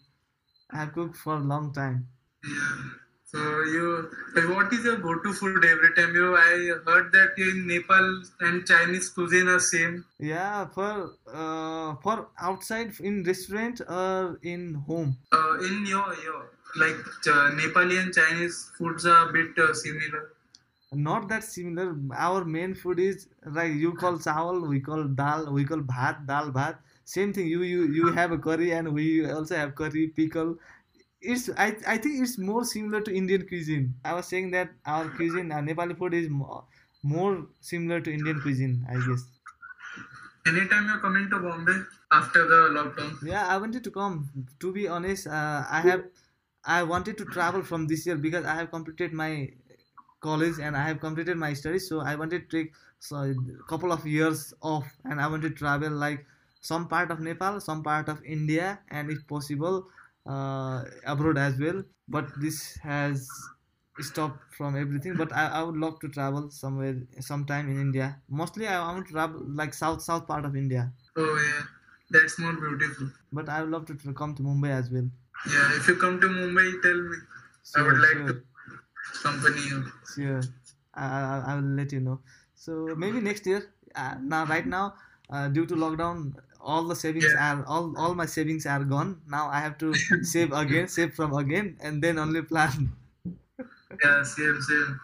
I 0.71 0.85
cook 0.87 1.15
for 1.15 1.35
a 1.35 1.39
long 1.39 1.73
time. 1.73 2.07
Yeah. 2.43 2.83
So 3.25 3.39
you, 3.39 4.11
what 4.53 4.71
is 4.71 4.85
your 4.85 4.97
go-to 4.97 5.33
food 5.33 5.65
every 5.65 5.95
time 5.95 6.13
you? 6.13 6.35
I 6.37 6.73
heard 6.85 7.11
that 7.13 7.33
in 7.37 7.65
Nepal 7.65 8.21
and 8.41 8.65
Chinese 8.67 9.09
cuisine 9.09 9.47
are 9.47 9.59
same. 9.59 10.05
Yeah, 10.19 10.67
for 10.67 11.13
uh 11.27 11.95
for 12.03 12.29
outside 12.39 12.93
in 12.99 13.23
restaurant 13.23 13.81
or 13.89 14.39
in 14.43 14.75
home. 14.75 15.17
Uh, 15.31 15.57
in 15.61 15.85
your 15.87 16.13
your 16.23 16.51
like 16.75 16.99
uh, 17.27 17.49
Nepali 17.57 17.99
and 18.01 18.13
Chinese 18.13 18.71
foods 18.77 19.05
are 19.05 19.29
a 19.29 19.33
bit 19.33 19.57
uh, 19.57 19.73
similar. 19.73 20.32
Not 20.93 21.27
that 21.29 21.43
similar. 21.43 21.95
Our 22.15 22.45
main 22.45 22.73
food 22.75 22.99
is 22.99 23.27
like 23.45 23.73
you 23.73 23.93
call 23.93 24.17
chawal, 24.17 24.67
we 24.67 24.79
call 24.79 25.03
dal, 25.05 25.51
we 25.53 25.65
call 25.65 25.79
bhat, 25.79 26.25
dal 26.27 26.51
bhat. 26.51 26.79
Same 27.05 27.33
thing. 27.33 27.47
You 27.47 27.63
you 27.63 27.83
you 27.99 28.11
have 28.13 28.31
a 28.31 28.37
curry 28.37 28.71
and 28.71 28.93
we 28.93 29.29
also 29.29 29.55
have 29.55 29.75
curry 29.75 30.07
pickle. 30.09 30.57
It's 31.21 31.49
I 31.57 31.67
I 31.87 31.97
think 31.97 32.21
it's 32.21 32.37
more 32.37 32.65
similar 32.65 33.01
to 33.01 33.13
Indian 33.13 33.47
cuisine. 33.47 33.93
I 34.05 34.13
was 34.13 34.27
saying 34.27 34.51
that 34.51 34.71
our 34.85 35.09
cuisine, 35.09 35.51
uh, 35.51 35.61
Nepali 35.61 35.97
food 35.97 36.13
is 36.13 36.29
more, 36.29 36.65
more 37.03 37.47
similar 37.59 38.01
to 38.01 38.13
Indian 38.13 38.41
cuisine. 38.41 38.85
I 38.89 38.95
guess. 39.07 39.29
Anytime 40.45 40.87
you're 40.87 40.99
coming 40.99 41.29
to 41.29 41.39
Bombay 41.39 41.77
after 42.11 42.45
the 42.47 42.59
lockdown. 42.77 43.17
Yeah, 43.21 43.47
I 43.47 43.57
wanted 43.57 43.83
to 43.85 43.91
come. 43.91 44.45
To 44.59 44.73
be 44.73 44.87
honest, 44.87 45.25
uh, 45.27 45.65
I 45.69 45.81
have 45.81 46.03
I 46.65 46.83
wanted 46.83 47.17
to 47.19 47.25
travel 47.25 47.63
from 47.63 47.87
this 47.87 48.05
year 48.05 48.17
because 48.17 48.45
I 48.45 48.55
have 48.55 48.69
completed 48.69 49.13
my 49.13 49.51
college 50.27 50.59
and 50.59 50.75
I 50.77 50.83
have 50.87 50.99
completed 50.99 51.37
my 51.37 51.53
studies. 51.53 51.87
So 51.89 51.99
I 52.01 52.15
wanted 52.15 52.49
to 52.49 52.57
take 52.57 52.73
so 52.99 53.17
a 53.17 53.35
couple 53.69 53.91
of 53.91 54.05
years 54.07 54.53
off 54.61 54.87
and 55.05 55.19
I 55.21 55.27
wanted 55.27 55.49
to 55.49 55.55
travel 55.55 55.91
like 55.91 56.25
some 56.61 56.87
part 56.87 57.11
of 57.11 57.19
Nepal, 57.19 57.59
some 57.59 57.83
part 57.83 58.07
of 58.09 58.23
India, 58.23 58.81
and 58.89 59.11
if 59.11 59.27
possible, 59.27 59.89
uh, 60.25 60.83
abroad 61.05 61.37
as 61.37 61.59
well. 61.59 61.83
But 62.07 62.29
this 62.39 62.77
has 62.77 63.29
stopped 63.99 64.53
from 64.53 64.75
everything. 64.75 65.15
But 65.15 65.33
I, 65.33 65.47
I 65.47 65.63
would 65.63 65.77
love 65.77 65.99
to 65.99 66.09
travel 66.09 66.49
somewhere, 66.51 66.95
sometime 67.19 67.69
in 67.69 67.79
India. 67.79 68.21
Mostly, 68.29 68.67
I 68.67 68.79
want 68.79 69.07
to 69.07 69.13
travel 69.13 69.41
like 69.45 69.73
south 69.73 70.01
south 70.01 70.27
part 70.27 70.45
of 70.45 70.55
India. 70.55 70.93
Oh 71.15 71.35
yeah, 71.47 71.65
that's 72.09 72.39
more 72.39 72.53
beautiful. 72.53 73.11
But 73.31 73.49
I 73.49 73.61
would 73.61 73.71
love 73.71 73.85
to 73.87 74.13
come 74.13 74.35
to 74.35 74.43
Mumbai 74.43 74.69
as 74.69 74.89
well. 74.89 75.09
Yeah, 75.47 75.77
if 75.77 75.87
you 75.87 75.95
come 75.97 76.19
to 76.21 76.27
Mumbai, 76.27 76.81
tell 76.81 77.01
me. 77.01 77.17
I 77.75 77.81
would 77.81 77.97
like 77.99 78.11
sure. 78.17 78.27
to 78.27 78.43
accompany 79.15 79.61
you. 79.67 79.91
Sure. 80.15 80.41
I, 80.93 81.05
I, 81.05 81.43
I 81.47 81.55
will 81.55 81.63
let 81.79 81.91
you 81.91 81.99
know. 81.99 82.21
So 82.55 82.95
maybe 82.95 83.19
next 83.21 83.45
year. 83.45 83.73
Uh, 83.95 84.15
now, 84.21 84.45
right 84.45 84.65
now, 84.65 84.95
uh, 85.29 85.47
due 85.49 85.65
to 85.67 85.75
lockdown, 85.75 86.35
all 86.59 86.83
the 86.87 86.95
savings 86.95 87.33
Yeah. 87.33 87.57
are 87.57 87.65
all 87.65 87.93
all 87.97 88.15
my 88.15 88.25
savings 88.25 88.65
are 88.65 88.83
gone. 88.83 89.21
Now 89.27 89.49
I 89.49 89.59
have 89.59 89.77
to 89.79 89.93
save 90.23 90.51
again, 90.51 90.87
save 90.87 91.13
from 91.13 91.33
again, 91.33 91.77
and 91.81 92.01
then 92.03 92.17
only 92.17 92.41
plan. 92.41 92.95
Yeah, 94.03 94.23
same, 94.23 94.59
same. 94.61 94.99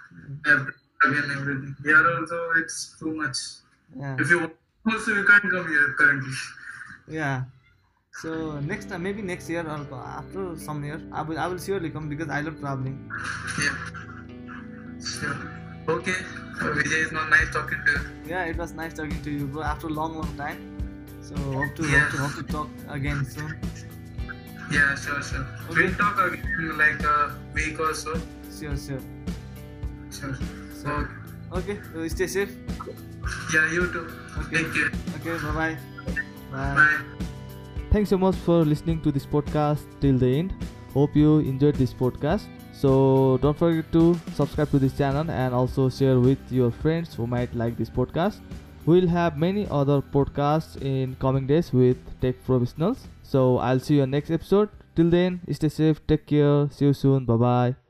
Every, 0.48 0.74
again, 1.06 1.32
everything. 1.38 1.76
Here 1.84 2.04
also, 2.18 2.52
it's 2.58 2.98
too 3.00 3.14
much. 3.16 3.38
Yeah, 3.96 4.18
If 4.20 4.30
you 4.30 4.40
want, 4.40 4.56
also 4.86 5.14
you 5.14 5.26
can't 5.26 5.44
come 5.52 5.68
here 5.68 5.94
currently. 5.98 6.34
yeah. 7.08 7.46
So 8.22 8.60
next 8.60 8.90
time, 8.90 9.04
maybe 9.04 9.22
next 9.22 9.50
year 9.50 9.62
or 9.66 9.86
after 9.96 10.58
some 10.58 10.84
year, 10.84 11.02
I 11.12 11.22
will 11.22 11.40
I 11.40 11.48
will 11.48 11.58
surely 11.60 11.90
come 11.90 12.10
because 12.10 12.30
I 12.30 12.42
love 12.42 12.60
traveling. 12.60 12.98
Yeah. 13.62 13.78
Sure. 15.00 15.38
Okay. 15.88 16.16
Uh, 16.60 16.74
Vijay, 16.78 17.04
it's 17.04 17.12
not 17.14 17.30
nice 17.30 17.50
talking 17.54 17.80
to 17.86 17.92
you. 17.94 18.00
Yeah, 18.28 18.44
it 18.46 18.58
was 18.58 18.74
nice 18.74 18.94
talking 18.94 19.22
to 19.24 19.32
you, 19.32 19.48
bro. 19.48 19.64
After 19.64 19.88
a 19.88 19.90
long, 19.90 20.18
long 20.18 20.36
time. 20.36 20.60
So 21.22 21.36
hope 21.38 21.76
to 21.78 21.88
Yeah. 21.88 22.00
hope 22.00 22.12
to 22.12 22.18
hope 22.18 22.36
to 22.36 22.44
talk 22.52 22.70
again 22.90 23.24
soon. 23.26 23.56
Yeah, 24.72 24.96
sure, 24.96 25.22
sure. 25.24 25.46
Okay. 25.70 25.84
We'll 25.84 25.96
talk 25.96 26.20
again 26.20 26.46
in 26.60 26.78
like 26.78 27.02
a 27.04 27.16
week 27.54 27.80
or 27.80 27.94
so. 27.94 28.14
Sure, 28.60 28.76
sure. 28.88 29.02
Sure. 30.20 30.36
So 30.82 31.08
Okay. 31.62 31.80
okay, 31.96 32.10
stay 32.10 32.28
safe. 32.28 32.52
Yeah, 33.54 33.72
you 33.72 33.88
too. 33.96 34.06
Okay. 34.44 34.64
Take 34.64 34.74
care. 34.74 34.92
Okay, 35.22 35.44
bye 35.48 35.56
bye. 35.62 35.78
Bye. 36.52 36.76
Bye. 36.76 37.26
Thanks 37.92 38.12
so 38.12 38.18
much 38.20 38.36
for 38.36 38.64
listening 38.64 39.02
to 39.02 39.12
this 39.12 39.26
podcast 39.26 39.82
till 40.00 40.18
the 40.18 40.28
end. 40.28 40.54
Hope 40.94 41.16
you 41.16 41.40
enjoyed 41.40 41.76
this 41.76 41.94
podcast. 41.94 42.46
So 42.72 43.40
don't 43.42 43.58
forget 43.58 43.92
to 43.94 44.16
subscribe 44.36 44.70
to 44.72 44.80
this 44.80 44.96
channel 44.96 45.30
and 45.30 45.54
also 45.54 45.90
share 45.90 46.20
with 46.20 46.40
your 46.52 46.70
friends 46.70 47.16
who 47.16 47.26
might 47.26 47.54
like 47.56 47.78
this 47.78 47.90
podcast. 47.90 48.42
We'll 48.86 49.08
have 49.08 49.38
many 49.38 49.68
other 49.70 50.02
podcasts 50.02 50.82
in 50.82 51.16
coming 51.20 51.48
days 51.48 51.74
with 51.74 51.98
tech 52.22 52.36
professionals. 52.46 53.08
So 53.24 53.58
I'll 53.58 53.80
see 53.80 53.96
you 53.96 54.04
on 54.04 54.12
next 54.12 54.30
episode. 54.32 54.70
Till 54.96 55.10
then, 55.10 55.42
stay 55.52 55.70
safe, 55.70 56.06
take 56.08 56.28
care, 56.28 56.70
see 56.72 56.86
you 56.86 56.94
soon, 56.94 57.26
bye 57.26 57.36
bye. 57.36 57.89